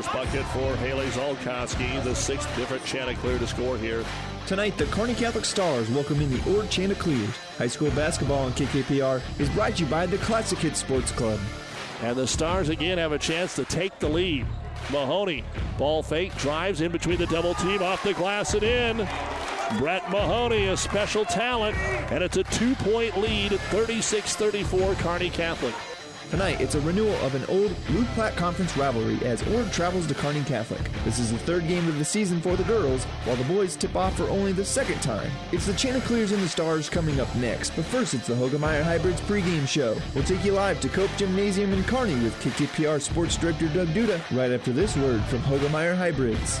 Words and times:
first 0.00 0.12
bucket 0.14 0.46
for 0.46 0.74
Haley 0.76 1.06
Zolkowski, 1.08 2.02
the 2.04 2.14
sixth 2.14 2.48
different 2.56 2.82
Chanticleer 2.86 3.38
to 3.38 3.46
score 3.46 3.76
here. 3.76 4.02
Tonight, 4.46 4.78
the 4.78 4.86
Kearney 4.86 5.14
Catholic 5.14 5.44
Stars 5.44 5.90
welcome 5.90 6.22
in 6.22 6.30
the 6.30 6.56
Ord 6.56 6.70
Chanticleers. 6.70 7.36
High 7.58 7.66
school 7.66 7.90
basketball 7.90 8.44
on 8.44 8.52
KKPR 8.52 9.20
is 9.38 9.50
brought 9.50 9.76
to 9.76 9.84
you 9.84 9.90
by 9.90 10.06
the 10.06 10.16
Classic 10.18 10.58
Hits 10.58 10.80
Sports 10.80 11.12
Club. 11.12 11.38
And 12.02 12.16
the 12.16 12.26
Stars 12.26 12.70
again 12.70 12.96
have 12.96 13.12
a 13.12 13.18
chance 13.18 13.54
to 13.56 13.64
take 13.66 13.98
the 13.98 14.08
lead. 14.08 14.46
Mahoney, 14.90 15.44
ball 15.76 16.02
fake, 16.02 16.34
drives 16.36 16.80
in 16.80 16.92
between 16.92 17.18
the 17.18 17.26
double 17.26 17.52
team, 17.54 17.82
off 17.82 18.02
the 18.02 18.14
glass 18.14 18.54
and 18.54 18.62
in. 18.62 18.96
Brett 19.78 20.10
Mahoney, 20.10 20.68
a 20.68 20.76
special 20.78 21.26
talent, 21.26 21.76
and 22.10 22.24
it's 22.24 22.38
a 22.38 22.44
two 22.44 22.74
point 22.76 23.18
lead 23.18 23.52
36 23.52 24.34
34 24.34 24.94
Kearney 24.94 25.28
Catholic. 25.28 25.74
Tonight, 26.30 26.60
it's 26.60 26.76
a 26.76 26.80
renewal 26.82 27.16
of 27.26 27.34
an 27.34 27.44
old 27.46 27.74
Loup 27.90 28.06
Platte 28.14 28.36
Conference 28.36 28.76
rivalry 28.76 29.18
as 29.26 29.42
Ord 29.48 29.72
travels 29.72 30.06
to 30.06 30.14
Kearney 30.14 30.44
Catholic. 30.44 30.80
This 31.04 31.18
is 31.18 31.32
the 31.32 31.38
third 31.38 31.66
game 31.66 31.88
of 31.88 31.98
the 31.98 32.04
season 32.04 32.40
for 32.40 32.54
the 32.54 32.62
girls, 32.62 33.04
while 33.24 33.34
the 33.34 33.52
boys 33.52 33.74
tip 33.74 33.96
off 33.96 34.16
for 34.16 34.30
only 34.30 34.52
the 34.52 34.64
second 34.64 35.00
time. 35.02 35.28
It's 35.50 35.66
the 35.66 35.72
Chanticleers 35.72 36.30
and 36.30 36.40
the 36.40 36.48
Stars 36.48 36.88
coming 36.88 37.18
up 37.18 37.34
next, 37.34 37.70
but 37.74 37.84
first 37.84 38.14
it's 38.14 38.28
the 38.28 38.34
Hoegemeyer 38.34 38.84
Hybrids 38.84 39.20
pregame 39.22 39.66
show. 39.66 39.96
We'll 40.14 40.22
take 40.22 40.44
you 40.44 40.52
live 40.52 40.80
to 40.82 40.88
Cope 40.88 41.10
Gymnasium 41.16 41.72
in 41.72 41.82
Kearney 41.82 42.14
with 42.22 42.40
KKPR 42.44 43.00
Sports 43.00 43.36
Director 43.36 43.66
Doug 43.66 43.88
Duda 43.88 44.20
right 44.30 44.52
after 44.52 44.72
this 44.72 44.96
word 44.96 45.24
from 45.24 45.40
Hoegemeyer 45.40 45.96
Hybrids. 45.96 46.60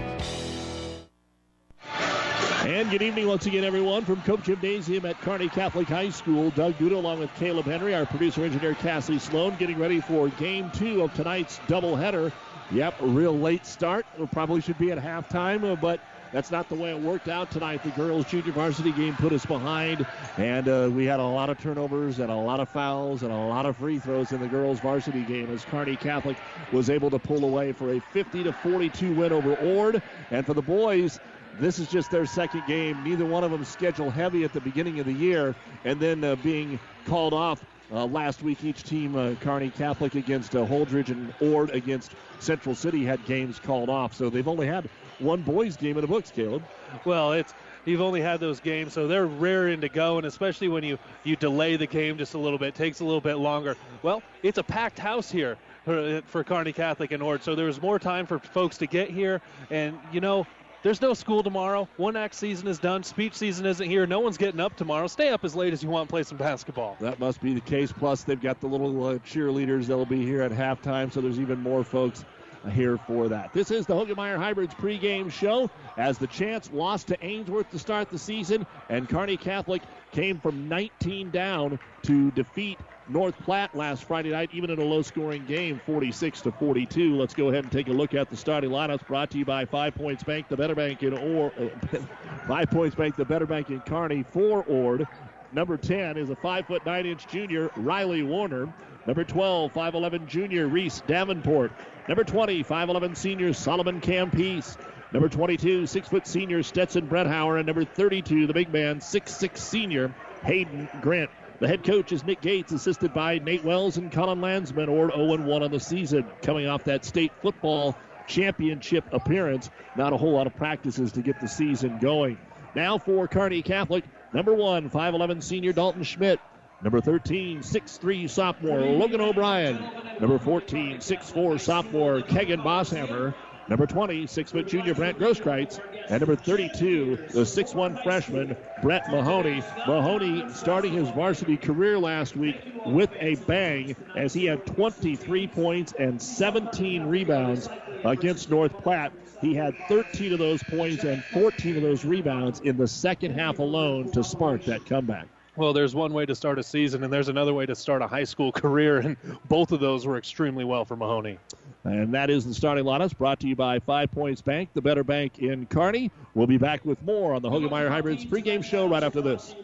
And 2.63 2.91
good 2.91 3.01
evening 3.01 3.27
once 3.27 3.47
again, 3.47 3.63
everyone, 3.63 4.05
from 4.05 4.21
Cope 4.21 4.43
Gymnasium 4.43 5.03
at 5.07 5.19
Kearney 5.21 5.49
Catholic 5.49 5.87
High 5.87 6.09
School. 6.09 6.51
Doug 6.51 6.75
Duda 6.75 6.93
along 6.93 7.17
with 7.17 7.33
Caleb 7.37 7.65
Henry, 7.65 7.95
our 7.95 8.05
producer 8.05 8.43
engineer 8.43 8.75
Cassie 8.75 9.17
Sloan, 9.17 9.55
getting 9.57 9.79
ready 9.79 9.99
for 9.99 10.29
game 10.29 10.69
two 10.69 11.01
of 11.01 11.11
tonight's 11.15 11.57
doubleheader. 11.67 12.31
Yep, 12.69 12.95
real 13.01 13.35
late 13.35 13.65
start. 13.65 14.05
We 14.15 14.27
probably 14.27 14.61
should 14.61 14.77
be 14.77 14.91
at 14.91 14.99
halftime, 14.99 15.63
uh, 15.63 15.75
but 15.75 16.01
that's 16.31 16.51
not 16.51 16.69
the 16.69 16.75
way 16.75 16.91
it 16.91 16.99
worked 16.99 17.27
out 17.27 17.49
tonight. 17.49 17.83
The 17.83 17.89
girls' 17.89 18.25
junior 18.25 18.51
varsity 18.51 18.91
game 18.91 19.15
put 19.15 19.33
us 19.33 19.45
behind, 19.45 20.05
and 20.37 20.69
uh, 20.69 20.89
we 20.93 21.05
had 21.05 21.19
a 21.19 21.25
lot 21.25 21.49
of 21.49 21.57
turnovers 21.59 22.19
and 22.19 22.31
a 22.31 22.35
lot 22.35 22.59
of 22.59 22.69
fouls 22.69 23.23
and 23.23 23.31
a 23.31 23.35
lot 23.35 23.65
of 23.65 23.75
free 23.75 23.97
throws 23.97 24.31
in 24.31 24.39
the 24.39 24.47
girls' 24.47 24.79
varsity 24.79 25.23
game 25.23 25.51
as 25.51 25.65
Kearney 25.65 25.95
Catholic 25.95 26.37
was 26.71 26.91
able 26.91 27.09
to 27.09 27.19
pull 27.19 27.43
away 27.43 27.73
for 27.73 27.91
a 27.91 27.99
50 27.99 28.43
to 28.43 28.53
42 28.53 29.15
win 29.15 29.33
over 29.33 29.55
Ord. 29.55 30.01
And 30.29 30.45
for 30.45 30.53
the 30.53 30.61
boys, 30.61 31.19
this 31.59 31.79
is 31.79 31.87
just 31.87 32.11
their 32.11 32.25
second 32.25 32.63
game. 32.67 33.03
Neither 33.03 33.25
one 33.25 33.43
of 33.43 33.51
them 33.51 33.65
schedule 33.65 34.09
heavy 34.09 34.43
at 34.43 34.53
the 34.53 34.61
beginning 34.61 34.99
of 34.99 35.05
the 35.05 35.13
year, 35.13 35.55
and 35.85 35.99
then 35.99 36.23
uh, 36.23 36.35
being 36.37 36.79
called 37.05 37.33
off 37.33 37.63
uh, 37.91 38.05
last 38.05 38.41
week. 38.41 38.63
Each 38.63 38.83
team, 38.83 39.15
uh, 39.15 39.35
Kearney 39.41 39.69
Catholic 39.69 40.15
against 40.15 40.55
uh, 40.55 40.65
Holdrege 40.65 41.09
and 41.09 41.33
Ord 41.41 41.71
against 41.71 42.13
Central 42.39 42.75
City, 42.75 43.03
had 43.03 43.23
games 43.25 43.59
called 43.59 43.89
off. 43.89 44.13
So 44.13 44.29
they've 44.29 44.47
only 44.47 44.67
had 44.67 44.89
one 45.19 45.41
boys 45.41 45.77
game 45.77 45.97
in 45.97 46.01
the 46.01 46.07
books, 46.07 46.31
Caleb. 46.31 46.63
Well, 47.05 47.33
it's 47.33 47.53
you've 47.85 48.01
only 48.01 48.21
had 48.21 48.39
those 48.39 48.59
games, 48.59 48.93
so 48.93 49.07
they're 49.07 49.27
raring 49.27 49.81
to 49.81 49.89
go, 49.89 50.17
and 50.17 50.25
especially 50.25 50.67
when 50.67 50.83
you 50.83 50.97
you 51.23 51.35
delay 51.35 51.75
the 51.75 51.87
game 51.87 52.17
just 52.17 52.33
a 52.33 52.37
little 52.37 52.59
bit, 52.59 52.75
takes 52.75 52.99
a 52.99 53.05
little 53.05 53.21
bit 53.21 53.35
longer. 53.35 53.75
Well, 54.03 54.23
it's 54.43 54.57
a 54.57 54.63
packed 54.63 54.99
house 54.99 55.31
here 55.31 55.57
for, 55.85 56.21
for 56.25 56.43
Kearney 56.43 56.73
Catholic 56.73 57.11
and 57.11 57.21
Ord, 57.23 57.43
so 57.43 57.55
there 57.55 57.65
was 57.65 57.81
more 57.81 57.99
time 57.99 58.25
for 58.25 58.39
folks 58.39 58.77
to 58.79 58.87
get 58.87 59.09
here, 59.09 59.41
and 59.69 59.99
you 60.11 60.21
know 60.21 60.45
there's 60.83 61.01
no 61.01 61.13
school 61.13 61.43
tomorrow. 61.43 61.87
One 61.97 62.15
act 62.15 62.35
season 62.35 62.67
is 62.67 62.79
done. 62.79 63.03
Speech 63.03 63.35
season 63.35 63.65
isn't 63.65 63.87
here. 63.87 64.07
No 64.07 64.19
one's 64.19 64.37
getting 64.37 64.59
up 64.59 64.75
tomorrow. 64.75 65.07
Stay 65.07 65.29
up 65.29 65.43
as 65.45 65.55
late 65.55 65.73
as 65.73 65.83
you 65.83 65.89
want 65.89 66.03
and 66.03 66.09
play 66.09 66.23
some 66.23 66.37
basketball. 66.37 66.97
That 66.99 67.19
must 67.19 67.41
be 67.41 67.53
the 67.53 67.61
case. 67.61 67.91
Plus, 67.91 68.23
they've 68.23 68.41
got 68.41 68.59
the 68.59 68.67
little 68.67 69.05
uh, 69.05 69.13
cheerleaders 69.19 69.87
that'll 69.87 70.05
be 70.05 70.25
here 70.25 70.41
at 70.41 70.51
halftime, 70.51 71.11
so 71.11 71.21
there's 71.21 71.39
even 71.39 71.59
more 71.61 71.83
folks 71.83 72.25
here 72.69 72.97
for 72.97 73.27
that. 73.27 73.51
This 73.53 73.71
is 73.71 73.85
the 73.85 73.93
Hoegemeyer 73.93 74.37
Hybrids 74.37 74.73
pregame 74.75 75.31
show 75.31 75.69
as 75.97 76.17
the 76.17 76.27
Chance 76.27 76.71
lost 76.71 77.07
to 77.07 77.25
Ainsworth 77.25 77.69
to 77.71 77.79
start 77.79 78.09
the 78.09 78.19
season, 78.19 78.65
and 78.89 79.09
Kearney 79.09 79.37
Catholic 79.37 79.81
came 80.11 80.39
from 80.39 80.69
19 80.69 81.31
down 81.31 81.79
to 82.03 82.31
defeat 82.31 82.77
North 83.11 83.37
Platte 83.39 83.75
last 83.75 84.05
Friday 84.05 84.29
night, 84.29 84.51
even 84.53 84.69
in 84.69 84.79
a 84.79 84.83
low 84.83 85.01
scoring 85.01 85.45
game, 85.45 85.81
46 85.85 86.41
to 86.41 86.51
42. 86.53 87.17
Let's 87.17 87.33
go 87.33 87.49
ahead 87.49 87.65
and 87.65 87.71
take 87.71 87.89
a 87.89 87.91
look 87.91 88.13
at 88.13 88.29
the 88.29 88.37
starting 88.37 88.69
lineups 88.69 89.05
brought 89.05 89.31
to 89.31 89.37
you 89.37 89.43
by 89.43 89.65
Five 89.65 89.95
Points 89.95 90.23
Bank, 90.23 90.47
the 90.47 90.55
Better 90.55 90.75
Bank 90.75 91.03
in 91.03 91.17
or 91.17 91.51
Five 92.47 92.71
Points 92.71 92.95
Bank, 92.95 93.17
the 93.17 93.25
Better 93.25 93.45
Bank 93.45 93.69
in 93.69 93.81
Kearney 93.81 94.23
for 94.23 94.63
Ord. 94.63 95.07
Number 95.51 95.75
10 95.75 96.17
is 96.17 96.29
a 96.29 96.37
5 96.37 96.67
foot 96.67 96.85
9 96.85 97.05
inch 97.05 97.27
junior, 97.27 97.69
Riley 97.75 98.23
Warner. 98.23 98.73
Number 99.05 99.25
12, 99.25 99.73
5'11 99.73 100.27
junior, 100.27 100.67
Reese 100.67 101.01
Davenport. 101.05 101.73
Number 102.07 102.23
20, 102.23 102.63
5'11 102.63 103.17
senior, 103.17 103.51
Solomon 103.51 103.99
Campese. 103.99 104.77
Number 105.11 105.27
22, 105.27 105.85
6 105.85 106.07
foot 106.07 106.25
senior, 106.25 106.63
Stetson 106.63 107.09
Bretthauer. 107.09 107.57
And 107.57 107.65
number 107.65 107.83
32, 107.83 108.47
the 108.47 108.53
big 108.53 108.71
man, 108.71 108.99
6'6 108.99 109.57
senior, 109.57 110.15
Hayden 110.43 110.87
Grant. 111.01 111.29
The 111.61 111.67
head 111.67 111.83
coach 111.83 112.11
is 112.11 112.25
Nick 112.25 112.41
Gates, 112.41 112.71
assisted 112.71 113.13
by 113.13 113.37
Nate 113.37 113.63
Wells 113.63 113.97
and 113.97 114.11
Colin 114.11 114.41
Landsman, 114.41 114.89
or 114.89 115.11
0 115.11 115.45
1 115.45 115.61
on 115.61 115.69
the 115.69 115.79
season, 115.79 116.25
coming 116.41 116.65
off 116.65 116.85
that 116.85 117.05
state 117.05 117.31
football 117.39 117.95
championship 118.25 119.03
appearance. 119.11 119.69
Not 119.95 120.11
a 120.11 120.17
whole 120.17 120.31
lot 120.31 120.47
of 120.47 120.55
practices 120.55 121.11
to 121.11 121.21
get 121.21 121.39
the 121.39 121.47
season 121.47 121.99
going. 121.99 122.39
Now 122.73 122.97
for 122.97 123.27
Kearney 123.27 123.61
Catholic, 123.61 124.05
number 124.33 124.55
one, 124.55 124.89
5'11 124.89 125.43
senior 125.43 125.71
Dalton 125.71 126.01
Schmidt. 126.01 126.39
Number 126.81 126.99
13, 126.99 127.59
6'3 127.59 128.27
sophomore 128.27 128.79
Logan 128.79 129.21
O'Brien. 129.21 129.77
Number 130.19 130.39
14, 130.39 130.97
6'4 130.97 131.59
sophomore 131.59 132.23
Kegan 132.23 132.61
Bosshammer. 132.61 133.35
Number 133.71 133.87
20, 133.87 134.27
6 134.27 134.51
foot 134.51 134.67
junior 134.67 134.93
Brent 134.93 135.17
Grosskreitz. 135.17 135.79
And 136.09 136.19
number 136.19 136.35
32, 136.35 137.15
the 137.31 137.43
6'1 137.43 138.03
freshman 138.03 138.57
Brett 138.81 139.09
Mahoney. 139.09 139.63
Mahoney 139.87 140.43
starting 140.53 140.91
his 140.91 141.09
varsity 141.11 141.55
career 141.55 141.97
last 141.97 142.35
week 142.35 142.57
with 142.87 143.09
a 143.21 143.35
bang 143.47 143.95
as 144.17 144.33
he 144.33 144.43
had 144.43 144.65
23 144.65 145.47
points 145.47 145.93
and 145.97 146.21
17 146.21 147.05
rebounds 147.05 147.69
against 148.03 148.49
North 148.49 148.73
Platte. 148.83 149.13
He 149.39 149.55
had 149.55 149.73
13 149.87 150.33
of 150.33 150.39
those 150.39 150.61
points 150.63 151.05
and 151.05 151.23
14 151.23 151.77
of 151.77 151.81
those 151.81 152.03
rebounds 152.03 152.59
in 152.59 152.75
the 152.75 152.89
second 152.89 153.39
half 153.39 153.59
alone 153.59 154.11
to 154.11 154.21
spark 154.21 154.65
that 154.65 154.85
comeback. 154.85 155.29
Well, 155.57 155.73
there's 155.73 155.93
one 155.93 156.13
way 156.13 156.25
to 156.25 156.33
start 156.33 156.59
a 156.59 156.63
season, 156.63 157.03
and 157.03 157.11
there's 157.11 157.27
another 157.27 157.53
way 157.53 157.65
to 157.65 157.75
start 157.75 158.01
a 158.01 158.07
high 158.07 158.23
school 158.23 158.51
career, 158.53 158.99
and 158.99 159.17
both 159.49 159.71
of 159.71 159.79
those 159.79 160.05
were 160.05 160.17
extremely 160.17 160.63
well 160.63 160.85
for 160.85 160.95
Mahoney. 160.95 161.37
And 161.83 162.13
that 162.13 162.29
is 162.29 162.45
the 162.45 162.53
starting 162.53 162.85
lineups 162.85 163.17
brought 163.17 163.39
to 163.41 163.47
you 163.47 163.55
by 163.55 163.79
Five 163.79 164.11
Points 164.11 164.41
Bank, 164.41 164.69
the 164.73 164.81
better 164.81 165.03
bank 165.03 165.39
in 165.39 165.65
Kearney. 165.65 166.11
We'll 166.35 166.47
be 166.47 166.57
back 166.57 166.85
with 166.85 167.01
more 167.03 167.33
on 167.33 167.41
the 167.41 167.49
Hoegemeyer 167.49 167.89
Hybrids 167.89 168.23
pregame 168.23 168.63
show 168.63 168.87
right 168.87 169.03
after 169.03 169.21
this. 169.21 169.55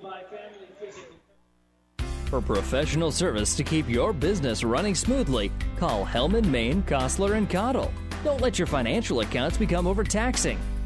For 2.25 2.41
professional 2.41 3.11
service 3.11 3.55
to 3.55 3.63
keep 3.63 3.87
your 3.87 4.11
business 4.11 4.63
running 4.63 4.95
smoothly, 4.95 5.51
call 5.77 6.05
Hellman, 6.05 6.45
Maine, 6.45 6.83
Kostler, 6.83 7.37
and 7.37 7.49
Cottle. 7.49 7.93
Don't 8.23 8.41
let 8.41 8.59
your 8.59 8.65
financial 8.65 9.21
accounts 9.21 9.55
become 9.57 9.87
overtaxing. 9.87 10.59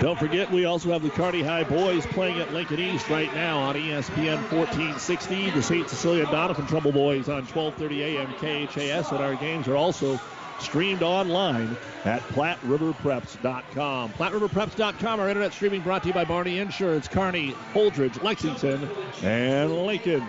Don't 0.00 0.18
forget, 0.18 0.50
we 0.50 0.64
also 0.64 0.90
have 0.90 1.02
the 1.02 1.10
Kearney 1.10 1.42
High 1.42 1.62
boys 1.62 2.04
playing 2.06 2.40
at 2.40 2.52
Lincoln 2.52 2.80
East 2.80 3.08
right 3.08 3.32
now 3.34 3.60
on 3.60 3.76
ESPN 3.76 4.50
1460. 4.50 5.50
The 5.50 5.62
St. 5.62 5.88
Cecilia 5.88 6.26
Doniphan-Trumbull 6.26 6.90
boys 6.92 7.28
on 7.28 7.46
12:30 7.46 8.00
a.m. 8.00 8.34
KHAS, 8.34 9.12
and 9.12 9.20
our 9.20 9.36
games 9.36 9.68
are 9.68 9.76
also 9.76 10.18
streamed 10.58 11.02
online 11.02 11.76
at 12.04 12.20
PlatteRiverPreps.com. 12.30 14.12
PlatteRiverPreps.com, 14.14 15.20
our 15.20 15.28
internet 15.28 15.52
streaming 15.52 15.82
brought 15.82 16.02
to 16.02 16.08
you 16.08 16.14
by 16.14 16.24
Barney 16.24 16.58
Insurance, 16.58 17.06
Kearney, 17.06 17.54
Holdrege, 17.72 18.20
Lexington, 18.22 18.90
and 19.22 19.86
Lincoln. 19.86 20.26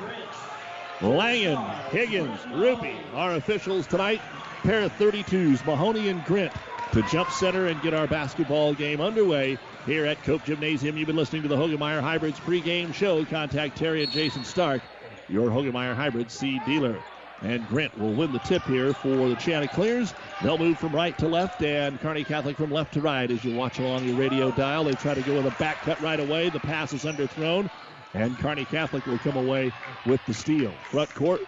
Langen, 1.02 1.58
Higgins, 1.90 2.40
Ruby, 2.54 2.96
our 3.16 3.34
officials 3.36 3.88
tonight. 3.88 4.22
Pair 4.62 4.84
of 4.84 4.94
32s, 4.94 5.66
Mahoney 5.66 6.10
and 6.10 6.22
Grint 6.22 6.54
to 6.94 7.02
jump 7.04 7.32
center 7.32 7.66
and 7.66 7.82
get 7.82 7.96
our 7.96 8.06
basketball 8.06 8.76
game 8.76 9.02
underway 9.02 9.58
here 9.88 10.06
at 10.06 10.22
Cope 10.22 10.46
Gymnasium. 10.46 10.96
You've 10.96 11.08
been 11.08 11.16
listening 11.16 11.42
to 11.42 11.48
the 11.48 11.56
Hoegemeyer 11.56 12.02
Hybrids 12.02 12.40
pregame 12.40 12.94
show. 12.94 13.26
Contact 13.26 13.76
Terry 13.76 14.04
and 14.04 14.12
Jason 14.12 14.44
Stark, 14.44 14.84
your 15.28 15.50
Hoegemeyer 15.50 15.96
Hybrid 15.96 16.30
seed 16.30 16.62
dealer. 16.68 17.02
And 17.42 17.68
Grant 17.68 17.98
will 17.98 18.14
win 18.14 18.32
the 18.32 18.38
tip 18.40 18.62
here 18.66 18.94
for 18.94 19.28
the 19.28 19.36
Chanticleers. 19.36 20.14
They'll 20.44 20.60
move 20.60 20.78
from 20.78 20.94
right 20.94 21.18
to 21.18 21.28
left 21.28 21.64
and 21.64 22.00
Kearney 22.00 22.24
Catholic 22.24 22.58
from 22.58 22.70
left 22.70 22.94
to 22.94 23.02
right 23.02 23.30
as 23.30 23.44
you 23.44 23.56
watch 23.56 23.80
along 23.80 24.06
your 24.06 24.16
radio 24.16 24.52
dial. 24.52 24.84
They 24.84 24.94
try 24.94 25.16
to 25.16 25.22
go 25.22 25.42
with 25.42 25.52
a 25.52 25.58
back 25.58 25.78
cut 25.78 26.00
right 26.00 26.20
away. 26.20 26.50
The 26.50 26.60
pass 26.60 26.94
is 26.94 27.06
underthrown. 27.06 27.72
And 28.14 28.38
Kearney 28.38 28.66
Catholic 28.66 29.08
will 29.08 29.18
come 29.18 29.36
away 29.36 29.72
with 30.06 30.22
the 30.28 30.34
steal. 30.36 30.72
Front 30.92 31.14
court, 31.16 31.42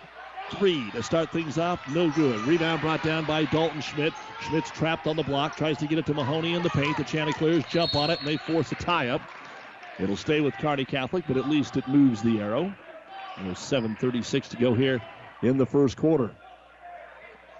three 0.51 0.89
to 0.91 1.03
start 1.03 1.29
things 1.29 1.57
off. 1.57 1.79
No 1.93 2.09
good. 2.11 2.39
Rebound 2.47 2.81
brought 2.81 3.03
down 3.03 3.25
by 3.25 3.45
Dalton 3.45 3.81
Schmidt. 3.81 4.13
Schmidt's 4.41 4.71
trapped 4.71 5.07
on 5.07 5.15
the 5.15 5.23
block, 5.23 5.55
tries 5.55 5.77
to 5.77 5.87
get 5.87 5.97
it 5.97 6.05
to 6.05 6.13
Mahoney 6.13 6.53
in 6.53 6.63
the 6.63 6.69
paint. 6.69 6.97
The 6.97 7.03
Chanticleers 7.03 7.63
jump 7.65 7.95
on 7.95 8.09
it 8.09 8.19
and 8.19 8.27
they 8.27 8.37
force 8.37 8.71
a 8.71 8.75
tie 8.75 9.09
up. 9.09 9.21
It'll 9.99 10.17
stay 10.17 10.41
with 10.41 10.57
Kearney 10.57 10.85
Catholic, 10.85 11.23
but 11.27 11.37
at 11.37 11.49
least 11.49 11.77
it 11.77 11.87
moves 11.87 12.21
the 12.21 12.41
arrow. 12.41 12.73
There's 13.43 13.57
7.36 13.57 14.49
to 14.49 14.57
go 14.57 14.73
here 14.73 15.01
in 15.41 15.57
the 15.57 15.65
first 15.65 15.97
quarter. 15.97 16.31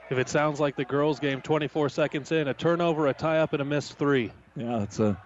If 0.10 0.18
it 0.18 0.30
sounds 0.30 0.60
like 0.60 0.76
the 0.76 0.86
girls' 0.86 1.20
game, 1.20 1.42
24 1.42 1.90
seconds 1.90 2.32
in, 2.32 2.48
a 2.48 2.54
turnover, 2.54 3.08
a 3.08 3.14
tie 3.14 3.40
up, 3.40 3.54
and 3.54 3.62
a 3.62 3.66
missed 3.66 3.98
three. 3.98 4.32
Yeah, 4.56 4.84
it's 4.84 5.00
a 5.00 5.18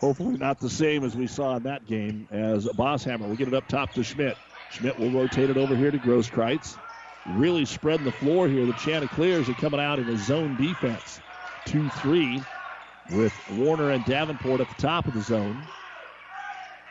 hopefully 0.00 0.36
not 0.36 0.58
the 0.60 0.70
same 0.70 1.04
as 1.04 1.16
we 1.16 1.26
saw 1.26 1.56
in 1.56 1.62
that 1.64 1.86
game 1.86 2.26
as 2.30 2.66
Bosshammer 2.66 3.28
will 3.28 3.36
get 3.36 3.48
it 3.48 3.54
up 3.54 3.68
top 3.68 3.92
to 3.94 4.02
Schmidt. 4.02 4.36
Schmidt 4.70 4.98
will 4.98 5.10
rotate 5.10 5.50
it 5.50 5.56
over 5.56 5.76
here 5.76 5.90
to 5.90 5.98
Grosskreitz. 5.98 6.76
Really 7.28 7.64
spreading 7.64 8.04
the 8.04 8.12
floor 8.12 8.48
here. 8.48 8.64
The 8.64 8.72
Chanticleers 8.74 9.48
are 9.48 9.54
coming 9.54 9.80
out 9.80 9.98
in 9.98 10.08
a 10.08 10.16
zone 10.16 10.56
defense. 10.56 11.20
2 11.66 11.88
3 11.90 12.42
with 13.10 13.34
Warner 13.52 13.90
and 13.90 14.04
Davenport 14.04 14.60
at 14.60 14.68
the 14.68 14.80
top 14.80 15.06
of 15.06 15.14
the 15.14 15.20
zone. 15.20 15.62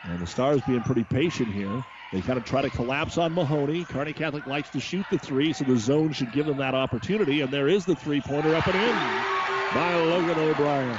And 0.04 0.20
the 0.20 0.26
Stars 0.26 0.60
being 0.66 0.82
pretty 0.82 1.04
patient 1.04 1.52
here. 1.52 1.84
They 2.12 2.20
kind 2.20 2.38
of 2.38 2.44
try 2.44 2.62
to 2.62 2.70
collapse 2.70 3.18
on 3.18 3.34
Mahoney. 3.34 3.84
Carney 3.84 4.12
Catholic 4.12 4.46
likes 4.46 4.70
to 4.70 4.80
shoot 4.80 5.04
the 5.10 5.18
three, 5.18 5.52
so 5.52 5.64
the 5.64 5.76
zone 5.76 6.12
should 6.12 6.32
give 6.32 6.46
them 6.46 6.56
that 6.58 6.74
opportunity. 6.74 7.40
And 7.40 7.50
there 7.52 7.68
is 7.68 7.84
the 7.84 7.96
three 7.96 8.20
pointer 8.20 8.54
up 8.54 8.66
and 8.66 8.76
in 8.76 8.94
by 9.74 9.94
Logan 9.96 10.38
O'Brien. 10.38 10.98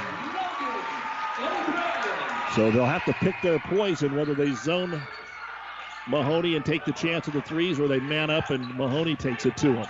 So 2.54 2.70
they'll 2.70 2.84
have 2.84 3.04
to 3.06 3.12
pick 3.14 3.34
their 3.42 3.58
poison 3.58 4.14
whether 4.14 4.34
they 4.34 4.52
zone 4.52 5.00
Mahoney 6.10 6.56
and 6.56 6.64
take 6.64 6.84
the 6.84 6.92
chance 6.92 7.26
of 7.28 7.34
the 7.34 7.42
threes 7.42 7.78
or 7.78 7.86
they 7.86 8.00
man 8.00 8.30
up 8.30 8.50
and 8.50 8.76
Mahoney 8.76 9.14
takes 9.14 9.46
it 9.46 9.56
to 9.58 9.72
him. 9.72 9.86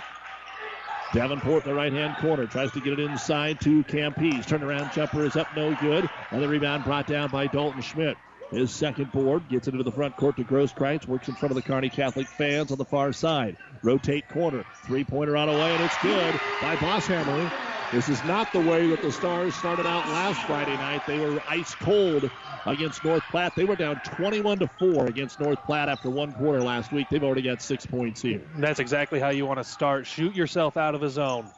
Davenport 1.13 1.65
in 1.65 1.71
the 1.71 1.75
right 1.75 1.91
hand 1.91 2.15
corner 2.17 2.45
tries 2.47 2.71
to 2.71 2.79
get 2.79 2.93
it 2.93 2.99
inside 2.99 3.59
to 3.61 3.83
Campese. 3.83 4.45
Turnaround 4.45 4.93
jumper 4.93 5.25
is 5.25 5.35
up, 5.35 5.47
no 5.55 5.75
good. 5.81 6.07
Another 6.29 6.47
rebound 6.47 6.85
brought 6.85 7.07
down 7.07 7.29
by 7.29 7.47
Dalton 7.47 7.81
Schmidt. 7.81 8.17
His 8.51 8.71
second 8.71 9.11
board 9.11 9.47
gets 9.49 9.67
it 9.67 9.73
into 9.73 9.83
the 9.83 9.91
front 9.91 10.15
court 10.15 10.37
to 10.37 10.43
Grosskreitz. 10.43 11.07
Works 11.07 11.27
in 11.27 11.35
front 11.35 11.51
of 11.51 11.55
the 11.55 11.61
Kearney 11.61 11.89
Catholic 11.89 12.27
fans 12.27 12.71
on 12.71 12.77
the 12.77 12.85
far 12.85 13.11
side. 13.11 13.57
Rotate 13.81 14.27
corner. 14.27 14.63
Three 14.85 15.03
pointer 15.03 15.35
on 15.35 15.49
away, 15.49 15.73
and 15.73 15.83
it's 15.83 15.97
good 16.03 16.35
by 16.61 16.75
Bosshammer. 16.75 17.70
This 17.91 18.07
is 18.07 18.23
not 18.23 18.53
the 18.53 18.59
way 18.61 18.87
that 18.87 19.01
the 19.01 19.11
Stars 19.11 19.53
started 19.53 19.85
out 19.85 20.07
last 20.07 20.41
Friday 20.43 20.75
night. 20.75 21.05
They 21.05 21.19
were 21.19 21.43
ice 21.49 21.75
cold 21.75 22.31
against 22.65 23.03
North 23.03 23.23
Platte. 23.29 23.53
They 23.53 23.65
were 23.65 23.75
down 23.75 23.99
21 24.05 24.59
to 24.59 24.67
4 24.79 25.07
against 25.07 25.41
North 25.41 25.61
Platte 25.65 25.89
after 25.89 26.09
one 26.09 26.31
quarter 26.31 26.63
last 26.63 26.93
week. 26.93 27.07
They've 27.09 27.23
already 27.23 27.41
got 27.41 27.61
six 27.61 27.85
points 27.85 28.21
here. 28.21 28.41
That's 28.55 28.79
exactly 28.79 29.19
how 29.19 29.29
you 29.29 29.45
want 29.45 29.59
to 29.59 29.65
start. 29.65 30.07
Shoot 30.07 30.37
yourself 30.37 30.77
out 30.77 30.95
of 30.95 31.03
a 31.03 31.09
zone. 31.09 31.49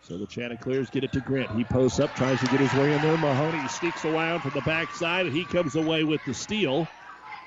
So 0.00 0.16
the 0.16 0.26
Chanticleers 0.26 0.88
get 0.88 1.04
it 1.04 1.12
to 1.12 1.20
Grant. 1.20 1.50
He 1.50 1.64
posts 1.64 2.00
up, 2.00 2.14
tries 2.14 2.40
to 2.40 2.46
get 2.46 2.60
his 2.60 2.72
way 2.72 2.94
in 2.94 3.02
there. 3.02 3.18
Mahoney 3.18 3.68
sneaks 3.68 4.06
around 4.06 4.40
from 4.40 4.52
the 4.54 4.62
backside, 4.62 5.26
and 5.26 5.36
he 5.36 5.44
comes 5.44 5.76
away 5.76 6.02
with 6.02 6.22
the 6.24 6.32
steal. 6.32 6.88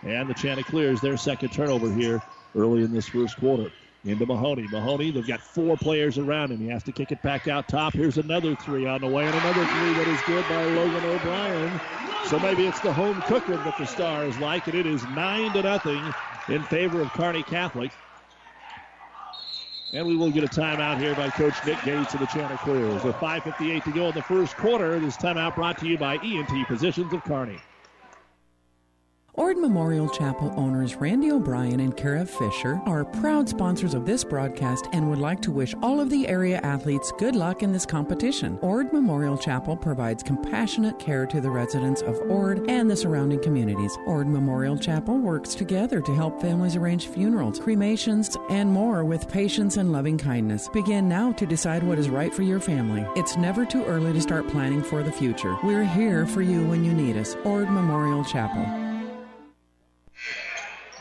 And 0.03 0.29
the 0.29 0.35
Chanticleers, 0.35 1.01
their 1.01 1.18
second 1.18 1.50
turnover 1.50 1.91
here 1.91 2.21
early 2.56 2.83
in 2.83 2.91
this 2.91 3.07
first 3.07 3.38
quarter. 3.38 3.71
Into 4.03 4.25
Mahoney. 4.25 4.68
Mahoney, 4.71 5.12
they've 5.12 5.27
got 5.27 5.42
four 5.42 5.77
players 5.77 6.18
around 6.18 6.51
him. 6.51 6.57
He 6.57 6.68
has 6.69 6.81
to 6.83 6.92
kick 6.92 7.12
it 7.12 7.21
back 7.21 7.48
out 7.48 7.68
top. 7.68 7.94
Here's 7.94 8.18
another 8.18 8.56
three 8.56 8.88
on 8.88 9.01
the 9.01 9.07
way, 9.07 9.25
and 9.25 9.36
another 9.36 9.63
three 9.65 9.94
that 9.94 10.07
is 10.07 10.19
good 10.24 10.44
by 10.50 10.63
Logan 10.65 11.06
O'Brien. 11.06 11.80
So 12.25 12.39
maybe 12.39 12.65
it's 12.65 12.80
the 12.80 12.92
home 12.92 13.21
cooking 13.27 13.57
that 13.57 13.77
the 13.77 13.86
Stars 13.86 14.39
like, 14.39 14.65
and 14.65 14.75
it 14.75 14.88
is 14.88 15.03
nine 15.09 15.53
to 15.53 15.62
nothing 15.62 16.01
in 16.48 16.63
favor 16.63 17.00
of 17.01 17.13
Kearney 17.13 17.44
Catholic. 17.44 17.92
And 19.94 20.07
we 20.07 20.15
will 20.15 20.31
get 20.31 20.44
a 20.44 20.47
timeout 20.47 21.00
here 21.00 21.13
by 21.13 21.30
Coach 21.30 21.54
Nick 21.65 21.83
Gates 21.83 22.13
of 22.15 22.21
the 22.21 22.25
Chanticleers. 22.27 23.04
With 23.04 23.15
5.58 23.18 23.83
to 23.83 23.92
go 23.92 24.07
in 24.07 24.15
the 24.15 24.24
first 24.24 24.56
quarter, 24.56 25.00
this 25.00 25.18
timeout 25.18 25.54
brought 25.54 25.77
to 25.80 25.88
you 25.88 25.97
by 25.97 26.15
ENT 26.24 26.65
Physicians 26.68 27.13
of 27.13 27.24
Kearney. 27.24 27.59
Ord 29.36 29.57
Memorial 29.60 30.10
Chapel 30.10 30.54
owners 30.57 30.98
Randy 30.98 31.31
O'Brien 31.31 31.80
and 31.80 31.95
Kara 31.95 32.25
Fisher 32.25 32.81
are 32.86 33.06
proud 33.06 33.48
sponsors 33.48 33.94
of 33.94 34.06
this 34.06 34.25
broadcast 34.25 34.88
and 34.92 35.10
would 35.10 35.19
like 35.19 35.42
to 35.44 35.51
wish 35.51 35.74
all 35.81 36.01
of 36.01 36.10
the 36.10 36.28
area 36.28 36.60
athletes 36.63 37.13
good 37.18 37.33
luck 37.33 37.63
in 37.63 37.72
this 37.72 37.86
competition. 37.86 38.60
Ord 38.62 38.92
Memorial 38.92 39.38
Chapel 39.38 39.78
provides 39.78 40.22
compassionate 40.22 41.00
care 41.00 41.25
to 41.28 41.39
the 41.39 41.50
residents 41.50 42.01
of 42.01 42.19
Ord 42.30 42.69
and 42.69 42.92
the 42.92 42.98
surrounding 42.98 43.39
communities. 43.39 43.98
Ord 44.06 44.28
Memorial 44.28 44.78
Chapel 44.78 45.18
works 45.18 45.56
together 45.56 46.01
to 46.01 46.13
help 46.13 46.42
families 46.42 46.75
arrange 46.75 47.07
funerals, 47.07 47.57
cremations, 47.57 48.35
and 48.50 48.69
more 48.69 49.06
with 49.06 49.30
patience 49.30 49.78
and 49.78 49.94
loving 49.94 50.18
kindness. 50.18 50.68
Begin 50.73 51.07
now 51.07 51.31
to 51.31 51.45
decide 51.45 51.83
what 51.83 52.00
is 52.00 52.09
right 52.09 52.33
for 52.33 52.44
your 52.44 52.59
family. 52.59 53.07
It's 53.16 53.38
never 53.38 53.66
too 53.66 53.85
early 53.85 54.11
to 54.11 54.19
start 54.19 54.50
planning 54.50 54.83
for 54.83 55.04
the 55.04 55.11
future. 55.11 55.56
We're 55.64 55.85
here 55.85 56.26
for 56.26 56.42
you 56.42 56.66
when 56.66 56.83
you 56.83 56.94
need 56.94 57.16
us. 57.16 57.35
Ord 57.45 57.69
Memorial 57.71 58.26
Chapel. 58.26 58.81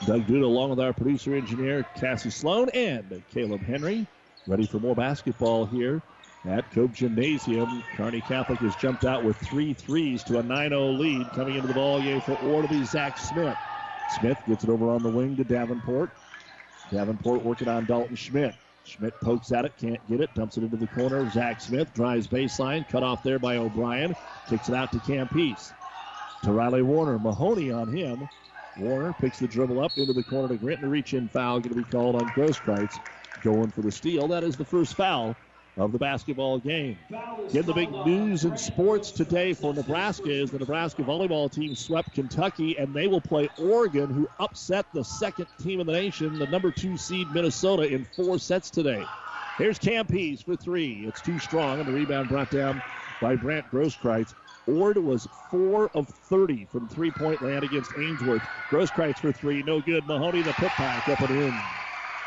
Doug 0.06 0.26
Duda 0.26 0.44
along 0.44 0.70
with 0.70 0.80
our 0.80 0.92
producer 0.92 1.34
engineer 1.34 1.84
Cassie 1.94 2.30
Sloan 2.30 2.70
and 2.70 3.22
Caleb 3.32 3.62
Henry. 3.62 4.06
Ready 4.46 4.66
for 4.66 4.78
more 4.78 4.94
basketball 4.94 5.66
here 5.66 6.00
at 6.46 6.70
Cope 6.72 6.94
Gymnasium. 6.94 7.84
Kearney 7.96 8.22
Catholic 8.22 8.58
has 8.60 8.74
jumped 8.76 9.04
out 9.04 9.24
with 9.24 9.36
three 9.36 9.74
threes 9.74 10.24
to 10.24 10.38
a 10.38 10.42
9-0 10.42 10.98
lead. 10.98 11.30
Coming 11.32 11.56
into 11.56 11.68
the 11.68 11.74
ball 11.74 12.00
game 12.00 12.20
for 12.22 12.32
Ord 12.32 12.62
will 12.62 12.68
be 12.68 12.84
Zach 12.84 13.18
Smith. 13.18 13.56
Smith 14.18 14.38
gets 14.46 14.64
it 14.64 14.70
over 14.70 14.88
on 14.90 15.02
the 15.02 15.10
wing 15.10 15.36
to 15.36 15.44
Davenport. 15.44 16.10
Davenport 16.90 17.44
working 17.44 17.68
on 17.68 17.84
Dalton 17.84 18.16
Schmidt. 18.16 18.54
Schmidt 18.84 19.12
pokes 19.20 19.52
at 19.52 19.66
it, 19.66 19.76
can't 19.78 20.00
get 20.08 20.22
it, 20.22 20.34
dumps 20.34 20.56
it 20.56 20.64
into 20.64 20.78
the 20.78 20.86
corner. 20.88 21.28
Zach 21.30 21.60
Smith 21.60 21.92
drives 21.92 22.26
baseline, 22.26 22.88
cut 22.88 23.02
off 23.02 23.22
there 23.22 23.38
by 23.38 23.58
O'Brien. 23.58 24.16
Kicks 24.48 24.70
it 24.70 24.74
out 24.74 24.90
to 24.92 24.98
Campese. 24.98 25.72
To 26.42 26.52
Riley 26.52 26.82
Warner. 26.82 27.18
Mahoney 27.18 27.70
on 27.70 27.94
him. 27.94 28.26
Warner 28.78 29.12
picks 29.12 29.38
the 29.38 29.48
dribble 29.48 29.80
up 29.80 29.96
into 29.98 30.12
the 30.12 30.22
corner 30.22 30.48
to 30.48 30.56
Grant, 30.56 30.80
And 30.80 30.90
reach 30.90 31.14
in 31.14 31.28
foul 31.28 31.60
going 31.60 31.74
to 31.74 31.82
be 31.82 31.90
called 31.90 32.16
on 32.16 32.28
Grosskreitz. 32.30 32.98
Going 33.42 33.70
for 33.70 33.82
the 33.82 33.92
steal. 33.92 34.28
That 34.28 34.44
is 34.44 34.56
the 34.56 34.64
first 34.64 34.94
foul 34.94 35.34
of 35.76 35.92
the 35.92 35.98
basketball 35.98 36.58
game. 36.58 36.98
Again, 37.48 37.64
the 37.64 37.72
big 37.72 37.90
news 37.90 38.44
in 38.44 38.56
sports 38.56 39.10
today 39.10 39.54
for 39.54 39.72
Nebraska 39.72 40.30
is 40.30 40.50
the 40.50 40.58
Nebraska 40.58 41.02
volleyball 41.02 41.50
team 41.50 41.74
swept 41.74 42.12
Kentucky, 42.12 42.76
and 42.76 42.92
they 42.92 43.06
will 43.06 43.20
play 43.20 43.48
Oregon, 43.58 44.12
who 44.12 44.28
upset 44.38 44.84
the 44.92 45.04
second 45.04 45.46
team 45.62 45.80
in 45.80 45.86
the 45.86 45.92
nation, 45.92 46.38
the 46.38 46.46
number 46.46 46.70
two 46.70 46.96
seed 46.96 47.30
Minnesota, 47.32 47.82
in 47.82 48.04
four 48.04 48.38
sets 48.38 48.68
today. 48.68 49.04
Here's 49.56 49.78
Campese 49.78 50.44
for 50.44 50.56
three. 50.56 51.06
It's 51.06 51.20
too 51.20 51.38
strong, 51.38 51.78
and 51.78 51.88
the 51.88 51.92
rebound 51.92 52.28
brought 52.28 52.50
down 52.50 52.82
by 53.20 53.36
Brant 53.36 53.66
Grosskreitz. 53.70 54.34
Ord 54.70 54.98
was 54.98 55.26
4 55.50 55.90
of 55.94 56.08
30 56.08 56.66
from 56.66 56.88
three 56.88 57.10
point 57.10 57.42
land 57.42 57.64
against 57.64 57.92
Ainsworth. 57.98 58.42
Grosskreitz 58.70 59.18
for 59.18 59.32
three, 59.32 59.62
no 59.62 59.80
good. 59.80 60.06
Mahoney, 60.06 60.42
the 60.42 60.52
putback, 60.52 61.08
up 61.08 61.20
and 61.20 61.30
in. 61.30 61.54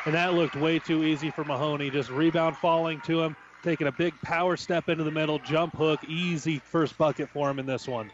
And 0.06 0.16
that 0.16 0.34
looked 0.34 0.56
way 0.56 0.80
too 0.80 1.04
easy 1.04 1.32
for 1.32 1.44
Mahoney. 1.44 1.90
Just 1.90 2.10
rebound 2.10 2.58
falling 2.58 3.00
to 3.02 3.22
him, 3.22 3.36
taking 3.64 3.88
a 3.88 3.92
big 3.92 4.14
power 4.22 4.58
step 4.58 4.90
into 4.90 5.04
the 5.04 5.12
middle, 5.12 5.40
jump 5.40 5.76
hook, 5.76 6.04
easy 6.04 6.60
first 6.60 6.98
bucket 6.98 7.30
for 7.30 7.50
him 7.50 7.60
in 7.60 7.66
this 7.66 7.88
one. 7.88 8.12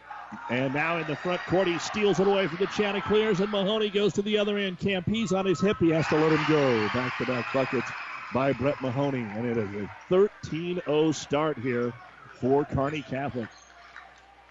And 0.51 0.73
now 0.73 0.97
in 0.97 1.07
the 1.07 1.15
front 1.15 1.41
court, 1.47 1.67
he 1.67 1.79
steals 1.79 2.19
it 2.19 2.27
away 2.27 2.45
from 2.45 2.57
the 2.57 2.67
Chanticleers, 2.67 3.39
and 3.39 3.49
Mahoney 3.49 3.89
goes 3.89 4.13
to 4.13 4.21
the 4.21 4.37
other 4.37 4.57
end. 4.57 4.77
Campese 4.77 5.31
on 5.31 5.47
his 5.47 5.59
hip. 5.59 5.77
He 5.79 5.89
has 5.89 6.07
to 6.09 6.17
let 6.17 6.31
him 6.31 6.45
go. 6.47 6.87
Back 6.93 7.17
to 7.17 7.25
back 7.25 7.51
buckets 7.51 7.89
by 8.31 8.53
Brett 8.53 8.79
Mahoney. 8.81 9.23
And 9.35 9.45
it 9.47 9.57
is 9.57 9.69
a 9.73 9.89
13 10.09 10.81
0 10.85 11.11
start 11.13 11.57
here 11.57 11.91
for 12.39 12.65
Kearney 12.65 13.01
Catholic. 13.01 13.49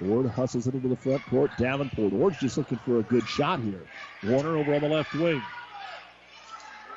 Ord 0.06 0.26
hustles 0.26 0.66
it 0.66 0.74
into 0.74 0.88
the 0.88 0.96
front 0.96 1.24
court. 1.26 1.56
Davenport. 1.56 2.12
Ord's 2.12 2.38
just 2.38 2.56
looking 2.56 2.78
for 2.78 2.98
a 2.98 3.02
good 3.02 3.28
shot 3.28 3.60
here. 3.60 3.80
Warner 4.22 4.56
over 4.56 4.74
on 4.74 4.80
the 4.80 4.88
left 4.88 5.14
wing. 5.14 5.42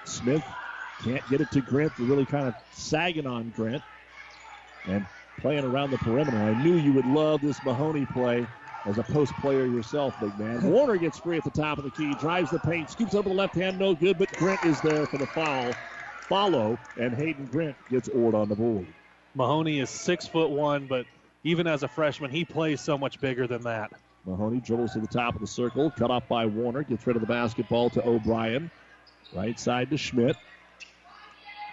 Smith 0.03 0.43
can't 1.03 1.27
get 1.29 1.41
it 1.41 1.51
to 1.51 1.61
Grant. 1.61 1.93
They're 1.97 2.07
really 2.07 2.25
kind 2.25 2.47
of 2.47 2.55
sagging 2.71 3.25
on 3.25 3.51
Grant 3.55 3.81
and 4.87 5.05
playing 5.39 5.65
around 5.65 5.91
the 5.91 5.97
perimeter. 5.97 6.37
I 6.37 6.53
knew 6.53 6.75
you 6.75 6.93
would 6.93 7.05
love 7.05 7.41
this 7.41 7.63
Mahoney 7.63 8.05
play 8.05 8.45
as 8.85 8.97
a 8.97 9.03
post 9.03 9.33
player 9.37 9.65
yourself, 9.65 10.19
big 10.19 10.37
man. 10.39 10.61
Warner 10.71 10.97
gets 10.97 11.17
free 11.19 11.37
at 11.37 11.43
the 11.43 11.51
top 11.51 11.77
of 11.77 11.83
the 11.83 11.91
key, 11.91 12.13
drives 12.15 12.51
the 12.51 12.59
paint, 12.59 12.89
scoops 12.89 13.15
up 13.15 13.25
the 13.25 13.31
left 13.31 13.55
hand, 13.55 13.79
no 13.79 13.95
good, 13.95 14.17
but 14.17 14.31
Grant 14.33 14.63
is 14.65 14.79
there 14.81 15.05
for 15.05 15.17
the 15.17 15.27
foul. 15.27 15.73
Follow, 16.21 16.77
and 16.97 17.13
Hayden 17.13 17.45
Grant 17.45 17.75
gets 17.89 18.07
Ord 18.09 18.35
on 18.35 18.47
the 18.47 18.55
board. 18.55 18.85
Mahoney 19.35 19.79
is 19.79 19.89
six 19.89 20.27
foot 20.27 20.49
one, 20.49 20.87
but 20.87 21.05
even 21.43 21.67
as 21.67 21.83
a 21.83 21.87
freshman, 21.87 22.31
he 22.31 22.45
plays 22.45 22.81
so 22.81 22.97
much 22.97 23.19
bigger 23.19 23.47
than 23.47 23.63
that. 23.63 23.91
Mahoney 24.25 24.59
dribbles 24.59 24.93
to 24.93 24.99
the 24.99 25.07
top 25.07 25.33
of 25.33 25.41
the 25.41 25.47
circle, 25.47 25.91
cut 25.91 26.11
off 26.11 26.27
by 26.27 26.45
Warner, 26.45 26.83
gets 26.83 27.05
rid 27.07 27.15
of 27.15 27.21
the 27.21 27.27
basketball 27.27 27.89
to 27.91 28.07
O'Brien. 28.07 28.69
Right 29.33 29.59
side 29.59 29.89
to 29.89 29.97
Schmidt. 29.97 30.35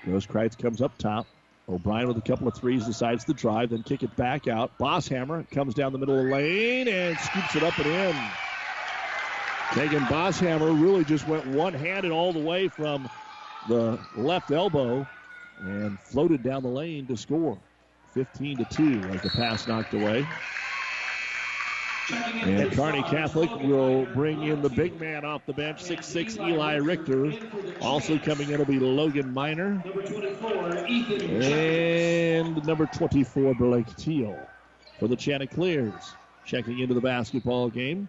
Grosskreitz 0.05 0.57
comes 0.57 0.81
up 0.81 0.97
top. 0.97 1.27
O'Brien 1.69 2.09
with 2.09 2.17
a 2.17 2.23
couple 2.23 2.49
of 2.49 2.55
threes 2.55 2.87
decides 2.87 3.25
to 3.25 3.35
drive, 3.35 3.71
then 3.71 3.83
kick 3.83 4.03
it 4.03 4.15
back 4.17 4.49
out. 4.49 4.71
Bosshammer 4.79 5.49
comes 5.51 5.75
down 5.75 5.93
the 5.93 5.99
middle 5.99 6.19
of 6.19 6.25
the 6.25 6.31
lane 6.31 6.89
and 6.89 7.19
scoops 7.19 7.57
it 7.57 7.63
up 7.63 7.77
and 7.79 7.87
in. 7.87 8.17
Kegan 9.75 10.05
Bosshammer 10.05 10.81
really 10.81 11.05
just 11.05 11.29
went 11.29 11.47
one 11.47 11.75
handed 11.75 12.11
all 12.11 12.33
the 12.33 12.39
way 12.41 12.69
from 12.69 13.07
the 13.69 13.99
left 14.17 14.51
elbow 14.51 15.07
and 15.61 15.99
floated 16.01 16.43
down 16.43 16.63
the 16.63 16.69
lane 16.71 17.07
to 17.07 17.17
score. 17.19 17.59
15 18.19 18.57
to 18.57 18.65
2 18.65 19.11
as 19.11 19.23
the 19.23 19.31
pass 19.31 19.69
knocked 19.69 19.95
away. 19.95 20.27
And 22.11 22.73
Kearney 22.73 23.05
Catholic 23.05 23.49
will 23.61 24.07
bring 24.07 24.43
in 24.43 24.61
the 24.61 24.69
big 24.69 24.99
man 25.01 25.25
off 25.25 25.47
the 25.47 25.53
bench, 25.53 25.85
6'6 25.85 26.45
Eli 26.49 26.75
Richter. 26.79 27.33
Also 27.81 28.19
coming 28.19 28.51
in 28.51 28.59
will 28.59 28.65
be 28.65 28.81
Logan 28.81 29.33
Miner. 29.33 29.81
And 31.31 32.67
number 32.67 32.87
24, 32.87 33.55
Blake 33.55 33.95
Teal 33.95 34.37
for 34.99 35.07
the 35.07 35.15
Chanticleers. 35.15 36.17
Checking 36.45 36.81
into 36.81 36.95
the 36.95 37.01
basketball 37.01 37.69
game. 37.69 38.09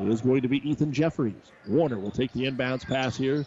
It 0.00 0.08
is 0.08 0.22
going 0.22 0.40
to 0.40 0.48
be 0.48 0.66
Ethan 0.66 0.94
Jeffries. 0.94 1.52
Warner 1.68 1.98
will 1.98 2.10
take 2.10 2.32
the 2.32 2.44
inbounds 2.44 2.86
pass 2.86 3.18
here 3.18 3.44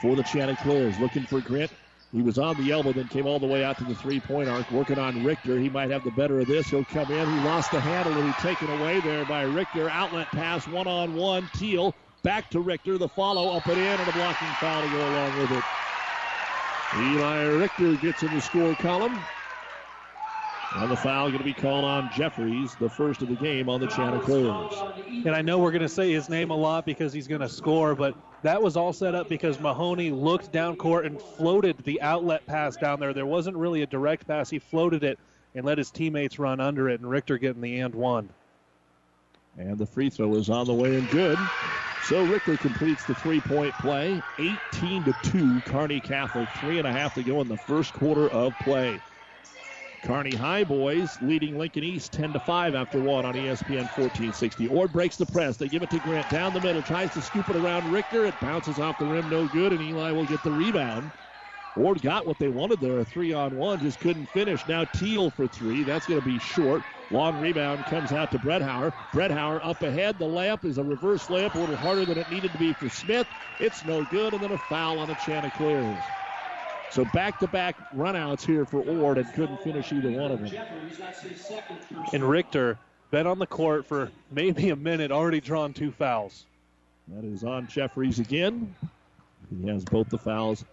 for 0.00 0.16
the 0.16 0.22
Chanticleers. 0.22 0.98
Looking 0.98 1.24
for 1.24 1.42
Grant. 1.42 1.70
He 2.14 2.22
was 2.22 2.38
on 2.38 2.56
the 2.62 2.70
elbow, 2.70 2.92
then 2.92 3.08
came 3.08 3.26
all 3.26 3.40
the 3.40 3.46
way 3.46 3.64
out 3.64 3.76
to 3.78 3.84
the 3.84 3.94
three 3.94 4.20
point 4.20 4.48
arc, 4.48 4.70
working 4.70 5.00
on 5.00 5.24
Richter. 5.24 5.58
He 5.58 5.68
might 5.68 5.90
have 5.90 6.04
the 6.04 6.12
better 6.12 6.38
of 6.38 6.46
this. 6.46 6.68
He'll 6.68 6.84
come 6.84 7.10
in. 7.10 7.28
He 7.28 7.44
lost 7.44 7.72
the 7.72 7.80
handle 7.80 8.12
and 8.12 8.24
he's 8.24 8.36
taken 8.36 8.70
away 8.70 9.00
there 9.00 9.24
by 9.24 9.42
Richter. 9.42 9.90
Outlet 9.90 10.28
pass, 10.28 10.68
one 10.68 10.86
on 10.86 11.16
one. 11.16 11.48
Teal 11.54 11.92
back 12.22 12.48
to 12.50 12.60
Richter. 12.60 12.98
The 12.98 13.08
follow 13.08 13.56
up 13.56 13.66
and 13.66 13.78
in, 13.78 13.84
and 13.84 14.08
a 14.08 14.12
blocking 14.12 14.46
foul 14.60 14.82
to 14.82 14.88
go 14.90 15.08
along 15.08 15.38
with 15.40 15.50
it. 15.50 15.64
Eli 16.96 17.46
Richter 17.46 17.96
gets 17.96 18.22
in 18.22 18.32
the 18.32 18.40
score 18.40 18.76
column. 18.76 19.18
And 20.76 20.90
the 20.92 20.96
foul 20.96 21.26
going 21.28 21.38
to 21.38 21.44
be 21.44 21.52
called 21.52 21.84
on 21.84 22.10
Jeffries, 22.16 22.76
the 22.78 22.88
first 22.88 23.22
of 23.22 23.28
the 23.28 23.36
game 23.36 23.68
on 23.68 23.80
the 23.80 23.88
channel 23.88 24.20
Chanticleers. 24.20 25.26
And 25.26 25.34
I 25.34 25.42
know 25.42 25.58
we're 25.58 25.72
going 25.72 25.82
to 25.82 25.88
say 25.88 26.12
his 26.12 26.28
name 26.28 26.50
a 26.50 26.56
lot 26.56 26.86
because 26.86 27.12
he's 27.12 27.26
going 27.26 27.40
to 27.40 27.48
score, 27.48 27.96
but 27.96 28.14
that 28.44 28.62
was 28.62 28.76
all 28.76 28.92
set 28.92 29.14
up 29.14 29.28
because 29.30 29.58
Mahoney 29.58 30.10
looked 30.10 30.52
down 30.52 30.76
court 30.76 31.06
and 31.06 31.20
floated 31.20 31.78
the 31.78 32.00
outlet 32.02 32.46
pass 32.46 32.76
down 32.76 33.00
there. 33.00 33.14
There 33.14 33.24
wasn't 33.24 33.56
really 33.56 33.80
a 33.82 33.86
direct 33.86 34.26
pass. 34.28 34.50
He 34.50 34.58
floated 34.58 35.02
it 35.02 35.18
and 35.54 35.64
let 35.64 35.78
his 35.78 35.90
teammates 35.90 36.38
run 36.38 36.60
under 36.60 36.90
it, 36.90 37.00
and 37.00 37.08
Richter 37.08 37.38
getting 37.38 37.62
the 37.62 37.80
and 37.80 37.94
one. 37.94 38.28
And 39.56 39.78
the 39.78 39.86
free 39.86 40.10
throw 40.10 40.34
is 40.34 40.50
on 40.50 40.66
the 40.66 40.74
way 40.74 40.94
and 40.94 41.08
good. 41.08 41.38
So 42.02 42.22
Richter 42.22 42.58
completes 42.58 43.04
the 43.04 43.14
three 43.14 43.40
point 43.40 43.78
play. 43.78 44.22
18 44.36 45.04
to 45.04 45.14
2, 45.14 45.62
Kearney 45.62 46.00
Catholic. 46.00 46.50
Three 46.50 46.76
and 46.78 46.86
a 46.86 46.92
half 46.92 47.14
to 47.14 47.22
go 47.22 47.40
in 47.40 47.48
the 47.48 47.56
first 47.56 47.94
quarter 47.94 48.28
of 48.28 48.58
play. 48.58 49.00
Kearney 50.04 50.36
High 50.36 50.64
boys 50.64 51.18
leading 51.22 51.56
Lincoln 51.56 51.82
East 51.82 52.12
10 52.12 52.34
to 52.34 52.38
5 52.38 52.74
after 52.74 53.00
one 53.00 53.24
on 53.24 53.32
ESPN 53.32 53.88
1460. 53.96 54.68
Ord 54.68 54.92
breaks 54.92 55.16
the 55.16 55.24
press. 55.24 55.56
They 55.56 55.66
give 55.66 55.82
it 55.82 55.88
to 55.90 55.98
Grant 56.00 56.28
down 56.28 56.52
the 56.52 56.60
middle, 56.60 56.82
tries 56.82 57.10
to 57.14 57.22
scoop 57.22 57.48
it 57.48 57.56
around 57.56 57.90
Richter. 57.90 58.26
It 58.26 58.38
bounces 58.38 58.78
off 58.78 58.98
the 58.98 59.06
rim, 59.06 59.30
no 59.30 59.48
good, 59.48 59.72
and 59.72 59.80
Eli 59.80 60.10
will 60.10 60.26
get 60.26 60.42
the 60.42 60.52
rebound. 60.52 61.10
Ord 61.76 62.02
got 62.02 62.26
what 62.26 62.38
they 62.38 62.50
wanted 62.50 62.80
there, 62.80 62.98
a 62.98 63.04
three 63.04 63.32
on 63.32 63.56
one, 63.56 63.80
just 63.80 63.98
couldn't 63.98 64.28
finish. 64.28 64.68
Now 64.68 64.84
Teal 64.84 65.30
for 65.30 65.46
three. 65.46 65.82
That's 65.84 66.06
going 66.06 66.20
to 66.20 66.26
be 66.26 66.38
short. 66.38 66.82
Long 67.10 67.40
rebound 67.40 67.86
comes 67.86 68.12
out 68.12 68.30
to 68.32 68.38
Bredhauer. 68.38 68.92
Bredhauer 69.14 69.60
up 69.64 69.82
ahead. 69.82 70.18
The 70.18 70.26
layup 70.26 70.66
is 70.66 70.76
a 70.76 70.84
reverse 70.84 71.28
layup, 71.28 71.54
a 71.54 71.58
little 71.58 71.76
harder 71.76 72.04
than 72.04 72.18
it 72.18 72.30
needed 72.30 72.52
to 72.52 72.58
be 72.58 72.74
for 72.74 72.90
Smith. 72.90 73.26
It's 73.58 73.84
no 73.86 74.04
good, 74.04 74.34
and 74.34 74.42
then 74.42 74.52
a 74.52 74.58
foul 74.58 74.98
on 74.98 75.08
the 75.08 75.14
Chanticleers. 75.14 76.23
So 76.94 77.04
back-to-back 77.06 77.92
runouts 77.92 78.46
here 78.46 78.64
for 78.64 78.78
Ord 78.78 79.18
and 79.18 79.26
couldn't 79.32 79.60
finish 79.64 79.92
either 79.92 80.12
one 80.12 80.30
of 80.30 80.40
them. 80.40 80.52
And 82.12 82.22
Richter 82.22 82.78
been 83.10 83.26
on 83.26 83.40
the 83.40 83.48
court 83.48 83.84
for 83.84 84.12
maybe 84.30 84.70
a 84.70 84.76
minute, 84.76 85.10
already 85.10 85.40
drawn 85.40 85.72
two 85.72 85.90
fouls. 85.90 86.46
That 87.08 87.24
is 87.24 87.42
on 87.42 87.66
Jeffries 87.66 88.20
again. 88.20 88.76
He 89.50 89.66
has 89.66 89.84
both 89.84 90.08
the 90.08 90.18
fouls 90.18 90.64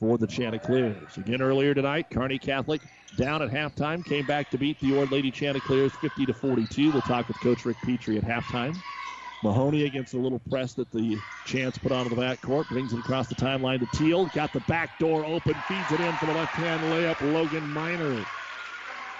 for 0.00 0.18
the 0.18 0.26
Chanticleers. 0.26 1.16
Again 1.16 1.40
earlier 1.40 1.74
tonight, 1.74 2.10
Kearney 2.10 2.40
Catholic 2.40 2.80
down 3.16 3.40
at 3.40 3.48
halftime, 3.48 4.04
came 4.04 4.26
back 4.26 4.50
to 4.50 4.58
beat 4.58 4.80
the 4.80 4.98
Ord 4.98 5.12
Lady 5.12 5.30
Chanticleers 5.30 5.92
50 5.92 6.26
to 6.26 6.34
42. 6.34 6.90
We'll 6.90 7.02
talk 7.02 7.28
with 7.28 7.38
Coach 7.38 7.64
Rick 7.64 7.76
Petrie 7.84 8.18
at 8.18 8.24
halftime. 8.24 8.76
Mahoney 9.46 9.84
against 9.84 10.14
a 10.14 10.18
little 10.18 10.40
press 10.50 10.74
that 10.74 10.90
the 10.90 11.16
Chance 11.44 11.78
put 11.78 11.92
onto 11.92 12.12
the 12.12 12.20
backcourt, 12.20 12.68
brings 12.68 12.92
it 12.92 12.98
across 12.98 13.28
the 13.28 13.36
timeline 13.36 13.78
to 13.78 13.96
Teal. 13.96 14.26
Got 14.34 14.52
the 14.52 14.58
back 14.66 14.98
door 14.98 15.24
open, 15.24 15.54
feeds 15.68 15.92
it 15.92 16.00
in 16.00 16.12
for 16.14 16.26
the 16.26 16.34
left-hand 16.34 16.80
layup. 16.92 17.32
Logan 17.32 17.62
Miner. 17.72 18.26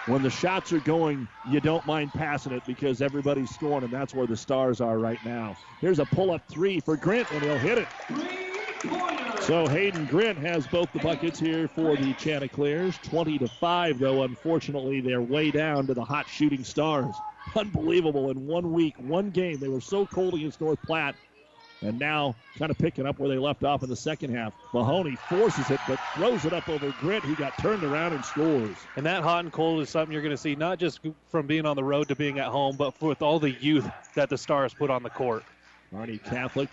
When 0.07 0.23
the 0.23 0.31
shots 0.31 0.73
are 0.73 0.81
going, 0.81 1.29
you 1.49 1.61
don't 1.61 1.87
mind 1.87 2.13
passing 2.13 2.53
it 2.53 2.65
because 2.67 3.03
everybody's 3.03 3.51
scoring, 3.51 3.85
and 3.85 3.93
that's 3.93 4.15
where 4.15 4.27
the 4.27 4.37
stars 4.37 4.81
are 4.81 4.99
right 4.99 5.25
now. 5.25 5.57
Here's 5.81 6.01
a 6.01 6.05
pull-up 6.07 6.43
three 6.49 6.81
for 6.81 6.97
Grant, 6.97 7.31
and 7.31 7.43
he'll 7.45 7.59
hit 7.59 7.79
it. 7.79 9.43
So 9.43 9.69
Hayden 9.69 10.07
Grant 10.07 10.39
has 10.39 10.67
both 10.67 10.93
the 10.93 10.99
buckets 10.99 11.39
here 11.39 11.69
for 11.69 11.97
the 11.97 12.13
Chanticleers. 12.15 12.99
20 13.05 13.39
to 13.39 13.47
5, 13.47 14.01
though, 14.01 14.25
unfortunately, 14.25 15.01
they're 15.01 15.23
way 15.23 15.53
down 15.53 15.87
to 15.87 15.95
the 15.95 16.05
hot 16.05 16.29
shooting 16.29 16.65
stars. 16.65 17.15
Unbelievable. 17.55 18.31
In 18.31 18.47
one 18.47 18.73
week, 18.73 18.95
one 18.99 19.31
game, 19.31 19.59
they 19.59 19.69
were 19.69 19.81
so 19.81 20.07
cold 20.07 20.35
against 20.35 20.61
North 20.61 20.81
Platte. 20.83 21.15
And 21.83 21.99
now 21.99 22.35
kind 22.59 22.71
of 22.71 22.79
picking 22.79 23.07
up 23.07 23.19
where 23.19 23.29
they 23.29 23.37
left 23.37 23.63
off 23.63 23.83
in 23.83 23.91
the 23.91 23.97
second 23.97 24.35
half. 24.35 24.55
Mahoney 24.73 25.17
forces 25.29 25.71
it, 25.71 25.79
but 25.87 25.99
throws 26.15 26.47
it 26.47 26.55
up 26.55 26.69
over 26.71 26.93
Grant, 27.01 27.23
who 27.23 27.37
got 27.37 27.57
turned 27.59 27.85
around 27.85 28.15
and 28.15 28.25
scores. 28.25 28.77
And 28.97 29.05
that 29.05 29.23
hot 29.23 29.45
and 29.45 29.53
cold 29.53 29.83
is 29.83 29.91
something 29.91 30.13
you're 30.13 30.23
going 30.23 30.35
to 30.35 30.39
see 30.39 30.55
not 30.55 30.79
just 30.79 31.01
from 31.29 31.47
being 31.47 31.67
on 31.67 31.77
the 31.77 31.85
road 31.85 32.09
to 32.09 32.17
being 32.17 32.39
at 32.39 32.47
home, 32.47 32.77
but 32.77 33.01
with 33.03 33.21
all 33.21 33.39
the 33.39 33.51
youth 33.51 33.89
that 34.15 34.31
the 34.31 34.39
Stars 34.39 34.73
put 34.73 34.89
on 34.89 35.03
the 35.03 35.11
court. 35.11 35.45
Kearney 35.91 36.19
Catholic 36.19 36.71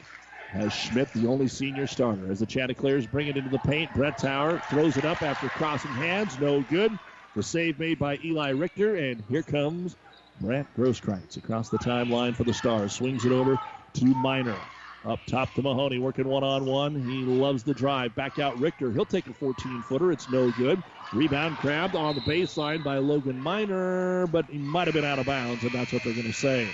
has 0.50 0.72
Schmidt, 0.74 1.12
the 1.14 1.28
only 1.28 1.48
senior 1.48 1.86
starter. 1.86 2.32
As 2.32 2.40
the 2.40 2.46
Chanticleers 2.46 3.06
bring 3.06 3.28
it 3.28 3.36
into 3.36 3.50
the 3.50 3.60
paint, 3.60 3.92
Bretthauer 3.92 4.64
throws 4.70 4.98
it 4.98 5.04
up 5.04 5.22
after 5.22 5.50
crossing 5.50 5.92
hands. 5.92 6.40
No 6.40 6.62
good. 6.62 6.98
The 7.36 7.44
save 7.44 7.80
made 7.80 8.00
by 8.00 8.20
Eli 8.24 8.52
Richter, 8.52 8.96
and 8.96 9.24
here 9.28 9.42
comes 9.42 9.96
Brant 10.42 10.68
Grosskreitz 10.76 11.38
across 11.38 11.70
the 11.70 11.78
timeline 11.78 12.36
for 12.36 12.44
the 12.44 12.54
Stars. 12.54 12.94
Swings 12.94 13.26
it 13.26 13.32
over 13.32 13.58
to 13.94 14.06
Miner. 14.06 14.60
Up 15.06 15.26
top 15.26 15.54
to 15.56 15.62
Mahoney, 15.62 16.00
working 16.00 16.28
one 16.28 16.44
on 16.44 16.66
one. 16.66 16.96
He 16.96 17.26
loves 17.26 17.64
the 17.64 17.74
drive. 17.74 18.16
Back 18.16 18.40
out 18.40 18.58
Richter. 18.58 18.92
He'll 18.92 19.06
take 19.06 19.28
a 19.28 19.34
14 19.34 19.82
footer. 19.84 20.12
It's 20.12 20.30
no 20.30 20.50
good. 20.52 20.82
Rebound 21.12 21.58
grabbed 21.58 21.96
on 21.96 22.16
the 22.16 22.22
baseline 22.22 22.84
by 22.84 22.98
Logan 23.00 23.38
Miner, 23.42 24.28
but 24.28 24.46
he 24.50 24.58
might 24.58 24.88
have 24.88 24.94
been 24.94 25.06
out 25.06 25.20
of 25.20 25.26
bounds, 25.26 25.64
and 25.64 25.74
that's 25.74 25.92
what 25.92 26.04
they're 26.04 26.14
going 26.14 26.26
to 26.26 26.34
say. 26.34 26.68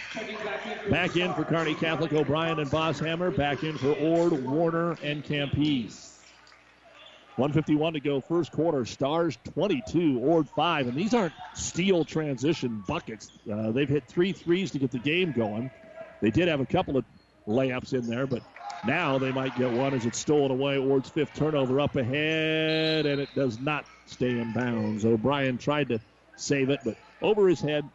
Back 0.89 1.17
in 1.17 1.33
for 1.33 1.43
Kearney 1.43 1.73
Catholic, 1.73 2.13
O'Brien 2.13 2.59
and 2.59 2.69
Bosshammer. 2.69 3.35
Back 3.35 3.63
in 3.63 3.77
for 3.77 3.93
Ord, 3.93 4.31
Warner, 4.33 4.91
and 5.01 5.23
Campese. 5.23 6.08
151 7.39 7.93
to 7.93 7.99
go, 8.01 8.19
first 8.19 8.51
quarter. 8.51 8.85
Stars 8.85 9.37
22, 9.53 10.19
Ord 10.19 10.49
5. 10.49 10.87
And 10.87 10.97
these 10.97 11.13
aren't 11.13 11.33
steal 11.53 12.03
transition 12.03 12.83
buckets. 12.85 13.31
Uh, 13.51 13.71
they've 13.71 13.87
hit 13.87 14.03
three 14.07 14.33
threes 14.33 14.71
to 14.71 14.79
get 14.79 14.91
the 14.91 14.99
game 14.99 15.31
going. 15.31 15.71
They 16.21 16.31
did 16.31 16.49
have 16.49 16.59
a 16.59 16.65
couple 16.65 16.97
of 16.97 17.05
layups 17.47 17.93
in 17.93 18.07
there, 18.07 18.27
but 18.27 18.43
now 18.85 19.17
they 19.17 19.31
might 19.31 19.55
get 19.57 19.71
one 19.71 19.93
as 19.93 20.05
it's 20.05 20.19
stolen 20.19 20.51
away. 20.51 20.77
Ord's 20.77 21.09
fifth 21.09 21.33
turnover 21.33 21.79
up 21.79 21.95
ahead, 21.95 23.05
and 23.05 23.21
it 23.21 23.29
does 23.33 23.57
not 23.59 23.85
stay 24.05 24.31
in 24.31 24.51
bounds. 24.51 25.05
O'Brien 25.05 25.57
tried 25.57 25.89
to 25.89 25.99
save 26.35 26.69
it, 26.69 26.81
but 26.83 26.97
over 27.21 27.47
his 27.47 27.61
head, 27.61 27.85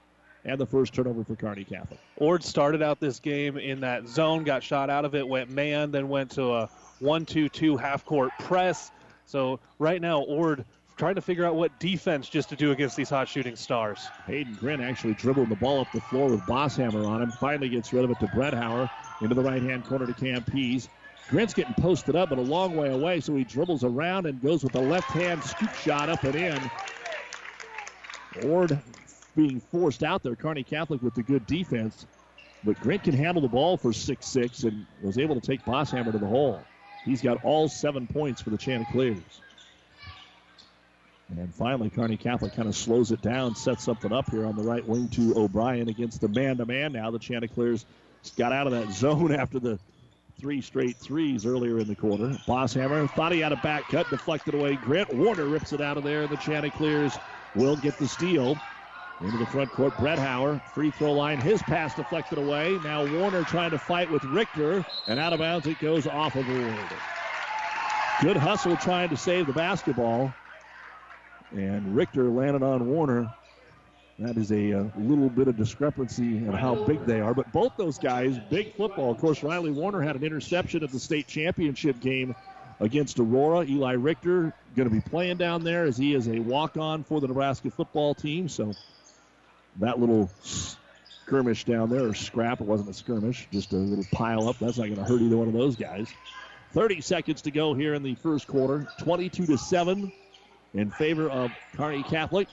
and 0.47 0.59
the 0.59 0.67
first 0.67 0.95
turnover 0.95 1.23
for 1.23 1.37
Kearney 1.37 1.65
Catholic. 1.65 2.01
Ord 2.17 2.43
started 2.43 2.83
out 2.83 2.99
this 3.01 3.21
game 3.21 3.59
in 3.59 3.81
that 3.81 4.09
zone, 4.09 4.45
got 4.45 4.63
shot 4.63 4.89
out 4.89 5.05
of 5.05 5.15
it, 5.15 5.27
went 5.27 5.51
man, 5.51 5.91
then 5.91 6.09
went 6.09 6.33
to 6.33 6.53
a 6.53 6.71
1 7.01 7.27
2 7.27 7.49
2 7.51 7.77
half 7.77 8.05
court 8.05 8.31
press. 8.41 8.91
So 9.26 9.61
right 9.78 10.00
now, 10.00 10.21
Ord 10.23 10.64
trying 10.97 11.16
to 11.16 11.21
figure 11.21 11.45
out 11.45 11.57
what 11.57 11.78
defense 11.81 12.28
just 12.28 12.49
to 12.50 12.57
do 12.57 12.71
against 12.71 12.97
these 12.97 13.11
hot 13.11 13.28
shooting 13.28 13.57
stars. 13.57 14.07
Hayden 14.26 14.54
Grint 14.57 14.83
actually 14.83 15.14
dribbled 15.14 15.49
the 15.49 15.57
ball 15.57 15.81
up 15.81 15.90
the 15.93 16.00
floor 16.00 16.28
with 16.28 16.40
Bosshammer 16.43 17.07
on 17.07 17.23
him. 17.23 17.33
Finally 17.33 17.69
gets 17.69 17.93
rid 17.93 18.04
of 18.04 18.11
it 18.11 18.21
to 18.21 18.26
Bretthauer 18.28 18.88
into 19.21 19.35
the 19.35 19.43
right 19.43 19.62
hand 19.62 19.85
corner 19.87 20.07
to 20.07 20.12
Campese. 20.12 20.88
Grint's 21.31 21.54
getting 21.54 21.75
posted 21.75 22.14
up, 22.14 22.28
but 22.28 22.38
a 22.38 22.43
long 22.43 22.76
way 22.76 22.90
away, 22.90 23.19
so 23.19 23.35
he 23.35 23.45
dribbles 23.45 23.83
around 23.83 24.26
and 24.26 24.40
goes 24.43 24.62
with 24.62 24.75
a 24.75 24.81
left 24.81 25.11
hand 25.11 25.43
scoop 25.43 25.75
shot 25.75 26.09
up 26.09 26.23
and 26.25 26.37
in. 26.37 26.71
Ord 28.45 28.78
being 29.35 29.61
forced 29.61 30.04
out 30.04 30.23
there, 30.23 30.37
Kearney 30.37 30.62
Catholic 30.62 31.02
with 31.02 31.14
the 31.14 31.23
good 31.23 31.47
defense. 31.47 32.07
But 32.62 32.76
Grint 32.81 33.04
can 33.04 33.14
handle 33.14 33.43
the 33.43 33.49
ball 33.49 33.76
for 33.76 33.93
6 33.93 34.26
6 34.26 34.64
and 34.64 34.87
was 35.02 35.19
able 35.19 35.35
to 35.35 35.40
take 35.40 35.64
Bosshammer 35.64 36.12
to 36.12 36.19
the 36.19 36.26
hole. 36.26 36.64
He's 37.05 37.23
got 37.23 37.45
all 37.45 37.69
seven 37.69 38.07
points 38.07 38.41
for 38.41 38.51
the 38.51 38.59
Chanticleers. 38.59 39.43
And 41.31 41.55
finally, 41.55 41.91
Kearney 41.91 42.17
Catholic 42.17 42.55
kind 42.55 42.69
of 42.69 42.77
slows 42.77 43.11
it 43.11 43.21
down, 43.21 43.55
sets 43.55 43.85
something 43.85 44.13
up 44.13 44.31
here 44.31 44.47
on 44.47 44.57
the 44.57 44.63
right 44.63 44.87
wing 44.87 45.09
to 45.11 45.37
O'Brien 45.37 45.89
against 45.89 46.21
the 46.21 46.29
man 46.29 46.59
to 46.59 46.67
man 46.67 46.93
now. 46.93 47.11
The 47.11 47.19
Chanticleers 47.19 47.87
got 48.37 48.53
out 48.53 48.67
of 48.67 48.73
that 48.73 48.91
zone 48.93 49.33
after 49.33 49.59
the 49.59 49.79
three 50.39 50.61
straight 50.61 50.97
threes 50.97 51.47
earlier 51.47 51.79
in 51.79 51.89
the 51.89 51.95
quarter. 51.95 52.39
Bosshammer 52.47 53.09
thought 53.11 53.33
he 53.33 53.41
had 53.41 53.53
a 53.53 53.57
back 53.57 53.89
cut, 53.89 54.09
deflected 54.11 54.55
away. 54.55 54.77
Grant 54.77 55.15
Warner 55.15 55.47
rips 55.47 55.73
it 55.73 55.81
out 55.81 55.97
of 55.97 56.05
there. 56.05 56.27
The 56.27 56.37
Chanticleers 56.37 57.17
will 57.55 57.77
get 57.77 57.99
the 57.99 58.09
steal. 58.09 58.57
Into 59.21 59.38
the 59.38 59.47
front 59.47 59.71
court, 59.71 59.94
Bretthauer, 59.94 60.61
free 60.75 60.90
throw 60.90 61.12
line. 61.12 61.40
His 61.40 61.62
pass 61.62 61.94
deflected 61.94 62.37
away. 62.37 62.78
Now 62.83 63.06
Warner 63.06 63.44
trying 63.44 63.71
to 63.71 63.78
fight 63.78 64.11
with 64.11 64.25
Richter, 64.25 64.85
and 65.06 65.21
out 65.21 65.33
of 65.33 65.38
bounds 65.38 65.66
it 65.66 65.78
goes 65.78 66.06
off 66.06 66.35
of 66.35 66.49
Ord. 66.49 66.88
Good 68.21 68.37
hustle 68.37 68.76
trying 68.76 69.11
to 69.11 69.16
save 69.16 69.47
the 69.47 69.52
basketball. 69.52 70.35
And 71.52 71.94
Richter 71.94 72.25
landed 72.25 72.62
on 72.62 72.88
Warner. 72.88 73.33
That 74.18 74.37
is 74.37 74.52
a, 74.52 74.71
a, 74.71 74.80
uh, 74.80 74.88
little 74.97 75.28
bit 75.28 75.49
of 75.49 75.56
discrepancy 75.56 76.37
in 76.37 76.52
how 76.52 76.85
big 76.85 77.04
they 77.04 77.21
are. 77.21 77.35
But 77.35 77.50
both 77.52 77.73
those 77.76 77.99
guys, 77.99 78.38
big 78.50 78.75
football. 78.76 79.11
Of 79.11 79.18
course, 79.18 79.42
Riley 79.42 79.73
Warner 79.73 80.00
had 80.00 80.14
an 80.16 80.23
interception 80.23 80.85
at 80.85 80.90
the 80.90 81.00
state 81.00 81.26
championship 81.26 82.00
game 82.00 82.35
against 82.80 83.18
Aurora. 83.18 83.64
Eli 83.64 83.92
Richter 83.92 84.52
going 84.76 84.88
to 84.88 84.94
be 84.94 85.00
playing 85.00 85.37
down 85.37 85.64
there 85.64 85.85
as 85.85 85.97
he 85.97 86.14
is 86.14 86.28
a 86.28 86.38
walk 86.38 86.76
on 86.76 87.02
for 87.02 87.21
the 87.21 87.26
Nebraska 87.26 87.71
football 87.71 88.14
team. 88.14 88.49
So 88.49 88.73
that 89.81 89.99
little 89.99 90.31
skirmish 90.43 91.64
down 91.64 91.90
there, 91.90 92.07
or 92.07 92.14
scrap, 92.14 92.61
it 92.61 92.66
wasn't 92.66 92.88
a 92.90 92.95
skirmish, 92.95 93.49
just 93.52 93.73
a 93.73 93.76
little 93.76 94.07
pile 94.12 94.49
up. 94.49 94.57
That's 94.61 94.78
not 94.78 94.85
going 94.85 94.97
to 94.97 95.04
hurt 95.04 95.21
either 95.21 95.37
one 95.37 95.49
of 95.49 95.54
those 95.54 95.76
guys. 95.76 96.12
30 96.73 97.00
seconds 97.00 97.43
to 97.43 97.50
go 97.50 97.75
here 97.75 97.95
in 97.95 98.02
the 98.02 98.14
first 98.16 98.47
quarter. 98.47 98.87
22 98.99 99.47
to 99.47 99.59
7 99.59 100.11
in 100.75 100.90
favor 100.90 101.31
of 101.31 101.50
Kearney 101.76 102.02
Catholic. 102.02 102.49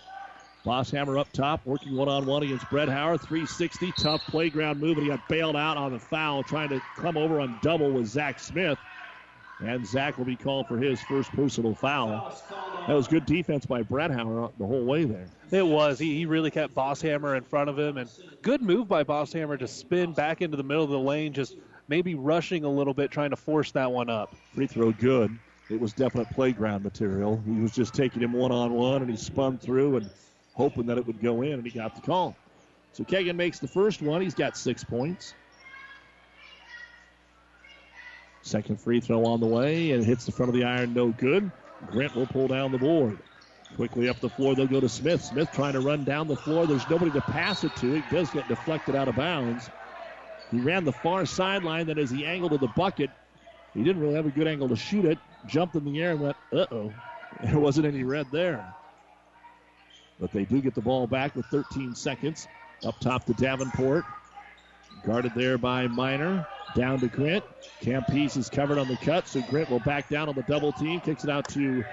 Bosshammer 0.65 1.19
up 1.19 1.31
top, 1.33 1.65
working 1.65 1.95
one 1.95 2.07
on 2.07 2.27
one 2.27 2.43
against 2.43 2.65
Bretthauer. 2.65 3.19
360, 3.19 3.93
tough 3.97 4.21
playground 4.27 4.79
move, 4.79 4.97
and 4.97 5.07
he 5.07 5.09
got 5.09 5.27
bailed 5.27 5.55
out 5.55 5.75
on 5.75 5.91
the 5.91 5.99
foul, 5.99 6.43
trying 6.43 6.69
to 6.69 6.79
come 6.97 7.17
over 7.17 7.41
on 7.41 7.57
double 7.63 7.91
with 7.91 8.05
Zach 8.05 8.39
Smith. 8.39 8.77
And 9.63 9.85
Zach 9.85 10.17
will 10.17 10.25
be 10.25 10.35
called 10.35 10.67
for 10.67 10.77
his 10.77 11.01
first 11.01 11.31
personal 11.33 11.75
foul. 11.75 12.35
That 12.87 12.93
was 12.93 13.07
good 13.07 13.25
defense 13.25 13.65
by 13.65 13.83
Bretthauer 13.83 14.51
the 14.57 14.65
whole 14.65 14.85
way 14.85 15.05
there. 15.05 15.27
It 15.51 15.65
was. 15.65 15.99
He, 15.99 16.15
he 16.15 16.25
really 16.25 16.49
kept 16.49 16.73
Bosshammer 16.73 17.37
in 17.37 17.43
front 17.43 17.69
of 17.69 17.77
him, 17.77 17.97
and 17.97 18.09
good 18.41 18.61
move 18.61 18.87
by 18.87 19.03
Bosshammer 19.03 19.59
to 19.59 19.67
spin 19.67 20.13
back 20.13 20.41
into 20.41 20.57
the 20.57 20.63
middle 20.63 20.83
of 20.83 20.89
the 20.89 20.99
lane, 20.99 21.33
just 21.33 21.57
maybe 21.87 22.15
rushing 22.15 22.63
a 22.63 22.69
little 22.69 22.93
bit, 22.93 23.11
trying 23.11 23.29
to 23.29 23.35
force 23.35 23.71
that 23.73 23.91
one 23.91 24.09
up. 24.09 24.35
Free 24.55 24.65
throw 24.65 24.91
good. 24.93 25.37
It 25.69 25.79
was 25.79 25.93
definite 25.93 26.29
playground 26.31 26.83
material. 26.83 27.41
He 27.45 27.51
was 27.51 27.71
just 27.71 27.93
taking 27.93 28.21
him 28.21 28.33
one 28.33 28.51
on 28.51 28.74
one, 28.74 29.01
and 29.03 29.11
he 29.11 29.17
spun 29.17 29.57
through 29.57 29.97
and 29.97 30.09
hoping 30.53 30.85
that 30.87 30.97
it 30.97 31.05
would 31.05 31.21
go 31.21 31.43
in, 31.43 31.53
and 31.53 31.65
he 31.65 31.71
got 31.71 31.95
the 31.95 32.01
call. 32.01 32.35
So 32.93 33.03
Kagan 33.03 33.35
makes 33.35 33.59
the 33.59 33.67
first 33.67 34.01
one. 34.01 34.21
He's 34.21 34.35
got 34.35 34.57
six 34.57 34.83
points. 34.83 35.33
Second 38.41 38.81
free 38.81 38.99
throw 38.99 39.25
on 39.25 39.39
the 39.39 39.47
way 39.47 39.91
and 39.91 40.03
hits 40.03 40.25
the 40.25 40.31
front 40.31 40.49
of 40.49 40.55
the 40.55 40.63
iron, 40.63 40.93
no 40.93 41.09
good. 41.09 41.51
Grant 41.85 42.15
will 42.15 42.27
pull 42.27 42.47
down 42.47 42.71
the 42.71 42.77
board. 42.77 43.19
Quickly 43.75 44.09
up 44.09 44.19
the 44.19 44.29
floor, 44.29 44.55
they'll 44.55 44.67
go 44.67 44.81
to 44.81 44.89
Smith. 44.89 45.21
Smith 45.23 45.51
trying 45.51 45.73
to 45.73 45.79
run 45.79 46.03
down 46.03 46.27
the 46.27 46.35
floor. 46.35 46.65
There's 46.65 46.89
nobody 46.89 47.11
to 47.11 47.21
pass 47.21 47.63
it 47.63 47.75
to. 47.77 47.95
It 47.95 48.09
does 48.09 48.31
get 48.31 48.47
deflected 48.47 48.95
out 48.95 49.07
of 49.07 49.15
bounds. 49.15 49.69
He 50.49 50.59
ran 50.59 50.83
the 50.83 50.91
far 50.91 51.25
sideline. 51.25 51.85
Then, 51.85 51.97
as 51.97 52.09
he 52.09 52.25
angled 52.25 52.51
to 52.51 52.57
the 52.57 52.67
bucket, 52.67 53.11
he 53.73 53.83
didn't 53.83 54.01
really 54.01 54.15
have 54.15 54.25
a 54.25 54.31
good 54.31 54.47
angle 54.47 54.67
to 54.69 54.75
shoot 54.75 55.05
it. 55.05 55.19
Jumped 55.45 55.75
in 55.75 55.85
the 55.85 56.01
air 56.01 56.11
and 56.11 56.19
went, 56.19 56.37
uh 56.53 56.65
oh. 56.71 56.93
There 57.39 57.59
wasn't 57.59 57.87
any 57.87 58.03
red 58.03 58.29
there. 58.29 58.65
But 60.19 60.31
they 60.33 60.43
do 60.43 60.61
get 60.61 60.75
the 60.75 60.81
ball 60.81 61.07
back 61.07 61.35
with 61.35 61.45
13 61.47 61.95
seconds. 61.95 62.47
Up 62.83 62.99
top 62.99 63.25
to 63.25 63.33
Davenport. 63.33 64.03
Guarded 65.03 65.33
there 65.35 65.57
by 65.57 65.87
Miner. 65.87 66.46
Down 66.75 67.00
to 67.00 67.07
Grant. 67.07 67.44
Campese 67.81 68.37
is 68.37 68.50
covered 68.50 68.77
on 68.77 68.87
the 68.87 68.98
cut, 68.98 69.27
so 69.27 69.42
Grant 69.42 69.70
will 69.70 69.79
back 69.79 70.07
down 70.09 70.29
on 70.29 70.35
the 70.35 70.44
double 70.44 70.72
team. 70.72 71.00
Kicks 71.00 71.24
it 71.24 71.29
out 71.29 71.48
to 71.50 71.83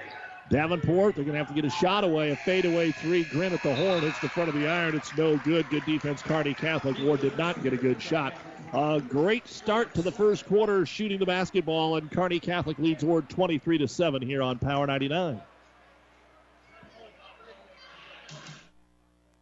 Davenport. 0.49 1.15
They're 1.15 1.23
going 1.23 1.33
to 1.33 1.39
have 1.39 1.47
to 1.47 1.53
get 1.53 1.65
a 1.65 1.69
shot 1.69 2.03
away. 2.03 2.29
A 2.29 2.35
fadeaway 2.35 2.91
three. 2.91 3.23
Grant 3.23 3.53
at 3.53 3.63
the 3.63 3.73
horn 3.73 4.01
hits 4.01 4.19
the 4.19 4.29
front 4.29 4.49
of 4.49 4.55
the 4.55 4.67
iron. 4.67 4.95
It's 4.95 5.13
no 5.15 5.37
good. 5.37 5.69
Good 5.69 5.85
defense. 5.85 6.21
Kearney 6.21 6.53
Catholic 6.53 6.99
Ord 6.99 7.21
did 7.21 7.37
not 7.37 7.61
get 7.63 7.73
a 7.73 7.77
good 7.77 8.01
shot. 8.01 8.35
A 8.73 9.01
great 9.01 9.47
start 9.47 9.95
to 9.95 10.03
the 10.03 10.11
first 10.11 10.45
quarter 10.45 10.85
shooting 10.85 11.17
the 11.19 11.25
basketball, 11.25 11.97
and 11.97 12.11
Kearney 12.11 12.39
Catholic 12.39 12.77
leads 12.77 13.03
Ord 13.03 13.27
23 13.29 13.79
to 13.79 13.87
7 13.87 14.21
here 14.21 14.43
on 14.43 14.59
Power 14.59 14.85
99. 14.85 15.41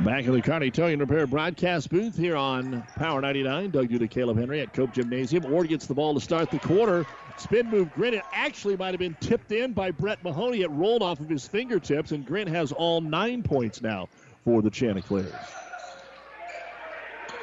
Back 0.00 0.24
in 0.24 0.32
the 0.32 0.40
Kearney 0.40 0.70
Towing 0.70 0.98
Repair 0.98 1.26
broadcast 1.26 1.90
booth 1.90 2.16
here 2.16 2.34
on 2.34 2.82
Power 2.96 3.20
99. 3.20 3.70
Doug 3.70 3.88
Duda, 3.88 4.10
Caleb 4.10 4.38
Henry 4.38 4.60
at 4.60 4.72
Cope 4.72 4.92
Gymnasium. 4.92 5.44
Ord 5.44 5.68
gets 5.68 5.86
the 5.86 5.94
ball 5.94 6.14
to 6.14 6.20
start 6.20 6.50
the 6.50 6.58
quarter. 6.58 7.06
Spin 7.36 7.68
move, 7.68 7.92
Grant. 7.92 8.14
It 8.14 8.24
actually 8.32 8.76
might 8.76 8.92
have 8.92 8.98
been 8.98 9.16
tipped 9.20 9.52
in 9.52 9.74
by 9.74 9.90
Brett 9.90 10.24
Mahoney. 10.24 10.62
It 10.62 10.70
rolled 10.70 11.02
off 11.02 11.20
of 11.20 11.28
his 11.28 11.46
fingertips, 11.46 12.10
and 12.10 12.24
Grant 12.24 12.48
has 12.48 12.72
all 12.72 13.02
nine 13.02 13.42
points 13.42 13.82
now 13.82 14.08
for 14.44 14.62
the 14.62 14.70
Chanticleers. 14.70 15.32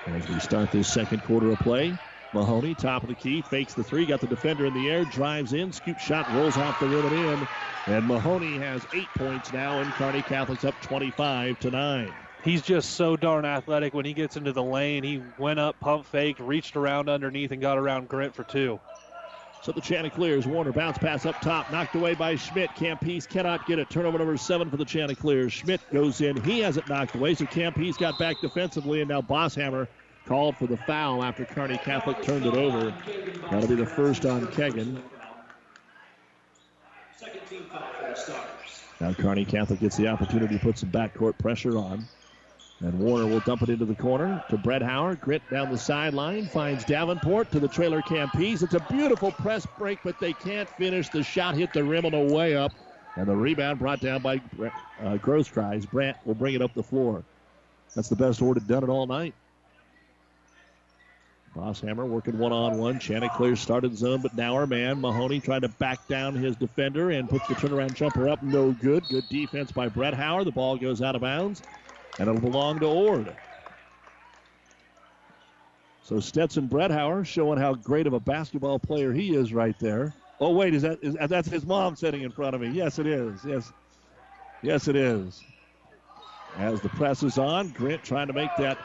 As 0.07 0.27
we 0.27 0.39
start 0.39 0.71
this 0.71 0.91
second 0.91 1.23
quarter 1.23 1.51
of 1.51 1.59
play, 1.59 1.97
Mahoney, 2.33 2.73
top 2.73 3.03
of 3.03 3.09
the 3.09 3.15
key, 3.15 3.41
fakes 3.43 3.75
the 3.75 3.83
three, 3.83 4.07
got 4.07 4.21
the 4.21 4.27
defender 4.27 4.65
in 4.65 4.73
the 4.73 4.89
air, 4.89 5.05
drives 5.05 5.53
in, 5.53 5.71
scoop 5.71 5.99
shot, 5.99 6.27
rolls 6.33 6.57
off 6.57 6.79
the 6.79 6.87
rim 6.87 7.05
and 7.05 7.15
in. 7.15 7.47
And 7.93 8.07
Mahoney 8.07 8.57
has 8.57 8.81
eight 8.93 9.07
points 9.15 9.53
now, 9.53 9.79
and 9.79 9.91
Kearney 9.93 10.23
Catholic's 10.23 10.65
up 10.65 10.79
25 10.81 11.59
to 11.59 11.71
9. 11.71 12.13
He's 12.43 12.61
just 12.61 12.91
so 12.91 13.17
darn 13.17 13.43
athletic 13.45 13.93
when 13.93 14.05
he 14.05 14.13
gets 14.13 14.37
into 14.37 14.53
the 14.53 14.63
lane. 14.63 15.03
He 15.03 15.21
went 15.37 15.59
up, 15.59 15.79
pump 15.79 16.05
faked, 16.05 16.39
reached 16.39 16.77
around 16.77 17.09
underneath, 17.09 17.51
and 17.51 17.61
got 17.61 17.77
around 17.77 18.07
Grant 18.07 18.33
for 18.33 18.43
two. 18.43 18.79
So 19.61 19.73
the 19.73 19.81
Chanticleers. 19.81 20.47
Warner 20.47 20.71
bounce 20.71 20.97
pass 20.97 21.25
up 21.25 21.41
top, 21.41 21.69
knocked 21.69 21.95
away 21.95 22.13
by 22.15 22.35
Schmidt. 22.35 22.69
Campese 22.71 23.27
cannot 23.27 23.67
get 23.67 23.77
it. 23.77 23.89
Turnover 23.89 24.17
number 24.17 24.37
seven 24.37 24.69
for 24.69 24.77
the 24.77 24.85
Chanticleers. 24.85 25.51
Schmidt 25.51 25.81
goes 25.91 26.21
in. 26.21 26.41
He 26.43 26.61
has 26.61 26.77
it 26.77 26.87
knocked 26.87 27.15
away, 27.15 27.35
so 27.35 27.45
Campese 27.45 27.97
got 27.97 28.17
back 28.17 28.39
defensively, 28.39 29.01
and 29.01 29.09
now 29.09 29.21
Bosshammer 29.21 29.87
called 30.25 30.55
for 30.55 30.67
the 30.67 30.77
foul 30.77 31.23
after 31.23 31.43
Kearney 31.43 31.77
Catholic 31.79 32.21
turned 32.21 32.45
it 32.45 32.53
over. 32.53 32.93
That'll 33.51 33.67
be 33.67 33.75
the 33.75 33.85
first 33.85 34.25
on 34.25 34.47
Kegan. 34.47 35.03
Now 39.01 39.13
Kearney 39.13 39.43
Catholic 39.43 39.81
gets 39.81 39.97
the 39.97 40.07
opportunity 40.07 40.57
to 40.57 40.63
put 40.63 40.77
some 40.77 40.89
backcourt 40.89 41.37
pressure 41.37 41.77
on. 41.77 42.07
And 42.81 42.97
Warner 42.97 43.27
will 43.27 43.41
dump 43.41 43.61
it 43.63 43.69
into 43.69 43.85
the 43.85 43.95
corner 43.95 44.41
to 44.49 44.57
Bretthauer. 44.57 45.19
Grit 45.19 45.41
down 45.51 45.69
the 45.69 45.77
sideline, 45.77 46.45
finds 46.45 46.85
Davenport 46.85 47.51
to 47.51 47.59
the 47.59 47.67
trailer 47.67 48.01
Campese. 48.01 48.63
It's 48.63 48.73
a 48.73 48.79
beautiful 48.79 49.31
press 49.33 49.65
break, 49.77 49.99
but 50.03 50.17
they 50.19 50.31
can't 50.31 50.69
finish. 50.69 51.09
The 51.09 51.21
shot 51.21 51.55
hit 51.55 51.73
the 51.73 51.83
rim 51.83 52.05
on 52.05 52.13
the 52.13 52.33
way 52.33 52.55
up. 52.55 52.71
And 53.17 53.27
the 53.27 53.35
rebound 53.35 53.79
brought 53.79 53.99
down 53.99 54.21
by 54.21 54.35
uh, 54.35 55.17
Grosskreitz. 55.17 55.89
Brandt 55.91 56.17
will 56.23 56.35
bring 56.35 56.55
it 56.55 56.61
up 56.61 56.73
the 56.73 56.83
floor. 56.83 57.25
That's 57.95 58.07
the 58.07 58.15
best 58.15 58.41
Ord 58.41 58.55
had 58.55 58.67
done 58.67 58.83
it 58.83 58.89
all 58.89 59.07
night. 59.07 59.33
Bosshammer 61.53 62.07
working 62.07 62.37
one 62.37 62.53
on 62.53 62.77
one. 62.77 62.97
Chanticleer 62.97 63.57
started 63.57 63.97
zone, 63.97 64.21
but 64.21 64.35
now 64.35 64.53
our 64.53 64.67
man, 64.67 65.01
Mahoney, 65.01 65.41
trying 65.41 65.61
to 65.61 65.67
back 65.67 66.07
down 66.07 66.33
his 66.33 66.55
defender 66.55 67.09
and 67.09 67.29
puts 67.29 67.47
the 67.47 67.55
turnaround 67.55 67.93
jumper 67.95 68.29
up. 68.29 68.41
No 68.41 68.71
good. 68.71 69.09
Good 69.09 69.27
defense 69.27 69.69
by 69.73 69.89
Bretthauer. 69.89 70.45
The 70.45 70.51
ball 70.51 70.77
goes 70.77 71.01
out 71.01 71.15
of 71.15 71.21
bounds 71.21 71.61
and 72.19 72.27
it'll 72.27 72.41
belong 72.41 72.79
to 72.79 72.85
Ord. 72.85 73.33
So 76.03 76.19
Stetson 76.19 76.67
Bredhauer 76.67 77.25
showing 77.25 77.59
how 77.59 77.73
great 77.75 78.07
of 78.07 78.13
a 78.13 78.19
basketball 78.19 78.79
player 78.79 79.13
he 79.13 79.35
is 79.35 79.53
right 79.53 79.77
there. 79.79 80.13
Oh 80.39 80.51
wait, 80.51 80.73
is 80.73 80.81
that 80.81 80.99
is, 81.01 81.15
that's 81.27 81.49
his 81.49 81.65
mom 81.65 81.95
sitting 81.95 82.21
in 82.21 82.31
front 82.31 82.55
of 82.55 82.61
me? 82.61 82.69
Yes, 82.69 82.99
it 82.99 83.07
is. 83.07 83.43
Yes, 83.45 83.71
yes, 84.61 84.87
it 84.87 84.95
is. 84.95 85.43
As 86.57 86.81
the 86.81 86.89
press 86.89 87.23
is 87.23 87.37
on, 87.37 87.69
Grant 87.69 88.03
trying 88.03 88.27
to 88.27 88.33
make 88.33 88.49
that 88.57 88.77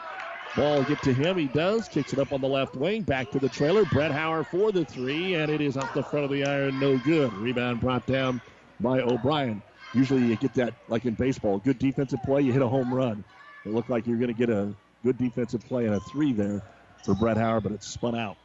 ball 0.55 0.83
get 0.83 1.01
to 1.01 1.13
him. 1.13 1.37
He 1.37 1.47
does. 1.47 1.87
Kicks 1.87 2.13
it 2.13 2.19
up 2.19 2.31
on 2.31 2.41
the 2.41 2.47
left 2.47 2.75
wing. 2.75 3.01
Back 3.01 3.31
to 3.31 3.39
the 3.39 3.49
trailer. 3.49 3.83
Bredhauer 3.85 4.45
for 4.45 4.71
the 4.71 4.85
three, 4.85 5.33
and 5.33 5.51
it 5.51 5.61
is 5.61 5.77
off 5.77 5.93
the 5.93 6.03
front 6.03 6.25
of 6.25 6.31
the 6.31 6.45
iron. 6.45 6.79
No 6.79 6.97
good. 6.99 7.33
Rebound 7.33 7.79
brought 7.79 8.05
down 8.05 8.39
by 8.79 9.01
O'Brien. 9.01 9.63
Usually 9.95 10.25
you 10.25 10.35
get 10.35 10.53
that, 10.55 10.73
like 10.89 11.05
in 11.05 11.13
baseball, 11.13 11.57
good 11.59 11.79
defensive 11.79 12.21
play, 12.23 12.41
you 12.41 12.51
hit 12.51 12.61
a 12.61 12.67
home 12.67 12.93
run. 12.93 13.23
It 13.65 13.73
looked 13.73 13.89
like 13.89 14.05
you're 14.05 14.17
going 14.17 14.27
to 14.27 14.33
get 14.33 14.49
a 14.49 14.73
good 15.03 15.17
defensive 15.17 15.61
play 15.61 15.85
and 15.85 15.95
a 15.95 15.99
three 16.01 16.33
there 16.33 16.61
for 17.03 17.15
Bretthauer, 17.15 17.63
but 17.63 17.71
it's 17.71 17.87
spun 17.87 18.15
out. 18.15 18.37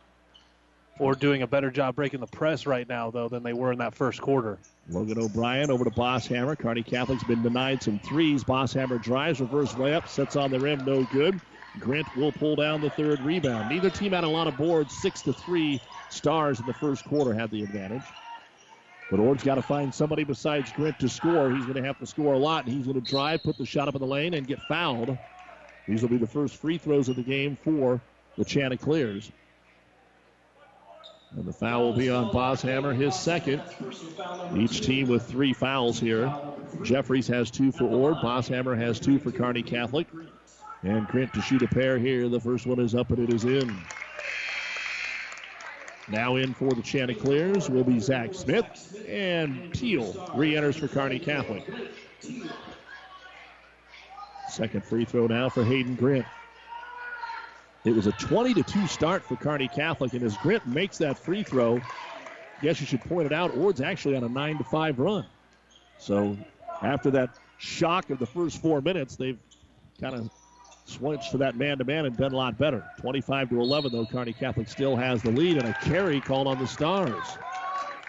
Or 0.98 1.14
doing 1.14 1.42
a 1.42 1.46
better 1.46 1.70
job 1.70 1.96
breaking 1.96 2.20
the 2.20 2.26
press 2.26 2.66
right 2.66 2.88
now, 2.88 3.10
though, 3.10 3.28
than 3.28 3.42
they 3.42 3.52
were 3.52 3.72
in 3.72 3.78
that 3.78 3.94
first 3.94 4.20
quarter. 4.20 4.58
Logan 4.90 5.18
O'Brien 5.18 5.70
over 5.70 5.84
to 5.84 5.90
Bosshammer. 5.90 6.58
Kearney 6.58 6.82
Catholic's 6.82 7.24
been 7.24 7.42
denied 7.42 7.82
some 7.82 7.98
threes. 7.98 8.44
Bosshammer 8.44 9.00
drives, 9.00 9.40
reverse 9.40 9.74
layup, 9.74 10.06
sets 10.06 10.36
on 10.36 10.50
the 10.50 10.60
rim, 10.60 10.84
no 10.84 11.04
good. 11.04 11.40
Grant 11.78 12.14
will 12.16 12.32
pull 12.32 12.56
down 12.56 12.80
the 12.80 12.90
third 12.90 13.20
rebound. 13.22 13.68
Neither 13.68 13.90
team 13.90 14.12
had 14.12 14.24
a 14.24 14.28
lot 14.28 14.46
of 14.46 14.56
boards. 14.56 14.94
Six 14.94 15.22
to 15.22 15.32
three 15.32 15.80
stars 16.08 16.60
in 16.60 16.66
the 16.66 16.74
first 16.74 17.04
quarter 17.04 17.32
had 17.32 17.50
the 17.50 17.62
advantage. 17.62 18.02
But 19.10 19.18
Ord's 19.18 19.42
got 19.42 19.56
to 19.56 19.62
find 19.62 19.92
somebody 19.92 20.22
besides 20.22 20.70
Grint 20.70 20.98
to 20.98 21.08
score. 21.08 21.50
He's 21.50 21.64
going 21.64 21.76
to 21.76 21.82
have 21.82 21.98
to 21.98 22.06
score 22.06 22.34
a 22.34 22.38
lot, 22.38 22.64
and 22.64 22.72
he's 22.72 22.86
going 22.86 23.00
to 23.00 23.10
drive, 23.10 23.42
put 23.42 23.58
the 23.58 23.66
shot 23.66 23.88
up 23.88 23.96
in 23.96 24.00
the 24.00 24.06
lane, 24.06 24.34
and 24.34 24.46
get 24.46 24.62
fouled. 24.62 25.18
These 25.88 26.02
will 26.02 26.08
be 26.08 26.18
the 26.18 26.28
first 26.28 26.56
free 26.56 26.78
throws 26.78 27.08
of 27.08 27.16
the 27.16 27.22
game 27.22 27.56
for 27.56 28.00
the 28.38 28.44
Chanticleers. 28.44 29.32
And 31.36 31.44
the 31.44 31.52
foul 31.52 31.82
will 31.82 31.96
be 31.96 32.10
on 32.10 32.30
Bosshammer, 32.30 32.94
his 32.94 33.14
second. 33.14 33.62
Each 34.56 34.80
team 34.80 35.08
with 35.08 35.26
three 35.26 35.52
fouls 35.52 35.98
here. 35.98 36.32
Jeffries 36.82 37.26
has 37.28 37.50
two 37.50 37.72
for 37.72 37.84
Ord. 37.84 38.16
Bosshammer 38.16 38.76
has 38.76 39.00
two 39.00 39.18
for 39.18 39.30
Kearney 39.32 39.62
Catholic. 39.62 40.06
And 40.82 41.06
Grint 41.08 41.32
to 41.32 41.42
shoot 41.42 41.62
a 41.62 41.68
pair 41.68 41.98
here. 41.98 42.28
The 42.28 42.40
first 42.40 42.66
one 42.66 42.80
is 42.80 42.94
up 42.94 43.10
and 43.10 43.28
it 43.28 43.34
is 43.34 43.44
in. 43.44 43.76
Now 46.10 46.34
in 46.36 46.54
for 46.54 46.74
the 46.74 46.82
Chanticleers 46.82 47.70
will 47.70 47.84
be 47.84 48.00
Zach 48.00 48.34
Smith, 48.34 49.00
and 49.08 49.72
Teal 49.72 50.28
re 50.34 50.56
enters 50.56 50.76
for 50.76 50.88
Kearney 50.88 51.20
Catholic. 51.20 51.62
Second 54.46 54.84
free 54.84 55.04
throw 55.04 55.28
now 55.28 55.48
for 55.48 55.62
Hayden 55.62 55.96
Grint. 55.96 56.26
It 57.84 57.94
was 57.94 58.08
a 58.08 58.12
20 58.12 58.54
to 58.54 58.62
2 58.64 58.86
start 58.88 59.24
for 59.24 59.36
Carney 59.36 59.68
Catholic, 59.68 60.12
and 60.12 60.24
as 60.24 60.36
Grint 60.36 60.66
makes 60.66 60.98
that 60.98 61.16
free 61.16 61.44
throw, 61.44 61.76
I 61.76 62.60
guess 62.60 62.80
you 62.80 62.86
should 62.86 63.02
point 63.02 63.26
it 63.26 63.32
out, 63.32 63.52
Ord's 63.54 63.80
actually 63.80 64.16
on 64.16 64.24
a 64.24 64.28
9 64.28 64.58
to 64.58 64.64
5 64.64 64.98
run. 64.98 65.24
So 65.96 66.36
after 66.82 67.12
that 67.12 67.30
shock 67.58 68.10
of 68.10 68.18
the 68.18 68.26
first 68.26 68.60
four 68.60 68.80
minutes, 68.80 69.14
they've 69.14 69.38
kind 70.00 70.16
of 70.16 70.30
switched 70.84 71.30
to 71.32 71.38
that 71.38 71.56
man-to-man 71.56 72.06
and 72.06 72.16
done 72.16 72.32
a 72.32 72.36
lot 72.36 72.58
better. 72.58 72.84
25 72.98 73.50
to 73.50 73.60
11, 73.60 73.92
though. 73.92 74.06
Kearney 74.06 74.32
Catholic 74.32 74.68
still 74.68 74.96
has 74.96 75.22
the 75.22 75.30
lead, 75.30 75.58
and 75.58 75.68
a 75.68 75.72
carry 75.82 76.20
called 76.20 76.46
on 76.46 76.58
the 76.58 76.66
Stars. 76.66 77.38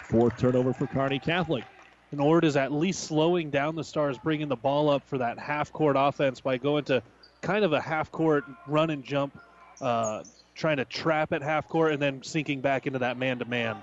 Fourth 0.04 0.38
turnover 0.38 0.72
for 0.72 0.86
Kearney 0.86 1.18
Catholic. 1.18 1.64
And 2.10 2.20
Ord 2.20 2.44
is 2.44 2.56
at 2.56 2.72
least 2.72 3.04
slowing 3.04 3.50
down 3.50 3.74
the 3.74 3.84
Stars, 3.84 4.18
bringing 4.18 4.48
the 4.48 4.56
ball 4.56 4.90
up 4.90 5.06
for 5.06 5.18
that 5.18 5.38
half-court 5.38 5.96
offense 5.98 6.40
by 6.40 6.58
going 6.58 6.84
to 6.84 7.02
kind 7.40 7.64
of 7.64 7.72
a 7.72 7.80
half-court 7.80 8.44
run 8.66 8.90
and 8.90 9.02
jump, 9.02 9.38
uh, 9.80 10.22
trying 10.54 10.76
to 10.76 10.84
trap 10.84 11.32
at 11.32 11.42
half-court 11.42 11.92
and 11.92 12.02
then 12.02 12.22
sinking 12.22 12.60
back 12.60 12.86
into 12.86 12.98
that 12.98 13.16
man-to-man. 13.16 13.76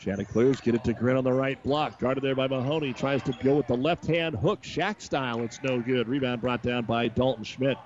Chanticleers 0.00 0.60
get 0.60 0.74
it 0.74 0.82
to 0.84 0.94
Grint 0.94 1.18
on 1.18 1.24
the 1.24 1.32
right 1.32 1.62
block. 1.62 1.98
Guarded 1.98 2.24
there 2.24 2.34
by 2.34 2.48
Mahoney. 2.48 2.94
Tries 2.94 3.22
to 3.24 3.32
go 3.42 3.54
with 3.54 3.66
the 3.66 3.76
left 3.76 4.06
hand 4.06 4.34
hook, 4.34 4.62
Shaq 4.62 5.00
style. 5.00 5.42
It's 5.42 5.62
no 5.62 5.80
good. 5.80 6.08
Rebound 6.08 6.40
brought 6.40 6.62
down 6.62 6.84
by 6.84 7.08
Dalton 7.08 7.44
Schmidt. 7.44 7.76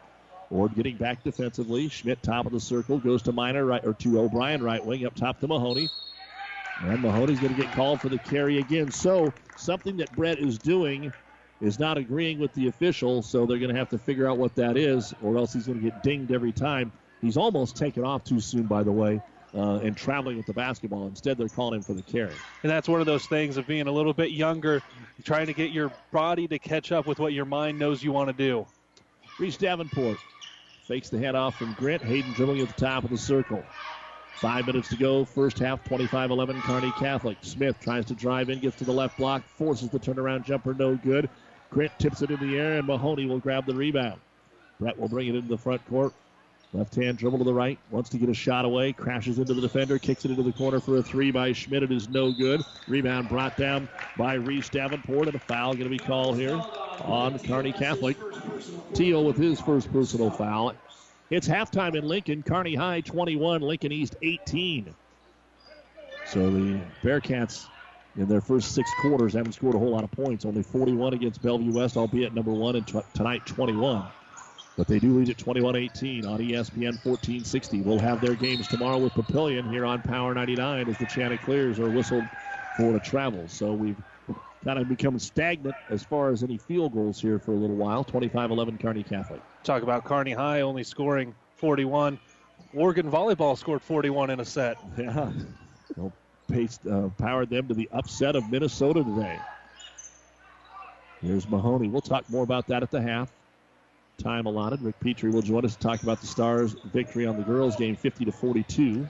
Ord 0.51 0.75
getting 0.75 0.97
back 0.97 1.23
defensively. 1.23 1.89
Schmidt 1.89 2.23
top 2.23 2.47
of 2.47 2.53
the 2.53 2.61
circle 2.61 2.99
goes 2.99 3.23
to 3.23 3.33
Miner 3.33 3.65
right 3.65 3.85
or 3.85 3.95
to 3.95 4.21
O'Brien 4.21 4.63
right 4.63 4.85
wing 4.85 5.07
up 5.07 5.15
top 5.15 5.41
to 5.41 5.49
Mahoney. 5.49 5.89
And 6.81 7.01
Mahoney's 7.01 7.41
going 7.41 7.55
to 7.55 7.61
get 7.61 7.73
called 7.73 8.01
for 8.01 8.09
the 8.09 8.19
carry 8.19 8.59
again. 8.59 8.91
So 8.91 9.33
something 9.57 9.97
that 9.99 10.15
Brett 10.17 10.39
is 10.39 10.59
doing 10.59 11.13
is 11.61 11.79
not 11.79 11.97
agreeing 11.97 12.39
with 12.39 12.53
the 12.55 12.69
official, 12.69 13.23
so 13.23 13.47
they're 13.47 13.59
going 13.59 13.73
to 13.73 13.79
have 13.79 13.89
to 13.91 13.99
figure 13.99 14.29
out 14.29 14.39
what 14.39 14.55
that 14.57 14.77
is, 14.77 15.15
or 15.23 15.37
else 15.37 15.53
he's 15.53 15.67
going 15.67 15.81
to 15.81 15.85
get 15.85 16.03
dinged 16.03 16.33
every 16.33 16.53
time. 16.53 16.93
He's 17.23 17.37
almost 17.37 17.77
taken 17.77 18.05
off 18.05 18.25
too 18.25 18.41
soon, 18.41 18.65
by 18.65 18.83
the 18.83 18.93
way, 18.93 19.21
uh, 19.55 19.77
and 19.77 19.97
traveling 19.97 20.37
with 20.37 20.47
the 20.47 20.53
basketball. 20.53 21.07
Instead, 21.07 21.39
they're 21.39 21.49
calling 21.49 21.77
him 21.77 21.83
for 21.83 21.95
the 21.95 22.03
carry. 22.03 22.35
And 22.63 22.71
that's 22.71 22.89
one 22.89 23.01
of 23.01 23.07
those 23.07 23.27
things 23.27 23.57
of 23.57 23.67
being 23.67 23.87
a 23.87 23.93
little 23.93 24.13
bit 24.13 24.33
younger, 24.33 24.83
trying 25.23 25.47
to 25.47 25.55
get 25.55 25.71
your 25.71 25.93
body 26.13 26.49
to 26.49 26.59
catch 26.59 26.93
up 26.93 27.07
with 27.07 27.19
what 27.19 27.33
your 27.33 27.47
mind 27.47 27.79
knows 27.79 28.03
you 28.03 28.13
want 28.13 28.29
to 28.29 28.35
do. 28.35 28.67
Reese 29.39 29.57
Davenport 29.57 30.19
Fakes 30.87 31.09
the 31.09 31.19
head-off 31.19 31.59
from 31.59 31.73
Grant. 31.73 32.03
Hayden 32.03 32.33
dribbling 32.33 32.61
at 32.61 32.69
the 32.69 32.75
top 32.75 33.05
of 33.05 33.11
the 33.11 33.17
circle. 33.17 33.65
Five 34.35 34.67
minutes 34.67 34.91
to 34.91 34.97
go. 34.97 35.25
First 35.25 35.59
half, 35.59 35.83
25 35.85 36.31
11, 36.31 36.61
Kearney 36.61 36.93
Catholic. 36.99 37.39
Smith 37.41 37.81
tries 37.81 38.05
to 38.07 38.15
drive 38.15 38.51
in, 38.51 38.61
gets 38.61 38.77
to 38.77 38.85
the 38.85 38.93
left 38.93 39.17
block, 39.17 39.43
forces 39.57 39.89
the 39.89 39.99
turnaround 39.99 40.45
jumper, 40.45 40.75
no 40.75 40.97
good. 40.97 41.31
Grant 41.71 41.99
tips 41.99 42.21
it 42.21 42.31
in 42.31 42.39
the 42.39 42.59
air, 42.59 42.79
and 42.79 42.87
Mahoney 42.87 43.25
will 43.25 43.39
grab 43.39 43.65
the 43.65 43.75
rebound. 43.75 44.21
Brett 44.79 44.99
will 44.99 45.09
bring 45.09 45.29
it 45.29 45.35
into 45.35 45.49
the 45.49 45.57
front 45.57 45.83
court. 45.89 46.13
Left 46.75 46.95
hand 46.95 47.17
dribble 47.17 47.39
to 47.39 47.45
the 47.45 47.55
right, 47.55 47.79
wants 47.91 48.11
to 48.11 48.19
get 48.19 48.29
a 48.29 48.35
shot 48.35 48.67
away, 48.67 48.93
crashes 48.93 49.39
into 49.39 49.55
the 49.55 49.63
defender, 49.63 49.99
kicks 49.99 50.27
it 50.27 50.33
into 50.33 50.43
the 50.43 50.53
corner 50.53 50.81
for 50.81 50.99
a 50.99 51.03
three 51.03 51.31
by 51.31 51.53
Schmidt. 51.53 51.85
It 51.85 51.93
is 51.93 52.11
no 52.11 52.31
good. 52.31 52.61
Rebound 52.89 53.31
brought 53.31 53.57
down 53.57 53.89
by 54.19 54.35
Reese 54.35 54.69
Davenport, 54.69 55.29
and 55.29 55.37
a 55.37 55.39
foul 55.39 55.73
going 55.73 55.85
to 55.85 55.89
be 55.89 55.99
called 55.99 56.37
here 56.37 56.61
on 57.03 57.39
Kearney 57.39 57.73
Catholic. 57.73 58.17
Teal 58.95 59.25
with 59.25 59.37
his 59.37 59.61
first 59.61 59.93
personal 59.93 60.31
foul. 60.31 60.75
It's 61.31 61.49
halftime 61.49 61.97
in 61.97 62.07
Lincoln. 62.07 62.43
Kearney 62.43 62.75
High 62.75 63.01
21, 63.01 63.63
Lincoln 63.63 63.93
East 63.93 64.17
18. 64.23 64.95
So 66.27 66.51
the 66.51 66.81
Bearcats 67.03 67.67
in 68.17 68.29
their 68.29 68.41
first 68.41 68.73
six 68.73 68.91
quarters 69.01 69.33
haven't 69.33 69.53
scored 69.53 69.75
a 69.75 69.79
whole 69.79 69.91
lot 69.91 70.05
of 70.05 70.11
points. 70.13 70.45
Only 70.45 70.63
41 70.63 71.15
against 71.15 71.43
Bellevue 71.43 71.73
West, 71.73 71.97
albeit 71.97 72.35
number 72.35 72.53
one, 72.53 72.77
and 72.77 72.87
t- 72.87 73.01
tonight 73.15 73.45
21. 73.47 74.05
But 74.77 74.89
they 74.89 74.99
do 74.99 75.17
lead 75.19 75.31
at 75.31 75.39
21 75.39 75.77
18 75.77 76.27
on 76.27 76.39
ESPN 76.39 76.99
1460. 77.05 77.83
We'll 77.83 77.99
have 77.99 78.21
their 78.21 78.35
games 78.35 78.67
tomorrow 78.67 78.99
with 78.99 79.13
Papillion 79.13 79.71
here 79.71 79.85
on 79.85 80.03
Power 80.03 80.35
99 80.35 80.89
as 80.89 80.99
the 80.99 81.07
Chanticleers 81.07 81.79
are 81.79 81.89
whistled 81.89 82.25
for 82.77 82.93
the 82.93 83.01
travel. 83.01 83.47
So 83.47 83.73
we've 83.73 83.97
kind 84.65 84.79
of 84.79 84.89
become 84.89 85.19
stagnant 85.19 85.75
as 85.91 86.03
far 86.03 86.31
as 86.31 86.43
any 86.43 86.57
field 86.57 86.95
goals 86.95 87.21
here 87.21 87.39
for 87.39 87.53
a 87.53 87.57
little 87.57 87.77
while. 87.77 88.03
25 88.05 88.51
11 88.51 88.79
Kearney 88.79 89.03
Catholic. 89.03 89.41
Talk 89.63 89.83
about 89.83 90.05
Kearney 90.05 90.33
High 90.33 90.63
only 90.63 90.85
scoring 90.85 91.35
41. 91.57 92.19
Oregon 92.73 93.11
volleyball 93.11 93.57
scored 93.57 93.83
41 93.83 94.31
in 94.31 94.41
a 94.41 94.45
set. 94.45 94.77
Yeah. 94.99 95.31
Well, 95.97 96.13
paced, 96.51 96.87
uh, 96.87 97.09
powered 97.19 97.51
them 97.51 97.69
to 97.69 97.75
the 97.75 97.89
upset 97.93 98.37
of 98.37 98.51
Minnesota 98.51 99.05
today. 99.05 99.39
Here's 101.21 101.49
Mahoney. 101.49 101.89
We'll 101.89 102.01
talk 102.01 102.29
more 102.31 102.43
about 102.43 102.67
that 102.69 102.83
at 102.83 102.91
the 102.91 103.01
half. 103.01 103.31
Time 104.19 104.47
allotted. 104.47 104.83
Rick 104.83 104.99
Petrie 105.01 105.31
will 105.31 105.43
join 105.43 105.65
us 105.65 105.75
to 105.75 105.81
talk 105.81 106.03
about 106.03 106.21
the 106.21 106.27
Stars' 106.27 106.75
victory 106.93 107.27
on 107.27 107.37
the 107.37 107.43
girls' 107.43 107.77
game, 107.77 107.97
50 107.97 108.25
to 108.27 108.33
42. 108.33 109.07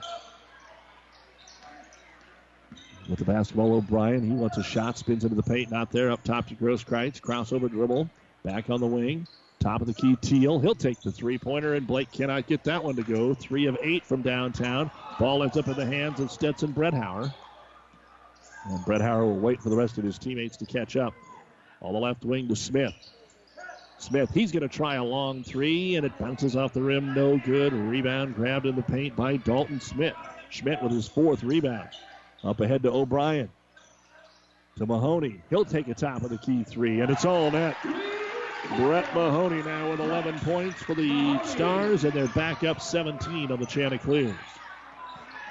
With 3.07 3.19
the 3.19 3.25
basketball, 3.25 3.73
O'Brien. 3.73 4.23
He 4.23 4.35
wants 4.35 4.57
a 4.57 4.63
shot, 4.63 4.97
spins 4.97 5.23
into 5.23 5.35
the 5.35 5.43
paint, 5.43 5.69
not 5.69 5.91
there. 5.91 6.11
Up 6.11 6.23
top 6.23 6.47
to 6.47 6.55
Grosskreitz. 6.55 7.21
Crossover 7.21 7.69
dribble. 7.69 8.09
Back 8.43 8.69
on 8.69 8.79
the 8.79 8.87
wing. 8.87 9.27
Top 9.59 9.81
of 9.81 9.87
the 9.87 9.93
key, 9.93 10.15
Teal. 10.21 10.59
He'll 10.59 10.75
take 10.75 11.01
the 11.01 11.11
three 11.11 11.37
pointer, 11.37 11.75
and 11.75 11.85
Blake 11.85 12.11
cannot 12.11 12.47
get 12.47 12.63
that 12.65 12.83
one 12.83 12.95
to 12.95 13.03
go. 13.03 13.33
Three 13.33 13.67
of 13.67 13.77
eight 13.81 14.05
from 14.05 14.21
downtown. 14.21 14.91
Ball 15.19 15.43
ends 15.43 15.57
up 15.57 15.67
in 15.67 15.75
the 15.75 15.85
hands 15.85 16.19
of 16.19 16.31
Stetson 16.31 16.73
Bredhauer. 16.73 17.33
And 18.65 18.79
Bredhauer 18.85 19.25
will 19.25 19.39
wait 19.39 19.61
for 19.61 19.69
the 19.69 19.77
rest 19.77 19.97
of 19.97 20.03
his 20.03 20.17
teammates 20.17 20.57
to 20.57 20.65
catch 20.65 20.95
up. 20.95 21.13
On 21.81 21.93
the 21.93 21.99
left 21.99 22.25
wing 22.25 22.47
to 22.47 22.55
Smith. 22.55 22.93
Smith, 23.97 24.31
he's 24.33 24.51
going 24.51 24.67
to 24.67 24.69
try 24.69 24.95
a 24.95 25.03
long 25.03 25.43
three, 25.43 25.95
and 25.95 26.05
it 26.05 26.17
bounces 26.17 26.55
off 26.55 26.73
the 26.73 26.81
rim. 26.81 27.13
No 27.13 27.37
good. 27.37 27.71
Rebound 27.73 28.35
grabbed 28.35 28.65
in 28.65 28.75
the 28.75 28.81
paint 28.81 29.15
by 29.15 29.37
Dalton 29.37 29.79
Smith. 29.79 30.15
Schmidt 30.49 30.81
with 30.81 30.91
his 30.91 31.07
fourth 31.07 31.43
rebound. 31.43 31.89
Up 32.45 32.61
ahead 32.61 32.83
to 32.83 32.91
O'Brien. 32.91 33.49
To 34.77 34.85
Mahoney. 34.85 35.41
He'll 35.49 35.65
take 35.65 35.87
a 35.87 35.95
top 35.95 36.21
of 36.21 36.29
the 36.29 36.37
key 36.37 36.63
three, 36.63 36.99
and 36.99 37.09
it's 37.09 37.25
all 37.25 37.49
net. 37.49 37.75
Brett 38.77 39.13
Mahoney 39.15 39.63
now 39.63 39.89
with 39.91 39.99
11 39.99 40.39
points 40.39 40.81
for 40.83 40.93
the 40.93 41.39
Stars, 41.43 42.03
and 42.03 42.13
they're 42.13 42.27
back 42.27 42.63
up 42.63 42.81
17 42.81 43.51
on 43.51 43.59
the 43.59 43.65
Chanticleers. 43.65 44.35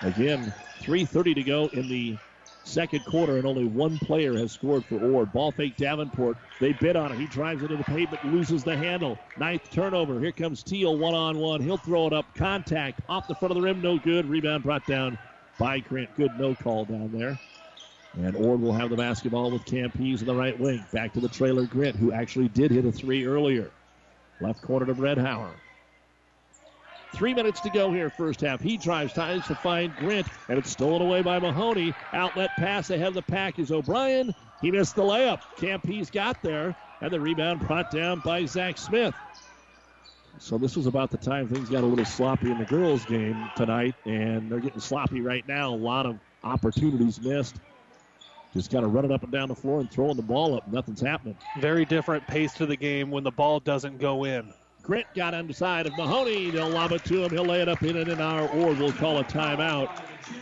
Again, 0.03 0.53
3.30 0.81 1.35
to 1.35 1.43
go 1.43 1.67
in 1.73 1.89
the 1.89 2.17
second 2.65 3.05
quarter, 3.07 3.39
and 3.39 3.47
only 3.47 3.65
one 3.65 3.99
player 3.99 4.37
has 4.37 4.53
scored 4.53 4.85
for 4.85 4.99
Ord. 4.99 5.33
Ball 5.33 5.53
fake 5.53 5.77
Davenport. 5.77 6.37
They 6.61 6.73
bid 6.73 6.97
on 6.97 7.13
it. 7.13 7.19
He 7.19 7.27
drives 7.27 7.63
into 7.63 7.77
the 7.77 8.07
but 8.11 8.25
loses 8.27 8.63
the 8.63 8.77
handle. 8.77 9.19
Ninth 9.39 9.71
turnover. 9.71 10.21
Here 10.21 10.33
comes 10.33 10.63
Teal 10.63 10.97
one 10.97 11.15
on 11.15 11.39
one. 11.39 11.61
He'll 11.61 11.77
throw 11.77 12.07
it 12.07 12.13
up. 12.13 12.35
Contact 12.35 13.01
off 13.09 13.27
the 13.27 13.35
front 13.35 13.53
of 13.53 13.57
the 13.57 13.63
rim. 13.63 13.81
No 13.81 13.99
good. 13.99 14.27
Rebound 14.27 14.63
brought 14.63 14.87
down 14.87 15.19
by 15.59 15.81
Grant. 15.81 16.15
Good 16.17 16.39
no 16.39 16.55
call 16.55 16.85
down 16.85 17.11
there. 17.13 17.39
And 18.17 18.37
Ord 18.37 18.61
will 18.61 18.73
have 18.73 18.91
the 18.91 18.97
basketball 18.97 19.51
with 19.51 19.65
Campese 19.65 20.21
in 20.21 20.27
the 20.27 20.35
right 20.35 20.59
wing. 20.59 20.85
Back 20.93 21.13
to 21.15 21.21
the 21.21 21.29
trailer 21.29 21.65
Grant, 21.65 21.97
who 21.97 22.13
actually 22.13 22.49
did 22.49 22.71
hit 22.71 22.85
a 22.85 22.93
three 22.93 23.27
earlier. 23.27 23.71
Left 24.41 24.63
corner 24.63 24.87
to 24.87 24.95
Bredhauer. 24.95 25.51
Three 27.15 27.35
minutes 27.35 27.61
to 27.61 27.71
go 27.71 27.93
here, 27.93 28.11
first 28.11 28.41
half. 28.41 28.61
He 28.61 28.77
drives, 28.77 29.13
ties 29.13 29.47
to 29.47 29.55
find 29.55 29.95
Grant, 29.97 30.27
and 30.49 30.59
it's 30.59 30.71
stolen 30.71 31.03
away 31.03 31.23
by 31.23 31.39
Mahoney. 31.39 31.95
Outlet 32.13 32.51
pass 32.57 32.91
ahead 32.91 33.09
of 33.09 33.15
the 33.15 33.23
pack 33.23 33.59
is 33.59 33.71
O'Brien. 33.71 34.35
He 34.61 34.73
missed 34.73 34.97
the 34.97 35.03
layup. 35.03 35.41
Campese 35.57 36.11
got 36.11 36.43
there, 36.43 36.75
and 37.01 37.13
the 37.13 37.21
rebound 37.21 37.61
brought 37.67 37.91
down 37.93 38.21
by 38.25 38.45
Zach 38.47 38.79
Smith. 38.79 39.15
So 40.39 40.59
this 40.59 40.77
was 40.77 40.87
about 40.87 41.11
the 41.11 41.19
time 41.19 41.49
things 41.49 41.71
got 41.71 41.85
a 41.85 41.87
little 41.87 42.05
sloppy 42.05 42.51
in 42.51 42.59
the 42.59 42.67
girls' 42.67 43.05
game 43.05 43.51
tonight, 43.55 43.95
and 44.05 44.51
they're 44.51 44.61
getting 44.61 44.81
sloppy 44.81 45.21
right 45.21 45.47
now. 45.47 45.73
A 45.73 45.77
lot 45.77 46.07
of 46.07 46.21
opportunities 46.43 47.21
missed. 47.21 47.61
Just 48.53 48.71
kind 48.71 48.85
of 48.85 48.93
running 48.93 49.11
up 49.13 49.23
and 49.23 49.33
down 49.33 49.49
the 49.49 49.55
floor 49.55 49.81
and 49.81 49.91
throwing 49.91 50.17
the 50.17 50.23
ball 50.23 50.57
up. 50.57 50.67
Nothing's 50.67 51.01
happening. 51.01 51.37
Very 51.57 51.85
different 51.85 52.27
pace 52.27 52.53
to 52.55 52.67
the 52.67 52.77
game 52.77 53.11
when 53.11 53.25
the 53.25 53.33
ball 53.33 53.61
doesn't 53.61 53.99
go 53.99 54.25
in. 54.25 54.53
Grant 54.85 55.07
got 55.15 55.33
on 55.33 55.47
the 55.47 55.55
side 55.55 55.87
of 55.87 55.97
Mahoney. 55.97 56.51
They'll 56.51 56.69
lob 56.69 56.93
it 56.93 57.03
to 57.07 57.25
him. 57.25 57.31
He'll 57.31 57.47
lay 57.47 57.63
it 57.63 57.71
up 57.71 57.83
in 57.83 57.97
and 57.97 58.11
in 58.11 58.21
our 58.21 58.47
or 58.51 58.75
we'll 58.75 58.93
call 58.93 59.19
a 59.19 59.25
timeout 59.25 59.89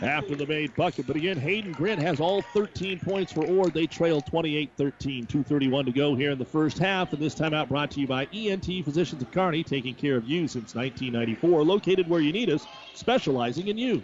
after 0.01 0.35
the 0.35 0.45
made 0.45 0.75
bucket. 0.75 1.07
But 1.07 1.15
again, 1.15 1.37
Hayden 1.37 1.71
Grant 1.71 2.01
has 2.01 2.19
all 2.19 2.41
13 2.41 2.99
points 2.99 3.31
for 3.31 3.45
Ord. 3.45 3.73
They 3.73 3.87
trail 3.87 4.21
28-13. 4.21 5.27
2.31 5.27 5.85
to 5.85 5.91
go 5.93 6.13
here 6.13 6.31
in 6.31 6.37
the 6.37 6.45
first 6.45 6.77
half. 6.77 7.13
And 7.13 7.21
this 7.21 7.35
timeout 7.35 7.69
brought 7.69 7.91
to 7.91 8.01
you 8.01 8.07
by 8.07 8.27
ENT 8.33 8.65
Physicians 8.83 9.21
of 9.21 9.31
Kearney, 9.31 9.63
taking 9.63 9.95
care 9.95 10.17
of 10.17 10.25
you 10.25 10.49
since 10.49 10.75
1994. 10.75 11.63
Located 11.63 12.09
where 12.09 12.21
you 12.21 12.33
need 12.33 12.49
us, 12.49 12.67
specializing 12.95 13.69
in 13.69 13.77
you. 13.77 14.03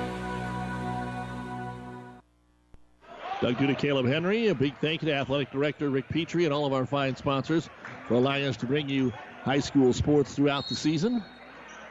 Doug 3.41 3.55
Duda, 3.55 3.75
Caleb 3.75 4.05
Henry. 4.05 4.49
A 4.49 4.55
big 4.55 4.77
thank 4.77 5.01
you 5.01 5.07
to 5.07 5.15
Athletic 5.15 5.49
Director 5.49 5.89
Rick 5.89 6.07
Petrie 6.09 6.45
and 6.45 6.53
all 6.53 6.67
of 6.67 6.73
our 6.73 6.85
fine 6.85 7.15
sponsors 7.15 7.71
for 8.07 8.13
allowing 8.13 8.45
us 8.45 8.55
to 8.57 8.67
bring 8.67 8.87
you 8.87 9.11
high 9.43 9.59
school 9.59 9.91
sports 9.93 10.35
throughout 10.35 10.69
the 10.69 10.75
season. 10.75 11.23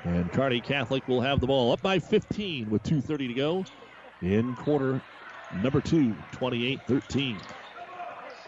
And 0.05 0.31
Kearney 0.31 0.61
Catholic 0.61 1.09
will 1.09 1.21
have 1.21 1.41
the 1.41 1.49
ball 1.49 1.73
up 1.73 1.83
by 1.83 1.99
15 1.99 2.71
with 2.71 2.85
2.30 2.85 3.29
to 3.29 3.35
go 3.35 3.65
in 4.23 4.55
quarter 4.55 5.03
number 5.61 5.81
two, 5.81 6.15
28 6.31 6.81
13. 6.87 7.41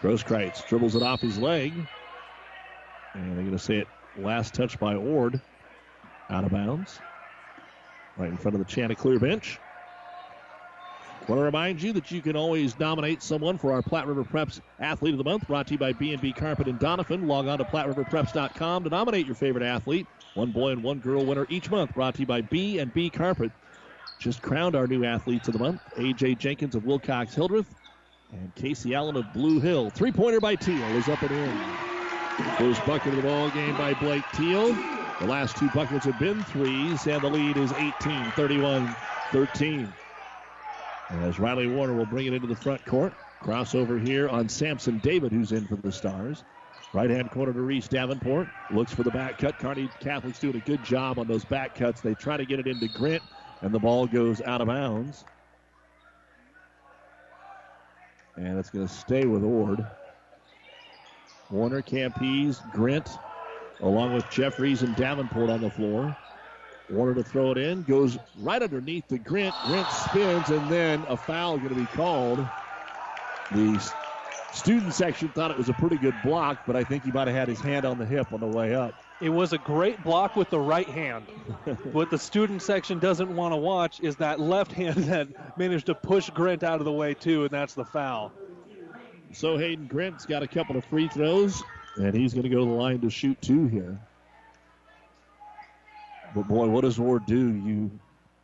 Grosskreitz 0.01 0.65
dribbles 0.65 0.95
it 0.95 1.03
off 1.03 1.19
his 1.19 1.37
leg. 1.37 1.73
And 3.15 3.35
they're 3.35 3.43
going 3.43 3.51
to 3.51 3.59
say 3.59 3.79
it 3.79 3.87
last 4.17 4.53
touch 4.53 4.79
by 4.79 4.95
Ord. 4.95 5.41
Out 6.29 6.45
of 6.45 6.51
bounds. 6.51 6.99
Right 8.15 8.29
in 8.29 8.37
front 8.37 8.55
of 8.55 8.65
the 8.65 8.71
Chanticleer 8.71 9.19
bench. 9.19 9.59
Want 11.27 11.39
to 11.39 11.43
remind 11.43 11.81
you 11.81 11.93
that 11.93 12.11
you 12.11 12.21
can 12.21 12.35
always 12.35 12.77
nominate 12.77 13.23
someone 13.23 13.57
for 13.57 13.71
our 13.71 13.81
Platte 13.81 14.07
River 14.07 14.25
Preps 14.25 14.59
Athlete 14.79 15.13
of 15.13 15.17
the 15.17 15.23
Month, 15.23 15.47
brought 15.47 15.67
to 15.67 15.73
you 15.73 15.77
by 15.77 15.93
B&B 15.93 16.33
Carpet 16.33 16.67
and 16.67 16.77
Donovan. 16.77 17.25
Log 17.25 17.47
on 17.47 17.59
to 17.59 17.63
PlatteRiverPreps.com 17.63 18.83
to 18.83 18.89
nominate 18.89 19.25
your 19.25 19.35
favorite 19.35 19.63
athlete. 19.63 20.05
One 20.33 20.51
boy 20.51 20.71
and 20.71 20.83
one 20.83 20.99
girl 20.99 21.25
winner 21.25 21.45
each 21.49 21.71
month, 21.71 21.93
brought 21.93 22.15
to 22.15 22.21
you 22.21 22.25
by 22.25 22.41
B&B 22.41 23.09
Carpet. 23.09 23.51
Just 24.19 24.41
crowned 24.41 24.75
our 24.75 24.85
new 24.85 25.05
athletes 25.05 25.47
of 25.47 25.53
the 25.53 25.59
month, 25.59 25.81
A.J. 25.97 26.35
Jenkins 26.35 26.75
of 26.75 26.83
Wilcox 26.83 27.33
Hildreth 27.33 27.73
and 28.33 28.53
Casey 28.55 28.93
Allen 28.93 29.15
of 29.15 29.31
Blue 29.33 29.61
Hill. 29.61 29.91
Three-pointer 29.91 30.41
by 30.41 30.55
Teal 30.55 30.83
is 30.97 31.07
up 31.07 31.21
and 31.21 31.31
in. 31.31 31.61
First 32.57 32.85
bucket 32.85 33.07
of 33.07 33.15
the 33.15 33.21
ball 33.21 33.49
game 33.51 33.77
by 33.77 33.93
Blake 33.93 34.25
Teal. 34.33 34.73
The 35.19 35.27
last 35.27 35.55
two 35.55 35.69
buckets 35.69 36.05
have 36.05 36.19
been 36.19 36.43
threes, 36.43 37.07
and 37.07 37.21
the 37.21 37.29
lead 37.29 37.55
is 37.55 37.71
18, 37.71 38.31
31, 38.31 38.93
13. 39.31 39.93
As 41.21 41.39
Riley 41.39 41.67
Warner 41.67 41.93
will 41.93 42.05
bring 42.05 42.25
it 42.25 42.33
into 42.33 42.47
the 42.47 42.55
front 42.55 42.83
court. 42.85 43.13
Crossover 43.41 44.01
here 44.01 44.29
on 44.29 44.49
Samson 44.49 44.97
David, 44.99 45.31
who's 45.31 45.51
in 45.51 45.67
for 45.67 45.75
the 45.75 45.91
Stars. 45.91 46.43
Right 46.93 47.09
hand 47.09 47.29
corner 47.31 47.53
to 47.53 47.61
Reese 47.61 47.87
Davenport. 47.87 48.49
Looks 48.69 48.93
for 48.93 49.03
the 49.03 49.11
back 49.11 49.37
cut. 49.37 49.57
Kearney 49.57 49.89
Catholic's 49.99 50.39
doing 50.39 50.55
a 50.55 50.59
good 50.59 50.83
job 50.83 51.19
on 51.19 51.27
those 51.27 51.43
back 51.45 51.75
cuts. 51.75 52.01
They 52.01 52.13
try 52.13 52.37
to 52.37 52.45
get 52.45 52.59
it 52.59 52.67
into 52.67 52.87
Grant, 52.87 53.23
and 53.61 53.73
the 53.73 53.79
ball 53.79 54.07
goes 54.07 54.41
out 54.41 54.61
of 54.61 54.67
bounds. 54.67 55.25
And 58.37 58.57
it's 58.57 58.69
going 58.69 58.87
to 58.87 58.93
stay 58.93 59.25
with 59.25 59.43
Ord. 59.43 59.85
Warner, 61.49 61.81
Campese, 61.81 62.67
Grant, 62.71 63.19
along 63.81 64.13
with 64.13 64.29
Jeffries 64.29 64.81
and 64.81 64.95
Davenport 64.95 65.49
on 65.49 65.61
the 65.61 65.69
floor. 65.69 66.15
Warner 66.93 67.15
to 67.15 67.23
throw 67.23 67.51
it 67.51 67.57
in, 67.57 67.83
goes 67.83 68.17
right 68.39 68.61
underneath 68.61 69.07
the 69.07 69.17
Grant. 69.17 69.55
Grant 69.65 69.89
spins, 69.89 70.49
and 70.49 70.69
then 70.69 71.03
a 71.07 71.17
foul 71.17 71.57
going 71.57 71.69
to 71.69 71.75
be 71.75 71.85
called. 71.87 72.45
The 73.51 73.93
student 74.53 74.93
section 74.93 75.29
thought 75.29 75.51
it 75.51 75.57
was 75.57 75.69
a 75.69 75.73
pretty 75.73 75.97
good 75.97 76.15
block, 76.23 76.59
but 76.65 76.75
I 76.75 76.83
think 76.83 77.03
he 77.03 77.11
might 77.11 77.27
have 77.27 77.35
had 77.35 77.47
his 77.47 77.59
hand 77.59 77.85
on 77.85 77.97
the 77.97 78.05
hip 78.05 78.31
on 78.31 78.39
the 78.39 78.47
way 78.47 78.75
up. 78.75 78.93
It 79.21 79.29
was 79.29 79.53
a 79.53 79.57
great 79.57 80.03
block 80.03 80.35
with 80.35 80.49
the 80.49 80.59
right 80.59 80.87
hand. 80.87 81.25
what 81.91 82.09
the 82.09 82.17
student 82.17 82.61
section 82.61 82.99
doesn't 82.99 83.33
want 83.33 83.53
to 83.53 83.57
watch 83.57 83.99
is 84.01 84.15
that 84.17 84.39
left 84.39 84.71
hand 84.71 84.95
that 85.05 85.57
managed 85.57 85.87
to 85.87 85.95
push 85.95 86.29
Grant 86.29 86.63
out 86.63 86.79
of 86.79 86.85
the 86.85 86.91
way, 86.91 87.13
too, 87.13 87.43
and 87.43 87.51
that's 87.51 87.73
the 87.73 87.85
foul. 87.85 88.31
So 89.31 89.57
Hayden 89.57 89.87
Grant's 89.87 90.25
got 90.25 90.43
a 90.43 90.47
couple 90.47 90.77
of 90.77 90.85
free 90.85 91.07
throws, 91.07 91.63
and 91.95 92.13
he's 92.13 92.33
going 92.33 92.43
to 92.43 92.49
go 92.49 92.59
to 92.59 92.65
the 92.65 92.71
line 92.71 93.01
to 93.01 93.09
shoot 93.09 93.41
two 93.41 93.67
here. 93.67 93.97
But 96.33 96.47
boy, 96.47 96.67
what 96.67 96.81
does 96.81 96.99
Ord 96.99 97.25
do? 97.25 97.55
You 97.55 97.91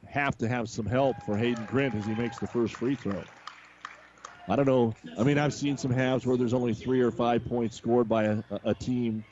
have 0.08 0.38
to 0.39 0.47
have 0.47 0.69
some 0.69 0.86
help 0.86 1.21
for 1.23 1.38
Hayden 1.38 1.65
Grant 1.65 1.95
as 1.95 2.06
he 2.06 2.13
makes 2.15 2.38
the 2.39 2.47
first 2.47 2.75
free 2.75 2.95
throw. 2.95 3.23
I 4.47 4.56
don't 4.56 4.65
know. 4.65 4.95
I 5.17 5.23
mean, 5.23 5.38
I've 5.38 5.54
seen 5.54 5.78
some 5.78 5.91
halves 5.91 6.25
where 6.25 6.36
there's 6.36 6.54
only 6.54 6.73
three 6.73 7.02
or 7.02 7.12
five 7.12 7.45
points 7.45 7.78
scored 7.78 8.10
by 8.10 8.23
a, 8.23 8.43
a 8.63 8.73
team, 8.73 9.23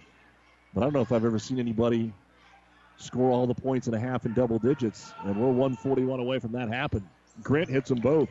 but 0.73 0.81
I 0.81 0.83
don't 0.83 0.93
know 0.93 1.01
if 1.01 1.11
I've 1.11 1.25
ever 1.25 1.39
seen 1.39 1.59
anybody 1.59 2.13
score 2.97 3.31
all 3.31 3.47
the 3.47 3.55
points 3.55 3.87
in 3.87 3.93
a 3.93 3.99
half 3.99 4.25
in 4.25 4.33
double 4.33 4.59
digits. 4.59 5.13
And 5.23 5.35
we're 5.35 5.47
141 5.47 6.19
away 6.19 6.39
from 6.39 6.51
that 6.53 6.69
happening. 6.69 7.09
Grant 7.41 7.69
hits 7.69 7.89
them 7.89 7.99
both. 7.99 8.29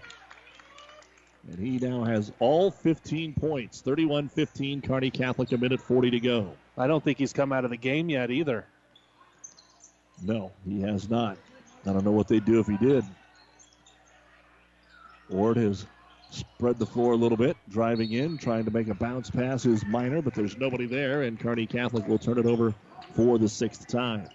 And 1.48 1.58
he 1.58 1.78
now 1.78 2.04
has 2.04 2.32
all 2.40 2.70
15 2.70 3.34
points. 3.34 3.80
31 3.80 4.28
15, 4.28 4.82
Kearney 4.82 5.10
Catholic, 5.10 5.52
a 5.52 5.58
minute 5.58 5.80
40 5.80 6.10
to 6.10 6.20
go. 6.20 6.52
I 6.76 6.86
don't 6.86 7.02
think 7.02 7.18
he's 7.18 7.32
come 7.32 7.52
out 7.52 7.64
of 7.64 7.70
the 7.70 7.76
game 7.76 8.08
yet 8.08 8.30
either. 8.30 8.66
No, 10.22 10.50
he 10.64 10.80
has 10.80 11.08
not. 11.08 11.36
I 11.86 11.92
don't 11.92 12.04
know 12.04 12.12
what 12.12 12.28
they'd 12.28 12.44
do 12.44 12.58
if 12.58 12.66
he 12.66 12.76
did. 12.78 13.04
Ord 15.30 15.56
has 15.56 15.86
spread 16.30 16.78
the 16.78 16.86
floor 16.86 17.12
a 17.12 17.16
little 17.16 17.36
bit, 17.36 17.56
driving 17.68 18.12
in, 18.12 18.38
trying 18.38 18.64
to 18.64 18.70
make 18.70 18.88
a 18.88 18.94
bounce 18.94 19.30
pass 19.30 19.66
is 19.66 19.84
minor, 19.86 20.22
but 20.22 20.34
there's 20.34 20.56
nobody 20.56 20.86
there, 20.86 21.22
and 21.22 21.38
Kearney 21.38 21.66
Catholic 21.66 22.06
will 22.08 22.18
turn 22.18 22.38
it 22.38 22.46
over 22.46 22.74
for 23.14 23.38
the 23.38 23.48
sixth 23.48 23.86
time. 23.86 24.28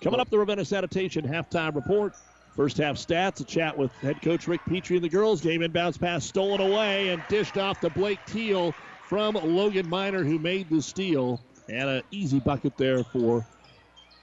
Coming 0.00 0.20
up, 0.20 0.30
the 0.30 0.38
Ravenna 0.38 0.64
Sanitation 0.64 1.26
halftime 1.26 1.74
report. 1.74 2.14
First 2.56 2.76
half 2.76 2.96
stats, 2.96 3.40
a 3.40 3.44
chat 3.44 3.76
with 3.76 3.92
head 4.00 4.20
coach 4.20 4.46
Rick 4.46 4.60
Petrie 4.68 4.96
in 4.96 5.02
the 5.02 5.08
girls 5.08 5.40
game. 5.40 5.60
Inbounds 5.60 5.98
pass 5.98 6.24
stolen 6.24 6.60
away 6.60 7.08
and 7.08 7.22
dished 7.28 7.56
off 7.56 7.80
to 7.80 7.90
Blake 7.90 8.18
Teal 8.26 8.72
from 9.04 9.34
Logan 9.34 9.88
Miner, 9.88 10.22
who 10.22 10.38
made 10.38 10.68
the 10.68 10.82
steal. 10.82 11.40
And 11.68 11.88
an 11.88 12.02
easy 12.10 12.40
bucket 12.40 12.76
there 12.76 13.04
for 13.04 13.46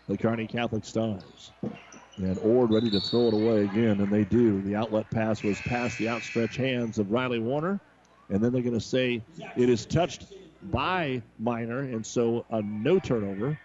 the 0.10 0.18
Kearney 0.18 0.48
Catholic 0.48 0.84
Stars. 0.84 1.54
And 2.18 2.38
Ord 2.40 2.72
ready 2.72 2.90
to 2.90 3.00
throw 3.00 3.28
it 3.28 3.34
away 3.34 3.64
again, 3.64 4.02
and 4.02 4.12
they 4.12 4.26
do. 4.26 4.60
The 4.64 4.76
outlet 4.76 5.10
pass 5.10 5.44
was 5.44 5.62
past 5.62 6.00
the 6.00 6.10
outstretched 6.10 6.58
hands 6.58 6.98
of 6.98 7.12
Riley 7.12 7.40
Warner. 7.40 7.80
And 8.30 8.44
then 8.44 8.52
they're 8.52 8.64
going 8.64 8.74
to 8.74 8.82
say 8.82 9.22
it 9.56 9.70
is 9.70 9.86
touched 9.86 10.26
by 10.64 11.22
Miner, 11.40 11.80
and 11.80 12.06
so 12.06 12.46
a 12.50 12.62
no 12.62 13.00
turnover. 13.00 13.56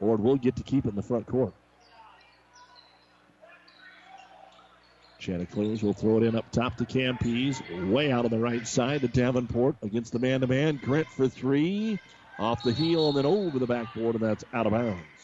Ord 0.00 0.20
will 0.20 0.36
get 0.36 0.56
to 0.56 0.62
keep 0.62 0.86
it 0.86 0.90
in 0.90 0.94
the 0.94 1.02
front 1.02 1.26
court. 1.26 1.52
Chanticleers 5.18 5.82
will 5.82 5.92
throw 5.92 6.18
it 6.18 6.22
in 6.22 6.36
up 6.36 6.50
top 6.52 6.76
to 6.76 6.84
Campese. 6.84 7.60
Way 7.68 8.12
out 8.12 8.24
on 8.24 8.30
the 8.30 8.38
right 8.38 8.64
side 8.64 9.02
to 9.02 9.08
Davenport 9.08 9.76
against 9.82 10.12
the 10.12 10.20
man 10.20 10.40
to 10.40 10.46
man. 10.46 10.76
Grant 10.76 11.08
for 11.10 11.28
three. 11.28 11.98
Off 12.38 12.62
the 12.62 12.72
heel 12.72 13.08
and 13.08 13.18
then 13.18 13.26
over 13.26 13.58
the 13.58 13.66
backboard, 13.66 14.14
and 14.14 14.22
that's 14.22 14.44
out 14.54 14.66
of 14.66 14.72
bounds. 14.72 15.17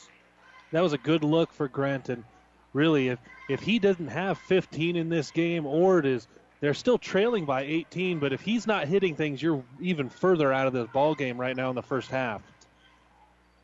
That 0.74 0.82
was 0.82 0.92
a 0.92 0.98
good 0.98 1.22
look 1.22 1.52
for 1.52 1.68
Grant. 1.68 2.08
And 2.08 2.24
really, 2.72 3.08
if, 3.08 3.20
if 3.48 3.60
he 3.60 3.78
doesn't 3.78 4.08
have 4.08 4.38
15 4.38 4.96
in 4.96 5.08
this 5.08 5.30
game, 5.30 5.66
or 5.66 6.00
it 6.00 6.04
is 6.04 6.26
they're 6.58 6.74
still 6.74 6.98
trailing 6.98 7.44
by 7.44 7.62
18. 7.62 8.18
But 8.18 8.32
if 8.32 8.40
he's 8.40 8.66
not 8.66 8.88
hitting 8.88 9.14
things, 9.14 9.40
you're 9.40 9.62
even 9.80 10.08
further 10.08 10.52
out 10.52 10.66
of 10.66 10.72
this 10.72 10.88
ball 10.92 11.14
game 11.14 11.40
right 11.40 11.54
now 11.54 11.68
in 11.68 11.76
the 11.76 11.82
first 11.82 12.10
half. 12.10 12.42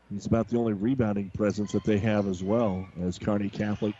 He's 0.09 0.27
about 0.27 0.49
the 0.49 0.59
only 0.59 0.73
rebounding 0.73 1.31
presence 1.31 1.73
that 1.73 1.83
they 1.83 1.99
have 1.99 2.29
as 2.29 2.45
well 2.45 2.87
as 3.03 3.19
Kearney 3.19 3.49
Catholic 3.49 3.97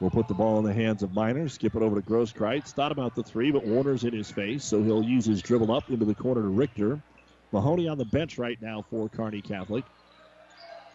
will 0.00 0.10
put 0.10 0.26
the 0.26 0.34
ball 0.34 0.58
in 0.58 0.64
the 0.64 0.72
hands 0.72 1.04
of 1.04 1.14
Miner, 1.14 1.48
skip 1.48 1.76
it 1.76 1.82
over 1.82 1.94
to 1.94 2.02
Grosskreitz. 2.02 2.72
Thought 2.72 2.90
about 2.90 3.14
the 3.14 3.22
three, 3.22 3.52
but 3.52 3.64
Warner's 3.64 4.02
in 4.02 4.12
his 4.12 4.32
face, 4.32 4.64
so 4.64 4.82
he'll 4.82 5.04
use 5.04 5.24
his 5.24 5.42
dribble 5.42 5.70
up 5.70 5.90
into 5.90 6.04
the 6.04 6.14
corner 6.14 6.42
to 6.42 6.48
Richter. 6.48 7.00
Mahoney 7.52 7.86
on 7.86 7.98
the 7.98 8.04
bench 8.04 8.36
right 8.36 8.60
now 8.60 8.84
for 8.90 9.08
Kearney 9.08 9.42
Catholic. 9.42 9.84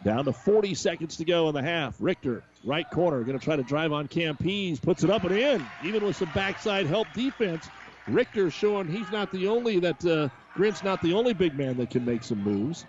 Down 0.04 0.26
to 0.26 0.34
40 0.34 0.74
seconds 0.76 1.18
to 1.18 1.26
go 1.26 1.48
in 1.48 1.56
the 1.56 1.62
half. 1.62 1.96
Richter, 2.00 2.44
right 2.66 2.90
corner, 2.90 3.24
going 3.24 3.40
to 3.40 3.44
try 3.44 3.56
to 3.56 3.64
drive 3.64 3.94
on 3.94 4.08
Campese, 4.08 4.82
puts 4.82 5.04
it 5.04 5.10
up 5.10 5.24
and 5.24 5.38
in, 5.38 5.66
even 5.86 6.04
with 6.06 6.18
some 6.18 6.32
backside 6.36 6.88
help 6.88 7.08
defense. 7.14 7.70
Richter 8.08 8.52
showing 8.52 8.88
he's 8.88 9.10
not 9.12 9.32
the 9.32 9.48
only 9.48 9.80
that 9.80 10.06
uh, 10.06 10.28
Grant's 10.56 10.84
not 10.84 11.02
the 11.02 11.14
only 11.14 11.34
big 11.34 11.58
man 11.58 11.78
that 11.78 11.90
can 11.90 12.04
make 12.04 12.24
some 12.24 12.44
moves. 12.44 12.86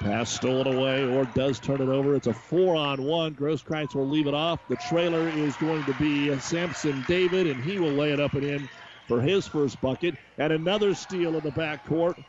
Pass 0.00 0.30
stolen 0.30 0.66
away, 0.66 1.06
or 1.14 1.24
does 1.24 1.60
turn 1.60 1.80
it 1.80 1.88
over. 1.88 2.14
It's 2.14 2.26
a 2.26 2.32
four 2.32 2.76
on 2.76 3.02
one. 3.02 3.34
Grosskreitz 3.34 3.94
will 3.94 4.08
leave 4.08 4.26
it 4.26 4.34
off. 4.34 4.66
The 4.68 4.76
trailer 4.76 5.28
is 5.28 5.56
going 5.56 5.84
to 5.84 5.94
be 5.94 6.36
Samson 6.40 7.04
David, 7.06 7.46
and 7.46 7.62
he 7.62 7.78
will 7.78 7.92
lay 7.92 8.12
it 8.12 8.20
up 8.20 8.34
and 8.34 8.44
in 8.44 8.68
for 9.06 9.20
his 9.20 9.46
first 9.46 9.80
bucket. 9.80 10.14
And 10.36 10.52
another 10.52 10.94
steal 10.94 11.36
in 11.36 11.40
the 11.40 11.52
backcourt. 11.52 12.22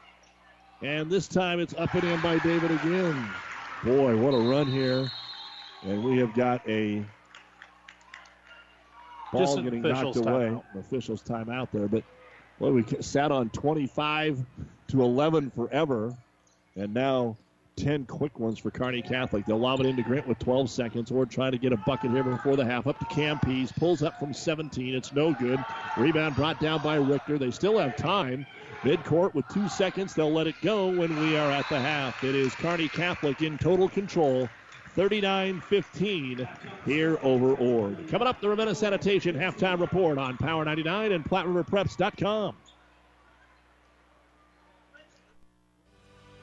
And 0.82 1.10
this 1.10 1.28
time 1.28 1.60
it's 1.60 1.74
up 1.74 1.94
and 1.96 2.04
in 2.04 2.22
by 2.22 2.38
David 2.39 2.72
again. 2.72 3.28
Boy, 3.86 4.17
what 4.17 4.34
a 4.34 4.39
run 4.39 4.65
here. 4.65 5.12
And 5.84 6.04
we 6.04 6.17
have 6.17 6.34
got 6.34 6.67
a 6.67 7.06
ball 9.32 9.62
getting 9.62 9.84
knocked 9.84 10.15
away. 10.15 10.50
Timeout. 10.50 10.63
Officials 10.80 11.21
timeout 11.21 11.67
there. 11.71 11.88
But 11.88 12.04
boy, 12.58 12.71
we 12.71 12.84
sat 13.02 13.32
on 13.32 13.52
25 13.52 14.43
to 14.88 15.02
11 15.04 15.52
forever. 15.52 16.17
And 16.76 16.95
now 16.95 17.38
10 17.76 18.08
quick 18.08 18.39
ones 18.39 18.58
for 18.58 18.71
Kearney 18.71 19.04
Catholic. 19.04 19.45
They'll 19.45 19.60
lob 19.60 19.82
it 19.82 19.86
into 19.86 20.02
Grant 20.02 20.28
with 20.28 20.39
12 20.39 20.67
seconds. 20.71 21.12
Or 21.12 21.28
trying 21.28 21.52
to 21.52 21.60
get 21.60 21.71
a 21.71 21.78
bucket 21.78 22.10
here 22.10 22.24
before 22.24 22.56
the 22.56 22.65
half. 22.65 22.88
Up 22.88 22.98
to 22.98 23.06
Campese. 23.06 23.71
Pulls 23.76 24.02
up 24.02 24.17
from 24.19 24.34
17. 24.34 24.95
It's 24.95 25.13
no 25.13 25.32
good. 25.32 25.63
Rebound 25.95 26.36
brought 26.36 26.60
down 26.60 26.82
by 26.82 26.95
Richter. 26.95 27.38
They 27.38 27.52
still 27.52 27.78
have 27.78 27.95
time. 27.95 28.48
Midcourt 28.86 29.34
with 29.34 29.48
two 29.48 29.67
seconds. 29.67 30.13
They'll 30.13 30.32
let 30.32 30.45
it 30.45 30.56
go 30.62 30.88
when 30.88 31.19
we 31.19 31.36
are 31.38 31.50
at 31.50 31.67
the 31.69 31.80
half. 31.80 32.24
It 32.24 32.36
is 32.36 32.54
Kearney 32.54 32.88
Catholic 32.88 33.41
in 33.41 33.58
total 33.58 33.89
control. 33.89 34.48
39 34.93 35.60
15 35.60 36.48
here 36.86 37.19
over 37.21 37.56
Ord. 37.56 38.08
Coming 38.08 38.28
up, 38.28 38.39
the 38.39 38.48
Ravenna 38.48 38.76
Sanitation 38.76 39.36
halftime 39.36 39.82
report 39.82 40.17
on 40.17 40.38
Power 40.38 40.63
99 40.63 41.12
and 41.12 41.26
PlatteRiverPreps.com. 41.26 42.56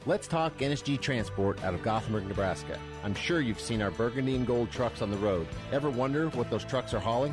Let's 0.04 0.26
talk 0.26 0.58
NSG 0.58 1.00
Transport 1.00 1.62
out 1.62 1.74
of 1.74 1.82
Gothenburg, 1.84 2.26
Nebraska. 2.26 2.76
I'm 3.04 3.14
sure 3.14 3.40
you've 3.40 3.60
seen 3.60 3.80
our 3.80 3.92
burgundy 3.92 4.34
and 4.34 4.44
gold 4.44 4.72
trucks 4.72 5.00
on 5.00 5.12
the 5.12 5.16
road. 5.18 5.46
Ever 5.70 5.88
wonder 5.90 6.28
what 6.30 6.50
those 6.50 6.64
trucks 6.64 6.92
are 6.92 6.98
hauling? 6.98 7.32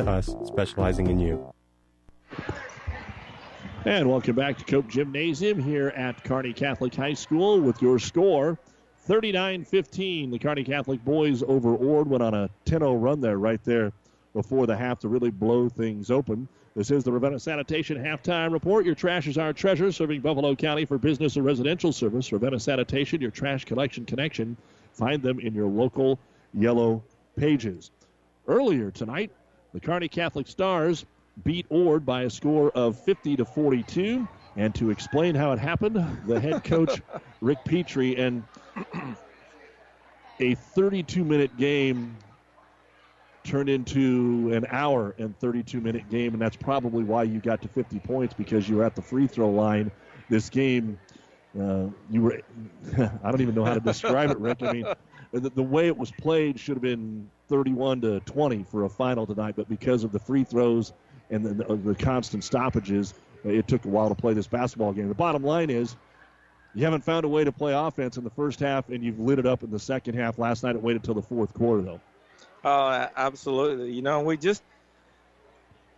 to 0.05 0.11
us, 0.11 0.35
specializing 0.45 1.07
in 1.07 1.19
you. 1.19 1.53
And 3.85 4.09
welcome 4.09 4.35
back 4.35 4.57
to 4.57 4.63
Cope 4.63 4.87
Gymnasium 4.87 5.61
here 5.61 5.89
at 5.89 6.23
Kearney 6.23 6.53
Catholic 6.53 6.93
High 6.93 7.13
School 7.13 7.59
with 7.59 7.81
your 7.81 7.99
score 7.99 8.57
39 8.99 9.65
15. 9.65 10.31
The 10.31 10.39
Kearney 10.39 10.63
Catholic 10.63 11.03
boys 11.03 11.43
over 11.43 11.75
Ord 11.75 12.07
went 12.07 12.23
on 12.23 12.33
a 12.33 12.49
10 12.65 12.79
0 12.79 12.95
run 12.95 13.21
there, 13.21 13.37
right 13.37 13.63
there 13.63 13.91
before 14.33 14.67
the 14.67 14.75
half 14.75 14.99
to 14.99 15.07
really 15.07 15.31
blow 15.31 15.67
things 15.67 16.11
open. 16.11 16.47
This 16.75 16.89
is 16.89 17.03
the 17.03 17.11
Ravenna 17.11 17.39
Sanitation 17.39 17.97
halftime 17.97 18.53
report. 18.53 18.85
Your 18.85 18.95
trash 18.95 19.27
is 19.27 19.37
our 19.37 19.51
treasure, 19.51 19.91
serving 19.91 20.21
Buffalo 20.21 20.55
County 20.55 20.85
for 20.85 20.97
business 20.97 21.35
or 21.35 21.41
residential 21.41 21.91
service. 21.91 22.31
Ravenna 22.31 22.59
Sanitation, 22.59 23.19
your 23.19 23.31
trash 23.31 23.65
collection 23.65 24.05
connection. 24.05 24.55
Find 24.93 25.21
them 25.21 25.39
in 25.39 25.53
your 25.53 25.67
local 25.67 26.17
yellow 26.53 27.03
pages. 27.35 27.91
Earlier 28.47 28.89
tonight, 28.91 29.31
the 29.73 29.79
Kearney 29.79 30.07
Catholic 30.07 30.47
Stars 30.47 31.05
beat 31.43 31.65
Ord 31.69 32.05
by 32.05 32.23
a 32.23 32.29
score 32.29 32.71
of 32.71 32.99
50 32.99 33.37
to 33.37 33.45
42. 33.45 34.27
And 34.57 34.75
to 34.75 34.89
explain 34.89 35.33
how 35.33 35.53
it 35.53 35.59
happened, 35.59 35.95
the 36.27 36.39
head 36.39 36.63
coach 36.65 37.01
Rick 37.39 37.59
Petrie 37.63 38.17
and 38.17 38.43
a 40.39 40.55
32 40.55 41.23
minute 41.23 41.55
game 41.57 42.17
turned 43.43 43.69
into 43.69 44.51
an 44.53 44.65
hour 44.69 45.15
and 45.17 45.37
32 45.39 45.79
minute 45.81 46.09
game, 46.09 46.33
and 46.33 46.41
that's 46.41 46.55
probably 46.55 47.03
why 47.03 47.23
you 47.23 47.39
got 47.39 47.61
to 47.61 47.67
50 47.67 47.99
points 47.99 48.33
because 48.33 48.67
you 48.67 48.75
were 48.75 48.83
at 48.83 48.95
the 48.95 49.01
free 49.01 49.25
throw 49.25 49.49
line. 49.49 49.89
This 50.29 50.49
game, 50.49 50.99
uh, 51.59 51.85
you 52.09 52.21
were, 52.21 52.41
I 53.23 53.31
don't 53.31 53.41
even 53.41 53.55
know 53.55 53.65
how 53.65 53.73
to 53.73 53.79
describe 53.79 54.31
it, 54.31 54.37
Rick. 54.37 54.61
I 54.61 54.73
mean, 54.73 54.85
the, 55.31 55.49
the 55.49 55.63
way 55.63 55.87
it 55.87 55.97
was 55.97 56.11
played 56.11 56.59
should 56.59 56.75
have 56.75 56.81
been 56.81 57.29
31 57.47 58.01
to 58.01 58.19
20 58.21 58.65
for 58.69 58.85
a 58.85 58.89
final 58.89 59.25
tonight, 59.25 59.55
but 59.55 59.69
because 59.69 60.03
of 60.03 60.11
the 60.11 60.19
free 60.19 60.43
throws 60.43 60.93
and 61.29 61.45
the, 61.45 61.53
the, 61.53 61.75
the 61.75 61.95
constant 61.95 62.43
stoppages, 62.43 63.13
it 63.43 63.67
took 63.67 63.85
a 63.85 63.87
while 63.87 64.09
to 64.09 64.15
play 64.15 64.33
this 64.33 64.47
basketball 64.47 64.93
game. 64.93 65.07
The 65.07 65.15
bottom 65.15 65.43
line 65.43 65.69
is 65.69 65.95
you 66.73 66.83
haven't 66.85 67.03
found 67.03 67.25
a 67.25 67.27
way 67.27 67.43
to 67.43 67.51
play 67.51 67.73
offense 67.73 68.17
in 68.17 68.23
the 68.23 68.29
first 68.29 68.59
half, 68.59 68.89
and 68.89 69.03
you've 69.03 69.19
lit 69.19 69.39
it 69.39 69.45
up 69.45 69.63
in 69.63 69.71
the 69.71 69.79
second 69.79 70.15
half. 70.15 70.37
Last 70.37 70.63
night 70.63 70.75
it 70.75 70.81
waited 70.81 71.01
until 71.01 71.15
the 71.15 71.21
fourth 71.21 71.53
quarter, 71.53 71.81
though. 71.81 72.01
Oh, 72.63 73.07
absolutely. 73.15 73.91
You 73.93 74.01
know, 74.01 74.21
we 74.21 74.37
just, 74.37 74.61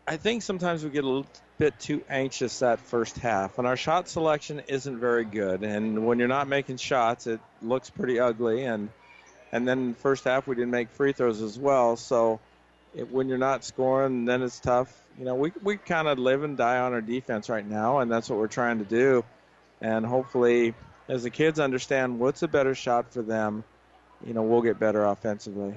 I 0.07 0.17
think 0.17 0.43
sometimes 0.43 0.83
we 0.83 0.89
get 0.89 1.03
a 1.03 1.07
little 1.07 1.27
bit 1.57 1.79
too 1.79 2.03
anxious 2.09 2.59
that 2.59 2.79
first 2.79 3.17
half, 3.17 3.57
and 3.57 3.67
our 3.67 3.77
shot 3.77 4.07
selection 4.07 4.61
isn't 4.67 4.97
very 4.97 5.25
good. 5.25 5.63
And 5.63 6.05
when 6.05 6.19
you're 6.19 6.27
not 6.27 6.47
making 6.47 6.77
shots, 6.77 7.27
it 7.27 7.41
looks 7.61 7.89
pretty 7.89 8.19
ugly. 8.19 8.63
And 8.63 8.89
and 9.53 9.67
then 9.67 9.93
first 9.93 10.23
half 10.23 10.47
we 10.47 10.55
didn't 10.55 10.71
make 10.71 10.89
free 10.89 11.13
throws 11.13 11.41
as 11.41 11.59
well. 11.59 11.95
So 11.95 12.39
it, 12.95 13.09
when 13.09 13.29
you're 13.29 13.37
not 13.37 13.63
scoring, 13.63 14.25
then 14.25 14.41
it's 14.41 14.59
tough. 14.59 14.91
You 15.17 15.25
know, 15.25 15.35
we 15.35 15.51
we 15.61 15.77
kind 15.77 16.07
of 16.07 16.17
live 16.17 16.43
and 16.43 16.57
die 16.57 16.79
on 16.79 16.91
our 16.91 17.01
defense 17.01 17.49
right 17.49 17.65
now, 17.65 17.99
and 17.99 18.11
that's 18.11 18.29
what 18.29 18.39
we're 18.39 18.47
trying 18.47 18.79
to 18.79 18.85
do. 18.85 19.23
And 19.79 20.05
hopefully, 20.05 20.73
as 21.07 21.21
the 21.21 21.29
kids 21.29 21.59
understand 21.59 22.19
what's 22.19 22.41
a 22.41 22.47
better 22.47 22.73
shot 22.73 23.13
for 23.13 23.21
them, 23.21 23.63
you 24.25 24.33
know, 24.33 24.41
we'll 24.41 24.63
get 24.63 24.79
better 24.79 25.05
offensively. 25.05 25.75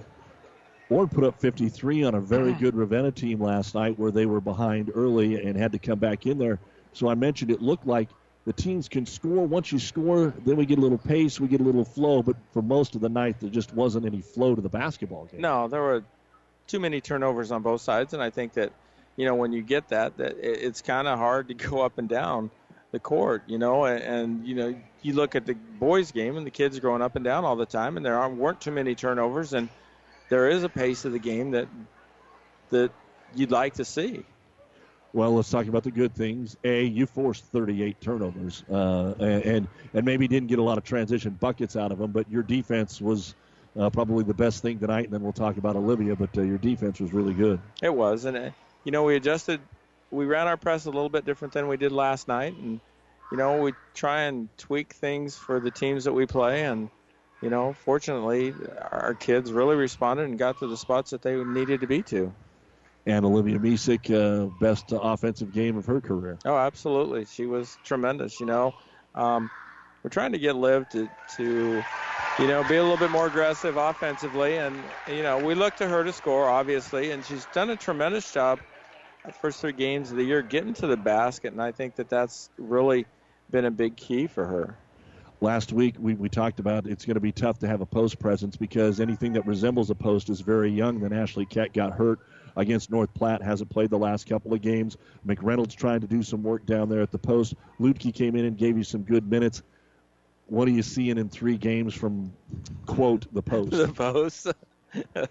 Ord 0.89 1.11
put 1.11 1.25
up 1.25 1.39
53 1.41 2.05
on 2.05 2.15
a 2.15 2.21
very 2.21 2.53
good 2.55 2.75
Ravenna 2.77 3.11
team 3.11 3.43
last 3.43 3.75
night 3.75 3.99
where 3.99 4.13
they 4.13 4.25
were 4.25 4.41
behind 4.41 4.91
early 4.95 5.43
and 5.43 5.57
had 5.57 5.73
to 5.73 5.79
come 5.79 5.99
back 5.99 6.27
in 6.27 6.39
there. 6.39 6.61
So 6.93 7.09
I 7.09 7.15
mentioned 7.15 7.51
it 7.51 7.61
looked 7.61 7.87
like 7.87 8.09
the 8.47 8.53
teams 8.53 8.89
can 8.89 9.05
score. 9.07 9.45
Once 9.45 9.73
you 9.73 9.79
score, 9.81 10.33
then 10.45 10.57
we 10.57 10.65
get 10.67 10.79
a 10.79 10.81
little 10.81 10.99
pace, 10.99 11.39
we 11.41 11.49
get 11.49 11.61
a 11.61 11.65
little 11.65 11.85
flow. 11.85 12.23
But 12.23 12.37
for 12.53 12.63
most 12.63 12.95
of 12.95 13.01
the 13.01 13.09
night, 13.09 13.41
there 13.41 13.51
just 13.51 13.75
wasn't 13.75 14.07
any 14.07 14.23
flow 14.23 14.55
to 14.55 14.63
the 14.63 14.69
basketball 14.69 15.27
game. 15.27 15.41
No, 15.41 15.67
there 15.67 15.83
were 15.83 16.05
too 16.69 16.79
many 16.79 17.01
turnovers 17.01 17.51
on 17.51 17.63
both 17.63 17.81
sides, 17.81 18.15
and 18.15 18.23
I 18.23 18.31
think 18.31 18.55
that 18.55 18.73
you 19.17 19.27
know 19.27 19.35
when 19.35 19.53
you 19.53 19.63
get 19.63 19.89
that, 19.89 20.17
that 20.19 20.37
it's 20.39 20.81
kind 20.81 21.09
of 21.09 21.19
hard 21.19 21.49
to 21.49 21.55
go 21.55 21.83
up 21.83 21.99
and 21.99 22.09
down 22.09 22.51
the 22.93 23.01
court. 23.01 23.43
You 23.49 23.59
know, 23.59 23.85
and, 23.85 24.47
you 24.47 24.55
know 24.55 24.77
you 25.03 25.15
look 25.15 25.35
at 25.35 25.45
the 25.45 25.55
boys' 25.55 26.13
game, 26.13 26.37
and 26.37 26.47
the 26.47 26.51
kids 26.51 26.79
are 26.79 26.81
going 26.81 27.03
up 27.03 27.17
and 27.17 27.25
down 27.25 27.45
all 27.45 27.57
the 27.57 27.67
time, 27.67 27.97
and 27.97 28.07
there 28.07 28.17
aren't, 28.17 28.37
weren't 28.37 28.61
too 28.61 28.71
many 28.71 28.95
turnovers, 28.95 29.55
and 29.55 29.69
there 30.29 30.49
is 30.49 30.63
a 30.63 30.69
pace 30.69 31.05
of 31.05 31.13
the 31.13 31.19
game 31.19 31.51
that 31.51 31.67
that 32.71 32.93
you'd 33.35 33.51
like 33.51 33.75
to 33.75 33.85
see. 33.85 34.25
Well, 35.17 35.35
let's 35.35 35.49
talk 35.49 35.67
about 35.67 35.83
the 35.83 35.91
good 35.91 36.15
things. 36.15 36.59
A, 36.63 36.85
you 36.85 37.07
forced 37.07 37.47
38 37.47 38.03
turnovers, 38.03 38.63
uh, 38.71 39.15
and 39.19 39.67
and 39.95 40.05
maybe 40.05 40.29
didn't 40.29 40.49
get 40.49 40.59
a 40.59 40.63
lot 40.63 40.77
of 40.77 40.85
transition 40.85 41.31
buckets 41.41 41.75
out 41.75 41.91
of 41.91 41.97
them, 41.97 42.11
but 42.11 42.31
your 42.31 42.43
defense 42.43 43.01
was 43.01 43.35
uh, 43.81 43.89
probably 43.89 44.25
the 44.25 44.35
best 44.35 44.61
thing 44.61 44.79
tonight. 44.79 45.05
And 45.05 45.15
then 45.15 45.23
we'll 45.23 45.33
talk 45.33 45.57
about 45.57 45.75
Olivia, 45.75 46.15
but 46.17 46.37
uh, 46.37 46.43
your 46.43 46.59
defense 46.59 47.01
was 47.01 47.15
really 47.15 47.33
good. 47.33 47.59
It 47.81 47.95
was, 47.95 48.27
and 48.27 48.37
uh, 48.37 48.51
you 48.85 48.93
know 48.93 49.05
we 49.05 49.17
adjusted, 49.17 49.59
we 50.11 50.27
ran 50.27 50.49
our 50.49 50.59
press 50.59 50.85
a 50.85 50.91
little 50.91 51.09
bit 51.09 51.25
different 51.25 51.55
than 51.55 51.67
we 51.67 51.79
did 51.79 51.93
last 51.93 52.29
night, 52.29 52.55
and 52.55 52.79
you 53.31 53.39
know 53.39 53.57
we 53.57 53.73
try 53.95 54.25
and 54.25 54.51
tweak 54.59 54.93
things 54.93 55.35
for 55.35 55.61
the 55.61 55.71
teams 55.71 56.05
that 56.05 56.13
we 56.13 56.27
play, 56.27 56.65
and 56.65 56.91
you 57.41 57.49
know 57.49 57.73
fortunately 57.73 58.53
our 58.93 59.15
kids 59.15 59.51
really 59.51 59.77
responded 59.77 60.25
and 60.25 60.39
got 60.39 60.59
to 60.59 60.67
the 60.67 60.77
spots 60.77 61.13
that 61.13 61.23
they 61.23 61.43
needed 61.43 61.81
to 61.81 61.87
be 61.87 62.03
to 62.03 62.35
and 63.07 63.25
Olivia 63.25 63.59
Misek, 63.59 64.11
uh, 64.11 64.47
best 64.61 64.87
offensive 64.91 65.53
game 65.53 65.77
of 65.77 65.87
her 65.87 66.01
career. 66.01 66.39
Oh, 66.45 66.57
absolutely. 66.57 67.25
She 67.25 67.47
was 67.47 67.79
tremendous. 67.85 68.41
You 68.41 68.47
know, 68.47 68.75
um, 69.15 69.49
we're 70.03 70.11
trying 70.11 70.33
to 70.33 70.39
get 70.39 70.57
Liv 70.57 70.89
to, 70.91 71.09
to, 71.37 71.83
you 72.39 72.47
know, 72.47 72.65
be 72.65 72.77
a 72.77 72.83
little 72.83 72.97
bit 72.97 73.11
more 73.11 73.27
aggressive 73.29 73.77
offensively, 73.77 74.57
and 74.57 74.77
you 75.09 75.23
know, 75.23 75.39
we 75.39 75.55
look 75.55 75.77
to 75.77 75.87
her 75.87 76.03
to 76.05 76.13
score, 76.13 76.49
obviously, 76.49 77.13
and 77.13 77.25
she's 77.25 77.47
done 77.55 77.71
a 77.71 77.77
tremendous 77.77 78.33
job. 78.33 78.59
The 79.25 79.33
first 79.33 79.61
three 79.61 79.73
games 79.73 80.11
of 80.11 80.17
the 80.17 80.25
year, 80.25 80.43
getting 80.43 80.75
to 80.75 80.87
the 80.87 80.97
basket, 80.97 81.53
and 81.53 81.63
I 81.63 81.73
think 81.73 81.97
that 81.97 82.09
that's 82.09 82.51
really 82.59 83.07
been 83.51 83.65
a 83.65 83.71
big 83.71 83.97
key 83.97 84.27
for 84.27 84.45
her 84.45 84.77
last 85.41 85.73
week 85.73 85.97
we, 85.99 86.15
we 86.15 86.29
talked 86.29 86.61
about 86.61 86.87
it's 86.87 87.05
going 87.05 87.15
to 87.15 87.21
be 87.21 87.31
tough 87.31 87.59
to 87.59 87.69
have 87.69 87.81
a 87.81 87.87
post 87.87 88.19
presence 88.19 88.57
because 88.57 89.01
anything 89.01 89.35
that 89.35 89.47
resembles 89.47 89.91
a 89.91 89.95
post 89.95 90.31
is 90.31 90.41
very 90.41 90.71
young. 90.71 91.01
Then 91.01 91.13
Ashley 91.13 91.45
Kett 91.45 91.75
got 91.75 91.93
hurt 91.93 92.21
against 92.57 92.91
North 92.91 93.13
Platte. 93.15 93.43
Hasn't 93.43 93.71
played 93.71 93.91
the 93.91 93.99
last 93.99 94.29
couple 94.29 94.55
of 94.55 94.63
games. 94.63 94.97
McReynolds 95.27 95.77
trying 95.77 96.01
to 96.01 96.07
do 96.07 96.23
some 96.23 96.43
work 96.43 96.67
down 96.67 96.89
there 96.89 97.03
at 97.03 97.13
the 97.13 97.19
post. 97.19 97.55
Lutke 97.79 98.13
came 98.13 98.35
in 98.35 98.45
and 98.47 98.57
gave 98.57 98.77
you 98.77 98.85
some 98.85 99.03
good 99.03 99.31
minutes. 99.31 99.63
What 100.47 100.67
are 100.69 100.73
you 100.73 100.83
seeing 100.83 101.19
in 101.19 101.29
three 101.29 101.57
games 101.57 101.95
from, 101.95 102.33
quote, 102.87 103.27
the 103.33 103.43
post? 103.43 103.71
the 103.73 103.89
post. 103.89 104.47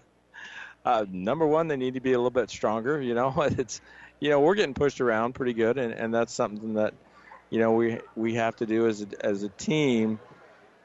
uh, 0.86 1.05
number 1.09 1.47
one, 1.47 1.67
they 1.67 1.78
need 1.78 1.95
to 1.95 2.01
be 2.01 2.13
a 2.13 2.17
little 2.17 2.30
bit 2.30 2.49
stronger. 2.49 3.01
You 3.01 3.15
know, 3.15 3.34
it's, 3.41 3.82
you 4.19 4.30
know, 4.30 4.39
we're 4.39 4.55
getting 4.55 4.73
pushed 4.73 5.01
around 5.01 5.34
pretty 5.34 5.53
good, 5.53 5.78
and, 5.78 5.93
and 5.93 6.13
that's 6.13 6.34
something 6.34 6.76
that, 6.76 6.93
you 7.49 7.59
know, 7.59 7.73
we 7.73 7.99
we 8.15 8.36
have 8.36 8.55
to 8.57 8.65
do 8.65 8.88
as 8.88 9.01
a, 9.03 9.26
as 9.26 9.43
a 9.43 9.49
team. 9.49 10.19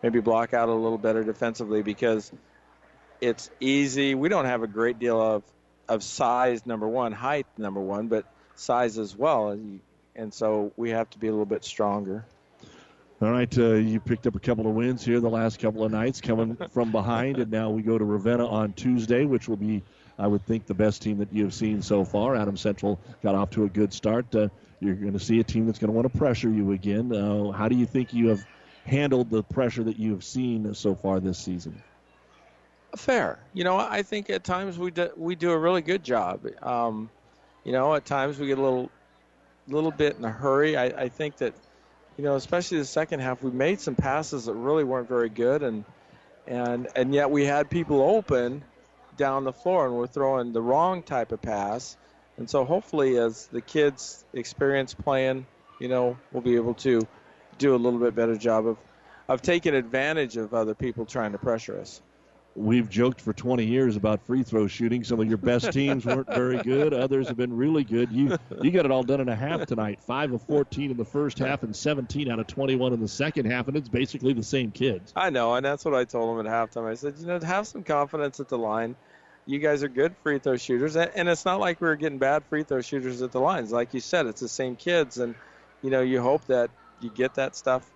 Maybe 0.03 0.21
block 0.21 0.55
out 0.55 0.69
a 0.69 0.75
little 0.75 0.99
better 0.99 1.25
defensively 1.25 1.83
because 1.83 2.33
it's 3.21 3.51
easy. 3.61 4.15
We 4.15 4.29
don't 4.29 4.47
have 4.47 4.63
a 4.63 4.67
great 4.67 4.99
deal 4.99 5.21
of 5.21 5.43
of 5.91 6.05
size, 6.05 6.65
number 6.65 6.89
one, 6.89 7.13
height, 7.13 7.47
number 7.59 7.81
one, 7.81 8.07
but 8.07 8.25
size 8.55 8.97
as 8.97 9.15
well. 9.17 9.51
And 10.15 10.33
so 10.33 10.73
we 10.77 10.91
have 10.91 11.11
to 11.11 11.19
be 11.19 11.27
a 11.27 11.31
little 11.31 11.45
bit 11.45 11.65
stronger. 11.65 12.25
All 13.21 13.31
right, 13.31 13.59
uh, 13.59 13.75
you 13.75 14.01
picked 14.01 14.27
up 14.27 14.35
a 14.35 14.41
couple 14.41 14.67
of 14.67 14.75
wins 14.75 15.05
here 15.05 15.21
the 15.21 15.29
last 15.29 15.59
couple 15.59 15.85
of 15.85 15.93
nights, 15.93 16.23
coming 16.23 16.57
from 16.73 16.91
behind, 16.91 17.39
and 17.39 17.51
now 17.51 17.69
we 17.69 17.83
go 17.83 17.99
to 17.99 18.05
Ravenna 18.05 18.47
on 18.47 18.73
Tuesday, 18.73 19.27
which 19.27 19.47
will 19.47 19.59
be, 19.59 19.83
I 20.19 20.27
would 20.27 20.47
think, 20.47 20.65
the 20.65 20.75
best 20.75 21.03
team 21.03 21.19
that 21.19 21.31
you 21.31 21.45
have 21.45 21.53
seen 21.53 21.83
so 21.83 22.05
far. 22.05 22.35
Adam 22.35 22.57
Central 22.57 22.99
got 23.23 23.35
off 23.35 23.51
to 23.51 23.65
a 23.65 23.69
good 23.69 23.93
start. 23.93 24.35
Uh, 24.35 24.49
you're 24.79 24.95
going 24.95 25.13
to 25.13 25.19
see 25.19 25.39
a 25.41 25.45
team 25.45 25.67
that's 25.67 25.79
going 25.79 25.89
to 25.89 25.93
want 25.93 26.11
to 26.11 26.19
pressure 26.19 26.49
you 26.49 26.73
again. 26.73 27.13
Uh, 27.15 27.51
how 27.51 27.69
do 27.69 27.75
you 27.75 27.85
think 27.85 28.15
you 28.15 28.29
have 28.29 28.43
handled 28.87 29.29
the 29.29 29.43
pressure 29.43 29.85
that 29.85 29.99
you 29.99 30.13
have 30.13 30.25
seen 30.25 30.73
so 30.73 30.95
far 30.95 31.21
this 31.21 31.39
season? 31.39 31.83
Fair. 32.97 33.39
You 33.55 33.65
know, 33.65 33.77
I 33.77 34.03
think 34.03 34.31
at 34.31 34.45
times 34.45 34.79
we 34.79 34.91
do, 34.91 35.11
we 35.17 35.35
do 35.35 35.53
a 35.53 35.59
really 35.59 35.83
good 35.83 36.03
job. 36.03 36.47
Um, 36.63 37.11
you 37.65 37.73
know, 37.73 37.95
at 37.95 38.05
times 38.05 38.39
we 38.39 38.47
get 38.47 38.59
a 38.59 38.63
little 38.63 38.91
little 39.69 39.91
bit 39.93 40.17
in 40.17 40.25
a 40.25 40.31
hurry. 40.31 40.77
I, 40.77 40.87
I 40.87 41.09
think 41.09 41.37
that, 41.37 41.55
you 42.17 42.25
know, 42.25 42.35
especially 42.35 42.79
the 42.79 42.85
second 42.85 43.21
half, 43.21 43.43
we 43.43 43.51
made 43.51 43.81
some 43.81 43.95
passes 43.95 44.47
that 44.47 44.55
really 44.55 44.85
weren't 44.85 45.09
very 45.09 45.29
good, 45.29 45.63
and 45.63 45.85
and 46.47 46.89
and 46.97 47.15
yet 47.15 47.31
we 47.31 47.45
had 47.45 47.71
people 47.71 48.03
open 48.03 48.65
down 49.17 49.45
the 49.45 49.53
floor, 49.53 49.87
and 49.87 49.95
we're 49.95 50.07
throwing 50.07 50.53
the 50.53 50.63
wrong 50.63 51.03
type 51.03 51.33
of 51.33 51.41
pass. 51.41 51.97
And 52.39 52.49
so 52.49 52.65
hopefully, 52.65 53.19
as 53.19 53.47
the 53.49 53.61
kids 53.61 54.25
experience 54.33 54.95
playing, 54.95 55.47
you 55.79 55.89
know, 55.89 56.17
we'll 56.33 56.43
be 56.43 56.57
able 56.57 56.75
to 56.75 57.07
do 57.59 57.75
a 57.75 57.77
little 57.77 58.01
bit 58.01 58.15
better 58.15 58.37
job 58.37 58.67
of 58.67 58.79
of 59.29 59.43
taking 59.43 59.75
advantage 59.75 60.37
of 60.37 60.55
other 60.55 60.75
people 60.75 61.07
trying 61.07 61.33
to 61.33 61.39
pressure 61.39 61.79
us 61.79 62.01
we've 62.55 62.89
joked 62.89 63.21
for 63.21 63.33
20 63.33 63.65
years 63.65 63.97
about 63.97 64.25
free 64.27 64.43
throw 64.43 64.67
shooting. 64.67 65.05
Some 65.05 65.21
of 65.21 65.29
your 65.29 65.39
best 65.39 65.73
teams 65.73 66.05
weren't 66.05 66.27
very 66.27 66.59
good. 66.63 66.93
Others 66.93 67.29
have 67.29 67.37
been 67.37 67.57
really 67.57 67.85
good. 67.85 68.11
You 68.11 68.37
you 68.61 68.71
got 68.71 68.85
it 68.85 68.91
all 68.91 69.03
done 69.03 69.21
in 69.21 69.29
a 69.29 69.37
half 69.37 69.67
tonight. 69.67 70.01
Five 70.01 70.33
of 70.33 70.43
14 70.43 70.91
in 70.91 70.97
the 70.97 71.05
first 71.05 71.39
half 71.39 71.63
and 71.63 71.75
17 71.75 72.31
out 72.31 72.39
of 72.39 72.47
21 72.47 72.93
in 72.93 73.01
the 73.01 73.09
second 73.09 73.47
half, 73.47 73.69
and 73.69 73.77
it's 73.77 73.89
basically 73.89 74.33
the 74.33 74.43
same 74.43 74.71
kids. 74.71 75.13
I 75.15 75.31
know, 75.31 75.55
and 75.55 75.65
that's 75.65 75.85
what 75.85 75.95
I 75.95 76.05
told 76.05 76.39
them 76.39 76.47
at 76.47 76.53
halftime. 76.53 76.89
I 76.91 76.95
said, 76.95 77.15
you 77.19 77.27
know, 77.27 77.39
have 77.41 77.67
some 77.67 77.83
confidence 77.83 78.41
at 78.41 78.49
the 78.49 78.59
line. 78.59 78.97
You 79.47 79.59
guys 79.59 79.83
are 79.83 79.89
good 79.89 80.15
free 80.23 80.39
throw 80.39 80.57
shooters, 80.57 80.97
and 80.97 81.29
it's 81.29 81.45
not 81.45 81.61
like 81.61 81.81
we 81.81 81.89
are 81.89 81.97
getting 81.97 82.19
bad 82.19 82.45
free 82.45 82.63
throw 82.63 82.83
shooters 82.83 83.23
at 83.23 83.33
the 83.33 83.41
lines. 83.41 83.73
Like 83.73 83.95
you 83.95 84.01
said, 84.01 84.27
it's 84.27 84.41
the 84.41 84.49
same 84.49 84.77
kids, 84.77 85.19
and 85.19 85.35
you 85.83 85.91
know, 85.91 86.03
you 86.03 86.21
hope 86.21 86.45
that 86.47 86.71
you 87.01 87.11
get 87.11 87.35
that 87.35 87.57
stuff 87.57 87.89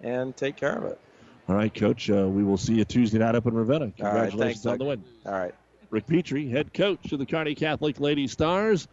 and 0.00 0.36
take 0.36 0.56
care 0.56 0.74
of 0.74 0.84
it. 0.84 1.00
All 1.48 1.54
right, 1.54 1.72
Coach. 1.72 2.10
Uh, 2.10 2.28
we 2.28 2.44
will 2.44 2.58
see 2.58 2.74
you 2.74 2.84
Tuesday 2.84 3.18
night 3.18 3.34
up 3.34 3.46
in 3.46 3.54
Ravenna. 3.54 3.90
Congratulations 3.92 4.40
right, 4.40 4.46
thanks, 4.48 4.66
on 4.66 4.78
the 4.78 4.84
win. 4.84 5.04
All 5.24 5.32
right. 5.32 5.54
Rick 5.90 6.06
Petrie, 6.06 6.50
head 6.50 6.74
coach 6.74 7.12
of 7.12 7.18
the 7.18 7.24
Kearney 7.24 7.54
Catholic 7.54 7.98
Lady 7.98 8.26
Stars. 8.26 8.86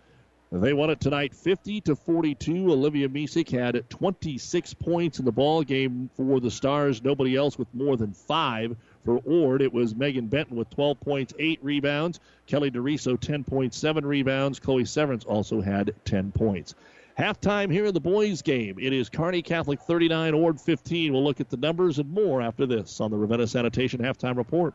They 0.51 0.72
won 0.72 0.89
it 0.89 1.01
tonight 1.01 1.36
50 1.36 1.82
to 1.82 1.95
42. 1.97 2.72
Olivia 2.72 3.10
Misek 3.10 3.49
had 3.49 3.89
26 3.89 4.74
points 4.76 5.20
in 5.20 5.26
the 5.26 5.32
ball 5.32 5.64
game 5.64 6.10
for 6.16 6.39
the 6.39 6.51
Stars. 6.51 7.03
Nobody 7.03 7.36
else 7.36 7.58
with 7.58 7.68
more 7.74 7.97
than 7.97 8.14
five. 8.14 8.78
For 9.03 9.18
Ord, 9.26 9.62
it 9.62 9.74
was 9.74 9.93
Megan 9.93 10.28
Benton 10.28 10.56
with 10.56 10.70
12 10.70 10.99
points, 11.01 11.34
8 11.38 11.60
rebounds. 11.62 12.22
Kelly 12.47 12.72
DeRiso, 12.72 13.20
10.7 13.20 14.03
rebounds. 14.06 14.60
Chloe 14.60 14.86
Severance 14.86 15.26
also 15.26 15.60
had 15.60 15.93
10 16.06 16.32
points. 16.32 16.74
Halftime 17.18 17.72
here 17.72 17.86
in 17.86 17.93
the 17.93 18.01
boys' 18.01 18.41
game. 18.41 18.78
It 18.78 18.91
is 18.91 19.07
Kearney 19.07 19.41
Catholic 19.41 19.80
39, 19.80 20.34
Ord 20.34 20.59
15. 20.59 21.13
We'll 21.13 21.24
look 21.24 21.39
at 21.39 21.49
the 21.49 21.55
numbers 21.55 21.97
and 21.97 22.09
more 22.11 22.41
after 22.41 22.66
this 22.66 22.99
on 22.99 23.09
the 23.09 23.18
Ravenna 23.18 23.47
Sanitation 23.47 24.01
Halftime 24.01 24.36
Report. 24.36 24.74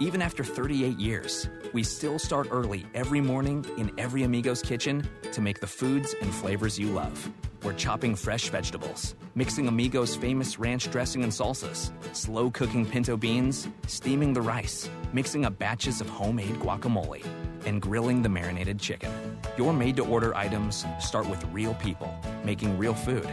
Even 0.00 0.20
after 0.20 0.42
38 0.42 0.98
years, 0.98 1.48
we 1.72 1.84
still 1.84 2.18
start 2.18 2.48
early 2.50 2.84
every 2.94 3.20
morning 3.20 3.64
in 3.78 3.92
every 3.96 4.24
Amigo's 4.24 4.60
kitchen 4.60 5.08
to 5.30 5.40
make 5.40 5.60
the 5.60 5.68
foods 5.68 6.16
and 6.20 6.34
flavors 6.34 6.76
you 6.76 6.88
love. 6.88 7.30
We're 7.62 7.74
chopping 7.74 8.16
fresh 8.16 8.48
vegetables, 8.48 9.14
mixing 9.36 9.68
Amigo's 9.68 10.16
famous 10.16 10.58
ranch 10.58 10.90
dressing 10.90 11.22
and 11.22 11.32
salsas, 11.32 11.92
slow 12.12 12.50
cooking 12.50 12.84
pinto 12.84 13.16
beans, 13.16 13.68
steaming 13.86 14.32
the 14.32 14.42
rice, 14.42 14.90
mixing 15.12 15.44
up 15.44 15.60
batches 15.60 16.00
of 16.00 16.08
homemade 16.08 16.56
guacamole, 16.56 17.24
and 17.64 17.80
grilling 17.80 18.20
the 18.20 18.28
marinated 18.28 18.80
chicken. 18.80 19.12
Your 19.56 19.72
made 19.72 19.94
to 19.96 20.04
order 20.04 20.34
items 20.34 20.84
start 20.98 21.30
with 21.30 21.44
real 21.52 21.74
people 21.74 22.12
making 22.44 22.76
real 22.78 22.94
food. 22.94 23.28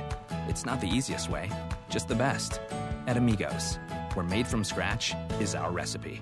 It's 0.47 0.63
not 0.63 0.79
the 0.79 0.87
easiest 0.87 1.27
way, 1.27 1.49
just 1.89 2.07
the 2.07 2.15
best. 2.15 2.61
At 3.07 3.17
Amigos, 3.17 3.79
where 4.13 4.25
made 4.25 4.45
from 4.45 4.63
scratch 4.63 5.15
is 5.39 5.55
our 5.55 5.71
recipe. 5.71 6.21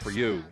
for 0.00 0.10
you. 0.10 0.44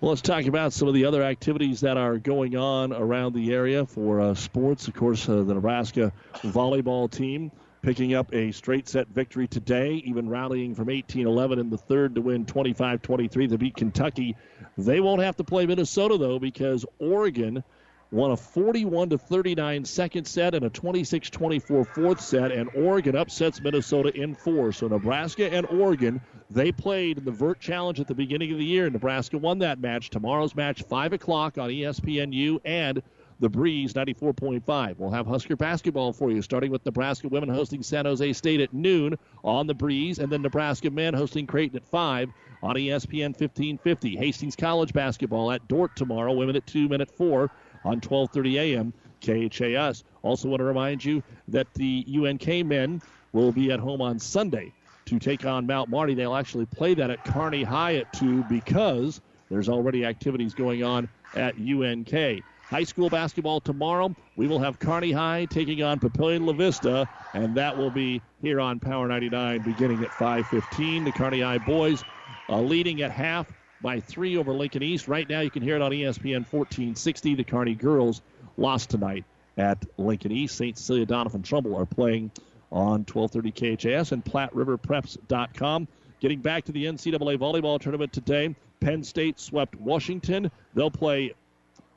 Well, 0.00 0.10
let's 0.10 0.22
talk 0.22 0.46
about 0.46 0.72
some 0.72 0.88
of 0.88 0.94
the 0.94 1.04
other 1.04 1.22
activities 1.22 1.82
that 1.82 1.96
are 1.96 2.18
going 2.18 2.56
on 2.56 2.92
around 2.92 3.34
the 3.34 3.54
area 3.54 3.86
for 3.86 4.20
uh, 4.20 4.34
sports. 4.34 4.88
Of 4.88 4.94
course, 4.94 5.28
uh, 5.28 5.42
the 5.42 5.54
Nebraska 5.54 6.12
volleyball 6.42 7.08
team 7.10 7.52
picking 7.82 8.14
up 8.14 8.32
a 8.32 8.52
straight 8.52 8.88
set 8.88 9.08
victory 9.08 9.46
today, 9.46 9.94
even 10.04 10.28
rallying 10.28 10.74
from 10.74 10.88
18 10.88 11.26
11 11.26 11.58
in 11.58 11.70
the 11.70 11.78
third 11.78 12.14
to 12.14 12.20
win 12.20 12.46
25 12.46 13.02
23 13.02 13.48
to 13.48 13.58
beat 13.58 13.76
Kentucky. 13.76 14.36
They 14.78 15.00
won't 15.00 15.22
have 15.22 15.36
to 15.36 15.44
play 15.44 15.66
Minnesota, 15.66 16.16
though, 16.16 16.38
because 16.38 16.86
Oregon 16.98 17.62
won 18.10 18.30
a 18.30 18.36
41 18.36 19.18
39 19.18 19.84
second 19.84 20.26
set 20.26 20.54
and 20.54 20.64
a 20.64 20.70
26 20.70 21.30
24 21.30 21.84
fourth 21.84 22.20
set, 22.20 22.52
and 22.52 22.70
Oregon 22.74 23.16
upsets 23.16 23.60
Minnesota 23.60 24.14
in 24.14 24.34
four. 24.34 24.72
So 24.72 24.88
Nebraska 24.88 25.52
and 25.52 25.66
Oregon, 25.66 26.20
they 26.52 26.70
played 26.70 27.18
in 27.18 27.24
the 27.24 27.30
Vert 27.30 27.60
Challenge 27.60 27.98
at 28.00 28.06
the 28.06 28.14
beginning 28.14 28.52
of 28.52 28.58
the 28.58 28.64
year. 28.64 28.88
Nebraska 28.90 29.38
won 29.38 29.58
that 29.60 29.80
match. 29.80 30.10
Tomorrow's 30.10 30.54
match, 30.54 30.82
5 30.82 31.14
o'clock 31.14 31.56
on 31.56 31.70
ESPNU 31.70 32.60
and 32.64 33.02
the 33.40 33.48
Breeze 33.48 33.94
94.5. 33.94 34.98
We'll 34.98 35.10
have 35.10 35.26
Husker 35.26 35.56
basketball 35.56 36.12
for 36.12 36.30
you, 36.30 36.42
starting 36.42 36.70
with 36.70 36.84
Nebraska 36.84 37.28
women 37.28 37.48
hosting 37.48 37.82
San 37.82 38.04
Jose 38.04 38.32
State 38.34 38.60
at 38.60 38.72
noon 38.72 39.18
on 39.42 39.66
the 39.66 39.74
Breeze, 39.74 40.18
and 40.18 40.30
then 40.30 40.42
Nebraska 40.42 40.90
men 40.90 41.14
hosting 41.14 41.46
Creighton 41.46 41.76
at 41.76 41.86
5 41.86 42.30
on 42.62 42.76
ESPN 42.76 43.30
1550. 43.30 44.16
Hastings 44.16 44.54
College 44.54 44.92
basketball 44.92 45.50
at 45.50 45.66
Dort 45.68 45.96
tomorrow, 45.96 46.32
women 46.32 46.54
at 46.54 46.66
2, 46.66 46.88
men 46.88 47.00
at 47.00 47.10
4 47.10 47.50
on 47.84 48.00
12:30 48.00 48.54
a.m. 48.60 48.92
KHAS. 49.20 50.04
Also 50.22 50.48
want 50.48 50.60
to 50.60 50.64
remind 50.64 51.04
you 51.04 51.22
that 51.48 51.72
the 51.74 52.06
UNK 52.08 52.66
men 52.66 53.00
will 53.32 53.52
be 53.52 53.72
at 53.72 53.80
home 53.80 54.02
on 54.02 54.18
Sunday 54.18 54.72
to 55.06 55.18
take 55.18 55.44
on 55.44 55.66
Mount 55.66 55.90
Marty. 55.90 56.14
They'll 56.14 56.36
actually 56.36 56.66
play 56.66 56.94
that 56.94 57.10
at 57.10 57.24
Kearney 57.24 57.62
High 57.62 57.96
at 57.96 58.12
2 58.14 58.44
because 58.44 59.20
there's 59.50 59.68
already 59.68 60.04
activities 60.04 60.54
going 60.54 60.82
on 60.82 61.08
at 61.34 61.56
UNK. 61.58 62.42
High 62.62 62.84
school 62.84 63.10
basketball 63.10 63.60
tomorrow. 63.60 64.14
We 64.36 64.46
will 64.46 64.60
have 64.60 64.78
Kearney 64.78 65.12
High 65.12 65.44
taking 65.44 65.82
on 65.82 66.00
Papillion 66.00 66.46
La 66.46 66.54
Vista, 66.54 67.06
and 67.34 67.54
that 67.56 67.76
will 67.76 67.90
be 67.90 68.22
here 68.40 68.60
on 68.60 68.80
Power 68.80 69.06
99 69.08 69.60
beginning 69.60 70.02
at 70.02 70.10
5:15. 70.10 71.04
The 71.04 71.12
Kearney 71.12 71.40
High 71.40 71.58
boys 71.58 72.02
leading 72.48 73.02
at 73.02 73.10
half 73.10 73.52
by 73.82 74.00
three 74.00 74.36
over 74.38 74.52
Lincoln 74.52 74.82
East. 74.82 75.08
Right 75.08 75.28
now, 75.28 75.40
you 75.40 75.50
can 75.50 75.62
hear 75.62 75.76
it 75.76 75.82
on 75.82 75.90
ESPN 75.90 76.46
1460. 76.46 77.34
The 77.34 77.44
Kearney 77.44 77.74
girls 77.74 78.22
lost 78.56 78.90
tonight 78.90 79.24
at 79.58 79.84
Lincoln 79.98 80.32
East. 80.32 80.56
St. 80.56 80.78
Cecilia 80.78 81.04
Doniphan-Trumbull 81.04 81.76
are 81.76 81.84
playing 81.84 82.30
on 82.72 83.04
1230 83.04 83.76
KHAS 83.76 84.12
and 84.12 84.24
PlatteRiverPreps.com. 84.24 85.88
Getting 86.20 86.40
back 86.40 86.64
to 86.64 86.72
the 86.72 86.86
NCAA 86.86 87.38
volleyball 87.38 87.80
tournament 87.80 88.12
today, 88.12 88.54
Penn 88.80 89.04
State 89.04 89.38
swept 89.38 89.74
Washington. 89.76 90.50
They'll 90.74 90.90
play 90.90 91.34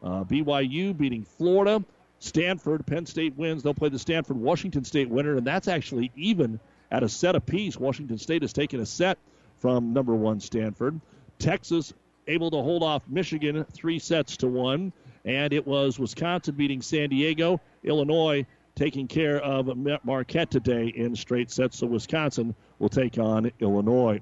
uh, 0.04 0.24
BYU 0.26 0.96
beating 0.96 1.24
Florida. 1.24 1.84
Stanford, 2.20 2.86
Penn 2.86 3.06
State 3.06 3.38
wins. 3.38 3.64
They'll 3.64 3.74
play 3.74 3.90
the 3.90 4.00
Stanford 4.00 4.38
Washington 4.38 4.84
State 4.84 5.10
winner, 5.10 5.38
and 5.38 5.46
that's 5.46 5.68
actually 5.68 6.12
even 6.16 6.60
at 6.92 7.04
a 7.04 7.10
set 7.10 7.36
apiece. 7.36 7.78
Washington 7.80 8.18
State 8.18 8.42
has 8.42 8.54
taken 8.54 8.80
a 8.80 8.86
set 8.86 9.18
from 9.60 9.94
number 9.94 10.14
one 10.14 10.40
Stanford. 10.40 11.00
Texas 11.40 11.94
able 12.28 12.52
to 12.52 12.58
hold 12.58 12.84
off 12.84 13.04
Michigan 13.08 13.66
three 13.72 14.00
sets 14.00 14.38
to 14.38 14.48
one, 14.48 14.92
and 15.24 15.54
it 15.54 15.66
was 15.66 16.00
Wisconsin 16.00 16.56
beating 16.56 16.82
San 16.82 17.10
Diego. 17.10 17.62
Illinois 17.84 18.46
taking 18.76 19.08
care 19.08 19.38
of 19.38 19.70
Marquette 20.04 20.52
today 20.52 20.88
in 20.88 21.16
straight 21.16 21.50
sets, 21.50 21.78
so 21.78 21.88
Wisconsin 21.88 22.54
will 22.80 22.90
take 22.90 23.18
on 23.18 23.52
Illinois. 23.60 24.22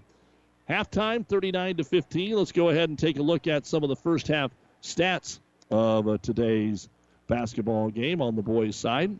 Halftime, 0.69 1.25
39 1.25 1.77
to 1.77 1.83
15. 1.83 2.35
Let's 2.35 2.51
go 2.51 2.69
ahead 2.69 2.89
and 2.89 2.97
take 2.97 3.17
a 3.17 3.21
look 3.21 3.47
at 3.47 3.65
some 3.65 3.83
of 3.83 3.89
the 3.89 3.95
first 3.95 4.27
half 4.27 4.51
stats 4.81 5.39
of 5.71 6.07
uh, 6.07 6.17
today's 6.21 6.87
basketball 7.27 7.89
game 7.89 8.21
on 8.21 8.35
the 8.35 8.41
boys' 8.41 8.75
side. 8.75 9.19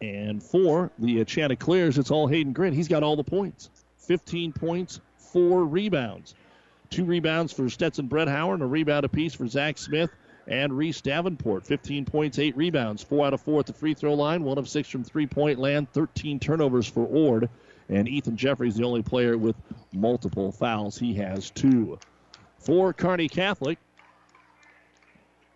And 0.00 0.42
for 0.42 0.90
the 0.98 1.20
uh, 1.20 1.24
Chanticleers, 1.24 1.98
it's 1.98 2.10
all 2.10 2.26
Hayden 2.26 2.52
Grant. 2.52 2.74
He's 2.74 2.88
got 2.88 3.02
all 3.02 3.16
the 3.16 3.24
points 3.24 3.70
15 3.98 4.52
points, 4.52 5.00
four 5.18 5.64
rebounds. 5.64 6.34
Two 6.90 7.04
rebounds 7.04 7.52
for 7.52 7.68
Stetson 7.68 8.08
Bretthauer 8.08 8.54
and 8.54 8.62
a 8.62 8.66
rebound 8.66 9.04
apiece 9.04 9.34
for 9.34 9.46
Zach 9.46 9.78
Smith 9.78 10.10
and 10.46 10.76
Reese 10.76 11.00
Davenport. 11.00 11.66
15 11.66 12.04
points, 12.04 12.38
eight 12.38 12.56
rebounds, 12.56 13.02
four 13.02 13.26
out 13.26 13.34
of 13.34 13.40
four 13.40 13.60
at 13.60 13.66
the 13.66 13.72
free 13.72 13.94
throw 13.94 14.14
line, 14.14 14.44
one 14.44 14.58
of 14.58 14.68
six 14.68 14.88
from 14.88 15.04
three 15.04 15.26
point 15.26 15.58
land, 15.58 15.90
13 15.92 16.38
turnovers 16.40 16.86
for 16.86 17.06
Ord. 17.06 17.48
And 17.88 18.08
Ethan 18.08 18.36
Jeffries, 18.36 18.76
the 18.76 18.84
only 18.84 19.02
player 19.02 19.36
with 19.36 19.56
multiple 19.92 20.52
fouls. 20.52 20.98
He 20.98 21.14
has 21.14 21.50
two. 21.50 21.98
For 22.58 22.94
Kearney 22.94 23.28
Catholic, 23.28 23.78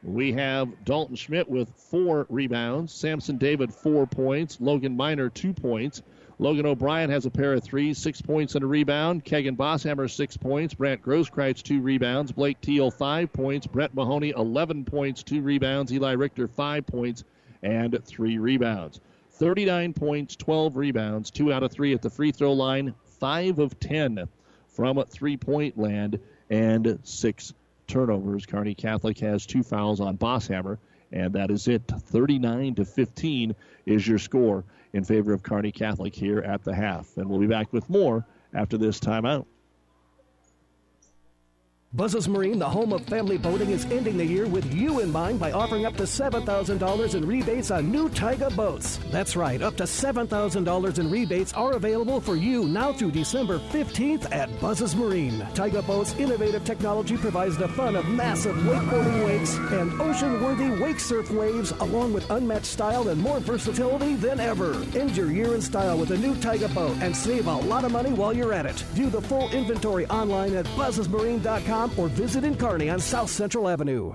we 0.03 0.33
have 0.33 0.85
Dalton 0.85 1.17
Schmidt 1.17 1.49
with 1.49 1.71
four 1.71 2.27
rebounds, 2.29 2.93
Samson 2.93 3.39
David, 3.39 3.73
four 3.73 4.07
points, 4.07 4.61
Logan 4.61 4.97
Miner, 4.97 5.31
two 5.31 5.53
points. 5.55 6.03
Logan 6.41 6.67
O'Brien 6.67 7.11
has 7.11 7.27
a 7.27 7.31
pair 7.31 7.55
of 7.55 7.65
threes, 7.65 7.99
six 7.99 8.23
points 8.23 8.55
and 8.55 8.63
a 8.63 8.67
rebound. 8.67 9.25
Kegan 9.25 9.57
Bosshammer, 9.57 10.09
six 10.09 10.37
points. 10.37 10.73
Brant 10.73 11.03
Grosskreitz, 11.03 11.63
two 11.63 11.81
rebounds. 11.81 12.31
Blake 12.31 12.61
Teal, 12.61 12.93
five 12.93 13.33
points. 13.33 13.67
Brett 13.67 13.93
Mahoney, 13.93 14.31
11 14.31 14.85
points, 14.85 15.25
two 15.25 15.43
rebounds. 15.43 15.93
Eli 15.93 16.13
Richter, 16.13 16.47
five 16.47 16.87
points 16.87 17.25
and 17.63 17.99
three 18.05 18.39
rebounds. 18.39 19.01
39 19.33 19.93
points, 19.95 20.37
12 20.37 20.77
rebounds, 20.77 21.31
two 21.33 21.53
out 21.53 21.65
of 21.65 21.73
three 21.73 21.93
at 21.93 22.03
the 22.03 22.11
free 22.11 22.31
throw 22.31 22.53
line, 22.53 22.95
five 23.19 23.59
of 23.59 23.79
10 23.81 24.29
from 24.69 25.03
three 25.07 25.37
point 25.37 25.77
land, 25.77 26.21
and 26.51 27.01
six 27.03 27.53
turnovers. 27.89 28.47
Kearney 28.47 28.75
Catholic 28.75 29.19
has 29.19 29.45
two 29.45 29.65
fouls 29.65 30.01
on 30.01 30.17
Bosshammer, 30.17 30.79
and 31.11 31.33
that 31.33 31.51
is 31.51 31.67
it. 31.67 31.83
39 31.89 32.77
to 32.77 32.85
15 32.85 33.57
is 33.87 34.07
your 34.07 34.19
score 34.19 34.63
in 34.93 35.05
favor 35.05 35.33
of 35.33 35.43
Kearney 35.43 35.73
Catholic 35.73 36.15
here 36.15 36.41
at 36.41 36.65
the 36.65 36.75
half. 36.75 37.17
And 37.17 37.29
we'll 37.29 37.41
be 37.41 37.47
back 37.47 37.73
with 37.73 37.89
more 37.89 38.27
after 38.55 38.79
this 38.79 38.99
timeout. 39.01 39.47
Buzzes 41.95 42.29
Marine, 42.29 42.59
the 42.59 42.69
home 42.69 42.93
of 42.93 43.01
family 43.07 43.39
boating, 43.39 43.71
is 43.71 43.87
ending 43.87 44.19
the 44.19 44.25
year 44.25 44.47
with 44.47 44.75
you 44.75 45.01
in 45.01 45.11
mind 45.11 45.41
by 45.41 45.53
offering 45.53 45.87
up 45.87 45.97
to 45.97 46.03
$7,000 46.03 47.15
in 47.15 47.27
rebates 47.27 47.71
on 47.71 47.91
new 47.91 48.11
Tyga 48.11 48.55
boats. 48.55 49.01
That's 49.11 49.37
right, 49.37 49.63
up 49.63 49.75
to 49.79 49.85
$7,000 49.85 50.99
in 50.99 51.11
rebates 51.11 51.55
are 51.55 51.73
available 51.77 52.21
for 52.21 52.37
you 52.37 52.65
now 52.65 52.93
through 52.93 53.13
December 53.13 53.59
15th 53.59 54.31
at 54.31 54.51
Buzzes 54.61 54.95
Marine. 54.95 55.41
Tyga 55.55 55.85
Boats' 55.87 56.15
innovative 56.19 56.63
technology 56.63 57.17
provides 57.17 57.57
the 57.57 57.69
fun 57.69 57.97
of 57.97 58.07
massive 58.07 58.57
wakeboarding 58.57 59.25
wakes 59.25 59.57
and 59.57 59.99
ocean-worthy 59.99 60.83
wake 60.83 61.01
surf 61.01 61.31
waves, 61.31 61.71
along 61.81 62.13
with 62.13 62.31
unmatched 62.31 62.67
style 62.67 63.09
and 63.09 63.19
more 63.19 63.41
versatility 63.41 64.15
than 64.15 64.41
ever. 64.41 64.75
End 64.95 65.17
your 65.17 65.31
year 65.31 65.55
in 65.55 65.63
style 65.63 65.97
with 65.97 66.11
a 66.11 66.19
new 66.19 66.35
Tyga 66.35 66.73
boat 66.75 66.99
and 67.01 67.17
save 67.17 67.47
a 67.47 67.57
lot 67.57 67.85
of 67.85 67.93
money 67.93 68.13
while 68.13 68.37
you're 68.37 68.53
at 68.53 68.67
it. 68.67 68.79
View 68.93 69.09
the 69.09 69.23
full 69.23 69.49
inventory 69.53 70.07
online 70.09 70.55
at 70.55 70.67
buzzesmarine.com 70.77 71.78
or 71.97 72.09
visit 72.09 72.45
in 72.45 72.57
Kearney 72.57 72.89
on 72.91 72.99
South 72.99 73.31
Central 73.31 73.69
Avenue. 73.69 74.15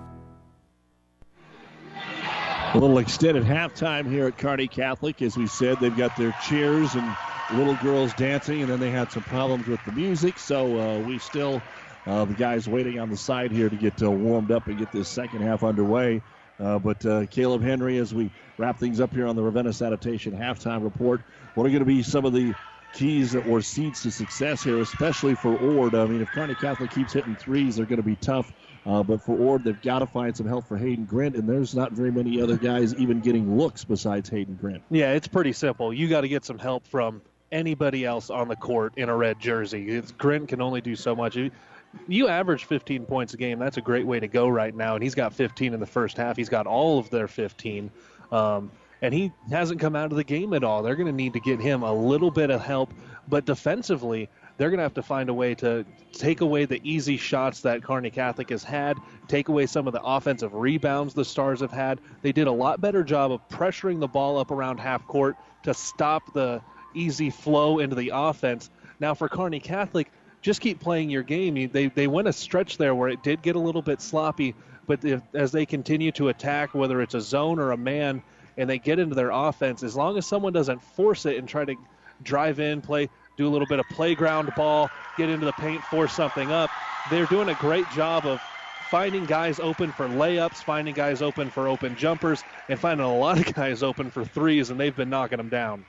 A 2.73 2.77
little 2.77 2.99
extended 2.99 3.43
halftime 3.43 4.09
here 4.09 4.27
at 4.27 4.37
Kearney 4.37 4.69
Catholic. 4.69 5.21
As 5.21 5.35
we 5.35 5.45
said, 5.45 5.81
they've 5.81 5.95
got 5.95 6.15
their 6.15 6.31
cheers 6.31 6.95
and 6.95 7.17
little 7.53 7.75
girls 7.75 8.13
dancing, 8.13 8.61
and 8.61 8.71
then 8.71 8.79
they 8.79 8.89
had 8.89 9.11
some 9.11 9.23
problems 9.23 9.67
with 9.67 9.83
the 9.83 9.91
music. 9.91 10.39
So 10.39 10.79
uh, 10.79 10.99
we 10.99 11.19
still, 11.19 11.61
uh, 12.07 12.23
the 12.23 12.33
guys 12.33 12.69
waiting 12.69 12.97
on 12.97 13.09
the 13.09 13.17
side 13.17 13.51
here 13.51 13.69
to 13.69 13.75
get 13.75 14.01
uh, 14.01 14.09
warmed 14.09 14.51
up 14.51 14.67
and 14.67 14.77
get 14.77 14.89
this 14.93 15.09
second 15.09 15.41
half 15.41 15.65
underway. 15.65 16.21
Uh, 16.61 16.79
but 16.79 17.05
uh, 17.05 17.25
Caleb 17.25 17.61
Henry, 17.61 17.97
as 17.97 18.13
we 18.13 18.31
wrap 18.57 18.79
things 18.79 19.01
up 19.01 19.13
here 19.13 19.27
on 19.27 19.35
the 19.35 19.43
Ravenna 19.43 19.73
Sanitation 19.73 20.31
halftime 20.31 20.81
report, 20.81 21.19
what 21.55 21.65
are 21.65 21.69
going 21.69 21.79
to 21.79 21.85
be 21.85 22.01
some 22.01 22.23
of 22.23 22.31
the 22.31 22.53
keys 22.93 23.35
or 23.35 23.59
seeds 23.61 24.01
to 24.03 24.11
success 24.11 24.63
here, 24.63 24.79
especially 24.79 25.35
for 25.35 25.57
Ord? 25.57 25.93
I 25.93 26.05
mean, 26.05 26.21
if 26.21 26.31
Kearney 26.31 26.55
Catholic 26.55 26.91
keeps 26.91 27.11
hitting 27.11 27.35
threes, 27.35 27.75
they're 27.75 27.85
going 27.85 27.97
to 27.97 28.03
be 28.03 28.15
tough. 28.15 28.49
Uh, 28.85 29.03
but 29.03 29.21
for 29.21 29.37
Ord, 29.37 29.63
they've 29.63 29.81
got 29.81 29.99
to 29.99 30.07
find 30.07 30.35
some 30.35 30.47
help 30.47 30.67
for 30.67 30.77
Hayden 30.77 31.05
Grint, 31.05 31.35
and 31.35 31.47
there's 31.47 31.75
not 31.75 31.91
very 31.91 32.11
many 32.11 32.41
other 32.41 32.57
guys 32.57 32.95
even 32.95 33.19
getting 33.19 33.57
looks 33.57 33.83
besides 33.83 34.27
Hayden 34.29 34.57
Grint. 34.61 34.81
Yeah, 34.89 35.13
it's 35.13 35.27
pretty 35.27 35.53
simple. 35.53 35.93
You 35.93 36.07
got 36.07 36.21
to 36.21 36.27
get 36.27 36.43
some 36.43 36.57
help 36.57 36.87
from 36.87 37.21
anybody 37.51 38.05
else 38.05 38.29
on 38.29 38.47
the 38.47 38.55
court 38.55 38.93
in 38.97 39.09
a 39.09 39.15
red 39.15 39.39
jersey. 39.39 39.89
It's, 39.89 40.11
Grint 40.11 40.47
can 40.47 40.61
only 40.61 40.81
do 40.81 40.95
so 40.95 41.15
much. 41.15 41.37
You 42.07 42.27
average 42.27 42.65
15 42.65 43.05
points 43.05 43.33
a 43.33 43.37
game. 43.37 43.59
That's 43.59 43.77
a 43.77 43.81
great 43.81 44.07
way 44.07 44.19
to 44.19 44.27
go 44.27 44.47
right 44.47 44.73
now. 44.73 44.95
And 44.95 45.03
he's 45.03 45.15
got 45.15 45.33
15 45.33 45.73
in 45.73 45.79
the 45.79 45.85
first 45.85 46.17
half. 46.17 46.37
He's 46.37 46.49
got 46.49 46.65
all 46.65 46.97
of 46.97 47.09
their 47.09 47.27
15. 47.27 47.91
Um, 48.31 48.71
and 49.01 49.13
he 49.13 49.31
hasn't 49.49 49.79
come 49.79 49.95
out 49.95 50.11
of 50.11 50.17
the 50.17 50.23
game 50.23 50.53
at 50.53 50.63
all. 50.63 50.83
They're 50.83 50.95
going 50.95 51.07
to 51.07 51.13
need 51.13 51.33
to 51.33 51.39
get 51.39 51.59
him 51.59 51.83
a 51.83 51.93
little 51.93 52.31
bit 52.31 52.49
of 52.49 52.61
help. 52.61 52.93
But 53.27 53.45
defensively, 53.45 54.29
they're 54.61 54.69
going 54.69 54.77
to 54.77 54.83
have 54.83 54.93
to 54.93 55.01
find 55.01 55.27
a 55.27 55.33
way 55.33 55.55
to 55.55 55.83
take 56.11 56.41
away 56.41 56.65
the 56.65 56.79
easy 56.83 57.17
shots 57.17 57.61
that 57.61 57.81
Kearney 57.81 58.11
Catholic 58.11 58.51
has 58.51 58.63
had, 58.63 58.95
take 59.27 59.49
away 59.49 59.65
some 59.65 59.87
of 59.87 59.93
the 59.93 60.03
offensive 60.03 60.53
rebounds 60.53 61.15
the 61.15 61.25
Stars 61.25 61.61
have 61.61 61.71
had. 61.71 61.99
They 62.21 62.31
did 62.31 62.45
a 62.45 62.51
lot 62.51 62.79
better 62.79 63.03
job 63.03 63.31
of 63.31 63.49
pressuring 63.49 63.99
the 63.99 64.07
ball 64.07 64.37
up 64.37 64.51
around 64.51 64.79
half 64.79 65.07
court 65.07 65.35
to 65.63 65.73
stop 65.73 66.31
the 66.35 66.61
easy 66.93 67.31
flow 67.31 67.79
into 67.79 67.95
the 67.95 68.11
offense. 68.13 68.69
Now, 68.99 69.15
for 69.15 69.27
Kearney 69.27 69.59
Catholic, 69.59 70.11
just 70.43 70.61
keep 70.61 70.79
playing 70.79 71.09
your 71.09 71.23
game. 71.23 71.55
They, 71.71 71.87
they 71.87 72.05
went 72.05 72.27
a 72.27 72.33
stretch 72.33 72.77
there 72.77 72.93
where 72.93 73.09
it 73.09 73.23
did 73.23 73.41
get 73.41 73.55
a 73.55 73.59
little 73.59 73.81
bit 73.81 73.99
sloppy, 73.99 74.53
but 74.85 75.03
if, 75.03 75.23
as 75.33 75.51
they 75.51 75.65
continue 75.65 76.11
to 76.11 76.29
attack, 76.29 76.75
whether 76.75 77.01
it's 77.01 77.15
a 77.15 77.21
zone 77.21 77.57
or 77.57 77.71
a 77.71 77.77
man, 77.77 78.21
and 78.57 78.69
they 78.69 78.77
get 78.77 78.99
into 78.99 79.15
their 79.15 79.31
offense, 79.31 79.81
as 79.81 79.95
long 79.95 80.19
as 80.19 80.27
someone 80.27 80.53
doesn't 80.53 80.83
force 80.83 81.25
it 81.25 81.37
and 81.37 81.49
try 81.49 81.65
to 81.65 81.73
drive 82.21 82.59
in, 82.59 82.81
play 82.81 83.09
do 83.37 83.47
a 83.47 83.49
little 83.49 83.67
bit 83.67 83.79
of 83.79 83.87
playground 83.89 84.53
ball, 84.55 84.89
get 85.17 85.29
into 85.29 85.45
the 85.45 85.53
paint, 85.53 85.81
force 85.83 86.13
something 86.13 86.51
up. 86.51 86.69
They're 87.09 87.25
doing 87.25 87.49
a 87.49 87.55
great 87.55 87.89
job 87.93 88.25
of 88.25 88.39
finding 88.89 89.25
guys 89.25 89.59
open 89.59 89.91
for 89.93 90.07
layups, 90.07 90.63
finding 90.63 90.93
guys 90.93 91.21
open 91.21 91.49
for 91.49 91.67
open 91.67 91.95
jumpers, 91.95 92.43
and 92.67 92.77
finding 92.77 93.05
a 93.05 93.15
lot 93.15 93.39
of 93.39 93.53
guys 93.53 93.83
open 93.83 94.11
for 94.11 94.25
threes, 94.25 94.69
and 94.69 94.79
they've 94.79 94.95
been 94.95 95.09
knocking 95.09 95.37
them 95.37 95.49
down. 95.49 95.85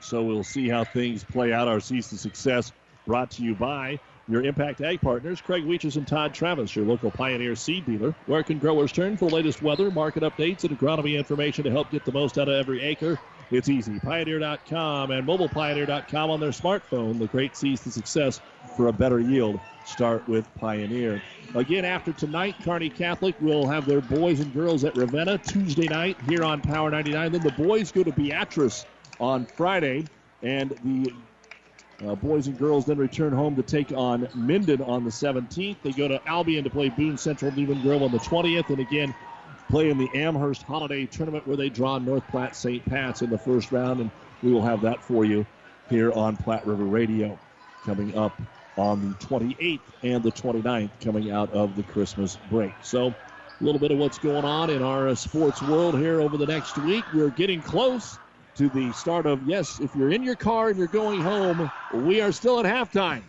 So 0.00 0.22
we'll 0.22 0.44
see 0.44 0.68
how 0.68 0.84
things 0.84 1.24
play 1.24 1.52
out. 1.52 1.68
Our 1.68 1.80
season 1.80 2.18
success 2.18 2.72
brought 3.06 3.30
to 3.32 3.42
you 3.42 3.54
by 3.54 3.98
your 4.28 4.44
Impact 4.44 4.80
Ag 4.80 5.00
partners, 5.00 5.40
Craig 5.40 5.64
Weeches 5.64 5.96
and 5.96 6.06
Todd 6.06 6.34
Travis, 6.34 6.76
your 6.76 6.84
local 6.84 7.10
Pioneer 7.10 7.56
seed 7.56 7.86
dealer. 7.86 8.14
Where 8.26 8.42
can 8.42 8.58
growers 8.58 8.92
turn 8.92 9.16
for 9.16 9.28
the 9.28 9.34
latest 9.34 9.62
weather, 9.62 9.90
market 9.90 10.22
updates, 10.22 10.64
and 10.64 10.78
agronomy 10.78 11.16
information 11.16 11.64
to 11.64 11.70
help 11.70 11.90
get 11.90 12.04
the 12.04 12.12
most 12.12 12.38
out 12.38 12.48
of 12.48 12.54
every 12.54 12.82
acre? 12.82 13.18
It's 13.52 13.68
easy. 13.68 14.00
Pioneer.com 14.00 15.10
and 15.10 15.26
mobilepioneer.com 15.28 16.30
on 16.30 16.40
their 16.40 16.50
smartphone. 16.50 17.18
The 17.18 17.26
great 17.26 17.54
sees 17.54 17.82
the 17.82 17.90
success 17.90 18.40
for 18.76 18.86
a 18.86 18.92
better 18.92 19.20
yield. 19.20 19.60
Start 19.84 20.26
with 20.26 20.48
Pioneer. 20.54 21.20
Again, 21.54 21.84
after 21.84 22.12
tonight, 22.12 22.54
Kearney 22.64 22.88
Catholic 22.88 23.38
will 23.42 23.66
have 23.66 23.84
their 23.84 24.00
boys 24.00 24.40
and 24.40 24.54
girls 24.54 24.84
at 24.84 24.96
Ravenna 24.96 25.36
Tuesday 25.36 25.86
night 25.86 26.16
here 26.26 26.44
on 26.44 26.62
Power 26.62 26.90
99. 26.90 27.32
Then 27.32 27.42
the 27.42 27.50
boys 27.50 27.92
go 27.92 28.02
to 28.02 28.12
Beatrice 28.12 28.86
on 29.20 29.44
Friday, 29.44 30.06
and 30.42 30.70
the 30.70 31.12
uh, 32.06 32.14
boys 32.14 32.46
and 32.46 32.58
girls 32.58 32.86
then 32.86 32.96
return 32.96 33.32
home 33.32 33.54
to 33.56 33.62
take 33.62 33.92
on 33.92 34.28
Minden 34.34 34.80
on 34.80 35.04
the 35.04 35.10
17th. 35.10 35.76
They 35.82 35.92
go 35.92 36.08
to 36.08 36.26
Albion 36.26 36.64
to 36.64 36.70
play 36.70 36.88
Boone 36.88 37.18
Central 37.18 37.52
Newman 37.52 37.82
Grove 37.82 38.02
on 38.02 38.12
the 38.12 38.18
20th, 38.18 38.70
and 38.70 38.80
again 38.80 39.14
play 39.72 39.88
in 39.88 39.96
the 39.96 40.10
Amherst 40.14 40.64
Holiday 40.64 41.06
Tournament 41.06 41.48
where 41.48 41.56
they 41.56 41.70
draw 41.70 41.98
North 41.98 42.28
Platte 42.28 42.54
St. 42.54 42.84
Pat's 42.84 43.22
in 43.22 43.30
the 43.30 43.38
first 43.38 43.72
round, 43.72 44.00
and 44.00 44.10
we 44.42 44.52
will 44.52 44.60
have 44.60 44.82
that 44.82 45.02
for 45.02 45.24
you 45.24 45.46
here 45.88 46.12
on 46.12 46.36
Platte 46.36 46.66
River 46.66 46.84
Radio 46.84 47.38
coming 47.82 48.14
up 48.14 48.38
on 48.76 49.00
the 49.00 49.14
28th 49.26 49.80
and 50.02 50.22
the 50.22 50.30
29th 50.30 50.90
coming 51.00 51.30
out 51.30 51.50
of 51.54 51.74
the 51.74 51.82
Christmas 51.84 52.36
break. 52.50 52.74
So 52.82 53.06
a 53.06 53.14
little 53.64 53.80
bit 53.80 53.90
of 53.90 53.96
what's 53.96 54.18
going 54.18 54.44
on 54.44 54.68
in 54.68 54.82
our 54.82 55.08
uh, 55.08 55.14
sports 55.14 55.62
world 55.62 55.98
here 55.98 56.20
over 56.20 56.36
the 56.36 56.46
next 56.46 56.76
week. 56.76 57.04
We're 57.14 57.30
getting 57.30 57.62
close 57.62 58.18
to 58.56 58.68
the 58.68 58.92
start 58.92 59.24
of, 59.24 59.42
yes, 59.48 59.80
if 59.80 59.96
you're 59.96 60.10
in 60.10 60.22
your 60.22 60.36
car 60.36 60.68
and 60.68 60.76
you're 60.76 60.86
going 60.86 61.22
home, 61.22 61.70
we 61.94 62.20
are 62.20 62.30
still 62.30 62.60
at 62.60 62.66
halftime. 62.66 63.22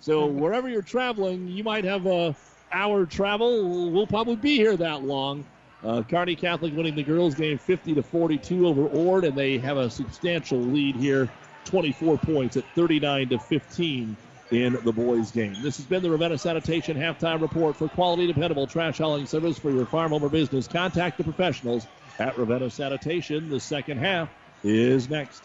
so 0.00 0.26
wherever 0.26 0.68
you're 0.68 0.82
traveling, 0.82 1.48
you 1.48 1.64
might 1.64 1.84
have 1.84 2.04
a 2.04 2.36
hour 2.72 3.06
travel. 3.06 3.90
We'll 3.90 4.06
probably 4.06 4.36
be 4.36 4.56
here 4.56 4.76
that 4.76 5.02
long. 5.02 5.46
Uh, 5.84 6.02
Kearney 6.02 6.34
Catholic 6.34 6.74
winning 6.74 6.96
the 6.96 7.02
girls' 7.02 7.34
game 7.34 7.56
50 7.56 7.94
to 7.94 8.02
42 8.02 8.66
over 8.66 8.86
Ord, 8.86 9.24
and 9.24 9.36
they 9.36 9.58
have 9.58 9.76
a 9.76 9.88
substantial 9.88 10.58
lead 10.58 10.96
here, 10.96 11.28
24 11.64 12.18
points 12.18 12.56
at 12.56 12.64
39 12.74 13.28
to 13.28 13.38
15 13.38 14.16
in 14.50 14.78
the 14.84 14.92
boys' 14.92 15.30
game. 15.30 15.54
This 15.62 15.76
has 15.76 15.86
been 15.86 16.02
the 16.02 16.10
Ravenna 16.10 16.38
Sanitation 16.38 16.96
halftime 16.96 17.40
report 17.40 17.76
for 17.76 17.88
quality, 17.88 18.26
dependable 18.26 18.66
trash 18.66 18.98
hauling 18.98 19.26
service 19.26 19.58
for 19.58 19.70
your 19.70 19.86
farm 19.86 20.12
or 20.12 20.28
business. 20.28 20.66
Contact 20.66 21.18
the 21.18 21.24
professionals 21.24 21.86
at 22.18 22.36
Ravenna 22.36 22.70
Sanitation. 22.70 23.48
The 23.48 23.60
second 23.60 23.98
half 23.98 24.28
is 24.64 25.08
next. 25.08 25.42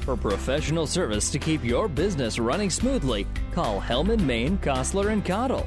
For 0.00 0.16
professional 0.16 0.86
service 0.86 1.32
to 1.32 1.38
keep 1.40 1.64
your 1.64 1.88
business 1.88 2.38
running 2.38 2.70
smoothly, 2.70 3.26
call 3.50 3.80
Hellman, 3.80 4.20
Maine, 4.20 4.56
Kostler, 4.58 5.10
and 5.10 5.24
Cottle. 5.24 5.66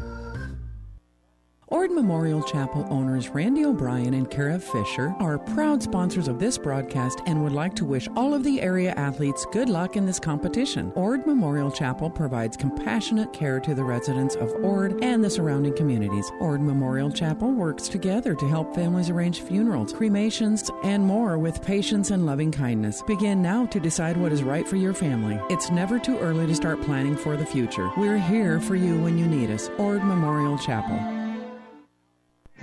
Ord 1.71 1.91
Memorial 1.91 2.43
Chapel 2.43 2.85
owners 2.89 3.29
Randy 3.29 3.63
O'Brien 3.63 4.13
and 4.13 4.29
Kara 4.29 4.59
Fisher 4.59 5.15
are 5.19 5.39
proud 5.39 5.81
sponsors 5.81 6.27
of 6.27 6.37
this 6.37 6.57
broadcast 6.57 7.21
and 7.27 7.41
would 7.41 7.53
like 7.53 7.73
to 7.75 7.85
wish 7.85 8.09
all 8.13 8.33
of 8.33 8.43
the 8.43 8.61
area 8.61 8.91
athletes 8.97 9.47
good 9.53 9.69
luck 9.69 9.95
in 9.95 10.05
this 10.05 10.19
competition. 10.19 10.91
Ord 10.95 11.25
Memorial 11.25 11.71
Chapel 11.71 12.09
provides 12.09 12.57
compassionate 12.57 13.31
care 13.31 13.61
to 13.61 13.73
the 13.73 13.85
residents 13.85 14.35
of 14.35 14.51
Ord 14.55 15.01
and 15.01 15.23
the 15.23 15.29
surrounding 15.29 15.73
communities. 15.73 16.29
Ord 16.41 16.59
Memorial 16.59 17.09
Chapel 17.09 17.53
works 17.53 17.87
together 17.87 18.35
to 18.35 18.49
help 18.49 18.75
families 18.75 19.09
arrange 19.09 19.39
funerals, 19.39 19.93
cremations, 19.93 20.69
and 20.83 21.01
more 21.01 21.37
with 21.37 21.63
patience 21.63 22.11
and 22.11 22.25
loving 22.25 22.51
kindness. 22.51 23.01
Begin 23.03 23.41
now 23.41 23.65
to 23.67 23.79
decide 23.79 24.17
what 24.17 24.33
is 24.33 24.43
right 24.43 24.67
for 24.67 24.75
your 24.75 24.93
family. 24.93 25.39
It's 25.49 25.71
never 25.71 25.99
too 25.99 26.19
early 26.19 26.47
to 26.47 26.53
start 26.55 26.81
planning 26.81 27.15
for 27.15 27.37
the 27.37 27.45
future. 27.45 27.89
We're 27.95 28.19
here 28.19 28.59
for 28.59 28.75
you 28.75 29.01
when 29.01 29.17
you 29.17 29.25
need 29.25 29.49
us. 29.49 29.69
Ord 29.77 30.03
Memorial 30.03 30.57
Chapel. 30.57 31.20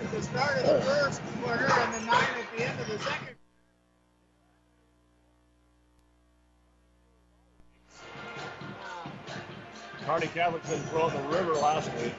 At 0.00 0.12
the 0.12 0.22
start 0.22 0.58
of 0.58 0.66
the 0.66 0.80
first 0.82 1.20
quarter 1.42 1.64
and 1.64 1.94
the 1.94 2.06
nine 2.06 2.22
at 2.22 2.56
the 2.56 2.64
end 2.64 2.80
of 2.80 2.86
the 2.86 2.98
second. 2.98 3.34
Kearney 10.06 10.26
Catholic's 10.28 10.70
been 10.70 10.80
throwing 10.84 11.14
the 11.14 11.28
river 11.28 11.54
last 11.54 11.90
week. 11.96 12.14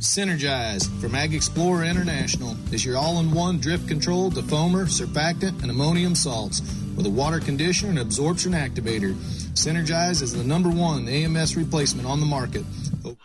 Synergize 0.00 0.88
from 0.98 1.14
Ag 1.14 1.34
Explorer 1.34 1.84
International 1.84 2.56
is 2.72 2.82
your 2.86 2.96
all-in-one 2.96 3.58
drift 3.58 3.86
control, 3.86 4.30
defoamer, 4.30 4.86
surfactant, 4.86 5.60
and 5.60 5.70
ammonium 5.70 6.14
salts 6.14 6.62
with 6.96 7.04
a 7.04 7.10
water 7.10 7.38
conditioner 7.38 7.90
and 7.90 7.98
absorption 7.98 8.52
activator. 8.52 9.12
Synergize 9.52 10.22
is 10.22 10.32
the 10.32 10.42
number 10.42 10.70
one 10.70 11.06
AMS 11.06 11.54
replacement 11.54 12.08
on 12.08 12.18
the 12.18 12.24
market. 12.24 12.64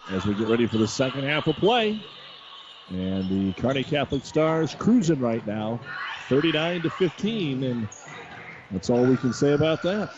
As 0.09 0.25
we 0.25 0.33
get 0.33 0.49
ready 0.49 0.67
for 0.67 0.77
the 0.77 0.87
second 0.87 1.23
half 1.23 1.47
of 1.47 1.55
play. 1.55 2.03
And 2.89 3.29
the 3.29 3.53
Kearney 3.53 3.85
Catholic 3.85 4.25
Stars 4.25 4.75
cruising 4.77 5.21
right 5.21 5.47
now, 5.47 5.79
39 6.27 6.81
to 6.81 6.89
15, 6.89 7.63
and 7.63 7.87
that's 8.69 8.89
all 8.89 9.05
we 9.05 9.15
can 9.15 9.31
say 9.31 9.53
about 9.53 9.81
that. 9.83 10.13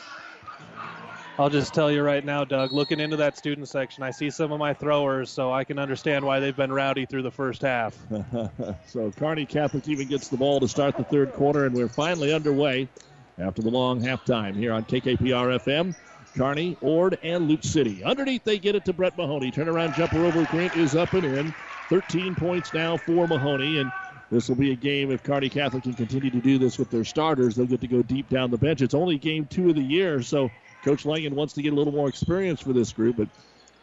I'll 1.40 1.52
just 1.52 1.72
tell 1.72 1.92
you 1.92 2.02
right 2.02 2.26
now, 2.26 2.44
Doug, 2.44 2.74
looking 2.74 3.00
into 3.00 3.16
that 3.18 3.38
student 3.38 3.68
section, 3.68 4.02
I 4.02 4.10
see 4.10 4.32
some 4.32 4.52
of 4.52 4.58
my 4.58 4.74
throwers, 4.74 5.30
so 5.30 5.52
I 5.52 5.64
can 5.64 5.78
understand 5.78 6.26
why 6.26 6.40
they've 6.40 6.56
been 6.56 6.74
rowdy 6.74 7.06
through 7.06 7.22
the 7.22 7.32
first 7.32 7.62
half. 7.62 7.96
so 8.88 9.12
Kearney 9.12 9.46
Catholic 9.46 9.88
even 9.88 10.08
gets 10.08 10.30
the 10.30 10.38
ball 10.38 10.60
to 10.60 10.68
start 10.68 10.98
the 10.98 11.04
third 11.04 11.34
quarter, 11.34 11.68
and 11.68 11.76
we're 11.76 11.90
finally 11.90 12.34
underway 12.34 12.90
after 13.38 13.62
the 13.62 13.70
long 13.70 14.02
halftime 14.02 14.56
here 14.56 14.74
on 14.74 14.84
KKPR 14.86 15.60
FM. 15.60 15.96
Kearney, 16.36 16.76
Ord, 16.82 17.20
and 17.22 17.48
Loup 17.48 17.64
City. 17.64 18.04
Underneath, 18.04 18.44
they 18.44 18.58
get 18.58 18.74
it 18.74 18.84
to 18.86 18.94
Brett 18.94 19.16
Mahoney. 19.16 19.52
Turnaround 19.52 19.96
jumper 19.96 20.26
over 20.26 20.44
Grant 20.46 20.76
is 20.76 20.96
up 20.96 21.14
and 21.14 21.26
in. 21.26 21.54
13 21.90 22.34
points 22.34 22.74
now 22.74 22.98
for 22.98 23.28
Mahoney, 23.28 23.78
and 23.78 23.92
this 24.32 24.50
will 24.50 24.56
be 24.56 24.72
a 24.72 24.76
game 24.76 25.12
if 25.12 25.22
Kearney 25.22 25.50
Catholic 25.50 25.84
can 25.84 25.94
continue 25.94 26.32
to 26.32 26.42
do 26.42 26.58
this 26.58 26.80
with 26.80 26.90
their 26.90 27.04
starters. 27.04 27.56
They'll 27.56 27.68
get 27.68 27.82
to 27.82 27.88
go 27.88 28.02
deep 28.02 28.28
down 28.28 28.50
the 28.50 28.58
bench. 28.58 28.82
It's 28.82 28.96
only 28.96 29.20
game 29.20 29.46
two 29.46 29.70
of 29.70 29.76
the 29.76 29.84
year, 29.84 30.24
so 30.24 30.50
Coach 30.84 31.06
Langen 31.06 31.34
wants 31.34 31.54
to 31.54 31.62
get 31.62 31.74
a 31.74 31.76
little 31.76 31.94
more 31.94 32.08
experience 32.08 32.62
for 32.62 32.74
this 32.74 32.94
group, 32.94 33.18
but 33.18 33.28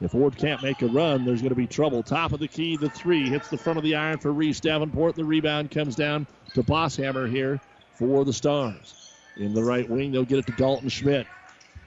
if 0.00 0.14
Ord 0.14 0.36
can't 0.36 0.62
make 0.62 0.82
a 0.82 0.86
run, 0.86 1.24
there's 1.24 1.40
going 1.40 1.50
to 1.50 1.56
be 1.56 1.66
trouble. 1.66 2.02
Top 2.02 2.32
of 2.32 2.40
the 2.40 2.48
key, 2.48 2.76
the 2.76 2.90
three 2.90 3.28
hits 3.28 3.48
the 3.48 3.58
front 3.58 3.78
of 3.78 3.84
the 3.84 3.94
iron 3.94 4.18
for 4.18 4.32
Reese 4.32 4.60
Davenport. 4.60 5.14
The 5.14 5.24
rebound 5.24 5.70
comes 5.70 5.94
down 5.94 6.26
to 6.54 6.62
Bosshammer 6.62 7.30
here 7.30 7.60
for 7.94 8.24
the 8.24 8.32
Stars. 8.32 9.16
In 9.36 9.54
the 9.54 9.62
right 9.62 9.88
wing, 9.88 10.12
they'll 10.12 10.24
get 10.24 10.38
it 10.38 10.46
to 10.46 10.52
Dalton 10.52 10.88
Schmidt. 10.88 11.26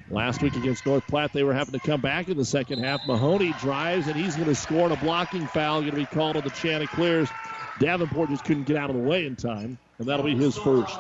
Last 0.10 0.42
week 0.42 0.56
against 0.56 0.86
North 0.86 1.06
Platte, 1.08 1.34
they 1.34 1.44
were 1.44 1.54
having 1.54 1.74
to 1.74 1.86
come 1.86 2.00
back 2.00 2.30
in 2.30 2.38
the 2.38 2.46
second 2.46 2.80
half. 2.80 3.06
Mahoney 3.08 3.54
drives, 3.60 4.08
and 4.08 4.16
he's 4.16 4.36
going 4.36 4.48
to 4.48 4.56
score 4.56 4.86
on 4.86 4.92
a 4.94 4.98
blocking 4.98 5.46
foul. 5.48 5.82
Going 5.82 5.92
to 5.92 5.98
be 5.98 6.06
called 6.06 6.38
on 6.38 6.44
the 6.44 6.50
Chanticleers. 6.50 7.30
Davenport 7.80 8.30
just 8.30 8.46
couldn't 8.46 8.64
get 8.64 8.78
out 8.78 8.90
of 8.90 8.96
the 8.96 9.02
way 9.02 9.26
in 9.26 9.36
time, 9.36 9.78
and 10.00 10.08
that'll 10.08 10.26
be 10.26 10.36
his 10.36 10.58
first. 10.58 11.00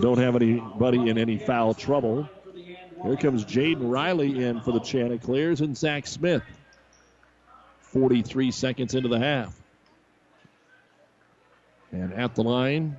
Don't 0.00 0.18
have 0.18 0.36
anybody 0.36 1.08
in 1.08 1.18
any 1.18 1.38
foul 1.38 1.74
trouble. 1.74 2.28
Here 3.02 3.16
comes 3.16 3.44
Jaden 3.44 3.90
Riley 3.90 4.44
in 4.44 4.60
for 4.60 4.72
the 4.72 4.80
Chanticleers 4.80 5.60
and 5.60 5.76
Zach 5.76 6.06
Smith. 6.06 6.42
43 7.80 8.50
seconds 8.50 8.94
into 8.94 9.08
the 9.08 9.18
half. 9.18 9.54
And 11.92 12.12
at 12.12 12.34
the 12.34 12.42
line 12.42 12.96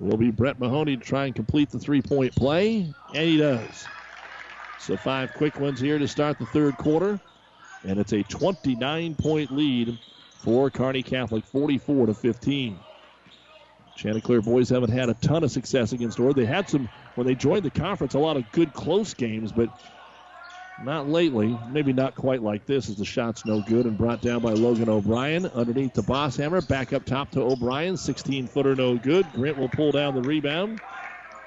will 0.00 0.16
be 0.16 0.30
Brett 0.30 0.58
Mahoney 0.58 0.96
to 0.96 1.04
try 1.04 1.26
and 1.26 1.34
complete 1.34 1.70
the 1.70 1.78
three 1.78 2.02
point 2.02 2.34
play, 2.34 2.92
and 3.14 3.24
he 3.24 3.36
does. 3.36 3.86
So 4.80 4.96
five 4.96 5.32
quick 5.34 5.60
ones 5.60 5.80
here 5.80 5.98
to 5.98 6.08
start 6.08 6.38
the 6.38 6.46
third 6.46 6.76
quarter, 6.76 7.20
and 7.84 7.98
it's 7.98 8.12
a 8.12 8.22
29 8.24 9.14
point 9.14 9.52
lead 9.52 9.98
for 10.44 10.70
Kearney 10.70 11.02
Catholic, 11.02 11.44
44 11.46 12.06
to 12.06 12.14
15. 12.14 12.78
Chanticleer 13.96 14.42
boys 14.42 14.68
haven't 14.68 14.90
had 14.90 15.08
a 15.08 15.14
ton 15.14 15.42
of 15.42 15.50
success 15.50 15.92
against 15.92 16.20
Ord. 16.20 16.36
They 16.36 16.44
had 16.44 16.68
some 16.68 16.88
when 17.14 17.26
they 17.26 17.34
joined 17.34 17.64
the 17.64 17.70
conference, 17.70 18.14
a 18.14 18.18
lot 18.18 18.36
of 18.36 18.44
good 18.52 18.74
close 18.74 19.14
games, 19.14 19.52
but 19.52 19.70
not 20.82 21.08
lately. 21.08 21.56
Maybe 21.70 21.92
not 21.92 22.14
quite 22.14 22.42
like 22.42 22.66
this 22.66 22.90
as 22.90 22.96
the 22.96 23.04
shot's 23.04 23.46
no 23.46 23.62
good 23.62 23.86
and 23.86 23.96
brought 23.96 24.20
down 24.20 24.42
by 24.42 24.52
Logan 24.52 24.88
O'Brien. 24.88 25.46
Underneath 25.46 25.94
the 25.94 26.02
Bosshammer, 26.02 26.66
back 26.68 26.92
up 26.92 27.06
top 27.06 27.30
to 27.30 27.40
O'Brien. 27.40 27.96
16 27.96 28.48
footer, 28.48 28.74
no 28.74 28.98
good. 28.98 29.26
Grant 29.32 29.56
will 29.56 29.68
pull 29.68 29.92
down 29.92 30.14
the 30.14 30.22
rebound. 30.22 30.80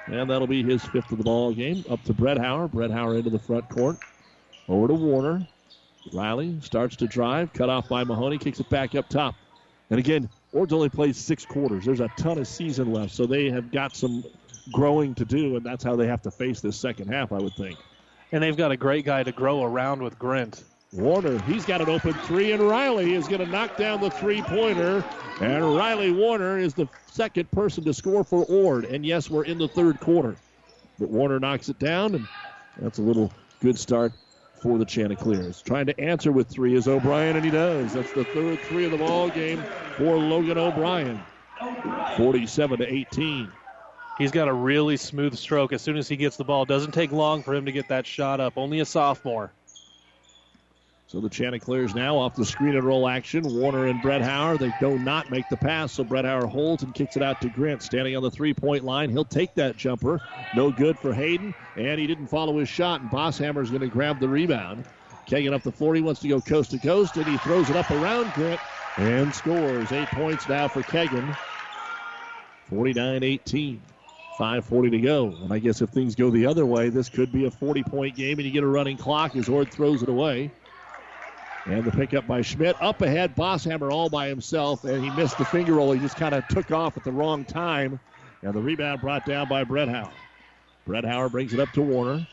And 0.07 0.29
that'll 0.29 0.47
be 0.47 0.63
his 0.63 0.83
fifth 0.85 1.11
of 1.11 1.17
the 1.17 1.23
ball 1.25 1.53
game. 1.53 1.83
Up 1.89 2.01
to 2.05 2.13
Bretthauer. 2.13 2.71
Brett 2.71 2.89
Hauer 2.89 3.17
into 3.17 3.29
the 3.29 3.39
front 3.39 3.67
court. 3.67 3.97
Over 4.69 4.87
to 4.87 4.93
Warner. 4.93 5.45
Riley 6.13 6.59
starts 6.61 6.95
to 6.97 7.07
drive. 7.07 7.53
Cut 7.53 7.69
off 7.69 7.89
by 7.89 8.03
Mahoney. 8.03 8.37
Kicks 8.37 8.59
it 8.59 8.69
back 8.69 8.95
up 8.95 9.09
top. 9.09 9.35
And 9.89 9.99
again, 9.99 10.29
Ord's 10.53 10.73
only 10.73 10.89
plays 10.89 11.17
six 11.17 11.45
quarters. 11.45 11.85
There's 11.85 11.99
a 11.99 12.09
ton 12.17 12.37
of 12.37 12.47
season 12.47 12.91
left, 12.91 13.13
so 13.13 13.25
they 13.25 13.49
have 13.49 13.71
got 13.71 13.95
some 13.95 14.23
growing 14.73 15.15
to 15.15 15.25
do, 15.25 15.55
and 15.55 15.65
that's 15.65 15.83
how 15.83 15.95
they 15.95 16.07
have 16.07 16.21
to 16.23 16.31
face 16.31 16.61
this 16.61 16.77
second 16.77 17.07
half, 17.07 17.31
I 17.31 17.37
would 17.37 17.55
think. 17.55 17.77
And 18.31 18.43
they've 18.43 18.57
got 18.57 18.71
a 18.71 18.77
great 18.77 19.05
guy 19.05 19.23
to 19.23 19.31
grow 19.31 19.63
around 19.63 20.01
with 20.01 20.19
Grint. 20.19 20.63
Warner, 20.93 21.41
he's 21.43 21.65
got 21.65 21.81
an 21.81 21.89
open 21.89 22.13
three, 22.13 22.51
and 22.51 22.61
Riley 22.61 23.13
is 23.13 23.27
going 23.27 23.39
to 23.39 23.45
knock 23.45 23.77
down 23.77 24.01
the 24.01 24.09
three 24.09 24.41
pointer. 24.41 25.03
And 25.39 25.75
Riley 25.75 26.11
Warner 26.11 26.57
is 26.57 26.73
the 26.73 26.87
second 27.11 27.49
person 27.51 27.83
to 27.85 27.93
score 27.93 28.23
for 28.23 28.45
Ord. 28.45 28.85
And 28.85 29.05
yes, 29.05 29.29
we're 29.29 29.45
in 29.45 29.57
the 29.57 29.67
third 29.67 29.99
quarter. 29.99 30.35
But 30.99 31.09
Warner 31.09 31.39
knocks 31.39 31.69
it 31.69 31.79
down, 31.79 32.15
and 32.15 32.27
that's 32.79 32.99
a 32.99 33.01
little 33.01 33.31
good 33.61 33.77
start 33.77 34.13
for 34.61 34.77
the 34.77 34.85
Chanticleers. 34.85 35.61
Trying 35.61 35.85
to 35.87 35.99
answer 35.99 36.31
with 36.31 36.47
three 36.47 36.75
is 36.75 36.87
O'Brien, 36.87 37.35
and 37.35 37.45
he 37.45 37.51
does. 37.51 37.93
That's 37.93 38.11
the 38.13 38.25
third 38.25 38.59
three 38.61 38.85
of 38.85 38.91
the 38.91 38.97
ball 38.97 39.29
game 39.29 39.63
for 39.97 40.17
Logan 40.17 40.57
O'Brien. 40.57 41.21
47 42.17 42.79
to 42.79 42.93
18. 42.93 43.51
He's 44.17 44.31
got 44.31 44.47
a 44.47 44.53
really 44.53 44.97
smooth 44.97 45.35
stroke 45.35 45.73
as 45.73 45.81
soon 45.81 45.97
as 45.97 46.07
he 46.07 46.15
gets 46.15 46.37
the 46.37 46.43
ball. 46.43 46.65
Doesn't 46.65 46.93
take 46.93 47.11
long 47.11 47.43
for 47.43 47.53
him 47.53 47.65
to 47.65 47.71
get 47.71 47.87
that 47.89 48.05
shot 48.05 48.39
up. 48.39 48.53
Only 48.57 48.79
a 48.79 48.85
sophomore. 48.85 49.51
So 51.07 51.21
the 51.21 51.29
Chanticleers 51.29 51.95
now 51.95 52.17
off 52.17 52.35
the 52.35 52.43
screen 52.43 52.75
and 52.75 52.83
roll 52.83 53.07
action. 53.07 53.41
Warner 53.55 53.85
and 53.85 54.01
Bretthauer. 54.01 54.59
They 54.59 54.71
do 54.71 54.99
not 54.99 55.31
make 55.31 55.47
the 55.47 55.55
pass, 55.55 55.93
so 55.93 56.03
Bretthauer 56.03 56.49
holds 56.49 56.83
and 56.83 56.93
kicks 56.93 57.15
it 57.15 57.23
out 57.23 57.39
to 57.39 57.49
Grant. 57.49 57.81
Standing 57.81 58.17
on 58.17 58.23
the 58.23 58.29
three 58.29 58.53
point 58.53 58.83
line. 58.83 59.09
He'll 59.09 59.23
take 59.23 59.55
that 59.55 59.77
jumper. 59.77 60.19
No 60.53 60.69
good 60.69 60.99
for 60.99 61.13
Hayden, 61.13 61.53
and 61.77 61.97
he 61.97 62.07
didn't 62.07 62.27
follow 62.27 62.57
his 62.57 62.67
shot, 62.67 62.99
and 62.99 63.09
Bosshammer 63.09 63.63
is 63.63 63.69
going 63.69 63.81
to 63.81 63.87
grab 63.87 64.19
the 64.19 64.27
rebound. 64.27 64.83
Kegan 65.25 65.53
up 65.53 65.63
the 65.63 65.71
floor. 65.71 65.95
He 65.95 66.01
wants 66.01 66.19
to 66.21 66.27
go 66.27 66.41
coast 66.41 66.71
to 66.71 66.77
coast, 66.77 67.15
and 67.15 67.25
he 67.25 67.37
throws 67.37 67.69
it 67.69 67.77
up 67.77 67.89
around 67.89 68.33
Grant 68.33 68.59
and 68.97 69.33
scores. 69.33 69.89
Eight 69.93 70.11
points 70.11 70.49
now 70.49 70.67
for 70.67 70.83
Kegan. 70.83 71.33
49 72.69 73.23
18. 73.23 73.81
5.40 74.37 74.91
to 74.91 74.99
go. 74.99 75.27
And 75.41 75.51
I 75.53 75.59
guess 75.59 75.81
if 75.81 75.89
things 75.89 76.15
go 76.15 76.29
the 76.29 76.45
other 76.45 76.65
way, 76.65 76.89
this 76.89 77.09
could 77.09 77.31
be 77.31 77.45
a 77.45 77.51
40 77.51 77.83
point 77.83 78.15
game, 78.15 78.37
and 78.39 78.45
you 78.45 78.51
get 78.51 78.63
a 78.63 78.67
running 78.67 78.97
clock 78.97 79.37
as 79.37 79.47
Ord 79.47 79.71
throws 79.71 80.03
it 80.03 80.09
away. 80.09 80.51
And 81.67 81.83
the 81.83 81.91
pickup 81.91 82.25
by 82.27 82.41
Schmidt. 82.41 82.81
Up 82.81 83.01
ahead, 83.01 83.35
Bosshammer 83.35 83.91
all 83.91 84.09
by 84.09 84.29
himself, 84.29 84.85
and 84.85 85.03
he 85.03 85.09
missed 85.11 85.37
the 85.37 85.43
finger 85.45 85.73
roll. 85.73 85.91
He 85.91 85.99
just 85.99 86.15
kind 86.15 86.33
of 86.33 86.47
took 86.47 86.71
off 86.71 86.95
at 86.95 87.03
the 87.03 87.11
wrong 87.11 87.43
time. 87.43 87.99
And 88.41 88.53
the 88.53 88.61
rebound 88.61 89.01
brought 89.01 89.25
down 89.25 89.49
by 89.49 89.65
Bretthauer. 89.65 90.09
Brett 90.85 91.03
Hauer 91.03 91.29
brings 91.29 91.53
it 91.53 91.59
up 91.59 91.71
to 91.73 91.81
Warner. 91.81 92.25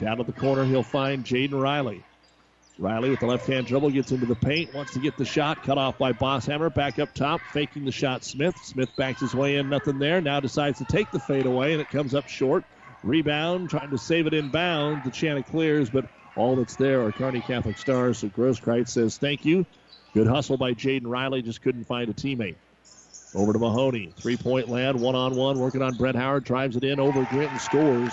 Down 0.00 0.18
to 0.18 0.24
the 0.24 0.32
corner, 0.32 0.64
he'll 0.66 0.82
find 0.82 1.24
Jaden 1.24 1.58
Riley. 1.58 2.04
Riley 2.76 3.08
with 3.08 3.20
the 3.20 3.26
left 3.26 3.46
hand 3.46 3.66
dribble 3.66 3.90
gets 3.90 4.10
into 4.12 4.26
the 4.26 4.34
paint, 4.34 4.74
wants 4.74 4.92
to 4.92 4.98
get 4.98 5.16
the 5.16 5.24
shot, 5.24 5.62
cut 5.62 5.78
off 5.78 5.96
by 5.96 6.12
Bosshammer. 6.12 6.74
Back 6.74 6.98
up 6.98 7.14
top, 7.14 7.40
faking 7.52 7.86
the 7.86 7.92
shot, 7.92 8.24
Smith. 8.24 8.58
Smith 8.64 8.90
backs 8.96 9.20
his 9.20 9.34
way 9.34 9.56
in, 9.56 9.70
nothing 9.70 9.98
there. 9.98 10.20
Now 10.20 10.40
decides 10.40 10.78
to 10.78 10.84
take 10.84 11.10
the 11.10 11.20
fade 11.20 11.46
away, 11.46 11.72
and 11.72 11.80
it 11.80 11.88
comes 11.88 12.14
up 12.14 12.28
short. 12.28 12.64
Rebound, 13.02 13.70
trying 13.70 13.90
to 13.90 13.98
save 13.98 14.26
it 14.26 14.34
inbound. 14.34 15.04
The 15.04 15.10
Chanticleers, 15.10 15.88
but 15.88 16.04
all 16.36 16.56
that's 16.56 16.76
there 16.76 17.04
are 17.04 17.12
Kearney 17.12 17.40
Catholic 17.40 17.78
Stars. 17.78 18.18
So 18.18 18.28
Grosskreitz 18.28 18.88
says 18.88 19.18
thank 19.18 19.44
you. 19.44 19.66
Good 20.14 20.26
hustle 20.26 20.56
by 20.56 20.74
Jaden 20.74 21.06
Riley, 21.06 21.42
just 21.42 21.62
couldn't 21.62 21.84
find 21.84 22.08
a 22.08 22.14
teammate. 22.14 22.56
Over 23.34 23.52
to 23.52 23.58
Mahoney. 23.58 24.12
Three 24.16 24.36
point 24.36 24.68
land, 24.68 25.00
one 25.00 25.16
on 25.16 25.34
one, 25.34 25.58
working 25.58 25.82
on 25.82 25.94
Bretthauer. 25.94 26.42
Drives 26.42 26.76
it 26.76 26.84
in 26.84 27.00
over 27.00 27.24
Grant 27.24 27.50
and 27.50 27.60
scores. 27.60 28.12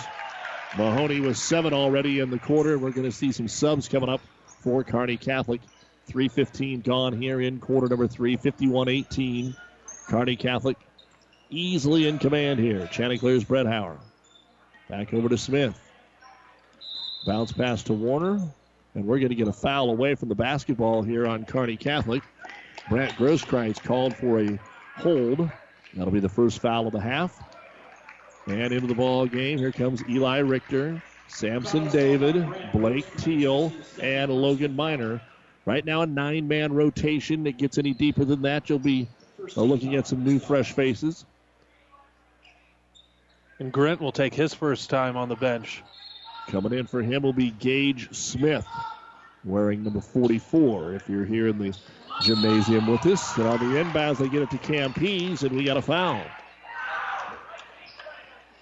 Mahoney 0.78 1.20
with 1.20 1.38
seven 1.38 1.74
already 1.74 2.20
in 2.20 2.30
the 2.32 2.40
quarter. 2.40 2.78
We're 2.78 2.92
going 2.92 3.10
to 3.10 3.12
see 3.12 3.32
some 3.32 3.48
subs 3.48 3.88
coming 3.88 4.10
up 4.10 4.22
for 4.46 4.84
Kearney 4.84 5.18
Catholic. 5.18 5.62
3.15 6.10 6.84
gone 6.84 7.22
here 7.22 7.40
in 7.40 7.60
quarter 7.60 7.88
number 7.88 8.08
three, 8.08 8.36
51 8.36 8.90
18. 8.90 9.56
Kearney 10.08 10.36
Catholic 10.36 10.78
easily 11.50 12.08
in 12.08 12.18
command 12.18 12.60
here. 12.60 12.88
Chanticleer's 12.88 13.44
Bretthauer. 13.44 13.98
Back 14.90 15.14
over 15.14 15.30
to 15.30 15.38
Smith. 15.38 15.78
Bounce 17.26 17.52
pass 17.52 17.84
to 17.84 17.94
Warner. 17.94 18.42
And 18.94 19.06
we're 19.06 19.20
going 19.20 19.30
to 19.30 19.36
get 19.36 19.48
a 19.48 19.54
foul 19.54 19.90
away 19.90 20.16
from 20.16 20.30
the 20.30 20.36
basketball 20.36 21.02
here 21.02 21.26
on 21.26 21.46
Kearney 21.46 21.78
Catholic. 21.78 22.24
Brant 22.90 23.14
Grosskreitz 23.14 23.82
called 23.82 24.16
for 24.16 24.42
a 24.42 24.60
hold. 24.98 25.50
That'll 25.94 26.12
be 26.12 26.20
the 26.20 26.30
first 26.30 26.60
foul 26.60 26.88
of 26.88 26.94
the 26.94 27.00
half. 27.00 27.42
And 28.48 28.74
into 28.74 28.88
the 28.88 28.96
ball 28.96 29.28
game, 29.28 29.58
here 29.58 29.72
comes 29.72 30.04
Eli 30.10 30.40
Richter, 30.40 31.02
Samson 31.28 31.88
David, 31.90 32.46
Blake 32.74 33.06
Teal, 33.18 33.72
and 34.02 34.32
Logan 34.32 34.76
Miner. 34.76 35.22
Right 35.66 35.86
now, 35.86 36.02
a 36.02 36.08
nine 36.08 36.48
man 36.48 36.74
rotation. 36.74 37.46
It 37.46 37.58
gets 37.58 37.78
any 37.78 37.94
deeper 37.94 38.26
than 38.26 38.42
that, 38.42 38.70
you'll 38.70 38.80
be 38.80 39.08
uh, 39.56 39.62
looking 39.62 39.96
at 39.96 40.08
some 40.08 40.24
new, 40.24 40.40
fresh 40.40 40.74
faces. 40.74 41.24
And 43.60 43.72
Grant 43.72 44.02
will 44.02 44.12
take 44.12 44.34
his 44.34 44.54
first 44.56 44.90
time 44.90 45.16
on 45.16 45.30
the 45.30 45.36
bench. 45.36 45.84
Coming 46.48 46.74
in 46.74 46.88
for 46.88 47.02
him 47.02 47.24
will 47.24 47.34
be 47.34 47.52
Gage 47.52 48.14
Smith, 48.14 48.68
wearing 49.44 49.84
number 49.84 50.02
44. 50.02 50.96
If 50.96 51.10
you're 51.10 51.26
here 51.26 51.48
in 51.48 51.58
the 51.58 51.74
gymnasium 52.22 52.88
with 52.88 53.06
us, 53.06 53.38
and 53.38 53.48
on 53.48 53.60
the 53.60 53.80
inbounds, 53.82 54.18
they 54.18 54.28
get 54.28 54.42
it 54.42 54.52
to 54.52 54.58
Campese, 54.58 55.44
and 55.44 55.56
we 55.56 55.64
got 55.64 55.78
a 55.78 55.82
foul. 55.82 56.22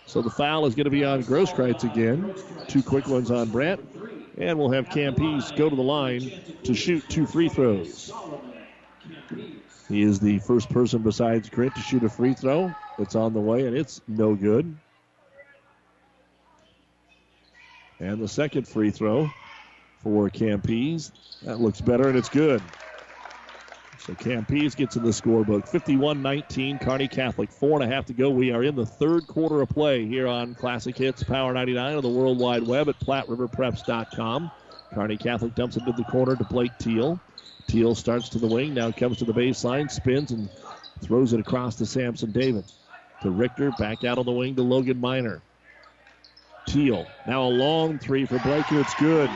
So 0.05 0.21
the 0.21 0.29
foul 0.29 0.65
is 0.65 0.75
going 0.75 0.85
to 0.85 0.91
be 0.91 1.05
on 1.05 1.23
Grosskreitz 1.23 1.83
again. 1.83 2.33
Two 2.67 2.81
quick 2.81 3.07
ones 3.07 3.29
on 3.29 3.49
Brant. 3.49 3.79
And 4.37 4.57
we'll 4.57 4.71
have 4.71 4.89
Campese 4.89 5.55
go 5.55 5.69
to 5.69 5.75
the 5.75 5.83
line 5.83 6.31
to 6.63 6.73
shoot 6.73 7.03
two 7.09 7.27
free 7.27 7.49
throws. 7.49 8.11
He 9.87 10.01
is 10.01 10.19
the 10.19 10.39
first 10.39 10.69
person 10.69 11.01
besides 11.01 11.49
Grint 11.49 11.73
to 11.73 11.81
shoot 11.81 12.03
a 12.03 12.09
free 12.09 12.33
throw. 12.33 12.73
It's 12.97 13.15
on 13.15 13.33
the 13.33 13.39
way, 13.39 13.65
and 13.65 13.75
it's 13.75 14.01
no 14.07 14.35
good. 14.35 14.75
And 17.99 18.21
the 18.21 18.27
second 18.27 18.67
free 18.67 18.91
throw 18.91 19.29
for 20.03 20.29
Campese. 20.29 21.11
That 21.43 21.59
looks 21.59 21.81
better, 21.81 22.07
and 22.07 22.17
it's 22.17 22.29
good. 22.29 22.61
So 23.99 24.13
Campese 24.13 24.75
gets 24.75 24.95
in 24.95 25.03
the 25.03 25.09
scorebook. 25.09 25.67
51 25.67 26.21
19, 26.21 26.79
Kearney 26.79 27.07
Catholic. 27.07 27.51
Four 27.51 27.81
and 27.81 27.91
a 27.91 27.93
half 27.93 28.05
to 28.05 28.13
go. 28.13 28.29
We 28.29 28.51
are 28.51 28.63
in 28.63 28.75
the 28.75 28.85
third 28.85 29.27
quarter 29.27 29.61
of 29.61 29.69
play 29.69 30.05
here 30.05 30.27
on 30.27 30.55
Classic 30.55 30.97
Hits 30.97 31.23
Power 31.23 31.53
99 31.53 31.97
on 31.97 32.01
the 32.01 32.09
World 32.09 32.39
Wide 32.39 32.65
Web 32.65 32.87
at 32.87 32.99
PlatteRiverPreps.com. 32.99 34.51
Kearney 34.93 35.17
Catholic 35.17 35.53
dumps 35.53 35.75
it 35.75 35.81
into 35.81 35.91
the 35.91 36.05
corner 36.05 36.35
to 36.35 36.43
Blake 36.45 36.71
Teal. 36.79 37.19
Teal 37.67 37.93
starts 37.93 38.29
to 38.29 38.39
the 38.39 38.47
wing, 38.47 38.73
now 38.73 38.91
comes 38.91 39.17
to 39.17 39.25
the 39.25 39.33
baseline, 39.33 39.91
spins 39.91 40.31
and 40.31 40.49
throws 41.01 41.33
it 41.33 41.39
across 41.39 41.75
to 41.75 41.85
Samson 41.85 42.31
David. 42.31 42.63
To 43.21 43.29
Richter, 43.29 43.71
back 43.77 44.03
out 44.05 44.17
on 44.17 44.25
the 44.25 44.31
wing 44.31 44.55
to 44.55 44.63
Logan 44.63 44.99
Miner. 44.99 45.41
Teal, 46.69 47.07
now 47.25 47.41
a 47.41 47.49
long 47.49 47.97
three 47.97 48.25
for 48.25 48.37
Blake, 48.37 48.71
it's 48.71 48.93
good. 48.93 49.27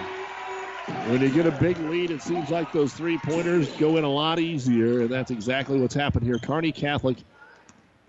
When 1.09 1.19
you 1.19 1.29
get 1.31 1.47
a 1.47 1.51
big 1.51 1.79
lead, 1.79 2.11
it 2.11 2.21
seems 2.21 2.51
like 2.51 2.71
those 2.71 2.93
three 2.93 3.17
pointers 3.17 3.67
go 3.77 3.97
in 3.97 4.03
a 4.03 4.09
lot 4.09 4.37
easier, 4.37 5.01
and 5.01 5.09
that's 5.09 5.31
exactly 5.31 5.79
what's 5.79 5.95
happened 5.95 6.25
here. 6.25 6.37
Kearney 6.37 6.71
Catholic, 6.71 7.17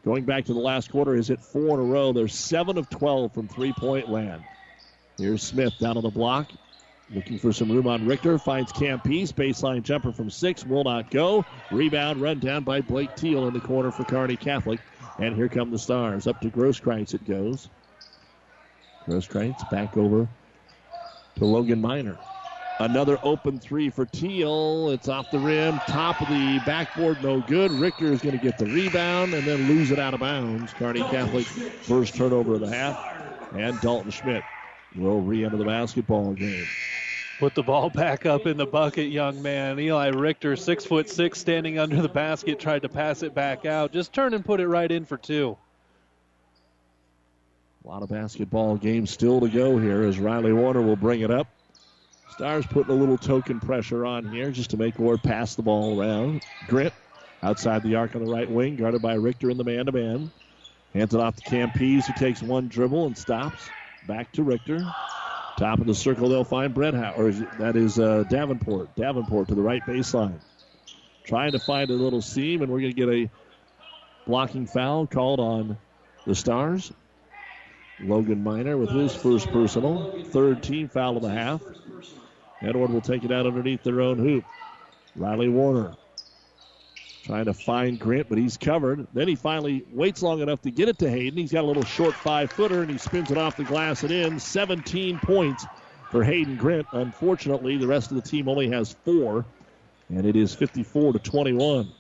going 0.04 0.24
back 0.24 0.44
to 0.44 0.52
the 0.52 0.60
last 0.60 0.90
quarter, 0.90 1.16
is 1.16 1.28
hit 1.28 1.40
four 1.40 1.74
in 1.74 1.80
a 1.80 1.84
row. 1.84 2.12
They're 2.12 2.28
7 2.28 2.76
of 2.76 2.90
12 2.90 3.32
from 3.32 3.48
three 3.48 3.72
point 3.72 4.10
land. 4.10 4.42
Here's 5.16 5.42
Smith 5.42 5.78
down 5.78 5.96
on 5.96 6.02
the 6.02 6.10
block, 6.10 6.52
looking 7.14 7.38
for 7.38 7.50
some 7.50 7.70
room 7.70 7.86
on 7.86 8.04
Richter. 8.04 8.38
Finds 8.38 8.72
Campese. 8.72 9.32
Baseline 9.32 9.82
jumper 9.82 10.12
from 10.12 10.28
six 10.28 10.66
will 10.66 10.84
not 10.84 11.10
go. 11.10 11.46
Rebound 11.70 12.20
run 12.20 12.40
down 12.40 12.62
by 12.62 12.82
Blake 12.82 13.16
Teal 13.16 13.46
in 13.48 13.54
the 13.54 13.60
corner 13.60 13.90
for 13.90 14.04
Kearney 14.04 14.36
Catholic. 14.36 14.80
And 15.18 15.34
here 15.34 15.48
come 15.48 15.70
the 15.70 15.78
Stars. 15.78 16.26
Up 16.26 16.40
to 16.42 16.50
Grosskreitz 16.50 17.14
it 17.14 17.24
goes. 17.24 17.70
Grosskreitz 19.06 19.68
back 19.70 19.96
over 19.96 20.26
to 21.36 21.44
Logan 21.44 21.80
Miner. 21.80 22.16
Another 22.80 23.18
open 23.22 23.60
three 23.60 23.88
for 23.88 24.04
Teal. 24.04 24.90
It's 24.90 25.08
off 25.08 25.30
the 25.30 25.38
rim, 25.38 25.78
top 25.86 26.20
of 26.20 26.28
the 26.28 26.60
backboard, 26.66 27.22
no 27.22 27.40
good. 27.40 27.70
Richter 27.70 28.12
is 28.12 28.20
going 28.20 28.36
to 28.36 28.42
get 28.42 28.58
the 28.58 28.66
rebound 28.66 29.32
and 29.32 29.46
then 29.46 29.68
lose 29.68 29.92
it 29.92 29.98
out 30.00 30.12
of 30.12 30.20
bounds. 30.20 30.72
Kearney 30.72 31.02
Catholic 31.02 31.46
first 31.46 32.16
turnover 32.16 32.54
of 32.54 32.60
the 32.60 32.68
half, 32.68 32.98
and 33.54 33.80
Dalton 33.80 34.10
Schmidt 34.10 34.42
will 34.96 35.20
re-enter 35.20 35.56
the 35.56 35.64
basketball 35.64 36.32
game. 36.32 36.66
Put 37.38 37.54
the 37.54 37.62
ball 37.62 37.90
back 37.90 38.26
up 38.26 38.46
in 38.46 38.56
the 38.56 38.66
bucket, 38.66 39.10
young 39.10 39.40
man. 39.42 39.78
Eli 39.78 40.08
Richter, 40.08 40.56
six 40.56 40.84
foot 40.84 41.08
six, 41.08 41.38
standing 41.38 41.78
under 41.78 42.02
the 42.02 42.08
basket, 42.08 42.58
tried 42.58 42.82
to 42.82 42.88
pass 42.88 43.22
it 43.22 43.34
back 43.34 43.64
out. 43.66 43.92
Just 43.92 44.12
turn 44.12 44.34
and 44.34 44.44
put 44.44 44.60
it 44.60 44.68
right 44.68 44.90
in 44.90 45.04
for 45.04 45.16
two. 45.16 45.56
A 47.84 47.88
lot 47.88 48.02
of 48.02 48.08
basketball 48.08 48.76
games 48.76 49.10
still 49.10 49.40
to 49.40 49.48
go 49.48 49.76
here 49.76 50.04
as 50.04 50.18
Riley 50.18 50.54
Warner 50.54 50.80
will 50.80 50.96
bring 50.96 51.20
it 51.20 51.30
up. 51.30 51.48
Stars 52.30 52.64
putting 52.66 52.94
a 52.94 52.98
little 52.98 53.18
token 53.18 53.60
pressure 53.60 54.06
on 54.06 54.24
here 54.32 54.50
just 54.50 54.70
to 54.70 54.78
make 54.78 54.98
Ord 54.98 55.22
pass 55.22 55.54
the 55.54 55.60
ball 55.60 56.00
around. 56.00 56.42
Grint 56.66 56.92
outside 57.42 57.82
the 57.82 57.96
arc 57.96 58.16
on 58.16 58.24
the 58.24 58.32
right 58.32 58.50
wing, 58.50 58.76
guarded 58.76 59.02
by 59.02 59.12
Richter 59.14 59.50
in 59.50 59.58
the 59.58 59.64
man 59.64 59.84
to 59.84 59.92
man. 59.92 60.30
Hands 60.94 61.14
it 61.14 61.20
off 61.20 61.36
to 61.36 61.42
Campese, 61.42 62.06
who 62.06 62.14
takes 62.14 62.42
one 62.42 62.68
dribble 62.68 63.04
and 63.04 63.18
stops. 63.18 63.68
Back 64.08 64.32
to 64.32 64.42
Richter. 64.42 64.80
Top 65.58 65.78
of 65.78 65.86
the 65.86 65.94
circle, 65.94 66.30
they'll 66.30 66.42
find 66.42 66.72
Brett 66.72 66.94
Or 67.18 67.32
that 67.32 67.76
is 67.76 67.98
uh, 67.98 68.24
Davenport. 68.30 68.96
Davenport 68.96 69.48
to 69.48 69.54
the 69.54 69.62
right 69.62 69.82
baseline. 69.84 70.40
Trying 71.24 71.52
to 71.52 71.58
find 71.58 71.90
a 71.90 71.94
little 71.94 72.22
seam, 72.22 72.62
and 72.62 72.72
we're 72.72 72.80
going 72.80 72.94
to 72.94 73.06
get 73.06 73.10
a 73.10 73.30
blocking 74.26 74.66
foul 74.66 75.06
called 75.06 75.38
on 75.38 75.76
the 76.26 76.34
Stars. 76.34 76.90
Logan 78.00 78.42
Miner 78.42 78.76
with 78.76 78.90
his 78.90 79.14
first 79.14 79.50
personal. 79.50 80.24
Third 80.26 80.62
team 80.62 80.88
foul 80.88 81.16
of 81.16 81.22
the 81.22 81.30
half. 81.30 81.62
Edward 82.62 82.90
will 82.90 83.00
take 83.00 83.24
it 83.24 83.32
out 83.32 83.46
underneath 83.46 83.82
their 83.82 84.00
own 84.00 84.18
hoop. 84.18 84.44
Riley 85.16 85.48
Warner 85.48 85.94
trying 87.24 87.46
to 87.46 87.54
find 87.54 87.98
Grant, 87.98 88.28
but 88.28 88.36
he's 88.36 88.56
covered. 88.56 89.06
Then 89.14 89.28
he 89.28 89.34
finally 89.34 89.84
waits 89.92 90.22
long 90.22 90.40
enough 90.40 90.60
to 90.62 90.70
get 90.70 90.88
it 90.88 90.98
to 90.98 91.10
Hayden. 91.10 91.38
He's 91.38 91.52
got 91.52 91.64
a 91.64 91.66
little 91.66 91.84
short 91.84 92.14
five 92.14 92.50
footer 92.50 92.82
and 92.82 92.90
he 92.90 92.98
spins 92.98 93.30
it 93.30 93.38
off 93.38 93.56
the 93.56 93.64
glass 93.64 94.02
and 94.02 94.12
in. 94.12 94.38
17 94.38 95.18
points 95.20 95.66
for 96.10 96.22
Hayden 96.22 96.56
Grant. 96.56 96.86
Unfortunately, 96.92 97.76
the 97.76 97.86
rest 97.86 98.10
of 98.10 98.16
the 98.16 98.28
team 98.28 98.48
only 98.48 98.68
has 98.70 98.94
four, 99.04 99.46
and 100.10 100.26
it 100.26 100.36
is 100.36 100.54
54 100.54 101.14
to 101.14 101.18
21. 101.18 101.92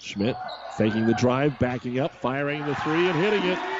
Schmidt 0.00 0.36
faking 0.76 1.06
the 1.06 1.14
drive, 1.14 1.58
backing 1.58 1.98
up, 1.98 2.14
firing 2.14 2.64
the 2.64 2.74
three, 2.76 3.08
and 3.08 3.18
hitting 3.18 3.44
it. 3.44 3.75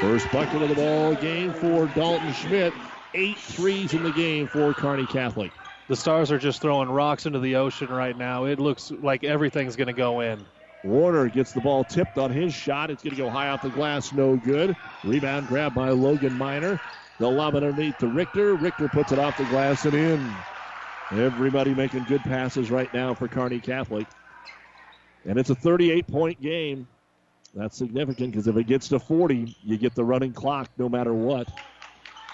First 0.00 0.30
bucket 0.32 0.60
of 0.60 0.68
the 0.68 0.74
ball 0.74 1.14
game 1.14 1.52
for 1.52 1.86
Dalton 1.88 2.32
Schmidt 2.32 2.74
eight 3.14 3.38
threes 3.38 3.94
in 3.94 4.02
the 4.02 4.12
game 4.12 4.46
for 4.48 4.72
Kearney 4.74 5.06
Catholic. 5.06 5.52
The 5.88 5.96
Stars 5.96 6.32
are 6.32 6.38
just 6.38 6.60
throwing 6.60 6.88
rocks 6.88 7.26
into 7.26 7.38
the 7.38 7.56
ocean 7.56 7.88
right 7.88 8.16
now. 8.16 8.44
It 8.44 8.58
looks 8.58 8.90
like 8.90 9.22
everything's 9.22 9.76
going 9.76 9.86
to 9.86 9.92
go 9.92 10.20
in. 10.20 10.44
Warner 10.82 11.28
gets 11.28 11.52
the 11.52 11.60
ball 11.60 11.84
tipped 11.84 12.18
on 12.18 12.30
his 12.30 12.52
shot. 12.52 12.90
It's 12.90 13.02
going 13.02 13.14
to 13.14 13.22
go 13.22 13.30
high 13.30 13.48
off 13.48 13.62
the 13.62 13.70
glass, 13.70 14.12
no 14.12 14.36
good. 14.36 14.76
Rebound 15.04 15.46
grab 15.46 15.74
by 15.74 15.90
Logan 15.90 16.36
Miner. 16.36 16.78
They'll 17.18 17.32
lob 17.32 17.54
it 17.54 17.62
underneath 17.62 17.98
to 17.98 18.08
Richter. 18.08 18.54
Richter 18.54 18.88
puts 18.88 19.12
it 19.12 19.18
off 19.18 19.38
the 19.38 19.44
glass 19.44 19.84
and 19.84 19.94
in. 19.94 20.34
Everybody 21.12 21.74
making 21.74 22.04
good 22.04 22.22
passes 22.22 22.70
right 22.70 22.92
now 22.92 23.14
for 23.14 23.28
Kearney 23.28 23.60
Catholic. 23.60 24.06
And 25.24 25.38
it's 25.38 25.50
a 25.50 25.54
38 25.54 26.06
point 26.06 26.40
game. 26.42 26.86
That's 27.54 27.76
significant 27.76 28.32
because 28.32 28.48
if 28.48 28.56
it 28.56 28.66
gets 28.66 28.88
to 28.88 28.98
40, 28.98 29.54
you 29.64 29.76
get 29.76 29.94
the 29.94 30.04
running 30.04 30.32
clock 30.32 30.68
no 30.76 30.88
matter 30.88 31.14
what. 31.14 31.48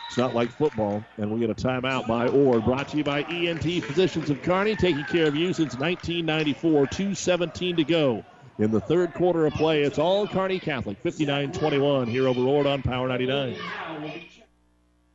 It's 0.09 0.17
not 0.17 0.35
like 0.35 0.51
football. 0.51 1.05
And 1.19 1.31
we 1.31 1.39
get 1.39 1.51
a 1.51 1.55
timeout 1.55 2.09
by 2.09 2.27
Ord. 2.29 2.65
Brought 2.65 2.89
to 2.89 2.97
you 2.97 3.05
by 3.05 3.23
ENT 3.23 3.63
Physicians 3.85 4.31
of 4.31 4.43
Kearney, 4.43 4.75
taking 4.75 5.05
care 5.05 5.29
of 5.29 5.37
you 5.37 5.53
since 5.53 5.77
1994. 5.77 6.87
2.17 6.87 7.77
to 7.77 7.85
go. 7.85 8.25
In 8.59 8.71
the 8.71 8.81
third 8.81 9.15
quarter 9.15 9.47
of 9.47 9.53
play, 9.55 9.83
it's 9.83 9.99
all 9.99 10.27
Kearney 10.27 10.59
Catholic. 10.59 10.99
59 10.99 11.53
21 11.53 12.09
here 12.09 12.27
over 12.27 12.41
Ord 12.41 12.67
on 12.67 12.83
Power 12.83 13.07
99. 13.07 13.57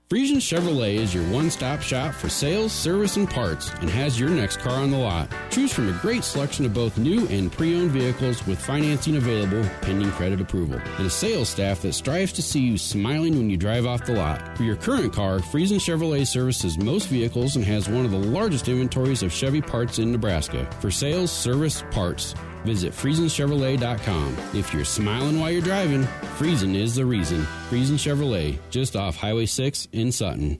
Friesen 0.08 0.36
Chevrolet 0.36 0.97
is 0.97 1.16
your 1.16 1.24
one 1.32 1.49
stop 1.49 1.82
shop 1.82 2.14
for 2.14 2.30
sales, 2.30 2.72
service, 2.72 3.18
and 3.18 3.28
parts 3.28 3.72
and 3.82 3.89
has 3.89 4.20
your 4.20 4.30
next 4.30 4.58
car 4.58 4.74
on 4.74 4.91
the 4.91 4.97
lot. 4.99 5.28
Choose 5.49 5.74
from 5.74 5.89
a 5.89 5.99
great 5.99 6.24
selection 6.24 6.64
of 6.64 6.76
both 6.76 6.99
new 6.99 7.26
and 7.30 7.51
pre 7.51 7.76
owned 7.76 7.89
vehicles 7.89 8.45
with 8.45 8.64
financing 8.64 9.16
available 9.16 9.68
pending 9.82 10.12
credit 10.12 10.39
approval. 10.39 10.80
And 10.99 11.08
a 11.08 11.10
sales 11.10 11.49
staff 11.49 11.82
that 11.82 11.93
strives 11.93 12.32
to 12.34 12.43
see 12.43 12.60
you 12.60 12.78
smiling 12.78 13.36
when 13.36 13.49
you 13.49 13.58
drive 13.58 13.88
off 13.88 14.06
the 14.06 14.14
lot. 14.14 14.56
For 14.56 14.62
your 14.62 14.76
current 14.76 15.12
car, 15.12 15.39
Friesen 15.39 15.80
Chevrolet 15.80 16.28
services 16.28 16.78
most 16.78 17.08
vehicles 17.08 17.56
and 17.56 17.66
has 17.66 17.89
one 17.89 18.06
of 18.06 18.12
the 18.12 18.20
largest 18.20 18.68
inventories 18.68 19.24
of 19.24 19.34
Chevy 19.34 19.60
parts 19.60 19.97
in 19.97 20.12
Nebraska. 20.12 20.70
For 20.82 20.91
sales, 20.91 21.32
service, 21.32 21.84
parts, 21.89 22.36
visit 22.66 22.93
FriesenChevrolet.com. 22.93 24.38
If 24.53 24.74
you're 24.74 24.86
smiling 24.86 25.39
while 25.39 25.51
you're 25.51 25.61
driving, 25.61 26.03
Friesen 26.38 26.76
is 26.76 26.95
the 26.95 27.05
reason. 27.05 27.43
Friesen 27.70 27.97
Chevrolet, 27.97 28.57
just 28.70 28.95
off 28.95 29.16
Highway 29.16 29.45
6 29.45 29.88
in 29.93 30.11
Sutton. 30.11 30.59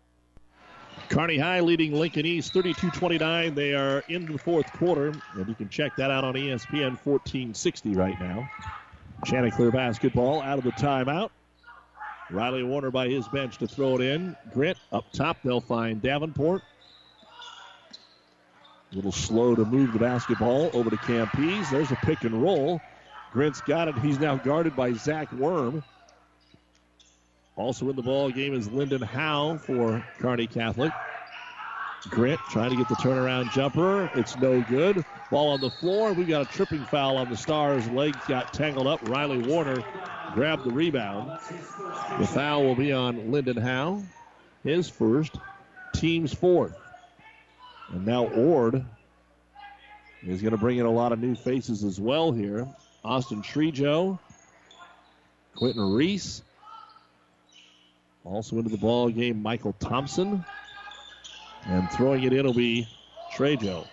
Kearney 1.11 1.37
High 1.37 1.59
leading 1.59 1.91
Lincoln 1.91 2.25
East 2.25 2.53
32-29. 2.53 3.53
They 3.53 3.73
are 3.73 4.01
in 4.07 4.25
the 4.25 4.37
fourth 4.37 4.71
quarter, 4.71 5.11
and 5.35 5.45
you 5.49 5.53
can 5.53 5.67
check 5.67 5.97
that 5.97 6.09
out 6.09 6.23
on 6.23 6.35
ESPN 6.35 6.97
1460 7.03 7.95
right 7.95 8.17
now. 8.17 8.49
Chanticleer 9.25 9.71
basketball 9.71 10.41
out 10.41 10.57
of 10.57 10.63
the 10.63 10.71
timeout. 10.71 11.31
Riley 12.29 12.63
Warner 12.63 12.91
by 12.91 13.09
his 13.09 13.27
bench 13.27 13.57
to 13.57 13.67
throw 13.67 13.95
it 13.95 14.01
in. 14.01 14.37
Grant 14.53 14.77
up 14.93 15.03
top. 15.11 15.35
They'll 15.43 15.59
find 15.59 16.01
Davenport. 16.01 16.61
A 18.93 18.95
little 18.95 19.11
slow 19.11 19.53
to 19.53 19.65
move 19.65 19.91
the 19.91 19.99
basketball 19.99 20.69
over 20.71 20.89
to 20.89 20.97
Campese. 20.97 21.69
There's 21.69 21.91
a 21.91 21.97
pick 21.97 22.23
and 22.23 22.41
roll. 22.41 22.79
Grant's 23.33 23.59
got 23.59 23.89
it. 23.89 23.97
He's 23.97 24.17
now 24.17 24.37
guarded 24.37 24.77
by 24.77 24.93
Zach 24.93 25.29
Worm. 25.33 25.83
Also 27.55 27.89
in 27.89 27.95
the 27.95 28.01
ball 28.01 28.31
game 28.31 28.53
is 28.53 28.69
Lyndon 28.71 29.01
Howe 29.01 29.57
for 29.57 30.03
Kearney 30.19 30.47
Catholic. 30.47 30.91
Grant 32.09 32.39
trying 32.49 32.71
to 32.71 32.75
get 32.75 32.89
the 32.89 32.95
turnaround 32.95 33.51
jumper. 33.51 34.09
It's 34.15 34.35
no 34.37 34.61
good. 34.61 35.05
Ball 35.29 35.49
on 35.49 35.61
the 35.61 35.69
floor. 35.69 36.13
We 36.13 36.25
got 36.25 36.41
a 36.41 36.45
tripping 36.45 36.83
foul 36.85 37.17
on 37.17 37.29
the 37.29 37.37
Stars. 37.37 37.87
Legs 37.89 38.17
got 38.27 38.53
tangled 38.53 38.87
up. 38.87 39.07
Riley 39.07 39.37
Warner 39.37 39.83
grabbed 40.33 40.63
the 40.63 40.71
rebound. 40.71 41.39
The 42.19 42.25
foul 42.25 42.63
will 42.63 42.75
be 42.75 42.91
on 42.91 43.31
Lyndon 43.31 43.57
Howe. 43.57 44.01
His 44.63 44.89
first, 44.89 45.35
team's 45.93 46.33
fourth. 46.33 46.75
And 47.89 48.05
now 48.05 48.25
Ord 48.27 48.83
is 50.23 50.41
going 50.41 50.51
to 50.51 50.57
bring 50.57 50.77
in 50.77 50.85
a 50.85 50.91
lot 50.91 51.11
of 51.11 51.19
new 51.19 51.35
faces 51.35 51.83
as 51.83 51.99
well 51.99 52.31
here. 52.31 52.67
Austin 53.03 53.41
Trejo, 53.41 54.17
Quentin 55.55 55.93
Reese, 55.93 56.43
also 58.23 58.57
into 58.57 58.69
the 58.69 58.77
ball 58.77 59.09
game, 59.09 59.41
Michael 59.41 59.73
Thompson. 59.73 60.43
And 61.65 61.89
throwing 61.91 62.23
it 62.23 62.33
in 62.33 62.45
will 62.45 62.53
be 62.53 62.87
Trejo. 63.35 63.85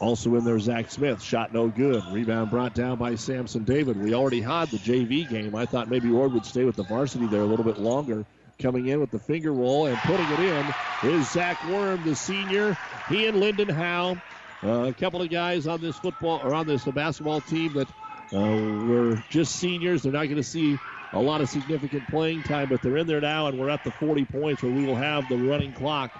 Also 0.00 0.34
in 0.34 0.44
there, 0.44 0.58
Zach 0.58 0.90
Smith. 0.90 1.22
Shot 1.22 1.52
no 1.54 1.68
good. 1.68 2.02
Rebound 2.10 2.50
brought 2.50 2.74
down 2.74 2.98
by 2.98 3.14
Samson 3.14 3.62
David. 3.62 3.96
We 4.02 4.14
already 4.14 4.40
had 4.40 4.68
the 4.70 4.78
JV 4.78 5.28
game. 5.28 5.54
I 5.54 5.64
thought 5.64 5.88
maybe 5.88 6.10
Ord 6.10 6.32
would 6.32 6.44
stay 6.44 6.64
with 6.64 6.74
the 6.74 6.82
varsity 6.82 7.28
there 7.28 7.42
a 7.42 7.46
little 7.46 7.64
bit 7.64 7.78
longer. 7.78 8.26
Coming 8.58 8.88
in 8.88 9.00
with 9.00 9.12
the 9.12 9.20
finger 9.20 9.52
roll 9.52 9.86
and 9.86 9.96
putting 9.98 10.26
it 10.26 10.40
in 10.40 11.10
is 11.10 11.30
Zach 11.30 11.64
Worm, 11.68 12.02
the 12.04 12.16
senior. 12.16 12.76
He 13.08 13.26
and 13.26 13.38
Lyndon 13.38 13.68
Howe, 13.68 14.16
uh, 14.64 14.86
a 14.86 14.92
couple 14.92 15.22
of 15.22 15.30
guys 15.30 15.66
on 15.68 15.80
this 15.80 15.96
football 15.96 16.40
or 16.42 16.52
on 16.54 16.66
this 16.66 16.84
basketball 16.84 17.40
team 17.40 17.72
that 17.74 17.88
uh, 18.32 18.86
were 18.86 19.22
just 19.30 19.56
seniors. 19.56 20.02
They're 20.02 20.12
not 20.12 20.24
going 20.24 20.36
to 20.36 20.42
see 20.42 20.78
a 21.12 21.20
lot 21.20 21.40
of 21.40 21.48
significant 21.48 22.08
playing 22.08 22.42
time, 22.42 22.68
but 22.68 22.82
they're 22.82 22.96
in 22.96 23.06
there 23.06 23.20
now, 23.20 23.46
and 23.46 23.58
we're 23.58 23.68
at 23.68 23.84
the 23.84 23.90
40 23.90 24.24
points 24.26 24.62
where 24.62 24.72
we 24.72 24.84
will 24.84 24.96
have 24.96 25.28
the 25.28 25.36
running 25.36 25.72
clock. 25.72 26.10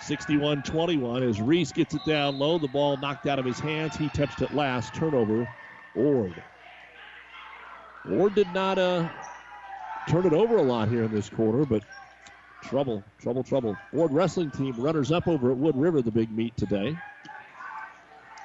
61 0.00 0.62
21 0.62 1.22
as 1.22 1.42
Reese 1.42 1.72
gets 1.72 1.94
it 1.94 2.04
down 2.06 2.38
low. 2.38 2.58
The 2.58 2.68
ball 2.68 2.96
knocked 2.96 3.26
out 3.26 3.38
of 3.38 3.44
his 3.44 3.60
hands. 3.60 3.96
He 3.96 4.08
touched 4.08 4.40
it 4.40 4.54
last. 4.54 4.94
Turnover, 4.94 5.46
Ord. 5.94 6.42
Ord 8.10 8.34
did 8.34 8.52
not 8.54 8.78
uh, 8.78 9.08
turn 10.08 10.26
it 10.26 10.32
over 10.32 10.56
a 10.56 10.62
lot 10.62 10.88
here 10.88 11.02
in 11.02 11.12
this 11.12 11.28
quarter, 11.28 11.66
but 11.66 11.82
trouble, 12.62 13.04
trouble, 13.20 13.44
trouble. 13.44 13.76
Ord 13.92 14.10
wrestling 14.12 14.50
team 14.50 14.74
runners 14.78 15.12
up 15.12 15.28
over 15.28 15.50
at 15.50 15.56
Wood 15.58 15.76
River, 15.76 16.00
the 16.00 16.10
big 16.10 16.30
meet 16.30 16.56
today. 16.56 16.96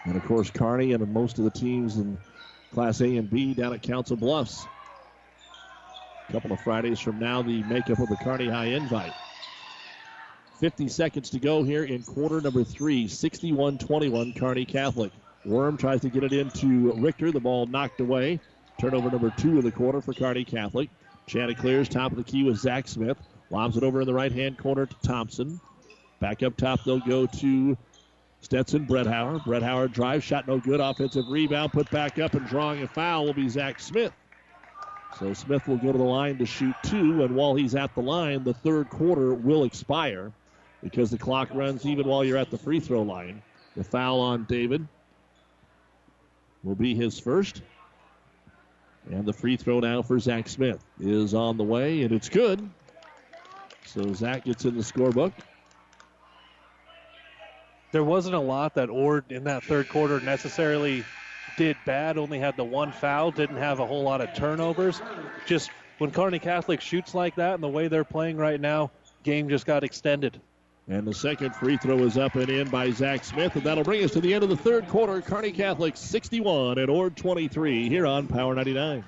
And 0.03 0.15
of 0.15 0.25
course, 0.25 0.51
Kearney 0.51 0.91
and 0.91 1.13
most 1.13 1.39
of 1.39 1.45
the 1.45 1.51
teams 1.51 1.97
in 1.97 2.17
Class 2.73 3.01
A 3.01 3.15
and 3.15 3.29
B 3.29 3.53
down 3.53 3.73
at 3.73 3.81
Council 3.81 4.17
Bluffs. 4.17 4.67
A 6.27 6.31
couple 6.31 6.51
of 6.51 6.59
Fridays 6.61 6.99
from 6.99 7.19
now, 7.19 7.41
the 7.41 7.63
makeup 7.63 7.99
of 7.99 8.09
the 8.09 8.17
Kearney 8.17 8.49
High 8.49 8.67
invite. 8.67 9.13
50 10.59 10.87
seconds 10.87 11.29
to 11.31 11.39
go 11.39 11.63
here 11.63 11.83
in 11.83 12.03
quarter 12.03 12.41
number 12.41 12.63
three. 12.63 13.07
61 13.07 13.77
21, 13.77 14.33
Kearney 14.33 14.65
Catholic. 14.65 15.11
Worm 15.45 15.77
tries 15.77 16.01
to 16.01 16.09
get 16.09 16.23
it 16.23 16.33
into 16.33 16.91
Richter. 16.93 17.31
The 17.31 17.39
ball 17.39 17.67
knocked 17.67 17.99
away. 17.99 18.39
Turnover 18.79 19.11
number 19.11 19.31
two 19.37 19.57
of 19.57 19.63
the 19.63 19.71
quarter 19.71 20.01
for 20.01 20.13
Kearney 20.13 20.43
Catholic. 20.43 20.89
Chanticleers 21.27 21.89
top 21.89 22.11
of 22.11 22.17
the 22.17 22.23
key 22.23 22.43
with 22.43 22.57
Zach 22.57 22.87
Smith. 22.87 23.17
Lobs 23.49 23.77
it 23.77 23.83
over 23.83 24.01
in 24.01 24.07
the 24.07 24.13
right 24.13 24.31
hand 24.31 24.57
corner 24.57 24.85
to 24.85 24.95
Thompson. 25.03 25.59
Back 26.19 26.41
up 26.41 26.57
top, 26.57 26.83
they'll 26.83 26.99
go 26.99 27.25
to 27.27 27.77
Stetson 28.41 28.85
Bretthauer. 28.87 29.43
Brett 29.43 29.61
Howard 29.61 29.91
drive, 29.91 30.23
shot 30.23 30.47
no 30.47 30.59
good. 30.59 30.79
Offensive 30.79 31.27
rebound, 31.29 31.71
put 31.73 31.89
back 31.91 32.17
up 32.17 32.33
and 32.33 32.47
drawing 32.47 32.81
a 32.81 32.87
foul 32.87 33.25
will 33.25 33.33
be 33.33 33.49
Zach 33.49 33.79
Smith. 33.79 34.13
So 35.19 35.33
Smith 35.33 35.65
will 35.67 35.77
go 35.77 35.93
to 35.93 35.97
the 35.97 36.03
line 36.03 36.37
to 36.39 36.45
shoot 36.45 36.75
two, 36.83 37.23
and 37.23 37.35
while 37.35 37.55
he's 37.55 37.73
at 37.73 37.93
the 37.95 38.01
line, 38.01 38.43
the 38.43 38.53
third 38.53 38.89
quarter 38.89 39.33
will 39.33 39.63
expire 39.63 40.31
because 40.83 41.09
the 41.09 41.17
clock 41.17 41.49
runs 41.53 41.85
even 41.85 42.05
while 42.05 42.23
you're 42.23 42.37
at 42.37 42.51
the 42.51 42.57
free 42.57 42.81
throw 42.81 43.01
line. 43.01 43.41
The 43.77 43.83
foul 43.83 44.19
on 44.19 44.43
David 44.43 44.85
will 46.63 46.75
be 46.75 46.95
his 46.95 47.17
first. 47.17 47.61
And 49.09 49.25
the 49.25 49.33
free 49.33 49.55
throw 49.55 49.79
now 49.79 50.01
for 50.01 50.19
Zach 50.19 50.49
Smith 50.49 50.83
is 50.99 51.33
on 51.33 51.57
the 51.57 51.63
way, 51.63 52.01
and 52.03 52.11
it's 52.11 52.27
good. 52.27 52.67
So 53.85 54.13
Zach 54.13 54.43
gets 54.43 54.65
in 54.65 54.75
the 54.75 54.83
scorebook. 54.83 55.31
There 57.91 58.03
wasn't 58.03 58.35
a 58.35 58.39
lot 58.39 58.75
that 58.75 58.89
Ord 58.89 59.25
in 59.29 59.45
that 59.45 59.63
third 59.63 59.87
quarter 59.87 60.19
necessarily 60.19 61.05
did 61.57 61.77
bad. 61.85 62.17
Only 62.17 62.39
had 62.39 62.57
the 62.57 62.63
one 62.63 62.91
foul. 62.91 63.31
Didn't 63.31 63.57
have 63.57 63.79
a 63.79 63.85
whole 63.85 64.03
lot 64.03 64.21
of 64.21 64.33
turnovers. 64.33 65.01
Just 65.45 65.69
when 65.97 66.11
Kearney 66.11 66.39
Catholic 66.39 66.81
shoots 66.81 67.15
like 67.15 67.35
that 67.35 67.55
and 67.55 67.63
the 67.63 67.69
way 67.69 67.87
they're 67.87 68.03
playing 68.03 68.37
right 68.37 68.59
now, 68.59 68.91
game 69.23 69.49
just 69.49 69.65
got 69.65 69.83
extended. 69.83 70.39
And 70.87 71.07
the 71.07 71.13
second 71.13 71.55
free 71.55 71.77
throw 71.77 71.97
is 71.99 72.17
up 72.17 72.35
and 72.35 72.49
in 72.49 72.69
by 72.69 72.91
Zach 72.91 73.23
Smith, 73.23 73.55
and 73.55 73.63
that'll 73.63 73.83
bring 73.83 74.03
us 74.03 74.11
to 74.11 74.21
the 74.21 74.33
end 74.33 74.43
of 74.43 74.49
the 74.49 74.57
third 74.57 74.87
quarter. 74.87 75.19
Kearney 75.19 75.51
Catholic 75.51 75.97
61 75.97 76.77
and 76.77 76.89
Ord 76.91 77.17
23 77.17 77.89
here 77.89 78.05
on 78.05 78.27
Power 78.27 78.53
99. 78.53 79.03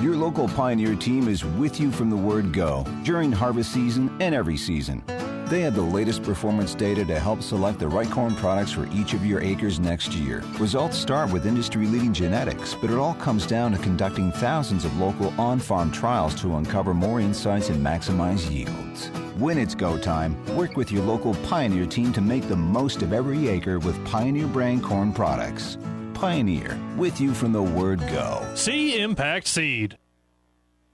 Your 0.00 0.16
local 0.16 0.48
Pioneer 0.48 0.96
team 0.96 1.28
is 1.28 1.44
with 1.44 1.78
you 1.78 1.92
from 1.92 2.10
the 2.10 2.16
word 2.16 2.52
go 2.52 2.84
during 3.04 3.30
harvest 3.30 3.72
season 3.72 4.10
and 4.20 4.34
every 4.34 4.56
season. 4.56 5.04
They 5.50 5.62
have 5.62 5.74
the 5.74 5.82
latest 5.82 6.22
performance 6.22 6.76
data 6.76 7.04
to 7.04 7.18
help 7.18 7.42
select 7.42 7.80
the 7.80 7.88
right 7.88 8.08
corn 8.08 8.36
products 8.36 8.70
for 8.70 8.86
each 8.92 9.14
of 9.14 9.26
your 9.26 9.40
acres 9.40 9.80
next 9.80 10.12
year. 10.12 10.44
Results 10.60 10.96
start 10.96 11.32
with 11.32 11.44
industry 11.44 11.88
leading 11.88 12.12
genetics, 12.12 12.76
but 12.76 12.88
it 12.88 12.96
all 12.96 13.14
comes 13.14 13.48
down 13.48 13.72
to 13.72 13.78
conducting 13.78 14.30
thousands 14.30 14.84
of 14.84 14.96
local 15.00 15.34
on 15.40 15.58
farm 15.58 15.90
trials 15.90 16.36
to 16.36 16.54
uncover 16.54 16.94
more 16.94 17.18
insights 17.18 17.68
and 17.68 17.84
maximize 17.84 18.48
yields. 18.48 19.08
When 19.40 19.58
it's 19.58 19.74
go 19.74 19.98
time, 19.98 20.36
work 20.54 20.76
with 20.76 20.92
your 20.92 21.02
local 21.02 21.34
Pioneer 21.48 21.86
team 21.86 22.12
to 22.12 22.20
make 22.20 22.46
the 22.46 22.54
most 22.54 23.02
of 23.02 23.12
every 23.12 23.48
acre 23.48 23.80
with 23.80 24.04
Pioneer 24.04 24.46
brand 24.46 24.84
corn 24.84 25.12
products. 25.12 25.78
Pioneer, 26.14 26.78
with 26.96 27.20
you 27.20 27.34
from 27.34 27.50
the 27.50 27.62
word 27.62 27.98
go. 28.08 28.48
See 28.54 29.02
Impact 29.02 29.48
Seed. 29.48 29.98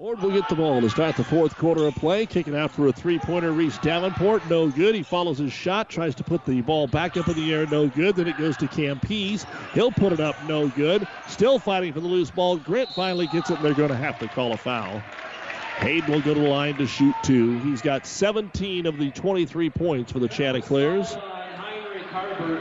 Ord 0.00 0.22
will 0.22 0.30
get 0.30 0.48
the 0.48 0.54
ball 0.54 0.80
to 0.80 0.88
start 0.88 1.14
the 1.16 1.24
fourth 1.24 1.54
quarter 1.58 1.86
of 1.86 1.94
play. 1.94 2.24
Kicking 2.24 2.56
out 2.56 2.70
for 2.70 2.86
a 2.86 2.92
three-pointer, 2.92 3.52
Reese 3.52 3.76
Davenport. 3.80 4.48
No 4.48 4.70
good. 4.70 4.94
He 4.94 5.02
follows 5.02 5.36
his 5.36 5.52
shot, 5.52 5.90
tries 5.90 6.14
to 6.14 6.24
put 6.24 6.46
the 6.46 6.62
ball 6.62 6.86
back 6.86 7.18
up 7.18 7.28
in 7.28 7.34
the 7.34 7.52
air. 7.52 7.66
No 7.66 7.86
good. 7.86 8.16
Then 8.16 8.26
it 8.26 8.38
goes 8.38 8.56
to 8.56 8.66
Campese. 8.66 9.44
He'll 9.74 9.92
put 9.92 10.14
it 10.14 10.20
up. 10.20 10.42
No 10.44 10.68
good. 10.68 11.06
Still 11.28 11.58
fighting 11.58 11.92
for 11.92 12.00
the 12.00 12.06
loose 12.06 12.30
ball. 12.30 12.56
Grant 12.56 12.88
finally 12.94 13.26
gets 13.26 13.50
it, 13.50 13.56
and 13.56 13.64
they're 13.64 13.74
going 13.74 13.90
to 13.90 13.96
have 13.96 14.18
to 14.20 14.28
call 14.28 14.54
a 14.54 14.56
foul. 14.56 15.00
Hayden 15.80 16.10
will 16.10 16.22
go 16.22 16.32
to 16.32 16.40
the 16.40 16.48
line 16.48 16.76
to 16.76 16.86
shoot 16.86 17.14
two. 17.22 17.58
He's 17.58 17.82
got 17.82 18.06
17 18.06 18.86
of 18.86 18.96
the 18.96 19.10
23 19.10 19.68
points 19.68 20.12
for 20.12 20.18
the 20.18 20.28
Chanticleers. 20.28 21.14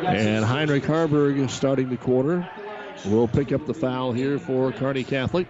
And 0.05 0.43
Heinrich 0.43 0.85
Harburg 0.85 1.37
is 1.37 1.53
starting 1.53 1.89
the 1.89 1.95
quarter. 1.95 2.49
Will 3.05 3.29
pick 3.29 3.53
up 3.53 3.65
the 3.65 3.73
foul 3.73 4.11
here 4.11 4.39
for 4.39 4.73
Kearney 4.73 5.05
Catholic. 5.05 5.47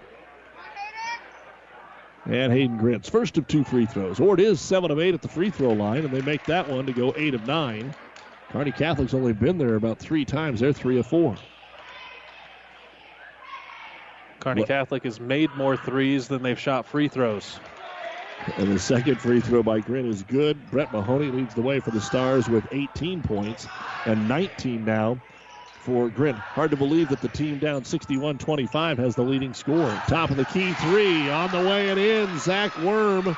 And 2.30 2.52
Hayden 2.52 2.78
Grint's 2.78 3.08
first 3.08 3.36
of 3.38 3.48
two 3.48 3.64
free 3.64 3.86
throws. 3.86 4.20
Ord 4.20 4.38
is 4.38 4.60
7 4.60 4.88
of 4.92 5.00
8 5.00 5.14
at 5.14 5.20
the 5.20 5.28
free 5.28 5.50
throw 5.50 5.72
line, 5.72 6.04
and 6.04 6.14
they 6.14 6.20
make 6.22 6.44
that 6.46 6.68
one 6.68 6.86
to 6.86 6.94
go 6.94 7.12
8 7.16 7.34
of 7.34 7.42
9. 7.42 7.92
Kearney 8.48 8.72
Catholic's 8.72 9.14
only 9.14 9.32
been 9.32 9.58
there 9.58 9.74
about 9.74 9.98
three 9.98 10.24
times. 10.24 10.60
They're 10.60 10.72
3 10.72 10.98
of 10.98 11.06
4. 11.06 11.40
Kearney 14.38 14.60
What- 14.60 14.68
Catholic 14.68 15.02
has 15.04 15.18
made 15.18 15.56
more 15.56 15.76
threes 15.76 16.28
than 16.28 16.42
they've 16.42 16.58
shot 16.58 16.86
free 16.86 17.08
throws. 17.08 17.60
And 18.56 18.70
the 18.70 18.78
second 18.78 19.20
free 19.20 19.40
throw 19.40 19.64
by 19.64 19.80
Grint 19.82 20.06
is 20.06 20.22
good. 20.22 20.70
Brett 20.70 20.92
Mahoney 20.92 21.30
leads 21.32 21.54
the 21.54 21.62
way 21.62 21.80
for 21.80 21.90
the 21.90 22.00
Stars 22.00 22.48
with 22.48 22.66
18 22.70 23.22
points 23.22 23.68
and 24.04 24.28
19 24.28 24.84
now 24.84 25.20
for 25.80 26.08
Grint. 26.08 26.38
Hard 26.38 26.70
to 26.70 26.76
believe 26.76 27.08
that 27.08 27.20
the 27.20 27.28
team 27.28 27.58
down 27.58 27.84
61 27.84 28.38
25 28.38 28.98
has 28.98 29.14
the 29.14 29.22
leading 29.22 29.54
score. 29.54 29.90
Top 30.06 30.30
of 30.30 30.36
the 30.36 30.44
key 30.44 30.72
three 30.74 31.28
on 31.30 31.50
the 31.50 31.68
way 31.68 31.90
and 31.90 31.98
in. 31.98 32.38
Zach 32.38 32.76
Worm. 32.78 33.36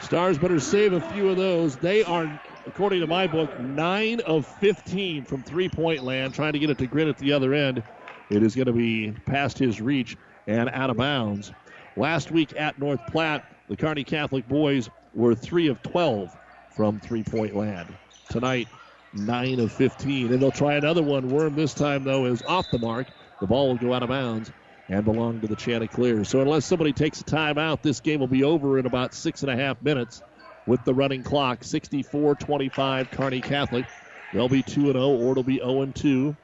Stars 0.00 0.38
better 0.38 0.60
save 0.60 0.92
a 0.92 1.00
few 1.00 1.28
of 1.28 1.36
those. 1.36 1.76
They 1.76 2.04
are, 2.04 2.40
according 2.66 3.00
to 3.00 3.06
my 3.06 3.26
book, 3.26 3.58
9 3.58 4.20
of 4.20 4.46
15 4.46 5.24
from 5.24 5.42
three 5.42 5.68
point 5.68 6.04
land, 6.04 6.34
trying 6.34 6.52
to 6.52 6.58
get 6.58 6.70
it 6.70 6.78
to 6.78 6.86
Grint 6.86 7.08
at 7.08 7.18
the 7.18 7.32
other 7.32 7.52
end. 7.52 7.82
It 8.30 8.42
is 8.42 8.54
going 8.54 8.66
to 8.66 8.72
be 8.72 9.12
past 9.26 9.58
his 9.58 9.80
reach 9.80 10.16
and 10.46 10.68
out 10.70 10.90
of 10.90 10.96
bounds. 10.96 11.52
Last 11.96 12.30
week 12.30 12.54
at 12.56 12.78
North 12.78 13.00
Platte, 13.10 13.44
the 13.68 13.76
Kearney 13.76 14.04
Catholic 14.04 14.46
boys 14.46 14.88
were 15.14 15.34
3 15.34 15.68
of 15.68 15.82
12 15.82 16.36
from 16.76 17.00
three 17.00 17.24
point 17.24 17.56
land. 17.56 17.88
Tonight, 18.30 18.68
9 19.14 19.60
of 19.60 19.72
15. 19.72 20.32
And 20.32 20.40
they'll 20.40 20.50
try 20.50 20.74
another 20.74 21.02
one. 21.02 21.28
Worm 21.28 21.54
this 21.54 21.74
time, 21.74 22.04
though, 22.04 22.26
is 22.26 22.42
off 22.42 22.70
the 22.70 22.78
mark. 22.78 23.06
The 23.40 23.46
ball 23.46 23.68
will 23.68 23.76
go 23.76 23.92
out 23.92 24.02
of 24.02 24.08
bounds 24.08 24.50
and 24.88 25.04
belong 25.04 25.40
to 25.40 25.46
the 25.46 25.56
Chanticleers. 25.56 26.28
So 26.28 26.40
unless 26.40 26.64
somebody 26.64 26.92
takes 26.92 27.20
a 27.20 27.24
timeout, 27.24 27.82
this 27.82 28.00
game 28.00 28.20
will 28.20 28.26
be 28.26 28.44
over 28.44 28.78
in 28.78 28.86
about 28.86 29.14
six 29.14 29.42
and 29.42 29.50
a 29.50 29.56
half 29.56 29.80
minutes 29.82 30.22
with 30.66 30.84
the 30.84 30.94
running 30.94 31.22
clock. 31.22 31.64
64 31.64 32.34
25 32.36 33.10
Kearney 33.10 33.40
Catholic. 33.40 33.86
They'll 34.32 34.48
be 34.48 34.62
2 34.62 34.92
0, 34.92 35.08
or 35.08 35.32
it'll 35.32 35.42
be 35.42 35.58
0 35.58 35.86
2. 35.86 36.36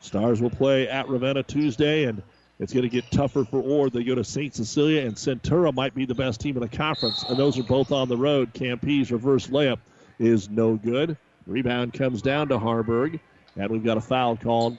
Stars 0.00 0.40
will 0.40 0.50
play 0.50 0.88
at 0.88 1.08
Ravenna 1.08 1.42
Tuesday, 1.42 2.04
and 2.04 2.22
it's 2.58 2.72
going 2.72 2.84
to 2.84 2.88
get 2.88 3.10
tougher 3.10 3.44
for 3.44 3.60
Ord. 3.60 3.92
They 3.92 4.04
go 4.04 4.14
to 4.14 4.24
St. 4.24 4.54
Cecilia, 4.54 5.02
and 5.02 5.16
Centura 5.16 5.74
might 5.74 5.94
be 5.94 6.06
the 6.06 6.14
best 6.14 6.40
team 6.40 6.56
in 6.56 6.62
the 6.62 6.68
conference, 6.68 7.24
and 7.28 7.36
those 7.36 7.58
are 7.58 7.64
both 7.64 7.92
on 7.92 8.08
the 8.08 8.16
road. 8.16 8.52
Campese's 8.54 9.10
reverse 9.10 9.48
layup 9.48 9.78
is 10.18 10.48
no 10.48 10.76
good. 10.76 11.16
Rebound 11.46 11.92
comes 11.92 12.22
down 12.22 12.48
to 12.48 12.58
Harburg, 12.58 13.20
and 13.56 13.70
we've 13.70 13.84
got 13.84 13.96
a 13.96 14.00
foul 14.00 14.36
called 14.36 14.76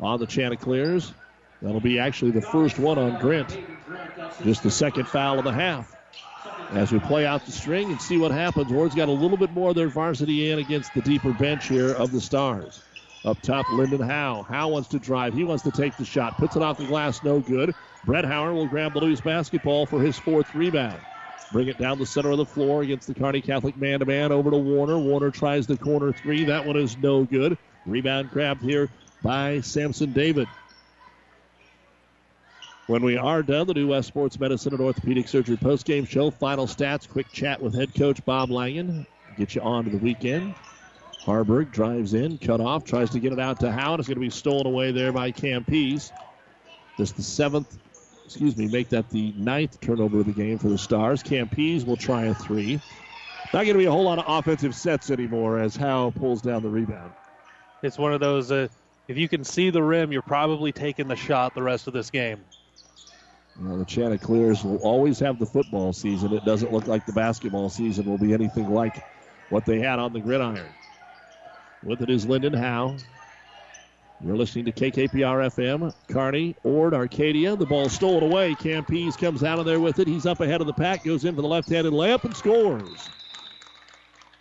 on 0.00 0.18
the 0.18 0.26
Chanticleers. 0.26 1.12
That'll 1.62 1.80
be 1.80 1.98
actually 1.98 2.32
the 2.32 2.40
first 2.40 2.78
one 2.78 2.98
on 2.98 3.20
Grint. 3.20 3.62
Just 4.42 4.62
the 4.62 4.70
second 4.70 5.06
foul 5.06 5.38
of 5.38 5.44
the 5.44 5.52
half. 5.52 5.94
As 6.72 6.90
we 6.92 6.98
play 7.00 7.26
out 7.26 7.44
the 7.44 7.52
string 7.52 7.90
and 7.90 8.00
see 8.00 8.16
what 8.16 8.30
happens, 8.30 8.72
Ord's 8.72 8.94
got 8.94 9.08
a 9.08 9.12
little 9.12 9.36
bit 9.36 9.50
more 9.50 9.70
of 9.70 9.76
their 9.76 9.88
varsity 9.88 10.50
in 10.50 10.58
against 10.58 10.94
the 10.94 11.02
deeper 11.02 11.32
bench 11.32 11.68
here 11.68 11.92
of 11.92 12.12
the 12.12 12.20
Stars. 12.20 12.82
Up 13.24 13.40
top, 13.42 13.66
Lyndon 13.72 14.00
Howe. 14.00 14.46
Howe 14.48 14.68
wants 14.68 14.88
to 14.88 14.98
drive. 14.98 15.34
He 15.34 15.44
wants 15.44 15.62
to 15.64 15.70
take 15.70 15.96
the 15.96 16.04
shot. 16.04 16.38
Puts 16.38 16.56
it 16.56 16.62
off 16.62 16.78
the 16.78 16.86
glass, 16.86 17.22
no 17.22 17.40
good. 17.40 17.74
Bretthauer 18.06 18.54
will 18.54 18.66
grab 18.66 18.94
the 18.94 19.00
loose 19.00 19.20
basketball 19.20 19.84
for 19.84 20.00
his 20.00 20.18
fourth 20.18 20.54
rebound. 20.54 21.00
Bring 21.52 21.68
it 21.68 21.78
down 21.78 21.98
the 21.98 22.06
center 22.06 22.30
of 22.30 22.38
the 22.38 22.46
floor 22.46 22.82
against 22.82 23.08
the 23.08 23.14
Kearney 23.14 23.40
Catholic 23.40 23.76
man 23.76 23.98
to 24.00 24.06
man 24.06 24.30
over 24.30 24.50
to 24.50 24.56
Warner. 24.56 24.98
Warner 24.98 25.30
tries 25.30 25.66
the 25.66 25.76
corner 25.76 26.12
three. 26.12 26.44
That 26.44 26.64
one 26.64 26.76
is 26.76 26.96
no 26.98 27.24
good. 27.24 27.58
Rebound 27.86 28.30
grabbed 28.30 28.62
here 28.62 28.88
by 29.22 29.60
Samson 29.60 30.12
David. 30.12 30.46
When 32.86 33.02
we 33.02 33.16
are 33.16 33.42
done, 33.42 33.66
the 33.66 33.74
New 33.74 33.88
West 33.88 34.08
Sports 34.08 34.38
Medicine 34.38 34.72
and 34.72 34.82
Orthopedic 34.82 35.28
Surgery 35.28 35.56
postgame 35.56 36.08
show, 36.08 36.30
final 36.30 36.66
stats, 36.66 37.08
quick 37.08 37.30
chat 37.32 37.62
with 37.62 37.74
head 37.74 37.94
coach 37.94 38.24
Bob 38.24 38.50
Langen. 38.50 39.06
Get 39.36 39.54
you 39.54 39.60
on 39.62 39.84
to 39.84 39.90
the 39.90 39.98
weekend. 39.98 40.54
Harburg 41.20 41.70
drives 41.70 42.14
in, 42.14 42.38
cut 42.38 42.60
off, 42.60 42.84
tries 42.84 43.10
to 43.10 43.20
get 43.20 43.32
it 43.32 43.38
out 43.38 43.60
to 43.60 43.70
Howe. 43.70 43.94
It's 43.94 44.08
going 44.08 44.16
to 44.16 44.20
be 44.20 44.30
stolen 44.30 44.66
away 44.66 44.90
there 44.90 45.12
by 45.12 45.30
Campese. 45.30 46.10
Just 46.96 47.16
the 47.16 47.22
seventh, 47.22 47.78
excuse 48.30 48.56
me, 48.56 48.68
make 48.68 48.88
that 48.90 49.10
the 49.10 49.34
ninth 49.36 49.80
turnover 49.80 50.20
of 50.20 50.26
the 50.26 50.32
game 50.32 50.56
for 50.56 50.68
the 50.68 50.78
Stars. 50.78 51.20
Campese 51.20 51.84
will 51.84 51.96
try 51.96 52.26
a 52.26 52.34
three. 52.34 52.80
Not 53.52 53.64
going 53.64 53.74
to 53.74 53.78
be 53.78 53.86
a 53.86 53.90
whole 53.90 54.04
lot 54.04 54.20
of 54.20 54.24
offensive 54.28 54.72
sets 54.72 55.10
anymore 55.10 55.58
as 55.58 55.74
Howe 55.74 56.12
pulls 56.16 56.40
down 56.40 56.62
the 56.62 56.68
rebound. 56.68 57.10
It's 57.82 57.98
one 57.98 58.12
of 58.12 58.20
those, 58.20 58.52
uh, 58.52 58.68
if 59.08 59.16
you 59.16 59.28
can 59.28 59.42
see 59.42 59.70
the 59.70 59.82
rim, 59.82 60.12
you're 60.12 60.22
probably 60.22 60.70
taking 60.70 61.08
the 61.08 61.16
shot 61.16 61.56
the 61.56 61.62
rest 61.62 61.88
of 61.88 61.92
this 61.92 62.08
game. 62.08 62.38
Know, 63.58 63.76
the 63.76 63.84
Chanticleers 63.84 64.62
will 64.62 64.76
always 64.76 65.18
have 65.18 65.40
the 65.40 65.46
football 65.46 65.92
season. 65.92 66.32
It 66.32 66.44
doesn't 66.44 66.72
look 66.72 66.86
like 66.86 67.06
the 67.06 67.12
basketball 67.12 67.68
season 67.68 68.06
will 68.06 68.16
be 68.16 68.32
anything 68.32 68.72
like 68.72 69.02
what 69.48 69.66
they 69.66 69.80
had 69.80 69.98
on 69.98 70.12
the 70.12 70.20
gridiron. 70.20 70.68
With 71.82 72.00
it 72.00 72.10
is 72.10 72.26
Lyndon 72.26 72.52
Howe. 72.52 72.96
You're 74.22 74.36
listening 74.36 74.66
to 74.66 74.72
KKPR 74.72 75.46
FM, 75.48 75.94
Kearney, 76.08 76.54
Ord, 76.62 76.92
Arcadia. 76.92 77.56
The 77.56 77.64
ball 77.64 77.88
stolen 77.88 78.22
away. 78.22 78.54
Campese 78.54 79.16
comes 79.16 79.42
out 79.42 79.58
of 79.58 79.64
there 79.64 79.80
with 79.80 79.98
it. 79.98 80.06
He's 80.06 80.26
up 80.26 80.40
ahead 80.40 80.60
of 80.60 80.66
the 80.66 80.74
pack, 80.74 81.04
goes 81.04 81.24
in 81.24 81.34
for 81.34 81.40
the 81.40 81.48
left-handed 81.48 81.94
layup 81.94 82.24
and 82.24 82.36
scores. 82.36 83.08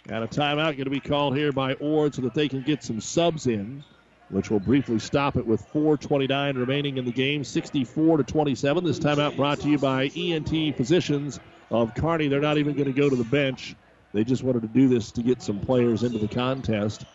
And 0.10 0.22
a 0.22 0.28
timeout 0.28 0.76
going 0.76 0.84
to 0.84 0.90
be 0.90 1.00
called 1.00 1.38
here 1.38 1.54
by 1.54 1.76
Ord 1.76 2.14
so 2.14 2.22
that 2.24 2.34
they 2.34 2.50
can 2.50 2.62
get 2.62 2.84
some 2.84 3.00
subs 3.00 3.48
in, 3.48 3.82
which 4.28 4.52
will 4.52 4.60
briefly 4.60 5.00
stop 5.00 5.38
it 5.38 5.48
with 5.48 5.66
4:29 5.72 6.58
remaining 6.58 6.98
in 6.98 7.06
the 7.06 7.14
game, 7.14 7.46
64 7.46 8.18
to 8.18 8.24
27. 8.24 8.84
This 8.84 9.00
timeout 9.00 9.38
brought 9.38 9.62
to 9.62 9.70
you 9.70 9.78
by 9.78 10.12
ENT 10.14 10.76
Physicians 10.76 11.40
of 11.72 11.96
Kearney. 11.96 12.28
They're 12.28 12.42
not 12.42 12.58
even 12.58 12.74
going 12.74 12.94
to 12.94 13.00
go 13.00 13.10
to 13.10 13.16
the 13.16 13.24
bench. 13.24 13.76
They 14.14 14.26
just 14.26 14.44
wanted 14.44 14.64
to 14.64 14.68
do 14.68 14.90
this 14.90 15.10
to 15.12 15.22
get 15.22 15.42
some 15.42 15.62
players 15.62 16.04
into 16.04 16.18
the 16.18 16.28
contest. 16.28 17.06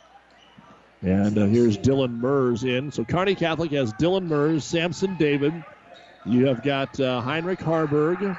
And 1.05 1.37
uh, 1.37 1.45
here's 1.45 1.77
Dylan 1.77 2.19
Mers 2.19 2.65
in. 2.65 2.91
So 2.91 3.05
Kearney 3.05 3.35
Catholic 3.35 3.73
has 3.73 3.93
Dylan 3.93 4.27
Mers, 4.27 4.65
Samson 4.65 5.17
David. 5.19 5.53
You 6.25 6.47
have 6.47 6.63
got 6.63 6.99
uh, 6.99 7.21
Heinrich 7.21 7.61
Harburg, 7.61 8.35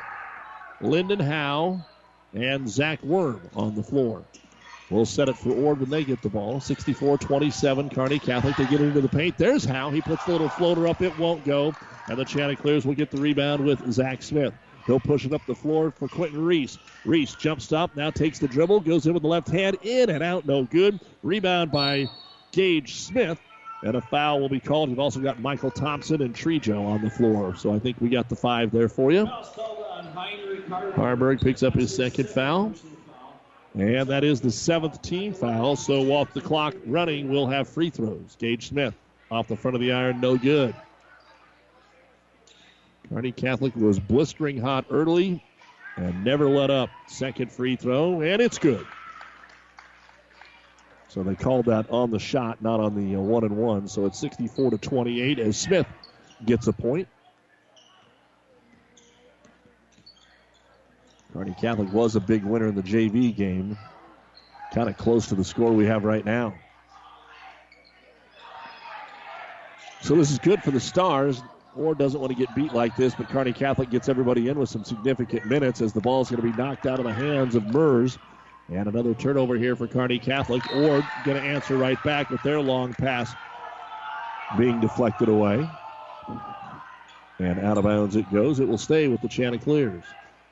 Lyndon 0.81 1.19
Howe, 1.19 1.79
and 2.33 2.67
Zach 2.67 3.03
Worm 3.03 3.39
on 3.55 3.75
the 3.75 3.83
floor. 3.83 4.23
We'll 4.89 5.05
set 5.05 5.29
it 5.29 5.37
for 5.37 5.51
Ord 5.51 5.79
when 5.79 5.91
they 5.91 6.03
get 6.03 6.23
the 6.23 6.29
ball. 6.29 6.59
64 6.59 7.19
27, 7.19 7.89
Kearney 7.91 8.17
Catholic. 8.17 8.55
They 8.55 8.65
get 8.65 8.81
into 8.81 8.99
the 9.01 9.09
paint. 9.09 9.37
There's 9.37 9.63
Howe. 9.63 9.91
He 9.91 10.01
puts 10.01 10.25
the 10.25 10.31
little 10.31 10.49
floater 10.49 10.87
up. 10.87 11.03
It 11.03 11.15
won't 11.19 11.45
go. 11.45 11.71
And 12.07 12.17
the 12.17 12.25
Chanticleers 12.25 12.83
will 12.83 12.95
get 12.95 13.11
the 13.11 13.21
rebound 13.21 13.63
with 13.63 13.91
Zach 13.91 14.23
Smith. 14.23 14.53
He'll 14.87 14.99
push 14.99 15.25
it 15.25 15.33
up 15.33 15.45
the 15.45 15.55
floor 15.55 15.91
for 15.91 16.07
Quentin 16.07 16.43
Reese. 16.43 16.79
Reese 17.05 17.35
jumps 17.35 17.71
up, 17.71 17.95
now 17.95 18.09
takes 18.09 18.39
the 18.39 18.47
dribble, 18.47 18.81
goes 18.81 19.05
in 19.05 19.13
with 19.13 19.23
the 19.23 19.29
left 19.29 19.49
hand, 19.49 19.77
in 19.83 20.09
and 20.09 20.23
out, 20.23 20.45
no 20.45 20.63
good. 20.63 20.99
Rebound 21.23 21.71
by 21.71 22.07
Gage 22.55 22.95
Smith, 22.95 23.37
and 23.83 23.95
a 23.95 24.01
foul 24.01 24.39
will 24.39 24.47
be 24.47 24.61
called. 24.61 24.87
We've 24.87 24.99
also 24.99 25.19
got 25.19 25.41
Michael 25.41 25.71
Thompson 25.71 26.21
and 26.21 26.33
Trejo 26.33 26.85
on 26.85 27.01
the 27.01 27.09
floor. 27.09 27.53
So 27.55 27.73
I 27.73 27.79
think 27.79 27.99
we 27.99 28.07
got 28.07 28.29
the 28.29 28.35
five 28.37 28.71
there 28.71 28.87
for 28.87 29.11
you. 29.11 29.25
Harburg 30.95 31.41
picks 31.41 31.63
up 31.63 31.73
his 31.73 31.93
second 31.93 32.29
foul. 32.29 32.73
And 33.73 34.07
that 34.07 34.23
is 34.23 34.39
the 34.39 34.51
seventh 34.51 35.01
team 35.01 35.33
foul. 35.33 35.75
So 35.75 36.13
off 36.13 36.33
the 36.33 36.39
clock 36.39 36.75
running, 36.85 37.27
we'll 37.29 37.47
have 37.47 37.67
free 37.67 37.89
throws. 37.89 38.37
Gage 38.39 38.69
Smith 38.69 38.93
off 39.29 39.49
the 39.49 39.57
front 39.57 39.75
of 39.75 39.81
the 39.81 39.91
iron, 39.91 40.21
no 40.21 40.37
good. 40.37 40.73
Kearney 43.09 43.33
Catholic 43.33 43.75
was 43.75 43.99
blistering 43.99 44.61
hot 44.61 44.85
early 44.89 45.43
and 45.97 46.23
never 46.23 46.47
let 46.47 46.69
up. 46.69 46.89
Second 47.07 47.51
free 47.51 47.75
throw, 47.75 48.21
and 48.21 48.41
it's 48.41 48.57
good. 48.57 48.87
So 51.15 51.23
they 51.23 51.35
called 51.35 51.67
that 51.67 51.89
on 51.89 52.11
the 52.11 52.19
shot, 52.19 52.61
not 52.61 52.81
on 52.81 52.93
the 52.93 53.15
uh, 53.15 53.21
one 53.21 53.45
and 53.45 53.55
one. 53.55 53.87
So 53.87 54.05
it's 54.05 54.19
64 54.19 54.71
to 54.71 54.77
28 54.77 55.39
as 55.39 55.55
Smith 55.55 55.87
gets 56.43 56.67
a 56.67 56.73
point. 56.73 57.07
Kearney 61.31 61.53
Catholic 61.53 61.89
was 61.93 62.17
a 62.17 62.19
big 62.19 62.43
winner 62.43 62.67
in 62.67 62.75
the 62.75 62.83
JV 62.83 63.33
game. 63.33 63.77
Kind 64.73 64.89
of 64.89 64.97
close 64.97 65.27
to 65.27 65.35
the 65.35 65.45
score 65.45 65.71
we 65.71 65.85
have 65.85 66.03
right 66.03 66.25
now. 66.25 66.53
So 70.01 70.15
this 70.15 70.31
is 70.31 70.39
good 70.39 70.61
for 70.61 70.71
the 70.71 70.81
Stars. 70.81 71.41
Ord 71.77 71.97
doesn't 71.97 72.19
want 72.19 72.31
to 72.31 72.37
get 72.37 72.53
beat 72.53 72.73
like 72.73 72.93
this, 72.97 73.15
but 73.15 73.29
Kearney 73.29 73.53
Catholic 73.53 73.89
gets 73.89 74.09
everybody 74.09 74.49
in 74.49 74.59
with 74.59 74.67
some 74.67 74.83
significant 74.83 75.45
minutes 75.45 75.79
as 75.79 75.93
the 75.93 76.01
ball 76.01 76.23
is 76.23 76.29
going 76.29 76.41
to 76.41 76.43
be 76.43 76.61
knocked 76.61 76.85
out 76.85 76.99
of 76.99 77.05
the 77.05 77.13
hands 77.13 77.55
of 77.55 77.73
Mers. 77.73 78.19
And 78.69 78.87
another 78.87 79.13
turnover 79.13 79.55
here 79.55 79.75
for 79.75 79.87
Kearney 79.87 80.17
Catholic. 80.17 80.63
Ord 80.71 81.05
going 81.23 81.41
to 81.41 81.47
answer 81.47 81.77
right 81.77 82.01
back 82.01 82.29
with 82.29 82.41
their 82.41 82.59
long 82.59 82.93
pass 82.93 83.35
being 84.57 84.79
deflected 84.79 85.29
away. 85.29 85.69
And 87.39 87.59
out 87.59 87.77
of 87.77 87.83
bounds 87.83 88.15
it 88.15 88.31
goes. 88.31 88.59
It 88.59 88.67
will 88.67 88.77
stay 88.77 89.07
with 89.07 89.21
the 89.21 89.27
Chanticleers. 89.27 90.03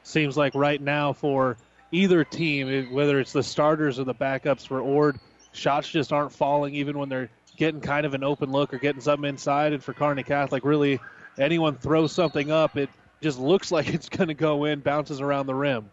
Seems 0.04 0.38
like 0.38 0.54
right 0.54 0.82
now 0.82 1.14
for 1.14 1.58
either 1.92 2.24
team, 2.24 2.92
whether 2.92 3.20
it's 3.20 3.34
the 3.34 3.44
starters 3.44 4.00
or 4.00 4.04
the 4.04 4.14
backups 4.14 4.68
for 4.68 4.82
Ord, 4.82 5.20
shots 5.54 5.90
just 5.90 6.12
aren't 6.14 6.34
falling 6.34 6.76
even 6.76 6.98
when 6.98 7.10
they're 7.10 7.30
getting 7.56 7.82
kind 7.82 8.06
of 8.06 8.14
an 8.14 8.24
open 8.24 8.52
look 8.52 8.74
or 8.74 8.78
getting 8.78 9.02
something 9.02 9.30
inside. 9.30 9.74
And 9.74 9.84
for 9.84 9.94
Kearney 9.94 10.24
Catholic, 10.24 10.66
really, 10.66 11.00
anyone 11.38 11.76
throws 11.78 12.12
something 12.12 12.52
up, 12.52 12.78
it 12.78 12.90
just 13.22 13.40
looks 13.40 13.72
like 13.72 13.92
it's 13.92 14.10
going 14.10 14.28
to 14.28 14.34
go 14.36 14.66
in, 14.66 14.82
bounces 14.82 15.22
around 15.22 15.48
the 15.48 15.56
rim. 15.56 15.90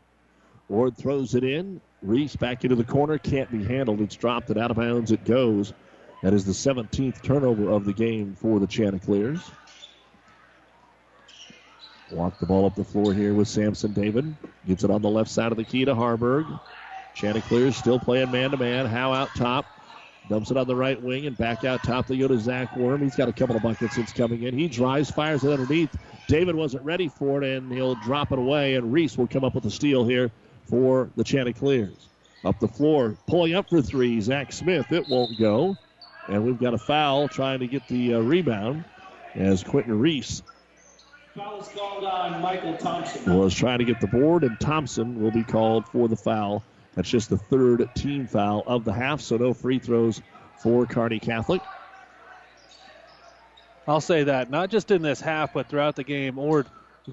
Ord 0.69 0.97
throws 0.97 1.35
it 1.35 1.45
in. 1.45 1.81
Reese 2.03 2.37
back 2.37 2.65
into 2.65 2.77
the 2.77 2.85
corner. 2.85 3.19
Can't 3.19 3.51
be 3.51 3.63
handled. 3.63 4.01
It's 4.01 4.17
dropped 4.17 4.51
and 4.51 4.59
out 4.59 4.71
of 4.71 4.77
bounds 4.77 5.13
it 5.13 5.25
goes. 5.25 5.73
That 6.23 6.33
is 6.33 6.45
the 6.45 6.53
17th 6.53 7.23
turnover 7.23 7.71
of 7.71 7.85
the 7.85 7.93
game 7.93 8.35
for 8.35 8.59
the 8.59 8.67
Chanticleers. 8.67 9.51
Walk 12.11 12.39
the 12.41 12.47
ball 12.47 12.67
up 12.67 12.75
the 12.75 12.85
floor 12.85 13.15
here 13.15 13.35
with 13.35 13.49
Samson 13.49 13.93
David. 13.93 14.35
Gets 14.67 14.85
it 14.85 14.91
on 14.91 15.01
the 15.01 15.09
left 15.09 15.31
side 15.31 15.53
of 15.53 15.57
the 15.57 15.65
key 15.65 15.85
to 15.85 15.95
Harburg. 15.95 16.47
Chanticleers 17.15 17.77
still 17.77 17.99
playing 17.99 18.31
man 18.31 18.51
to 18.51 18.57
man. 18.57 18.87
Howe 18.87 19.13
out 19.13 19.29
top. 19.37 19.67
Dumps 20.29 20.51
it 20.51 20.57
on 20.57 20.67
the 20.67 20.77
right 20.77 21.01
wing 21.01 21.27
and 21.27 21.37
back 21.37 21.65
out 21.65 21.83
top. 21.83 22.07
They 22.07 22.19
go 22.19 22.29
to 22.29 22.39
Zach 22.39 22.77
Worm. 22.77 23.01
He's 23.01 23.17
got 23.17 23.29
a 23.29 23.33
couple 23.33 23.57
of 23.57 23.63
buckets 23.63 23.95
since 23.95 24.13
coming 24.13 24.43
in. 24.43 24.57
He 24.57 24.69
drives, 24.69 25.11
fires 25.11 25.45
it 25.45 25.51
underneath. 25.51 25.97
David 26.29 26.55
wasn't 26.55 26.85
ready 26.85 27.09
for 27.09 27.43
it, 27.43 27.57
and 27.57 27.73
he'll 27.73 27.97
drop 27.97 28.31
it 28.31 28.39
away. 28.39 28.75
And 28.75 28.93
Reese 28.93 29.17
will 29.17 29.27
come 29.27 29.45
up 29.45 29.55
with 29.55 29.65
a 29.67 29.71
steal 29.71 30.05
here 30.05 30.31
for 30.71 31.11
the 31.17 31.25
Chanticleers. 31.25 32.09
Up 32.45 32.59
the 32.59 32.69
floor, 32.69 33.17
pulling 33.27 33.55
up 33.55 33.69
for 33.69 33.83
three, 33.83 34.21
Zach 34.21 34.53
Smith. 34.53 34.91
It 34.93 35.07
won't 35.09 35.39
go. 35.39 35.77
And 36.29 36.43
we've 36.45 36.59
got 36.59 36.73
a 36.73 36.79
foul 36.79 37.29
trying 37.29 37.59
to 37.59 37.67
get 37.67 37.87
the 37.89 38.15
uh, 38.15 38.19
rebound 38.21 38.85
as 39.35 39.63
Quentin 39.63 39.99
Reese 39.99 40.43
Foul 41.37 41.61
is 41.61 41.69
called 41.69 42.05
on 42.05 42.43
Michael 42.43 42.77
Thompson. 42.77 43.39
was 43.39 43.55
trying 43.55 43.79
to 43.79 43.85
get 43.85 44.01
the 44.01 44.09
board, 44.09 44.43
and 44.43 44.59
Thompson 44.59 45.21
will 45.21 45.31
be 45.31 45.45
called 45.45 45.87
for 45.87 46.09
the 46.09 46.17
foul. 46.17 46.63
That's 46.95 47.09
just 47.09 47.31
the 47.31 47.39
third 47.39 47.89
team 47.95 48.27
foul 48.27 48.65
of 48.67 48.85
the 48.85 48.93
half, 48.93 49.21
so 49.21 49.37
no 49.37 49.55
free 49.55 49.79
throws 49.79 50.21
for 50.57 50.87
Kearney 50.87 51.21
Catholic. 51.21 51.63
I'll 53.87 54.01
say 54.01 54.25
that, 54.25 54.51
not 54.51 54.71
just 54.71 54.91
in 54.91 55.03
this 55.03 55.21
half, 55.21 55.55
but 55.55 55.69
throughout 55.69 55.95
the 55.95 56.05
game. 56.05 56.37
Ord, 56.39 56.67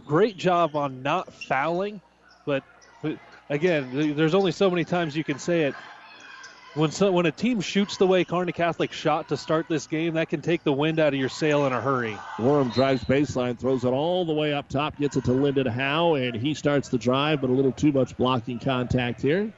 great 0.06 0.36
job 0.36 0.76
on 0.76 1.04
not 1.04 1.32
fouling, 1.32 2.02
but 2.46 2.64
again, 3.50 4.16
there's 4.16 4.36
only 4.36 4.52
so 4.52 4.70
many 4.70 4.84
times 4.84 5.16
you 5.16 5.24
can 5.24 5.40
say 5.40 5.64
it. 5.64 5.76
When, 6.74 6.92
so, 6.92 7.12
when 7.12 7.26
a 7.26 7.32
team 7.32 7.60
shoots 7.60 7.98
the 7.98 8.06
way 8.06 8.24
Kearney 8.24 8.52
Catholic 8.52 8.92
shot 8.92 9.30
to 9.30 9.38
start 9.38 9.68
this 9.68 9.88
game, 9.88 10.14
that 10.14 10.30
can 10.30 10.42
take 10.42 10.64
the 10.64 10.72
wind 10.72 11.00
out 11.00 11.12
of 11.12 11.20
your 11.20 11.30
sail 11.30 11.66
in 11.66 11.74
a 11.74 11.82
hurry. 11.82 12.16
Worm 12.38 12.70
drives 12.70 13.04
baseline, 13.04 13.58
throws 13.58 13.84
it 13.84 13.88
all 13.88 14.26
the 14.26 14.34
way 14.34 14.54
up 14.54 14.70
top, 14.70 14.96
gets 14.98 15.18
it 15.18 15.24
to 15.24 15.32
Lyndon 15.32 15.66
Howe, 15.66 16.14
and 16.14 16.36
he 16.36 16.54
starts 16.54 16.90
the 16.90 17.00
drive, 17.00 17.42
but 17.42 17.50
a 17.50 17.54
little 17.54 17.72
too 17.72 17.92
much 17.92 18.16
blocking 18.16 18.60
contact 18.60 19.24
here. 19.24 19.52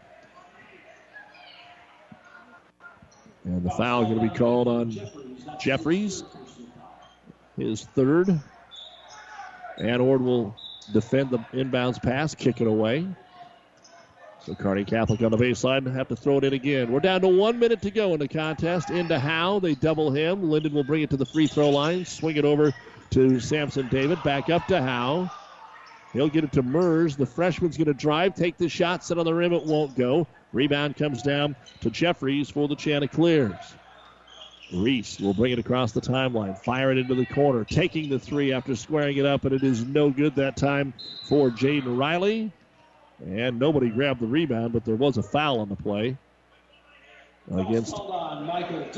And 3.43 3.63
the 3.63 3.71
foul 3.71 4.03
is 4.03 4.07
going 4.07 4.19
to 4.19 4.31
be 4.31 4.37
called 4.37 4.67
on 4.69 4.97
Jeffries, 5.59 6.23
his 7.57 7.83
third. 7.83 8.39
And 9.77 10.01
Ord 10.01 10.21
will 10.21 10.55
defend 10.93 11.31
the 11.31 11.39
inbounds 11.53 12.01
pass, 12.01 12.35
kick 12.35 12.61
it 12.61 12.67
away. 12.67 13.07
So 14.45 14.55
Kearney 14.55 14.85
Catholic 14.85 15.21
on 15.21 15.31
the 15.31 15.37
baseline 15.37 15.93
have 15.93 16.07
to 16.07 16.15
throw 16.15 16.37
it 16.37 16.43
in 16.45 16.53
again. 16.53 16.91
We're 16.91 17.01
down 17.01 17.21
to 17.21 17.27
one 17.27 17.59
minute 17.59 17.81
to 17.81 17.91
go 17.91 18.13
in 18.13 18.19
the 18.19 18.27
contest. 18.27 18.89
Into 18.89 19.19
Howe. 19.19 19.59
They 19.59 19.75
double 19.75 20.11
him. 20.11 20.49
Lyndon 20.49 20.73
will 20.73 20.83
bring 20.83 21.01
it 21.01 21.09
to 21.09 21.17
the 21.17 21.25
free 21.25 21.47
throw 21.47 21.69
line. 21.69 22.05
Swing 22.05 22.37
it 22.37 22.45
over 22.45 22.73
to 23.11 23.39
Samson 23.39 23.89
David. 23.89 24.23
Back 24.23 24.49
up 24.49 24.65
to 24.67 24.81
Howe. 24.81 25.29
He'll 26.13 26.29
get 26.29 26.43
it 26.43 26.53
to 26.53 26.63
Mers. 26.63 27.15
The 27.15 27.25
freshman's 27.25 27.77
going 27.77 27.87
to 27.87 27.93
drive, 27.93 28.33
take 28.33 28.57
the 28.57 28.67
shot, 28.67 29.03
set 29.03 29.19
on 29.19 29.25
the 29.25 29.33
rim. 29.33 29.53
It 29.53 29.65
won't 29.65 29.95
go. 29.95 30.25
Rebound 30.53 30.95
comes 30.95 31.21
down 31.21 31.55
to 31.81 31.91
Jeffries 31.91 32.49
for 32.49 32.67
the 32.67 32.75
Chanticleers. 32.75 33.53
Reese 34.73 35.19
will 35.19 35.33
bring 35.33 35.51
it 35.51 35.59
across 35.59 35.91
the 35.91 36.01
timeline, 36.01 36.57
fire 36.57 36.91
it 36.91 36.97
into 36.97 37.15
the 37.15 37.25
corner, 37.25 37.63
taking 37.63 38.09
the 38.09 38.19
three 38.19 38.53
after 38.53 38.75
squaring 38.75 39.17
it 39.17 39.25
up, 39.25 39.45
and 39.45 39.53
it 39.53 39.63
is 39.63 39.83
no 39.83 40.09
good 40.09 40.35
that 40.35 40.57
time 40.57 40.93
for 41.23 41.49
Jaden 41.49 41.97
Riley. 41.97 42.51
And 43.25 43.59
nobody 43.59 43.89
grabbed 43.89 44.21
the 44.21 44.27
rebound, 44.27 44.73
but 44.73 44.85
there 44.85 44.95
was 44.95 45.17
a 45.17 45.23
foul 45.23 45.59
on 45.59 45.69
the 45.69 45.75
play 45.75 46.17
against 47.51 47.95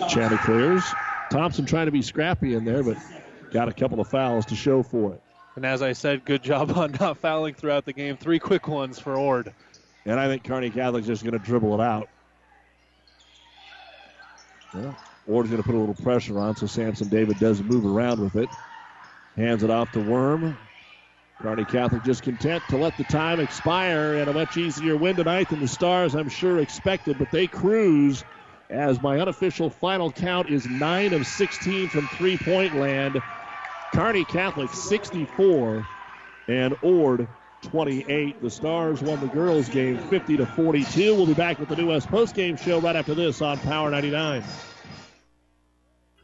Chanticleers. 0.09 0.83
Thompson 1.31 1.65
trying 1.65 1.85
to 1.85 1.91
be 1.91 2.01
scrappy 2.01 2.53
in 2.53 2.65
there, 2.65 2.83
but 2.83 2.97
got 3.51 3.67
a 3.67 3.73
couple 3.73 3.99
of 3.99 4.07
fouls 4.07 4.45
to 4.47 4.55
show 4.55 4.83
for 4.83 5.13
it. 5.13 5.21
And 5.55 5.65
as 5.65 5.81
I 5.81 5.93
said, 5.93 6.25
good 6.25 6.43
job 6.43 6.71
on 6.77 6.95
not 6.99 7.17
fouling 7.17 7.55
throughout 7.55 7.85
the 7.85 7.93
game. 7.93 8.17
Three 8.17 8.39
quick 8.39 8.67
ones 8.67 8.99
for 8.99 9.17
Ord. 9.17 9.53
And 10.05 10.19
I 10.19 10.27
think 10.27 10.43
Kearney 10.43 10.69
Catholic's 10.69 11.07
just 11.07 11.23
going 11.23 11.37
to 11.37 11.39
dribble 11.39 11.79
it 11.79 11.83
out. 11.83 12.09
Yeah. 14.73 14.93
Ord's 15.27 15.49
going 15.49 15.61
to 15.61 15.67
put 15.67 15.75
a 15.75 15.77
little 15.77 15.95
pressure 15.95 16.39
on, 16.39 16.55
so 16.55 16.65
Samson 16.65 17.09
David 17.09 17.37
does 17.39 17.61
move 17.61 17.85
around 17.85 18.19
with 18.19 18.35
it. 18.35 18.49
Hands 19.35 19.61
it 19.61 19.69
off 19.69 19.91
to 19.91 19.99
Worm. 19.99 20.57
Kearney 21.41 21.65
Catholic 21.65 22.03
just 22.03 22.21
content 22.21 22.61
to 22.69 22.77
let 22.77 22.95
the 22.97 23.03
time 23.05 23.39
expire 23.39 24.13
and 24.13 24.29
a 24.29 24.33
much 24.33 24.57
easier 24.57 24.95
win 24.95 25.15
tonight 25.15 25.49
than 25.49 25.59
the 25.59 25.67
Stars, 25.67 26.13
I'm 26.13 26.29
sure, 26.29 26.59
expected, 26.59 27.17
but 27.17 27.31
they 27.31 27.47
cruise 27.47 28.23
as 28.69 29.01
my 29.01 29.19
unofficial 29.19 29.71
final 29.71 30.11
count 30.11 30.51
is 30.51 30.69
9 30.69 31.13
of 31.13 31.25
16 31.25 31.89
from 31.89 32.07
three 32.09 32.37
point 32.37 32.75
land. 32.75 33.19
Kearney 33.91 34.23
Catholic 34.23 34.69
64 34.69 35.83
and 36.47 36.75
Ord 36.83 37.27
28. 37.63 38.41
The 38.41 38.49
Stars 38.49 39.01
won 39.01 39.19
the 39.19 39.27
girls' 39.27 39.67
game 39.67 39.97
50 39.97 40.37
to 40.37 40.45
42. 40.45 41.15
We'll 41.15 41.25
be 41.25 41.33
back 41.33 41.57
with 41.57 41.69
the 41.69 41.75
New 41.75 41.87
West 41.87 42.07
post 42.07 42.35
game 42.35 42.55
show 42.55 42.79
right 42.79 42.95
after 42.95 43.15
this 43.15 43.41
on 43.41 43.57
Power 43.59 43.89
99. 43.89 44.43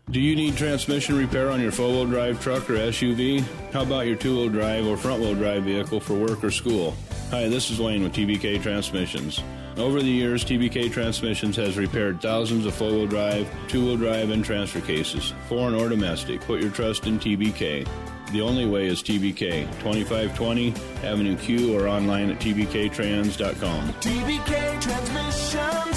Do 0.09 0.21
you 0.21 0.37
need 0.37 0.55
transmission 0.55 1.17
repair 1.17 1.49
on 1.51 1.59
your 1.59 1.73
four 1.73 1.89
wheel 1.89 2.05
drive 2.05 2.41
truck 2.41 2.69
or 2.69 2.75
SUV? 2.75 3.43
How 3.73 3.81
about 3.81 4.07
your 4.07 4.15
two 4.15 4.37
wheel 4.37 4.47
drive 4.47 4.87
or 4.87 4.95
front 4.95 5.19
wheel 5.19 5.35
drive 5.35 5.63
vehicle 5.63 5.99
for 5.99 6.13
work 6.13 6.45
or 6.45 6.49
school? 6.49 6.95
Hi, 7.29 7.49
this 7.49 7.69
is 7.69 7.81
Wayne 7.81 8.03
with 8.03 8.13
TBK 8.13 8.63
Transmissions. 8.63 9.43
Over 9.75 9.99
the 10.01 10.09
years, 10.09 10.45
TBK 10.45 10.93
Transmissions 10.93 11.57
has 11.57 11.77
repaired 11.77 12.21
thousands 12.21 12.65
of 12.65 12.73
four 12.73 12.89
wheel 12.91 13.05
drive, 13.07 13.53
two 13.67 13.85
wheel 13.85 13.97
drive, 13.97 14.29
and 14.29 14.45
transfer 14.45 14.79
cases, 14.79 15.33
foreign 15.49 15.75
or 15.75 15.89
domestic. 15.89 16.39
Put 16.39 16.61
your 16.61 16.71
trust 16.71 17.05
in 17.05 17.19
TBK. 17.19 17.85
The 18.31 18.41
only 18.41 18.65
way 18.65 18.87
is 18.87 19.03
TBK, 19.03 19.65
2520 19.79 20.73
Avenue 21.03 21.35
Q 21.37 21.77
or 21.77 21.89
online 21.89 22.29
at 22.29 22.39
tbktrans.com. 22.39 23.93
TBK 23.93 24.81
Transmissions, 24.81 25.96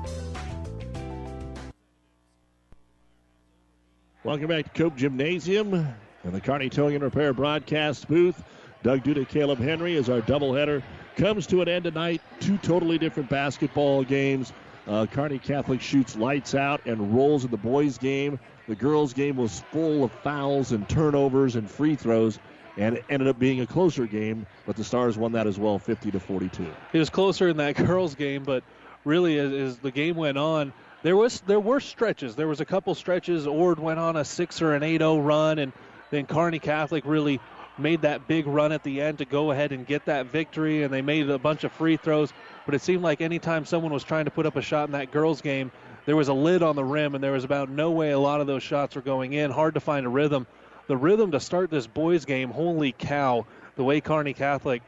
Welcome 4.23 4.49
back 4.49 4.71
to 4.71 4.83
Cope 4.83 4.95
Gymnasium 4.95 5.73
and 5.73 6.31
the 6.31 6.39
Kearney 6.39 6.69
Towing 6.69 6.93
and 6.93 7.03
Repair 7.03 7.33
broadcast 7.33 8.07
booth. 8.07 8.43
Doug 8.83 9.03
Duda, 9.03 9.27
Caleb 9.27 9.57
Henry 9.57 9.95
as 9.95 10.09
our 10.09 10.21
doubleheader 10.21 10.83
comes 11.15 11.47
to 11.47 11.63
an 11.63 11.67
end 11.67 11.85
tonight. 11.85 12.21
Two 12.39 12.59
totally 12.59 12.99
different 12.99 13.29
basketball 13.29 14.03
games. 14.03 14.53
Uh, 14.87 15.07
Kearney 15.07 15.39
Catholic 15.39 15.81
shoots 15.81 16.15
lights 16.15 16.53
out 16.53 16.85
and 16.85 17.15
rolls 17.15 17.45
in 17.45 17.49
the 17.49 17.57
boys' 17.57 17.97
game. 17.97 18.39
The 18.67 18.75
girls' 18.75 19.11
game 19.11 19.37
was 19.37 19.61
full 19.71 20.03
of 20.03 20.11
fouls 20.11 20.71
and 20.71 20.87
turnovers 20.87 21.55
and 21.55 21.67
free 21.67 21.95
throws, 21.95 22.37
and 22.77 22.97
it 22.97 23.05
ended 23.09 23.27
up 23.27 23.39
being 23.39 23.61
a 23.61 23.65
closer 23.65 24.05
game. 24.05 24.45
But 24.67 24.75
the 24.75 24.83
Stars 24.83 25.17
won 25.17 25.31
that 25.31 25.47
as 25.47 25.57
well, 25.57 25.79
50 25.79 26.11
to 26.11 26.19
42. 26.19 26.67
It 26.93 26.99
was 26.99 27.09
closer 27.09 27.49
in 27.49 27.57
that 27.57 27.75
girls' 27.87 28.13
game, 28.13 28.43
but 28.43 28.63
really, 29.03 29.39
as, 29.39 29.51
as 29.51 29.77
the 29.79 29.91
game 29.91 30.15
went 30.15 30.37
on, 30.37 30.73
there 31.03 31.15
was 31.15 31.41
there 31.41 31.59
were 31.59 31.79
stretches. 31.79 32.35
There 32.35 32.47
was 32.47 32.61
a 32.61 32.65
couple 32.65 32.93
stretches. 32.95 33.47
Ord 33.47 33.79
went 33.79 33.99
on 33.99 34.15
a 34.15 34.25
six 34.25 34.61
or 34.61 34.73
an 34.73 34.81
8-0 34.81 35.25
run, 35.25 35.59
and 35.59 35.73
then 36.09 36.25
Kearney 36.25 36.59
Catholic 36.59 37.05
really 37.05 37.39
made 37.77 38.01
that 38.01 38.27
big 38.27 38.45
run 38.47 38.71
at 38.71 38.83
the 38.83 39.01
end 39.01 39.19
to 39.19 39.25
go 39.25 39.51
ahead 39.51 39.71
and 39.71 39.87
get 39.87 40.05
that 40.05 40.27
victory, 40.27 40.83
and 40.83 40.93
they 40.93 41.01
made 41.01 41.29
a 41.29 41.39
bunch 41.39 41.63
of 41.63 41.71
free 41.71 41.97
throws. 41.97 42.31
But 42.65 42.75
it 42.75 42.81
seemed 42.81 43.01
like 43.01 43.21
anytime 43.21 43.65
someone 43.65 43.91
was 43.93 44.03
trying 44.03 44.25
to 44.25 44.31
put 44.31 44.45
up 44.45 44.55
a 44.55 44.61
shot 44.61 44.87
in 44.87 44.91
that 44.91 45.11
girls' 45.11 45.41
game, 45.41 45.71
there 46.05 46.15
was 46.15 46.27
a 46.27 46.33
lid 46.33 46.61
on 46.61 46.75
the 46.75 46.83
rim, 46.83 47.15
and 47.15 47.23
there 47.23 47.31
was 47.31 47.43
about 47.43 47.69
no 47.69 47.91
way 47.91 48.11
a 48.11 48.19
lot 48.19 48.41
of 48.41 48.47
those 48.47 48.63
shots 48.63 48.95
were 48.95 49.01
going 49.01 49.33
in. 49.33 49.51
Hard 49.51 49.75
to 49.75 49.79
find 49.79 50.05
a 50.05 50.09
rhythm. 50.09 50.45
The 50.87 50.97
rhythm 50.97 51.31
to 51.31 51.39
start 51.39 51.69
this 51.69 51.87
boys' 51.87 52.25
game, 52.25 52.49
holy 52.49 52.91
cow, 52.91 53.45
the 53.75 53.83
way 53.83 54.01
Kearney 54.01 54.33
Catholic 54.33 54.83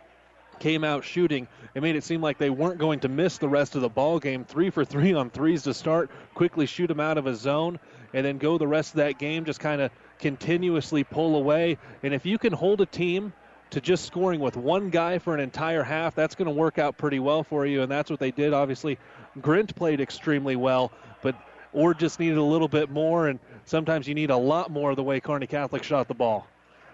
came 0.59 0.84
out 0.84 1.03
shooting. 1.03 1.47
It 1.75 1.81
made 1.81 1.95
it 1.95 2.03
seem 2.03 2.21
like 2.21 2.38
they 2.38 2.49
weren't 2.49 2.77
going 2.77 2.99
to 3.01 3.09
miss 3.09 3.38
the 3.38 3.49
rest 3.49 3.75
of 3.75 3.81
the 3.81 3.89
ball 3.89 4.19
game. 4.19 4.45
Three 4.45 4.69
for 4.69 4.85
three 4.85 5.13
on 5.13 5.30
threes 5.30 5.63
to 5.63 5.73
start, 5.73 6.11
quickly 6.34 6.65
shoot 6.65 6.88
them 6.88 6.99
out 6.99 7.17
of 7.17 7.27
a 7.27 7.35
zone, 7.35 7.80
and 8.13 8.25
then 8.25 8.38
go 8.38 8.57
the 8.57 8.67
rest 8.67 8.91
of 8.91 8.97
that 8.97 9.17
game 9.17 9.45
just 9.45 9.59
kind 9.59 9.81
of 9.81 9.91
continuously 10.19 11.03
pull 11.03 11.35
away. 11.35 11.77
And 12.03 12.13
if 12.13 12.25
you 12.25 12.38
can 12.38 12.53
hold 12.53 12.81
a 12.81 12.85
team 12.85 13.34
to 13.71 13.81
just 13.81 14.05
scoring 14.05 14.39
with 14.39 14.55
one 14.55 14.89
guy 14.89 15.17
for 15.17 15.34
an 15.34 15.39
entire 15.39 15.84
half, 15.84 16.13
that's 16.13 16.35
going 16.35 16.47
to 16.47 16.53
work 16.53 16.77
out 16.77 16.97
pretty 16.97 17.19
well 17.19 17.43
for 17.43 17.65
you. 17.65 17.81
And 17.81 17.91
that's 17.91 18.09
what 18.09 18.19
they 18.19 18.31
did. 18.31 18.53
Obviously, 18.53 18.99
Grint 19.39 19.75
played 19.75 19.99
extremely 19.99 20.55
well, 20.55 20.91
but 21.21 21.35
Ord 21.73 21.97
just 21.97 22.19
needed 22.19 22.38
a 22.38 22.43
little 22.43 22.67
bit 22.67 22.91
more. 22.91 23.27
And 23.27 23.39
sometimes 23.65 24.07
you 24.07 24.13
need 24.13 24.30
a 24.30 24.38
lot 24.38 24.69
more 24.69 24.93
the 24.93 25.03
way 25.03 25.19
Kearney 25.19 25.47
Catholic 25.47 25.84
shot 25.84 26.07
the 26.07 26.13
ball. 26.13 26.47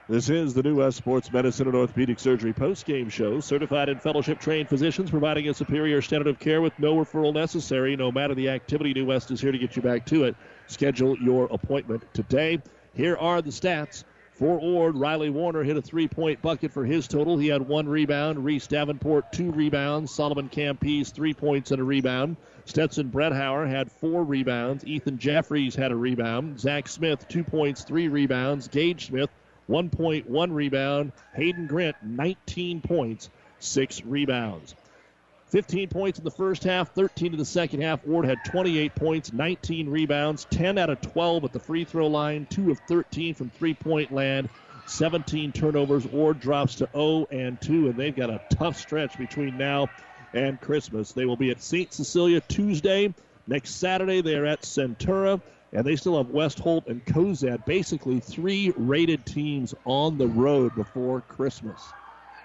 This 0.10 0.28
is 0.28 0.56
the 0.56 0.64
New 0.64 0.78
West 0.78 0.98
Sports 0.98 1.32
Medicine 1.32 1.68
and 1.68 1.76
Orthopedic 1.76 2.18
Surgery 2.18 2.52
post-game 2.52 3.10
show. 3.10 3.42
Certified 3.42 3.90
and 3.90 4.02
fellowship-trained 4.02 4.68
physicians 4.68 5.12
providing 5.12 5.48
a 5.48 5.54
superior 5.54 6.02
standard 6.02 6.26
of 6.26 6.40
care 6.40 6.64
with 6.64 6.74
no 6.80 6.96
referral 6.96 7.32
necessary. 7.32 7.96
No 7.96 8.12
matter 8.12 8.34
the 8.34 8.50
activity, 8.50 8.92
New 8.92 9.06
West 9.06 9.30
is 9.30 9.40
here 9.40 9.52
to 9.52 9.58
get 9.60 9.76
you 9.76 9.84
back 9.84 10.08
to 10.08 10.24
it. 10.24 10.36
Schedule 10.66 11.16
your 11.20 11.46
appointment 11.52 12.12
today. 12.12 12.60
Here 12.96 13.18
are 13.18 13.44
the 13.44 13.52
stats. 13.52 14.04
For 14.32 14.60
Ord, 14.60 14.98
Riley 14.98 15.30
Warner 15.30 15.62
hit 15.62 15.78
a 15.78 15.82
three 15.82 16.08
point 16.08 16.42
bucket 16.42 16.72
for 16.72 16.86
his 16.86 17.08
total. 17.08 17.38
He 17.38 17.50
had 17.50 17.68
one 17.68 17.88
rebound. 17.88 18.44
Reese 18.44 18.66
Davenport, 18.66 19.32
two 19.32 19.52
rebounds. 19.52 20.12
Solomon 20.12 20.50
Campese, 20.50 21.14
three 21.14 21.36
points 21.36 21.70
and 21.70 21.80
a 21.80 21.84
rebound. 21.84 22.38
Stetson 22.66 23.12
Bretthauer 23.12 23.70
had 23.70 23.92
four 23.92 24.24
rebounds. 24.24 24.84
Ethan 24.86 25.20
Jeffries 25.20 25.76
had 25.76 25.92
a 25.92 25.96
rebound. 25.96 26.60
Zach 26.60 26.88
Smith, 26.88 27.28
two 27.28 27.44
points, 27.44 27.84
three 27.84 28.08
rebounds. 28.08 28.70
Gage 28.70 29.08
Smith, 29.08 29.30
one 29.70 29.90
point, 29.90 30.28
one 30.28 30.52
rebound. 30.52 31.12
Hayden 31.36 31.68
Grant, 31.68 31.96
19 32.02 32.82
points, 32.82 33.30
six 33.60 34.04
rebounds. 34.04 34.74
15 35.50 35.90
points 35.90 36.18
in 36.18 36.26
the 36.26 36.32
first 36.32 36.64
half, 36.64 36.94
13 36.94 37.34
in 37.34 37.40
the 37.40 37.46
second 37.46 37.82
half. 37.82 38.00
Ord 38.08 38.26
had 38.26 38.44
28 38.46 38.96
points, 38.96 39.32
19 39.32 39.90
rebounds, 39.90 40.46
10 40.52 40.78
out 40.78 40.90
of 40.90 41.02
12 41.02 41.44
at 41.46 41.54
the 41.54 41.60
free 41.60 41.86
throw 41.86 42.08
line, 42.08 42.48
2 42.50 42.72
of 42.72 42.80
13 42.88 43.36
from 43.36 43.50
three 43.52 43.74
point 43.76 44.12
land, 44.12 44.50
17 44.88 45.52
turnovers. 45.52 46.06
Ord 46.08 46.40
drops 46.40 46.76
to 46.76 46.90
0 46.94 47.28
and 47.32 47.62
2, 47.62 47.90
and 47.90 47.96
they've 47.96 48.16
got 48.16 48.30
a 48.30 48.42
tough 48.50 48.78
stretch 48.78 49.18
between 49.18 49.58
now 49.58 49.88
and 50.34 50.60
Christmas. 50.60 51.12
They 51.12 51.26
will 51.26 51.38
be 51.38 51.52
at 51.52 51.62
St. 51.62 51.94
Cecilia 51.94 52.42
Tuesday. 52.42 53.14
Next 53.48 53.76
Saturday, 53.76 54.22
they're 54.22 54.46
at 54.46 54.62
Centura, 54.62 55.42
and 55.74 55.86
they 55.86 55.96
still 55.96 56.18
have 56.18 56.30
West 56.30 56.60
Holt 56.60 56.88
and 56.88 57.04
Cozad, 57.06 57.66
basically 57.66 58.20
three 58.20 58.74
rated 58.76 59.26
teams 59.26 59.74
on 59.86 60.18
the 60.18 60.28
road 60.28 60.74
before 60.76 61.22
Christmas. 61.22 61.82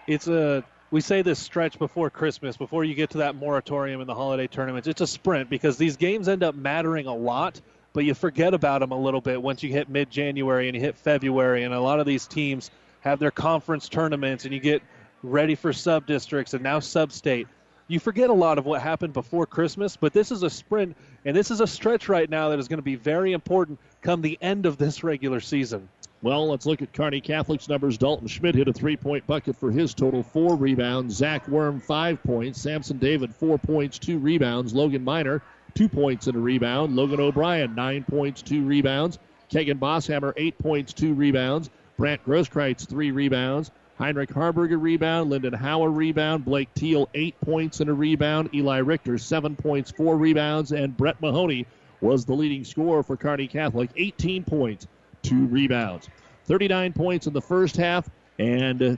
It's 0.06 0.28
a 0.28 0.64
we 0.90 1.00
say 1.00 1.22
this 1.22 1.40
stretch 1.40 1.78
before 1.78 2.08
Christmas, 2.08 2.56
before 2.56 2.84
you 2.84 2.94
get 2.94 3.10
to 3.10 3.18
that 3.18 3.34
moratorium 3.34 4.00
in 4.00 4.06
the 4.06 4.14
holiday 4.14 4.46
tournaments. 4.46 4.86
It's 4.86 5.00
a 5.00 5.08
sprint 5.08 5.50
because 5.50 5.76
these 5.76 5.96
games 5.96 6.28
end 6.28 6.44
up 6.44 6.54
mattering 6.54 7.06
a 7.06 7.14
lot, 7.14 7.60
but 7.92 8.04
you 8.04 8.14
forget 8.14 8.54
about 8.54 8.78
them 8.78 8.92
a 8.92 8.98
little 8.98 9.20
bit 9.20 9.42
once 9.42 9.62
you 9.62 9.70
hit 9.70 9.88
mid 9.88 10.08
January 10.08 10.68
and 10.68 10.76
you 10.76 10.80
hit 10.80 10.96
February. 10.96 11.64
And 11.64 11.74
a 11.74 11.80
lot 11.80 11.98
of 11.98 12.06
these 12.06 12.28
teams 12.28 12.70
have 13.00 13.18
their 13.18 13.32
conference 13.32 13.88
tournaments 13.88 14.44
and 14.44 14.54
you 14.54 14.60
get 14.60 14.82
ready 15.24 15.56
for 15.56 15.72
sub 15.72 16.06
districts 16.06 16.54
and 16.54 16.62
now 16.62 16.78
sub 16.78 17.10
state. 17.10 17.48
You 17.86 18.00
forget 18.00 18.30
a 18.30 18.34
lot 18.34 18.56
of 18.56 18.64
what 18.64 18.80
happened 18.80 19.12
before 19.12 19.44
Christmas, 19.44 19.96
but 19.96 20.14
this 20.14 20.32
is 20.32 20.42
a 20.42 20.48
sprint 20.48 20.96
and 21.26 21.36
this 21.36 21.50
is 21.50 21.60
a 21.60 21.66
stretch 21.66 22.08
right 22.08 22.28
now 22.28 22.48
that 22.48 22.58
is 22.58 22.66
going 22.66 22.78
to 22.78 22.82
be 22.82 22.96
very 22.96 23.32
important 23.32 23.78
come 24.00 24.22
the 24.22 24.38
end 24.40 24.64
of 24.64 24.78
this 24.78 25.04
regular 25.04 25.40
season. 25.40 25.88
Well, 26.22 26.48
let's 26.48 26.64
look 26.64 26.80
at 26.80 26.94
Kearney 26.94 27.20
Catholic's 27.20 27.68
numbers. 27.68 27.98
Dalton 27.98 28.26
Schmidt 28.26 28.54
hit 28.54 28.68
a 28.68 28.72
three 28.72 28.96
point 28.96 29.26
bucket 29.26 29.56
for 29.56 29.70
his 29.70 29.92
total, 29.92 30.22
four 30.22 30.56
rebounds. 30.56 31.14
Zach 31.14 31.46
Worm, 31.46 31.78
five 31.78 32.22
points. 32.22 32.58
Samson 32.62 32.96
David, 32.96 33.34
four 33.34 33.58
points, 33.58 33.98
two 33.98 34.18
rebounds. 34.18 34.72
Logan 34.72 35.04
Miner, 35.04 35.42
two 35.74 35.90
points 35.90 36.26
and 36.26 36.36
a 36.36 36.40
rebound. 36.40 36.96
Logan 36.96 37.20
O'Brien, 37.20 37.74
nine 37.74 38.04
points, 38.04 38.40
two 38.40 38.64
rebounds. 38.64 39.18
Kegan 39.50 39.78
Bosshammer, 39.78 40.32
eight 40.38 40.56
points, 40.56 40.94
two 40.94 41.12
rebounds. 41.12 41.68
Brant 41.98 42.24
Grosskreitz, 42.24 42.88
three 42.88 43.10
rebounds. 43.10 43.70
Heinrich 43.98 44.30
Harburger 44.30 44.80
rebound. 44.80 45.30
Lyndon 45.30 45.54
Hauer 45.54 45.94
rebound. 45.94 46.44
Blake 46.44 46.72
Teal, 46.74 47.08
eight 47.14 47.40
points 47.40 47.80
and 47.80 47.88
a 47.88 47.94
rebound. 47.94 48.54
Eli 48.54 48.78
Richter, 48.78 49.18
seven 49.18 49.56
points, 49.56 49.90
four 49.90 50.16
rebounds. 50.16 50.72
And 50.72 50.96
Brett 50.96 51.20
Mahoney 51.20 51.66
was 52.00 52.24
the 52.24 52.34
leading 52.34 52.64
scorer 52.64 53.02
for 53.02 53.16
Kearney 53.16 53.46
Catholic, 53.46 53.90
18 53.96 54.44
points, 54.44 54.86
two 55.22 55.46
rebounds. 55.46 56.08
39 56.46 56.92
points 56.92 57.26
in 57.26 57.32
the 57.32 57.40
first 57.40 57.76
half 57.76 58.08
and 58.38 58.82
uh, 58.82 58.96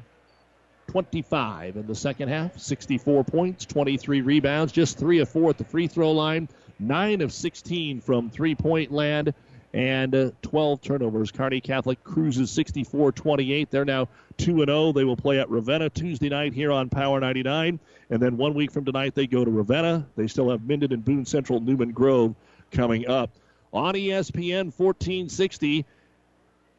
25 0.88 1.76
in 1.76 1.86
the 1.86 1.94
second 1.94 2.28
half. 2.28 2.58
64 2.58 3.24
points, 3.24 3.66
23 3.66 4.22
rebounds, 4.22 4.72
just 4.72 4.98
3 4.98 5.20
of 5.20 5.28
4 5.28 5.50
at 5.50 5.58
the 5.58 5.64
free 5.64 5.86
throw 5.86 6.12
line, 6.12 6.48
9 6.78 7.20
of 7.20 7.32
16 7.32 8.00
from 8.00 8.30
three 8.30 8.54
point 8.54 8.90
land, 8.90 9.34
and 9.72 10.14
uh, 10.14 10.30
12 10.42 10.80
turnovers. 10.80 11.30
Kearney 11.30 11.60
Catholic 11.60 12.02
cruises 12.04 12.50
64 12.50 13.12
28. 13.12 13.70
They're 13.70 13.84
now 13.84 14.08
2 14.38 14.64
0. 14.64 14.92
They 14.92 15.04
will 15.04 15.16
play 15.16 15.38
at 15.38 15.50
Ravenna 15.50 15.90
Tuesday 15.90 16.28
night 16.28 16.52
here 16.52 16.72
on 16.72 16.88
Power 16.88 17.20
99. 17.20 17.78
And 18.10 18.22
then 18.22 18.36
one 18.36 18.54
week 18.54 18.70
from 18.70 18.84
tonight, 18.84 19.14
they 19.14 19.26
go 19.26 19.44
to 19.44 19.50
Ravenna. 19.50 20.06
They 20.16 20.26
still 20.26 20.50
have 20.50 20.66
Minden 20.66 20.92
and 20.92 21.04
Boone 21.04 21.26
Central 21.26 21.60
Newman 21.60 21.92
Grove 21.92 22.34
coming 22.70 23.08
up. 23.08 23.30
On 23.72 23.94
ESPN 23.94 24.72
1460, 24.76 25.84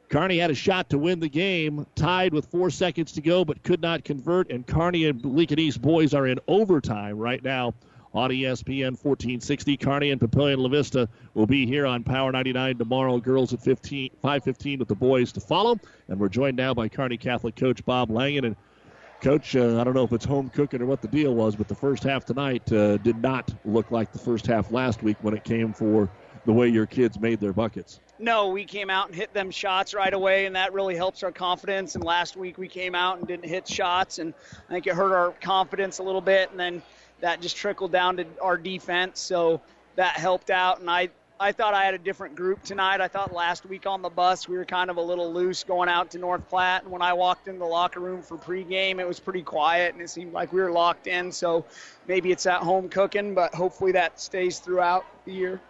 Kearney 0.10 0.38
had 0.38 0.52
a 0.52 0.56
shot 0.56 0.90
to 0.90 0.98
win 0.98 1.20
the 1.20 1.28
game, 1.28 1.86
tied 1.96 2.34
with 2.34 2.46
four 2.46 2.70
seconds 2.70 3.12
to 3.14 3.22
go, 3.22 3.44
but 3.44 3.62
could 3.62 3.82
not 3.82 4.06
convert. 4.06 4.50
And 4.50 4.66
Kearney 4.66 5.06
and 5.06 5.24
Lincoln 5.24 5.60
East 5.60 5.82
boys 5.82 6.14
are 6.14 6.26
in 6.26 6.40
overtime 6.48 7.18
right 7.18 7.44
now 7.44 7.74
on 8.18 8.32
ESPN 8.32 8.98
1460. 8.98 9.78
Kearney 9.78 10.10
and 10.10 10.20
Papillion 10.20 10.58
La 10.58 10.70
Vista 10.70 11.08
will 11.36 11.46
be 11.46 11.68
here 11.68 11.86
on 11.86 12.04
Power 12.04 12.32
99 12.32 12.80
tomorrow. 12.80 13.20
Girls 13.20 13.54
at 13.54 13.62
15, 13.62 14.10
5:15 14.24 14.80
with 14.80 14.88
the 14.88 14.96
boys 14.96 15.32
to 15.34 15.40
follow. 15.40 15.78
And 16.08 16.20
we're 16.20 16.30
joined 16.30 16.58
now 16.58 16.74
by 16.74 16.90
Kearney 16.90 17.18
Catholic 17.18 17.56
coach 17.56 17.86
Bob 17.86 18.10
Langen. 18.10 18.46
And 18.46 18.56
coach, 19.22 19.56
uh, 19.56 19.80
I 19.80 19.84
don't 19.84 19.94
know 19.94 20.04
if 20.04 20.14
it's 20.14 20.26
home 20.26 20.50
cooking 20.50 20.82
or 20.82 20.88
what 20.88 21.04
the 21.04 21.08
deal 21.08 21.36
was, 21.36 21.56
but 21.56 21.68
the 21.68 21.76
first 21.76 22.04
half 22.04 22.26
tonight 22.26 22.72
uh, 22.74 22.98
did 22.98 23.22
not 23.22 23.54
look 23.66 23.92
like 23.92 24.12
the 24.12 24.20
first 24.20 24.48
half 24.48 24.72
last 24.72 25.04
week 25.04 25.18
when 25.22 25.36
it 25.36 25.44
came 25.44 25.72
for 25.72 26.10
the 26.46 26.54
way 26.54 26.68
your 26.68 26.88
kids 26.88 27.20
made 27.20 27.40
their 27.40 27.54
buckets. 27.54 28.00
No, 28.18 28.48
we 28.48 28.66
came 28.66 28.90
out 28.90 29.08
and 29.08 29.16
hit 29.16 29.32
them 29.32 29.52
shots 29.52 29.94
right 29.94 30.14
away, 30.14 30.48
and 30.48 30.56
that 30.56 30.74
really 30.74 30.96
helps 30.96 31.22
our 31.22 31.32
confidence. 31.32 31.94
And 31.94 32.04
last 32.04 32.36
week 32.36 32.58
we 32.58 32.68
came 32.68 32.96
out 32.96 33.20
and 33.20 33.28
didn't 33.28 33.48
hit 33.48 33.68
shots, 33.68 34.18
and 34.18 34.34
I 34.70 34.74
think 34.74 34.88
it 34.88 34.96
hurt 34.96 35.14
our 35.14 35.34
confidence 35.34 36.00
a 36.00 36.04
little 36.04 36.22
bit. 36.22 36.50
And 36.50 36.60
then 36.60 36.82
that 37.22 37.42
just 37.42 37.58
trickled 37.58 37.92
down 37.92 38.18
to 38.18 38.26
our 38.42 38.58
defense, 38.58 39.20
so 39.20 39.62
that 39.96 40.14
helped 40.18 40.50
out. 40.50 40.80
And 40.80 40.90
I, 40.90 41.10
I 41.40 41.52
thought 41.52 41.74
I 41.74 41.86
had 41.86 41.94
a 41.94 42.00
different 42.00 42.36
group 42.36 42.64
tonight. 42.64 43.02
I 43.02 43.08
thought 43.08 43.34
last 43.34 43.66
week 43.66 43.86
on 43.86 44.02
the 44.02 44.10
bus 44.10 44.48
we 44.48 44.58
were 44.58 44.66
kind 44.66 44.90
of 44.90 44.98
a 44.98 45.02
little 45.02 45.32
loose 45.32 45.64
going 45.64 45.90
out 45.90 46.12
to 46.12 46.20
North 46.20 46.48
Platte, 46.50 46.84
and 46.84 46.92
when 46.92 47.02
I 47.02 47.14
walked 47.14 47.48
in 47.48 47.60
the 47.60 47.66
locker 47.66 48.00
room 48.00 48.22
for 48.22 48.38
pregame, 48.38 49.00
it 49.00 49.08
was 49.08 49.20
pretty 49.20 49.44
quiet, 49.44 49.94
and 49.94 50.02
it 50.02 50.10
seemed 50.10 50.34
like 50.34 50.52
we 50.54 50.62
were 50.62 50.72
locked 50.72 51.08
in. 51.08 51.32
So 51.32 51.66
maybe 52.08 52.32
it's 52.32 52.46
at 52.46 52.62
home 52.62 52.90
cooking, 52.90 53.34
but 53.34 53.54
hopefully 53.54 53.92
that 53.94 54.20
stays 54.20 54.60
throughout 54.60 55.06
the 55.26 55.34
year. 55.34 55.62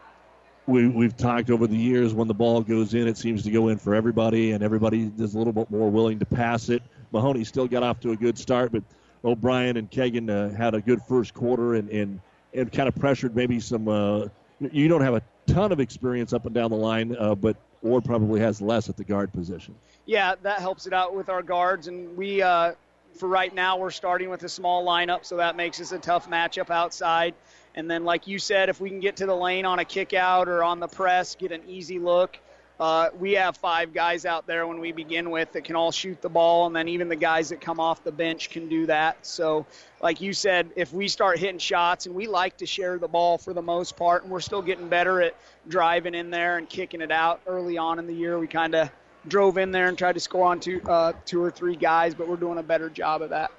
we, 0.68 0.88
we've 0.88 1.15
talked 1.15 1.49
over 1.49 1.65
the 1.68 1.78
years 1.78 2.14
when 2.14 2.28
the 2.28 2.34
ball 2.34 2.61
goes 2.61 2.94
in, 2.94 3.07
it 3.07 3.18
seems 3.18 3.44
to 3.44 3.52
go 3.52 3.69
in 3.69 3.78
for 3.78 3.95
everybody, 3.95 4.52
and 4.52 4.64
everybody 4.64 5.11
is 5.18 5.34
a 5.34 5.38
little 5.38 5.53
bit 5.53 5.72
more 5.72 5.90
willing 5.90 6.19
to 6.19 6.26
pass 6.26 6.69
it. 6.69 6.84
Mahoney 7.14 7.45
still 7.45 7.68
got 7.68 7.84
off 7.84 8.02
to 8.02 8.11
a 8.11 8.18
good 8.18 8.38
start, 8.38 8.72
but 8.74 8.84
O'Brien 9.23 9.77
and 9.77 9.89
Kegan 9.89 10.30
uh, 10.30 10.49
had 10.49 10.76
a 10.76 10.81
good 10.81 11.02
first 11.03 11.34
quarter 11.34 11.76
and, 11.76 11.89
and, 11.89 12.19
and 12.53 12.72
kind 12.72 12.88
of 12.88 12.95
pressured 12.95 13.35
maybe 13.35 13.60
some. 13.60 13.88
Uh, 13.88 14.27
you 14.60 14.88
don't 14.88 15.02
have 15.02 15.15
a 15.15 15.22
ton 15.45 15.72
of 15.72 15.80
experience 15.80 16.34
up 16.34 16.45
and 16.45 16.56
down 16.56 16.72
the 16.72 16.77
line, 16.77 17.15
uh, 17.18 17.35
but 17.35 17.57
Ord 17.84 18.06
probably 18.06 18.39
has 18.39 18.61
less 18.61 18.89
at 18.89 18.98
the 18.98 19.03
guard 19.03 19.31
position. 19.34 19.76
Yeah, 20.06 20.35
that 20.44 20.60
helps 20.60 20.88
it 20.88 20.94
out 20.94 21.15
with 21.15 21.30
our 21.30 21.44
guards, 21.44 21.88
and 21.88 22.15
we. 22.18 22.41
Uh, 22.41 22.73
for 23.15 23.27
right 23.27 23.53
now, 23.53 23.77
we're 23.77 23.89
starting 23.89 24.30
with 24.30 24.44
a 24.44 24.49
small 24.49 24.85
lineup, 24.85 25.26
so 25.26 25.38
that 25.38 25.56
makes 25.56 25.81
us 25.81 25.91
a 25.91 25.98
tough 25.98 26.30
matchup 26.30 26.69
outside. 26.69 27.34
And 27.73 27.89
then, 27.89 28.06
like 28.06 28.27
you 28.27 28.39
said, 28.39 28.69
if 28.69 28.80
we 28.80 28.89
can 28.89 28.99
get 28.99 29.18
to 29.18 29.26
the 29.26 29.35
lane 29.35 29.65
on 29.65 29.80
a 29.80 29.85
kick 29.85 30.14
out 30.14 30.48
or 30.48 30.64
on 30.64 30.80
the 30.80 30.88
press, 30.88 31.35
get 31.35 31.52
an 31.52 31.61
easy 31.68 31.99
look. 31.99 32.39
Uh, 32.80 33.10
we 33.18 33.34
have 33.34 33.58
five 33.58 33.91
guys 33.91 34.26
out 34.26 34.45
there 34.45 34.68
when 34.68 34.80
we 34.80 34.91
begin 34.91 35.32
with 35.32 35.52
that 35.54 35.64
can 35.64 35.76
all 35.76 35.91
shoot 35.91 36.22
the 36.22 36.30
ball, 36.30 36.68
and 36.68 36.76
then 36.76 36.88
even 36.88 37.10
the 37.10 37.16
guys 37.16 37.49
that 37.49 37.60
come 37.60 37.80
off 37.80 38.04
the 38.04 38.12
bench 38.12 38.52
can 38.52 38.70
do 38.70 38.86
that. 38.86 39.26
So, 39.26 39.66
like 39.99 40.22
you 40.22 40.32
said, 40.32 40.70
if 40.76 40.94
we 40.94 41.08
start 41.08 41.40
hitting 41.40 41.58
shots, 41.58 42.06
and 42.06 42.14
we 42.14 42.28
like 42.28 42.58
to 42.58 42.68
share 42.68 42.99
the 42.99 43.08
ball 43.08 43.40
for 43.40 43.52
the 43.52 43.64
most 43.64 43.98
part, 43.98 44.24
and 44.24 44.32
we're 44.32 44.41
still 44.41 44.62
getting 44.62 44.90
better 44.90 45.22
at 45.22 45.36
driving 45.68 46.14
in 46.14 46.30
there 46.30 46.58
and 46.58 46.70
kicking 46.70 47.02
it 47.02 47.12
out 47.12 47.41
early 47.48 47.80
on 47.80 47.98
in 47.98 48.06
the 48.06 48.14
year, 48.14 48.38
we 48.38 48.48
kind 48.48 48.76
of 48.76 48.91
drove 49.28 49.58
in 49.58 49.72
there 49.72 49.88
and 49.88 49.98
tried 49.98 50.14
to 50.14 50.20
score 50.20 50.45
on 50.45 50.60
two, 50.60 50.80
uh, 50.88 51.14
two 51.26 51.44
or 51.44 51.49
three 51.49 51.76
guys, 51.76 52.14
but 52.14 52.28
we're 52.28 52.36
doing 52.36 52.60
a 52.60 52.64
better 52.64 52.91
job 52.91 53.24
of 53.24 53.32
that. 53.32 53.52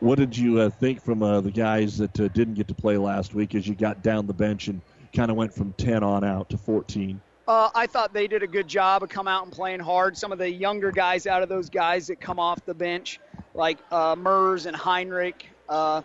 What 0.00 0.18
did 0.18 0.36
you 0.36 0.60
uh, 0.60 0.68
think 0.68 1.02
from 1.02 1.22
uh, 1.22 1.40
the 1.40 1.50
guys 1.50 1.96
that 1.98 2.20
uh, 2.20 2.28
didn't 2.28 2.54
get 2.54 2.68
to 2.68 2.74
play 2.74 2.98
last 2.98 3.34
week 3.34 3.54
as 3.54 3.66
you 3.66 3.74
got 3.74 4.02
down 4.02 4.26
the 4.26 4.34
bench 4.34 4.68
and 4.68 4.80
kind 5.14 5.30
of 5.30 5.36
went 5.36 5.54
from 5.54 5.72
10 5.74 6.02
on 6.02 6.22
out 6.22 6.50
to 6.50 6.58
14? 6.58 7.20
Uh, 7.46 7.70
I 7.74 7.86
thought 7.86 8.12
they 8.12 8.28
did 8.28 8.42
a 8.42 8.46
good 8.46 8.68
job 8.68 9.02
of 9.02 9.08
come 9.08 9.26
out 9.26 9.44
and 9.44 9.52
playing 9.52 9.80
hard. 9.80 10.16
Some 10.16 10.30
of 10.30 10.38
the 10.38 10.50
younger 10.50 10.92
guys 10.92 11.26
out 11.26 11.42
of 11.42 11.48
those 11.48 11.70
guys 11.70 12.06
that 12.06 12.20
come 12.20 12.38
off 12.38 12.64
the 12.64 12.74
bench, 12.74 13.18
like 13.54 13.78
uh, 13.90 14.14
Mers 14.16 14.66
and 14.66 14.76
Heinrich, 14.76 15.48
uh, 15.68 16.02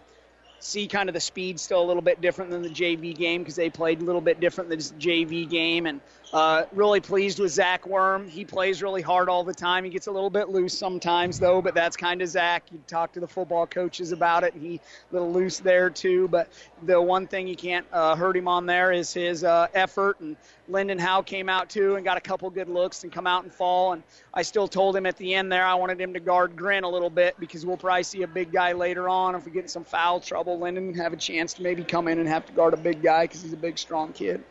see 0.60 0.88
kind 0.88 1.10
of 1.10 1.14
the 1.14 1.22
speed 1.22 1.60
still 1.60 1.84
a 1.84 1.86
little 1.86 2.02
bit 2.02 2.22
different 2.22 2.50
than 2.50 2.64
the 2.64 2.70
JV 2.70 3.16
game 3.16 3.42
because 3.42 3.56
they 3.56 3.70
played 3.70 4.02
a 4.02 4.04
little 4.04 4.22
bit 4.22 4.40
different 4.40 4.72
than 4.72 4.80
the 4.80 4.86
JV 4.86 5.48
game. 5.48 5.86
And 5.86 6.02
uh, 6.34 6.66
really 6.74 7.00
pleased 7.00 7.40
with 7.40 7.52
Zach 7.52 7.88
Worm. 7.88 8.28
He 8.28 8.44
plays 8.44 8.84
really 8.84 9.02
hard 9.02 9.30
all 9.30 9.46
the 9.46 9.54
time. 9.54 9.86
He 9.86 9.90
gets 9.90 10.08
a 10.08 10.12
little 10.12 10.30
bit 10.30 10.50
loose 10.50 10.78
sometimes, 10.78 11.40
though, 11.40 11.62
but 11.62 11.74
that's 11.74 11.96
kind 11.96 12.22
of 12.22 12.28
Zach. 12.28 12.64
You 12.70 12.82
talk 12.86 13.14
to 13.14 13.22
the 13.22 13.28
football 13.28 13.66
coaches 13.66 14.12
about 14.12 14.44
it. 14.44 14.54
He 14.54 14.76
a 14.76 15.14
little 15.14 15.32
loose 15.32 15.60
there 15.60 15.90
too. 15.90 16.28
But 16.28 16.50
the 16.84 17.02
one 17.02 17.28
thing 17.28 17.48
you 17.48 17.56
can't 17.56 17.86
uh, 17.94 18.16
hurt 18.16 18.36
him 18.36 18.50
on 18.50 18.66
there 18.66 18.92
is 18.92 19.14
his 19.14 19.46
uh, 19.46 19.68
effort. 19.74 20.20
And 20.20 20.36
Lyndon 20.68 21.00
Howe 21.00 21.22
came 21.22 21.48
out 21.48 21.70
too 21.70 21.96
and 21.96 22.04
got 22.04 22.18
a 22.18 22.22
couple 22.22 22.50
good 22.50 22.68
looks 22.68 23.04
and 23.04 23.12
come 23.12 23.26
out 23.26 23.44
and 23.44 23.54
fall. 23.54 23.94
And 23.94 24.04
I 24.34 24.42
still 24.42 24.68
told 24.68 24.98
him 24.98 25.06
at 25.06 25.16
the 25.16 25.34
end 25.34 25.50
there 25.50 25.66
I 25.66 25.76
wanted 25.76 26.02
him 26.02 26.14
to 26.14 26.20
guard 26.20 26.58
Grin 26.58 26.84
a 26.84 26.90
little 26.90 27.10
bit 27.10 27.40
because 27.40 27.66
we'll 27.66 27.78
probably 27.78 28.04
see 28.04 28.24
a 28.24 28.28
big 28.28 28.52
guy 28.52 28.74
later 28.74 29.08
on. 29.08 29.34
If 29.36 29.46
we 29.46 29.52
get 29.52 29.64
in 29.64 29.70
some 29.70 29.86
foul 29.86 30.20
trouble, 30.20 30.60
Lyndon 30.60 30.94
have 30.96 31.14
a 31.14 31.18
chance 31.18 31.54
to 31.54 31.64
maybe 31.64 31.86
come 31.86 32.10
in 32.10 32.20
and 32.20 32.28
have 32.28 32.46
to 32.48 32.52
guard 32.52 32.74
a 32.74 32.78
big 32.78 33.02
guy 33.02 33.24
because 33.24 33.44
he's 33.44 33.54
a 33.54 33.58
big, 33.58 33.78
strong 33.78 34.12
kid. 34.12 34.44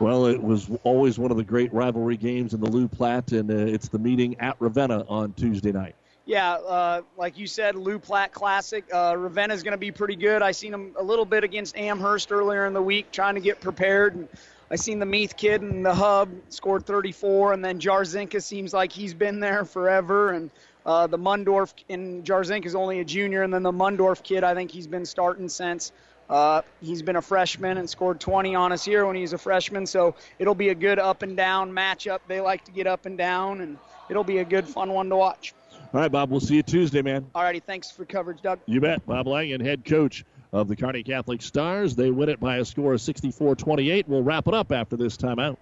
Well, 0.00 0.26
it 0.26 0.42
was 0.42 0.70
always 0.84 1.18
one 1.18 1.30
of 1.30 1.36
the 1.36 1.44
great 1.44 1.72
rivalry 1.72 2.16
games 2.16 2.54
in 2.54 2.60
the 2.60 2.70
Loup 2.70 2.90
Platte, 2.92 3.32
and 3.32 3.50
uh, 3.50 3.54
it's 3.54 3.88
the 3.88 3.98
meeting 3.98 4.38
at 4.40 4.56
Ravenna 4.60 5.04
on 5.08 5.32
Tuesday 5.34 5.72
night. 5.72 5.94
Yeah, 6.28 6.52
uh, 6.54 7.02
like 7.16 7.38
you 7.38 7.46
said, 7.46 7.74
Loup 7.74 8.02
Platte 8.02 8.32
Classic. 8.32 8.84
Uh, 8.92 9.16
is 9.16 9.62
going 9.62 9.72
to 9.72 9.78
be 9.78 9.90
pretty 9.90 10.16
good. 10.16 10.42
I 10.42 10.50
seen 10.50 10.72
them 10.72 10.94
a 10.98 11.02
little 11.02 11.24
bit 11.24 11.42
against 11.42 11.74
Amherst 11.76 12.30
earlier 12.30 12.66
in 12.66 12.74
the 12.74 12.82
week, 12.82 13.10
trying 13.10 13.34
to 13.36 13.40
get 13.40 13.62
prepared. 13.62 14.14
And 14.14 14.28
I 14.70 14.76
seen 14.76 14.98
the 14.98 15.06
Meath 15.06 15.38
kid 15.38 15.62
in 15.62 15.82
the 15.82 15.94
hub 15.94 16.28
scored 16.50 16.84
34, 16.84 17.54
and 17.54 17.64
then 17.64 17.80
Jarzinka 17.80 18.42
seems 18.42 18.74
like 18.74 18.92
he's 18.92 19.14
been 19.14 19.40
there 19.40 19.64
forever. 19.64 20.32
And 20.32 20.50
uh, 20.84 21.06
the 21.06 21.18
Mundorf 21.18 21.72
in 21.88 22.22
Jarzinka 22.24 22.66
is 22.66 22.74
only 22.74 23.00
a 23.00 23.04
junior, 23.04 23.42
and 23.42 23.52
then 23.52 23.62
the 23.62 23.72
Mundorf 23.72 24.22
kid, 24.22 24.44
I 24.44 24.54
think 24.54 24.70
he's 24.70 24.86
been 24.86 25.06
starting 25.06 25.48
since. 25.48 25.92
Uh, 26.28 26.62
he's 26.82 27.00
been 27.00 27.16
a 27.16 27.22
freshman 27.22 27.78
and 27.78 27.88
scored 27.88 28.20
20 28.20 28.54
on 28.54 28.72
us 28.72 28.84
here 28.84 29.06
when 29.06 29.16
he 29.16 29.22
was 29.22 29.32
a 29.32 29.38
freshman, 29.38 29.86
so 29.86 30.14
it'll 30.38 30.54
be 30.54 30.68
a 30.68 30.74
good 30.74 30.98
up 30.98 31.22
and 31.22 31.36
down 31.36 31.72
matchup. 31.72 32.20
They 32.28 32.40
like 32.40 32.64
to 32.64 32.72
get 32.72 32.86
up 32.86 33.06
and 33.06 33.16
down, 33.16 33.62
and 33.62 33.78
it'll 34.10 34.24
be 34.24 34.38
a 34.38 34.44
good, 34.44 34.68
fun 34.68 34.92
one 34.92 35.08
to 35.08 35.16
watch. 35.16 35.54
All 35.94 36.00
right, 36.00 36.12
Bob, 36.12 36.30
we'll 36.30 36.40
see 36.40 36.56
you 36.56 36.62
Tuesday, 36.62 37.00
man. 37.00 37.26
All 37.34 37.42
righty, 37.42 37.60
thanks 37.60 37.90
for 37.90 38.04
coverage, 38.04 38.42
Doug. 38.42 38.58
You 38.66 38.80
bet. 38.80 39.06
Bob 39.06 39.26
Langen, 39.26 39.60
head 39.60 39.86
coach 39.86 40.24
of 40.52 40.68
the 40.68 40.76
Kearney 40.76 41.02
Catholic 41.02 41.40
Stars. 41.40 41.96
They 41.96 42.10
win 42.10 42.28
it 42.28 42.40
by 42.40 42.58
a 42.58 42.64
score 42.64 42.92
of 42.92 43.00
64 43.00 43.56
28. 43.56 44.06
We'll 44.06 44.22
wrap 44.22 44.48
it 44.48 44.54
up 44.54 44.70
after 44.70 44.96
this 44.96 45.16
timeout. 45.16 45.56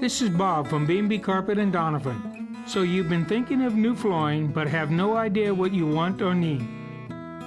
This 0.00 0.22
is 0.22 0.30
Bob 0.30 0.68
from 0.68 0.86
B&B 0.86 1.18
Carpet 1.18 1.58
and 1.58 1.72
Donovan. 1.72 2.56
So 2.66 2.82
you've 2.82 3.08
been 3.08 3.26
thinking 3.26 3.62
of 3.62 3.74
new 3.74 3.96
flooring 3.96 4.48
but 4.48 4.68
have 4.68 4.90
no 4.90 5.16
idea 5.16 5.52
what 5.52 5.72
you 5.74 5.86
want 5.86 6.22
or 6.22 6.34
need. 6.34 6.66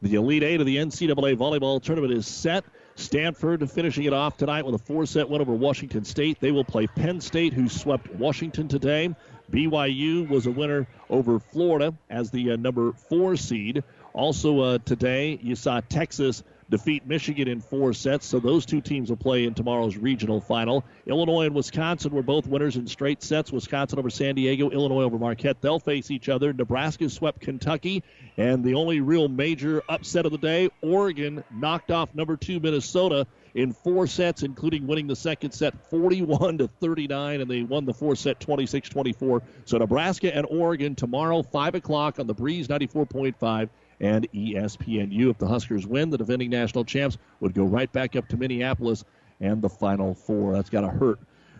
The 0.00 0.14
Elite 0.14 0.44
Eight 0.44 0.60
of 0.60 0.66
the 0.66 0.76
NCAA 0.76 1.36
volleyball 1.36 1.82
tournament 1.82 2.12
is 2.12 2.24
set. 2.24 2.64
Stanford 2.94 3.68
finishing 3.68 4.04
it 4.04 4.12
off 4.12 4.36
tonight 4.36 4.64
with 4.64 4.76
a 4.76 4.78
four 4.78 5.06
set 5.06 5.28
win 5.28 5.40
over 5.40 5.52
Washington 5.52 6.04
State. 6.04 6.38
They 6.38 6.52
will 6.52 6.64
play 6.64 6.86
Penn 6.86 7.20
State, 7.20 7.52
who 7.52 7.68
swept 7.68 8.08
Washington 8.14 8.68
today. 8.68 9.12
BYU 9.50 10.28
was 10.28 10.46
a 10.46 10.52
winner 10.52 10.86
over 11.10 11.40
Florida 11.40 11.94
as 12.10 12.30
the 12.30 12.52
uh, 12.52 12.56
number 12.56 12.92
four 12.92 13.34
seed. 13.36 13.82
Also 14.12 14.60
uh, 14.60 14.78
today, 14.84 15.40
you 15.42 15.56
saw 15.56 15.80
Texas 15.80 16.44
defeat 16.70 17.06
Michigan 17.06 17.48
in 17.48 17.60
four 17.60 17.92
sets, 17.92 18.26
so 18.26 18.38
those 18.38 18.66
two 18.66 18.80
teams 18.80 19.08
will 19.08 19.16
play 19.16 19.44
in 19.44 19.54
tomorrow's 19.54 19.96
regional 19.96 20.40
final. 20.40 20.84
Illinois 21.06 21.46
and 21.46 21.54
Wisconsin 21.54 22.12
were 22.12 22.22
both 22.22 22.46
winners 22.46 22.76
in 22.76 22.86
straight 22.86 23.22
sets. 23.22 23.50
Wisconsin 23.50 23.98
over 23.98 24.10
San 24.10 24.34
Diego, 24.34 24.70
Illinois 24.70 25.02
over 25.02 25.18
Marquette. 25.18 25.60
They'll 25.60 25.80
face 25.80 26.10
each 26.10 26.28
other. 26.28 26.52
Nebraska 26.52 27.08
swept 27.08 27.40
Kentucky, 27.40 28.02
and 28.36 28.62
the 28.62 28.74
only 28.74 29.00
real 29.00 29.28
major 29.28 29.82
upset 29.88 30.26
of 30.26 30.32
the 30.32 30.38
day, 30.38 30.68
Oregon 30.82 31.42
knocked 31.50 31.90
off 31.90 32.14
number 32.14 32.36
two 32.36 32.60
Minnesota 32.60 33.26
in 33.54 33.72
four 33.72 34.06
sets, 34.06 34.42
including 34.42 34.86
winning 34.86 35.06
the 35.06 35.16
second 35.16 35.52
set 35.52 35.90
41 35.90 36.58
to 36.58 36.68
39, 36.68 37.40
and 37.40 37.50
they 37.50 37.62
won 37.62 37.86
the 37.86 37.94
four 37.94 38.14
set 38.14 38.40
26 38.40 38.88
24. 38.88 39.42
So 39.64 39.78
Nebraska 39.78 40.34
and 40.34 40.46
Oregon 40.48 40.94
tomorrow, 40.94 41.42
5 41.42 41.74
o'clock 41.76 42.18
on 42.18 42.26
the 42.26 42.34
Breeze 42.34 42.68
94.5 42.68 43.68
and 44.00 44.30
ESPNU. 44.32 45.30
If 45.30 45.38
the 45.38 45.46
Huskers 45.46 45.86
win, 45.86 46.10
the 46.10 46.18
defending 46.18 46.50
national 46.50 46.84
champs 46.84 47.18
would 47.40 47.54
go 47.54 47.64
right 47.64 47.90
back 47.92 48.16
up 48.16 48.28
to 48.28 48.36
Minneapolis 48.36 49.04
and 49.40 49.62
the 49.62 49.68
Final 49.68 50.14
Four. 50.14 50.54
That's 50.54 50.70
got 50.70 50.82
to 50.82 50.88
hurt 50.88 51.18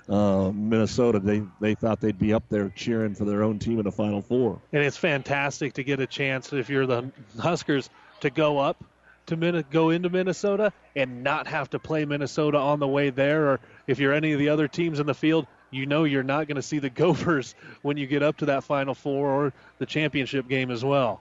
uh, 0.08 0.50
Minnesota. 0.54 1.20
They 1.20 1.42
they 1.60 1.74
thought 1.74 2.00
they'd 2.00 2.18
be 2.18 2.32
up 2.32 2.44
there 2.48 2.70
cheering 2.70 3.14
for 3.14 3.24
their 3.24 3.42
own 3.42 3.58
team 3.58 3.78
in 3.78 3.84
the 3.84 3.92
Final 3.92 4.22
Four. 4.22 4.60
And 4.72 4.82
it's 4.82 4.96
fantastic 4.96 5.74
to 5.74 5.84
get 5.84 6.00
a 6.00 6.06
chance 6.06 6.52
if 6.52 6.70
you're 6.70 6.86
the 6.86 7.10
Huskers 7.38 7.90
to 8.20 8.30
go 8.30 8.58
up 8.58 8.82
to 9.26 9.36
Min- 9.36 9.64
go 9.70 9.90
into 9.90 10.08
Minnesota 10.08 10.72
and 10.96 11.22
not 11.22 11.46
have 11.46 11.70
to 11.70 11.78
play 11.78 12.04
Minnesota 12.04 12.58
on 12.58 12.80
the 12.80 12.88
way 12.88 13.10
there, 13.10 13.48
or 13.48 13.60
if 13.86 13.98
you're 13.98 14.14
any 14.14 14.32
of 14.32 14.38
the 14.38 14.48
other 14.48 14.68
teams 14.68 15.00
in 15.00 15.06
the 15.06 15.14
field. 15.14 15.46
You 15.70 15.84
know 15.84 16.04
you're 16.04 16.22
not 16.22 16.48
going 16.48 16.56
to 16.56 16.62
see 16.62 16.78
the 16.78 16.88
Gophers 17.04 17.54
when 17.82 17.98
you 17.98 18.06
get 18.06 18.22
up 18.22 18.38
to 18.38 18.46
that 18.46 18.64
Final 18.64 18.94
Four 18.94 19.28
or 19.28 19.52
the 19.76 19.84
championship 19.84 20.48
game 20.48 20.70
as 20.70 20.82
well. 20.82 21.20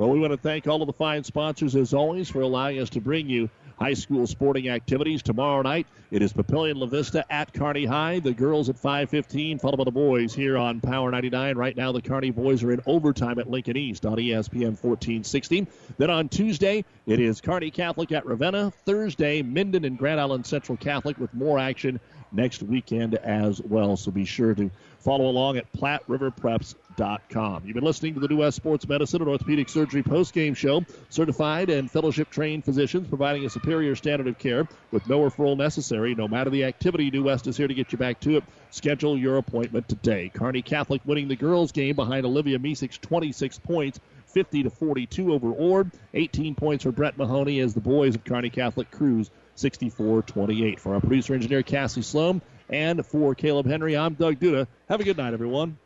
Well, 0.00 0.08
we 0.08 0.18
want 0.18 0.32
to 0.32 0.38
thank 0.38 0.66
all 0.66 0.80
of 0.80 0.86
the 0.86 0.94
fine 0.94 1.24
sponsors, 1.24 1.76
as 1.76 1.92
always, 1.92 2.30
for 2.30 2.40
allowing 2.40 2.78
us 2.78 2.88
to 2.88 3.02
bring 3.02 3.28
you 3.28 3.50
high 3.78 3.92
school 3.92 4.26
sporting 4.26 4.70
activities. 4.70 5.22
Tomorrow 5.22 5.60
night, 5.60 5.86
it 6.10 6.22
is 6.22 6.32
Papillion 6.32 6.76
La 6.76 6.86
Vista 6.86 7.22
at 7.30 7.52
Kearney 7.52 7.84
High. 7.84 8.18
The 8.20 8.32
girls 8.32 8.70
at 8.70 8.78
5:15, 8.78 9.58
followed 9.58 9.76
by 9.76 9.84
the 9.84 9.90
boys 9.90 10.32
here 10.32 10.56
on 10.56 10.80
Power 10.80 11.10
99. 11.10 11.54
Right 11.54 11.76
now, 11.76 11.92
the 11.92 12.00
Kearney 12.00 12.30
boys 12.30 12.62
are 12.62 12.72
in 12.72 12.80
overtime 12.86 13.38
at 13.38 13.50
Lincoln 13.50 13.76
East 13.76 14.06
on 14.06 14.16
ESPN 14.16 14.74
1460. 14.74 15.66
Then 15.98 16.08
on 16.08 16.30
Tuesday, 16.30 16.82
it 17.06 17.20
is 17.20 17.42
Kearney 17.42 17.70
Catholic 17.70 18.10
at 18.10 18.24
Ravenna. 18.24 18.70
Thursday, 18.86 19.42
Minden 19.42 19.84
and 19.84 19.98
Grand 19.98 20.18
Island 20.18 20.46
Central 20.46 20.78
Catholic 20.78 21.18
with 21.18 21.34
more 21.34 21.58
action 21.58 22.00
next 22.32 22.62
weekend 22.62 23.16
as 23.16 23.60
well. 23.60 23.98
So 23.98 24.10
be 24.10 24.24
sure 24.24 24.54
to 24.54 24.70
follow 25.00 25.26
along 25.26 25.56
at 25.56 25.72
PlatteRiverPreps.com. 25.72 27.62
You've 27.64 27.74
been 27.74 27.84
listening 27.84 28.14
to 28.14 28.20
the 28.20 28.28
New 28.28 28.38
West 28.38 28.56
Sports 28.56 28.86
Medicine 28.86 29.22
and 29.22 29.30
Orthopedic 29.30 29.68
Surgery 29.68 30.02
postgame 30.02 30.56
show. 30.56 30.84
Certified 31.08 31.70
and 31.70 31.90
fellowship 31.90 32.30
trained 32.30 32.64
physicians 32.64 33.08
providing 33.08 33.44
a 33.46 33.50
superior 33.50 33.96
standard 33.96 34.28
of 34.28 34.38
care 34.38 34.68
with 34.90 35.08
no 35.08 35.20
referral 35.20 35.56
necessary. 35.56 36.14
No 36.14 36.28
matter 36.28 36.50
the 36.50 36.64
activity, 36.64 37.10
New 37.10 37.24
West 37.24 37.46
is 37.46 37.56
here 37.56 37.68
to 37.68 37.74
get 37.74 37.92
you 37.92 37.98
back 37.98 38.20
to 38.20 38.36
it. 38.36 38.44
Schedule 38.70 39.16
your 39.16 39.38
appointment 39.38 39.88
today. 39.88 40.30
Kearney 40.32 40.62
Catholic 40.62 41.00
winning 41.04 41.28
the 41.28 41.36
girls' 41.36 41.72
game 41.72 41.96
behind 41.96 42.26
Olivia 42.26 42.58
Meesik's 42.58 42.98
26 42.98 43.58
points. 43.58 44.00
50 44.26 44.64
to 44.64 44.70
42 44.70 45.32
over 45.32 45.50
Ord. 45.50 45.90
18 46.14 46.54
points 46.54 46.84
for 46.84 46.92
Brett 46.92 47.16
Mahoney 47.16 47.58
as 47.60 47.74
the 47.74 47.80
boys 47.80 48.14
of 48.14 48.24
Kearney 48.24 48.50
Catholic 48.50 48.90
cruise 48.90 49.30
64 49.56 50.22
28. 50.22 50.78
For 50.78 50.94
our 50.94 51.00
producer 51.00 51.34
engineer 51.34 51.62
Cassie 51.62 52.02
Sloan 52.02 52.40
and 52.70 53.04
for 53.04 53.34
Caleb 53.34 53.66
Henry, 53.66 53.96
I'm 53.96 54.14
Doug 54.14 54.38
Duda. 54.38 54.66
Have 54.88 55.00
a 55.00 55.04
good 55.04 55.16
night, 55.16 55.34
everyone. 55.34 55.76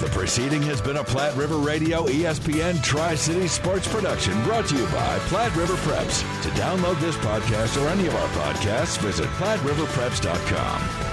The 0.00 0.08
proceeding 0.12 0.62
has 0.62 0.80
been 0.80 0.98
a 0.98 1.04
Platte 1.04 1.34
River 1.36 1.56
Radio 1.56 2.06
ESPN 2.06 2.82
Tri 2.82 3.14
City 3.14 3.48
Sports 3.48 3.88
production 3.88 4.40
brought 4.44 4.66
to 4.66 4.76
you 4.76 4.84
by 4.86 5.18
Platte 5.20 5.56
River 5.56 5.74
Preps. 5.76 6.20
To 6.42 6.48
download 6.50 7.00
this 7.00 7.16
podcast 7.16 7.82
or 7.82 7.88
any 7.88 8.06
of 8.06 8.14
our 8.14 8.28
podcasts, 8.28 8.98
visit 8.98 9.26
PlatteRiverPreps.com. 9.30 11.05